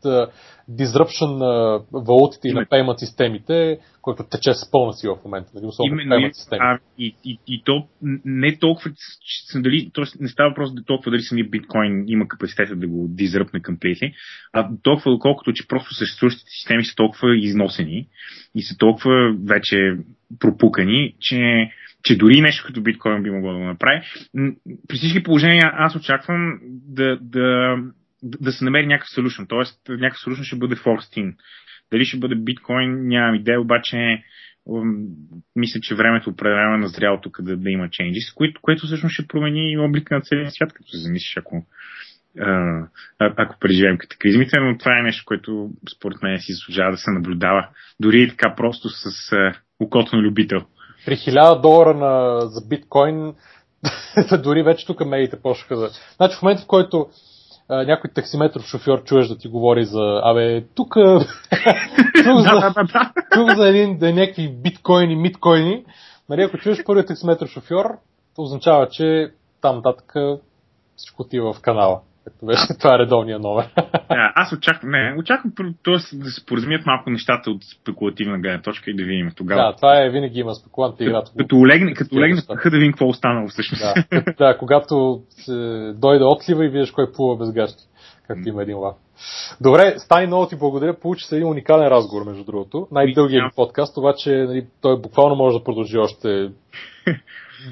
disruption 0.70 1.36
на 1.36 1.80
валутите 1.92 2.48
и 2.48 2.52
на 2.52 2.66
payment 2.66 2.96
системите, 2.96 3.78
който 4.02 4.24
тече 4.30 4.54
с 4.54 4.70
пълна 4.70 4.92
сила 4.92 5.16
в 5.16 5.24
момента, 5.24 5.50
нали, 5.54 5.66
особено 5.66 6.00
Именно, 6.00 6.14
payment 6.14 6.32
системи. 6.32 6.60
А, 6.62 6.78
и, 6.98 7.16
и, 7.24 7.38
и 7.48 7.62
то 7.64 7.86
не 8.24 8.58
толкова, 8.58 8.90
дали, 9.54 9.90
т.е. 9.94 10.04
не 10.20 10.28
става 10.28 10.48
въпрос 10.48 10.74
да 10.74 10.84
толкова 10.84 11.10
дали 11.10 11.20
самия 11.20 11.48
биткоин 11.48 12.04
има 12.06 12.28
капацитета 12.28 12.76
да 12.76 12.88
го 12.88 13.06
дизръпне 13.08 13.60
completely, 13.60 14.12
а 14.52 14.68
толкова 14.82 15.12
доколкото, 15.12 15.52
че 15.52 15.68
просто 15.68 15.94
съществуващите 15.94 16.50
системи 16.50 16.84
са 16.84 16.94
толкова 16.96 17.36
износени 17.36 18.08
и 18.54 18.62
са 18.62 18.76
толкова 18.78 19.34
вече 19.44 19.96
пропукани, 20.40 21.14
че 21.20 21.70
че 22.04 22.16
дори 22.16 22.40
нещо 22.40 22.64
като 22.66 22.82
биткоин 22.82 23.22
би 23.22 23.30
могло 23.30 23.52
да 23.52 23.58
го 23.58 23.64
направи. 23.64 24.00
При 24.88 24.96
всички 24.96 25.22
положения 25.22 25.70
аз 25.74 25.96
очаквам 25.96 26.58
да, 26.62 27.18
да 27.20 27.76
да 28.22 28.52
се 28.52 28.64
намери 28.64 28.86
някакъв 28.86 29.08
solution, 29.08 29.48
т.е. 29.48 29.92
някакъв 29.92 30.22
solution 30.22 30.42
ще 30.42 30.56
бъде 30.56 30.76
forced 30.76 31.22
in. 31.22 31.34
Дали 31.92 32.04
ще 32.04 32.18
бъде 32.18 32.34
биткоин, 32.34 33.08
нямам 33.08 33.34
идея, 33.34 33.60
обаче 33.60 34.22
мисля, 35.56 35.80
че 35.82 35.94
времето 35.94 36.30
определено 36.30 36.74
е 36.74 36.78
назряло 36.78 37.20
тук 37.20 37.42
да, 37.42 37.56
да 37.56 37.70
има 37.70 37.88
changes, 37.88 38.34
което, 38.34 38.60
което 38.60 38.86
всъщност 38.86 39.12
ще 39.12 39.26
промени 39.26 39.78
облика 39.78 40.14
на 40.14 40.20
целия 40.20 40.50
свят, 40.50 40.72
като 40.72 40.88
се 40.88 40.98
замислиш, 40.98 41.36
ако, 41.36 41.66
а, 42.40 42.86
ако 43.18 43.58
преживеем 43.60 43.98
катаклизмите, 43.98 44.60
но 44.60 44.78
това 44.78 44.98
е 44.98 45.02
нещо, 45.02 45.22
което 45.26 45.70
според 45.96 46.22
мен 46.22 46.38
си 46.38 46.52
заслужава 46.52 46.90
да 46.90 46.96
се 46.96 47.10
наблюдава, 47.10 47.68
дори 48.00 48.22
и 48.22 48.28
така 48.28 48.54
просто 48.56 48.88
с 48.88 49.30
окото 49.80 50.16
на 50.16 50.22
любител. 50.22 50.60
При 51.06 51.16
1000 51.16 51.60
долара 51.60 51.94
на, 51.94 52.40
за 52.40 52.66
биткоин, 52.66 53.34
дори 54.42 54.62
вече 54.62 54.86
тук 54.86 55.06
медиите 55.06 55.42
почнаха 55.42 55.76
да... 55.76 55.90
Значи 56.16 56.36
в 56.36 56.42
момента, 56.42 56.62
в 56.62 56.66
който 56.66 57.06
някой 57.70 58.10
таксиметров 58.10 58.64
шофьор 58.64 59.04
чуеш 59.04 59.28
да 59.28 59.38
ти 59.38 59.48
говори 59.48 59.84
за, 59.84 60.20
абе, 60.24 60.64
тук, 60.74 60.94
тук, 60.94 62.38
за, 62.38 62.72
тук 63.32 63.56
за 63.56 63.68
един, 63.68 63.98
да 63.98 64.08
е 64.08 64.12
някакви 64.12 64.48
биткоини, 64.48 65.16
миткоини, 65.16 65.84
нали, 66.28 66.42
ако 66.42 66.58
чуеш 66.58 66.84
първият 66.84 67.08
таксиметров 67.08 67.50
шофьор, 67.50 67.98
то 68.36 68.42
означава, 68.42 68.88
че 68.88 69.30
там 69.60 69.76
нататък 69.76 70.12
всичко 70.96 71.22
отива 71.22 71.52
в 71.52 71.60
канала. 71.60 72.00
Както 72.28 72.46
беше, 72.46 72.62
това 72.80 72.94
е 72.94 72.98
редовния 72.98 73.38
номер. 73.38 73.68
Да, 74.08 74.32
аз 74.34 74.52
очаквам, 74.52 74.90
не, 74.90 75.14
очаквам 75.18 75.52
т.е. 75.84 76.16
да 76.16 76.30
се 76.30 76.46
поразумият 76.46 76.86
малко 76.86 77.10
нещата 77.10 77.50
от 77.50 77.60
спекулативна 77.80 78.38
гледна 78.38 78.62
точка 78.62 78.90
и 78.90 78.96
да 78.96 79.04
видим 79.04 79.30
тогава. 79.36 79.62
Да, 79.62 79.76
това 79.76 80.02
е 80.02 80.10
винаги 80.10 80.40
има 80.40 80.54
спекулантна 80.54 81.06
игра. 81.06 81.22
Като 81.38 81.56
олегне, 81.56 81.94
като 81.94 82.16
олегне 82.16 82.42
да 82.64 82.78
видим 82.78 82.92
какво 82.92 83.04
е 83.04 83.08
останало 83.08 83.48
всъщност. 83.48 83.82
Да, 84.10 84.22
да, 84.38 84.58
когато 84.58 85.20
се 85.30 85.52
дойде 85.96 86.24
отлива 86.24 86.64
и 86.64 86.68
видиш 86.68 86.90
кой 86.90 87.12
плува 87.12 87.36
без 87.36 87.52
гащи. 87.52 87.87
Както 88.28 88.48
има 88.48 88.62
един 88.62 88.78
лав. 88.78 88.96
Добре, 89.60 89.94
Стани, 89.98 90.26
много 90.26 90.46
ти 90.46 90.56
благодаря. 90.56 91.00
Получи 91.00 91.24
се 91.24 91.36
един 91.36 91.48
уникален 91.48 91.88
разговор, 91.88 92.26
между 92.26 92.44
другото. 92.44 92.88
Най-дългият 92.92 93.56
подкаст, 93.56 93.96
обаче 93.96 94.30
нали, 94.30 94.66
той 94.80 95.00
буквално 95.00 95.36
може 95.36 95.58
да 95.58 95.64
продължи 95.64 95.98
още 95.98 96.50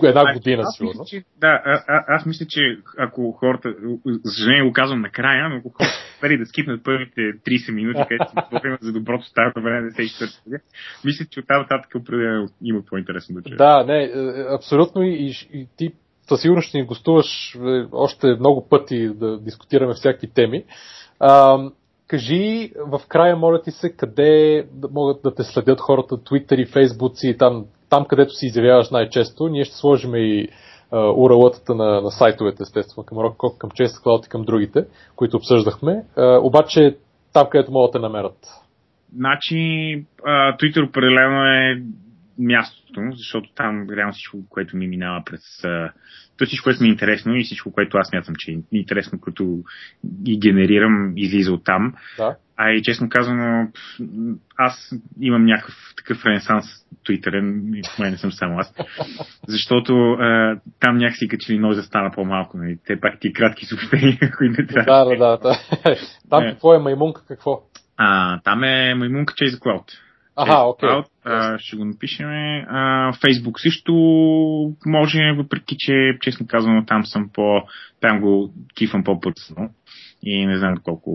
една 0.03 0.25
а, 0.27 0.35
година, 0.35 0.63
аз 0.67 0.77
сигурно. 0.77 1.01
Мисля, 1.01 1.05
че, 1.19 1.25
да, 1.41 1.63
а, 1.65 1.85
а, 1.89 2.05
аз 2.09 2.27
мисля, 2.27 2.47
че 2.49 2.79
ако 2.99 3.33
хората, 3.33 3.75
за 4.07 4.31
съжаление 4.31 4.69
го 4.69 4.73
казвам 4.73 5.01
накрая, 5.01 5.49
но 5.49 5.57
ако 5.57 5.71
хората 5.71 6.39
да 6.39 6.47
скипнат 6.47 6.85
първите 6.85 7.21
30 7.21 7.75
минути, 7.75 8.01
където 8.09 8.31
си 8.31 8.37
говорим 8.51 8.79
за 8.81 8.93
доброто 8.93 9.25
старото 9.25 9.63
време 9.63 9.91
94 9.91 10.61
мисля, 11.05 11.25
че 11.31 11.41
от 11.41 11.47
тази 11.47 11.59
нататък 11.59 11.95
определено 11.95 12.49
има 12.63 12.83
по-интересно 12.91 13.35
да 13.35 13.43
чуя. 13.43 13.57
Да, 13.57 13.85
не, 13.85 13.99
е, 13.99 14.05
е, 14.05 14.55
абсолютно 14.55 15.03
и, 15.03 15.09
и, 15.09 15.61
и 15.61 15.69
ти 15.77 15.93
със 16.29 16.41
сигурност 16.41 16.69
ще 16.69 16.79
ни 16.79 16.87
гостуваш 16.87 17.55
е, 17.55 17.85
още 17.93 18.27
много 18.27 18.69
пъти 18.69 19.09
да 19.09 19.39
дискутираме 19.39 19.95
всякакви 19.95 20.31
теми. 20.31 20.65
А, 21.21 21.59
кажи 22.09 22.73
в 22.77 23.01
края, 23.09 23.37
моля 23.37 23.63
ти 23.63 23.71
се, 23.71 23.97
къде 23.97 24.67
могат 24.91 25.23
да 25.23 25.35
те 25.35 25.45
следят 25.45 25.81
хората, 25.81 26.17
Twitter 26.17 26.55
и 26.55 26.67
Facebook 26.67 27.25
и 27.25 27.39
там 27.39 27.65
там, 27.89 28.05
където 28.05 28.33
си 28.33 28.47
изявяваш 28.47 28.91
най-често, 28.91 29.49
ние 29.49 29.65
ще 29.65 29.77
сложим 29.77 30.15
и 30.15 30.49
уралътата 30.93 31.75
на, 31.75 32.01
на 32.01 32.11
сайтовете, 32.11 32.63
естествено, 32.63 33.05
към 33.05 33.19
Rockcock, 33.19 33.59
към 33.59 33.71
Chase 33.71 34.05
Cloud 34.05 34.27
и 34.27 34.29
към 34.29 34.43
другите, 34.43 34.85
които 35.17 35.37
обсъждахме. 35.37 36.05
А, 36.17 36.39
обаче 36.43 36.97
там, 37.33 37.47
където 37.51 37.73
могат 37.73 37.93
да 37.93 37.99
те 37.99 38.03
намерят. 38.03 38.39
Значи, 39.17 39.55
Twitter 40.27 40.89
определено 40.89 41.45
е 41.45 41.83
мястото, 42.39 43.01
защото 43.11 43.49
там 43.55 43.87
реално 43.91 44.13
всичко, 44.13 44.49
което 44.49 44.77
ми 44.77 44.89
минава 44.89 45.23
през... 45.27 45.43
То 46.39 46.47
всичко, 46.47 46.65
което 46.65 46.83
ми 46.83 46.89
е 46.89 46.93
интересно 46.93 47.37
и 47.37 47.45
всичко, 47.45 47.73
което 47.73 47.99
аз 47.99 48.13
мятам, 48.13 48.35
че 48.39 48.51
е 48.51 48.59
интересно, 48.73 49.21
като 49.21 49.59
ги 50.23 50.39
генерирам, 50.39 51.13
излиза 51.17 51.53
от 51.53 51.65
там. 51.65 51.95
Да. 52.19 52.37
А 52.57 52.71
и 52.73 52.83
честно 52.83 53.09
казано, 53.09 53.69
аз 54.57 54.91
имам 55.21 55.45
някакъв 55.45 55.75
такъв 55.97 56.27
ренесанс 56.27 56.65
твитърен, 57.05 57.75
и 57.75 57.83
мен 58.01 58.11
не 58.11 58.17
съм 58.17 58.33
само 58.33 58.59
аз. 58.59 58.75
Защото 59.49 60.13
а, 60.13 60.61
там 60.81 60.97
някакси 60.97 61.29
като 61.29 61.45
че 61.47 61.53
ли 61.53 61.59
ножа 61.59 61.83
стана 61.83 62.11
по-малко. 62.15 62.59
Нали? 62.59 62.79
Те 62.87 63.01
пак 63.01 63.21
ти 63.21 63.33
кратки 63.33 63.67
съобщения, 63.67 64.19
които 64.39 64.61
не 64.61 64.67
трябва. 64.67 65.05
Да, 65.05 65.17
да, 65.17 65.39
да. 65.39 65.59
Там 66.31 66.45
е. 66.45 66.51
какво 66.51 66.75
е 66.75 66.79
маймунка, 66.79 67.23
какво? 67.29 67.63
А, 67.97 68.41
там 68.41 68.65
е 68.65 68.95
маймунка 68.95 69.35
Chase 69.35 69.59
Cloud. 69.59 70.06
Ага, 70.37 70.69
окей. 70.69 70.89
Okay. 70.89 71.05
А, 71.25 71.59
ще 71.59 71.77
го 71.77 71.85
напишем. 71.85 72.27
А, 72.29 73.13
Фейсбук 73.21 73.61
също 73.61 73.93
може, 74.87 75.33
въпреки 75.37 75.77
че, 75.79 76.19
честно 76.21 76.47
казано, 76.47 76.85
там 76.87 77.05
съм 77.05 77.31
по... 77.35 77.63
Там 78.01 78.21
го 78.21 78.53
кифам 78.75 79.05
по-пърсно. 79.05 79.71
И 80.23 80.47
не 80.47 80.59
знам 80.59 80.75
колко 80.85 81.11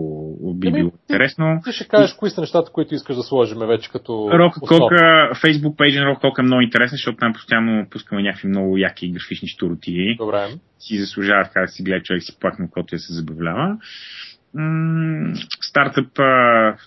би 0.54 0.72
било 0.72 0.90
интересно. 1.02 1.60
Ти 1.64 1.72
ще 1.72 1.88
кажеш 1.88 2.14
кои 2.14 2.30
са 2.30 2.40
нещата, 2.40 2.72
които 2.72 2.94
искаш 2.94 3.16
да 3.16 3.22
сложим 3.22 3.58
вече 3.58 3.90
като. 3.90 4.30
Рок 4.32 4.54
Кока, 4.60 5.30
Facebook 5.34 5.76
пейджа 5.76 6.00
на 6.00 6.06
Рок 6.06 6.20
Кока 6.20 6.42
е 6.42 6.44
много 6.44 6.60
интересен, 6.60 6.96
защото 6.96 7.16
там 7.16 7.32
постоянно 7.32 7.86
пускаме 7.90 8.22
някакви 8.22 8.48
много 8.48 8.78
яки 8.78 9.10
графични 9.10 9.48
штуроти. 9.48 10.16
Добре. 10.18 10.48
Си 10.78 10.98
заслужава 10.98 11.44
така 11.44 11.60
да 11.60 11.68
си 11.68 11.82
гледа 11.82 12.02
човек 12.02 12.22
си 12.22 12.38
плакне, 12.40 12.68
когато 12.70 12.94
я 12.94 12.98
се 12.98 13.12
забавлява. 13.12 13.76
Стартъп 15.60 16.12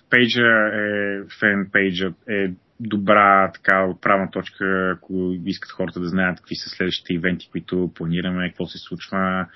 пейджа 0.10 0.70
е, 0.74 1.20
фен 1.40 1.70
пейджа 1.72 2.14
е 2.30 2.52
добра 2.80 3.52
така 3.52 3.86
отправна 3.86 4.32
точка, 4.32 4.94
ако 4.98 5.36
искат 5.46 5.72
хората 5.72 6.00
да 6.00 6.08
знаят 6.08 6.38
какви 6.38 6.56
са 6.56 6.70
следващите 6.70 7.14
ивенти, 7.14 7.50
които 7.52 7.92
планираме, 7.96 8.50
какво 8.50 8.66
се 8.66 8.78
случва, 8.78 9.48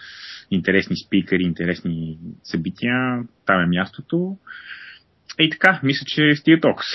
интересни 0.52 0.95
спикъри, 0.98 1.44
интересни 1.44 2.19
събития, 2.44 3.23
там 3.45 3.61
е 3.61 3.68
мястото. 3.68 4.38
И 5.40 5.49
така, 5.49 5.80
мисля, 5.84 6.06
че 6.07 6.36
стига 6.36 6.60
токс. 6.61 6.86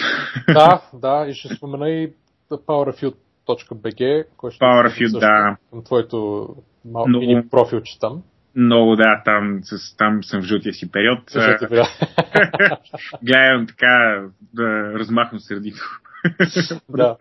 Да, 0.49 0.83
да, 0.95 1.27
и 1.29 1.35
ще 1.35 1.55
спомена 1.55 1.91
и 1.91 2.13
powerfield.bg, 2.51 4.25
който 4.37 4.55
ще 4.55 4.65
Powerfield, 4.65 5.21
да. 5.21 5.57
към 5.71 5.85
твоето 5.85 6.49
мал... 6.85 7.05
Но... 7.09 7.49
профилче 7.51 7.99
там. 8.01 8.23
Много, 8.57 8.97
да, 8.97 9.23
там, 9.25 9.61
с, 9.63 9.97
там 9.97 10.25
съм 10.25 10.43
в 10.43 10.45
жълтия 10.45 10.73
си 10.73 10.91
период. 10.91 11.19
Гледам 13.23 13.67
така 13.67 14.23
да 14.55 14.93
размахвам 14.99 15.41
сърдито. 15.41 16.01
да. 16.89 17.17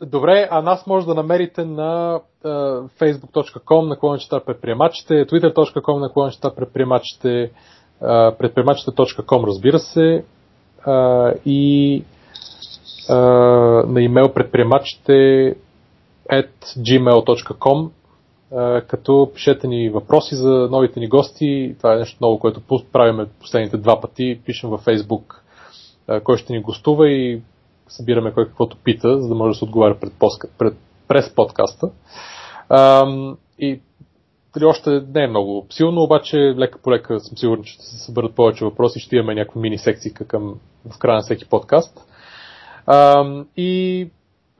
Добре, 0.02 0.48
а 0.50 0.62
нас 0.62 0.86
може 0.86 1.06
да 1.06 1.14
намерите 1.14 1.64
на 1.64 2.20
uh, 2.44 2.88
facebook.com 3.00 3.88
наклончета 3.88 4.44
предприемачите, 4.44 5.14
twitter.com 5.14 6.00
наклончета 6.00 6.54
предприемачите, 6.54 7.50
uh, 8.02 8.38
предприемачите.com 8.38 9.46
разбира 9.46 9.78
се 9.78 10.24
uh, 10.86 11.38
и 11.46 12.04
uh, 13.08 13.86
на 13.86 14.02
имейл 14.02 14.32
предприемачите 14.34 15.12
at 16.30 16.50
gmail.com 16.78 17.90
като 18.88 19.30
пишете 19.34 19.68
ни 19.68 19.90
въпроси 19.90 20.34
за 20.34 20.68
новите 20.70 21.00
ни 21.00 21.08
гости. 21.08 21.74
Това 21.78 21.94
е 21.94 21.98
нещо 21.98 22.18
ново, 22.20 22.38
което 22.38 22.60
правиме 22.92 23.26
последните 23.40 23.76
два 23.76 24.00
пъти. 24.00 24.40
Пишем 24.44 24.70
във 24.70 24.84
Facebook 24.84 25.40
кой 26.24 26.36
ще 26.36 26.52
ни 26.52 26.62
гостува 26.62 27.10
и 27.10 27.42
събираме 27.88 28.32
кой 28.32 28.46
каквото 28.46 28.76
пита, 28.84 29.20
за 29.20 29.28
да 29.28 29.34
може 29.34 29.50
да 29.50 29.58
се 29.58 29.64
отговаря 29.64 29.98
пред, 30.00 30.12
пред, 30.58 30.76
през 31.08 31.34
подкаста. 31.34 31.90
и 33.58 33.80
дали 34.54 34.64
още 34.64 34.90
не 34.90 35.24
е 35.24 35.28
много 35.28 35.66
силно, 35.70 36.02
обаче 36.02 36.36
лека 36.36 36.78
по 36.82 36.92
лека 36.92 37.20
съм 37.20 37.36
сигурен, 37.36 37.64
че 37.64 37.72
ще 37.72 37.84
се 37.84 37.98
съберат 37.98 38.34
повече 38.34 38.64
въпроси, 38.64 39.00
ще 39.00 39.16
имаме 39.16 39.34
някаква 39.34 39.60
мини 39.60 39.78
секции 39.78 40.14
към 40.14 40.54
в 40.94 40.98
края 40.98 41.16
на 41.16 41.22
всеки 41.22 41.48
подкаст. 41.48 42.00
и 43.56 44.10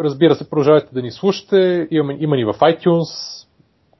разбира 0.01 0.35
се, 0.35 0.51
продължавайте 0.51 0.95
да 0.95 1.03
ни 1.03 1.11
слушате. 1.11 1.89
Има, 1.91 2.15
има 2.19 2.37
ни 2.37 2.45
в 2.45 2.53
iTunes, 2.53 3.45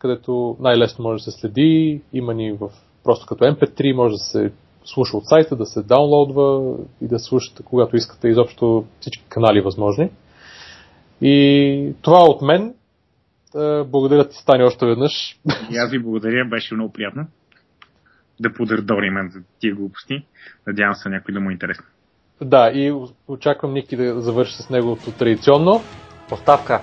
където 0.07 0.57
най-лесно 0.61 1.03
може 1.03 1.24
да 1.24 1.31
се 1.31 1.41
следи. 1.41 2.01
Има 2.12 2.35
ни 2.35 2.53
в, 2.53 2.70
просто 3.05 3.27
като 3.27 3.45
MP3, 3.45 3.97
може 3.97 4.12
да 4.12 4.19
се 4.19 4.53
слуша 4.85 5.16
от 5.16 5.27
сайта, 5.27 5.57
да 5.57 5.66
се 5.66 5.83
даунлоудва 5.83 6.77
и 7.03 7.09
да 7.09 7.19
слушате, 7.19 7.62
когато 7.62 7.97
искате 7.97 8.28
изобщо 8.28 8.85
всички 9.01 9.24
канали 9.28 9.61
възможни. 9.61 10.11
И 11.20 11.93
това 12.03 12.19
от 12.19 12.43
мен. 12.43 12.74
Е, 13.57 13.85
благодаря 13.85 14.28
ти, 14.28 14.37
Стани, 14.37 14.65
още 14.65 14.87
веднъж. 14.87 15.41
И 15.70 15.77
аз 15.77 15.91
ви 15.91 16.03
благодаря, 16.03 16.49
беше 16.51 16.74
много 16.74 16.93
приятно 16.93 17.27
да 18.41 18.53
подърдорим 18.53 19.31
за 19.31 19.41
тия 19.61 19.74
глупости. 19.74 20.24
Надявам 20.66 20.95
се 20.95 21.09
някой 21.09 21.35
да 21.35 21.41
му 21.41 21.51
е 21.51 21.53
интересно. 21.53 21.85
Да, 22.41 22.70
и 22.74 22.95
очаквам 23.28 23.73
Ники 23.73 23.97
да 23.97 24.20
завърши 24.20 24.62
с 24.62 24.70
неговото 24.70 25.11
традиционно. 25.11 25.81
Поставка. 26.28 26.83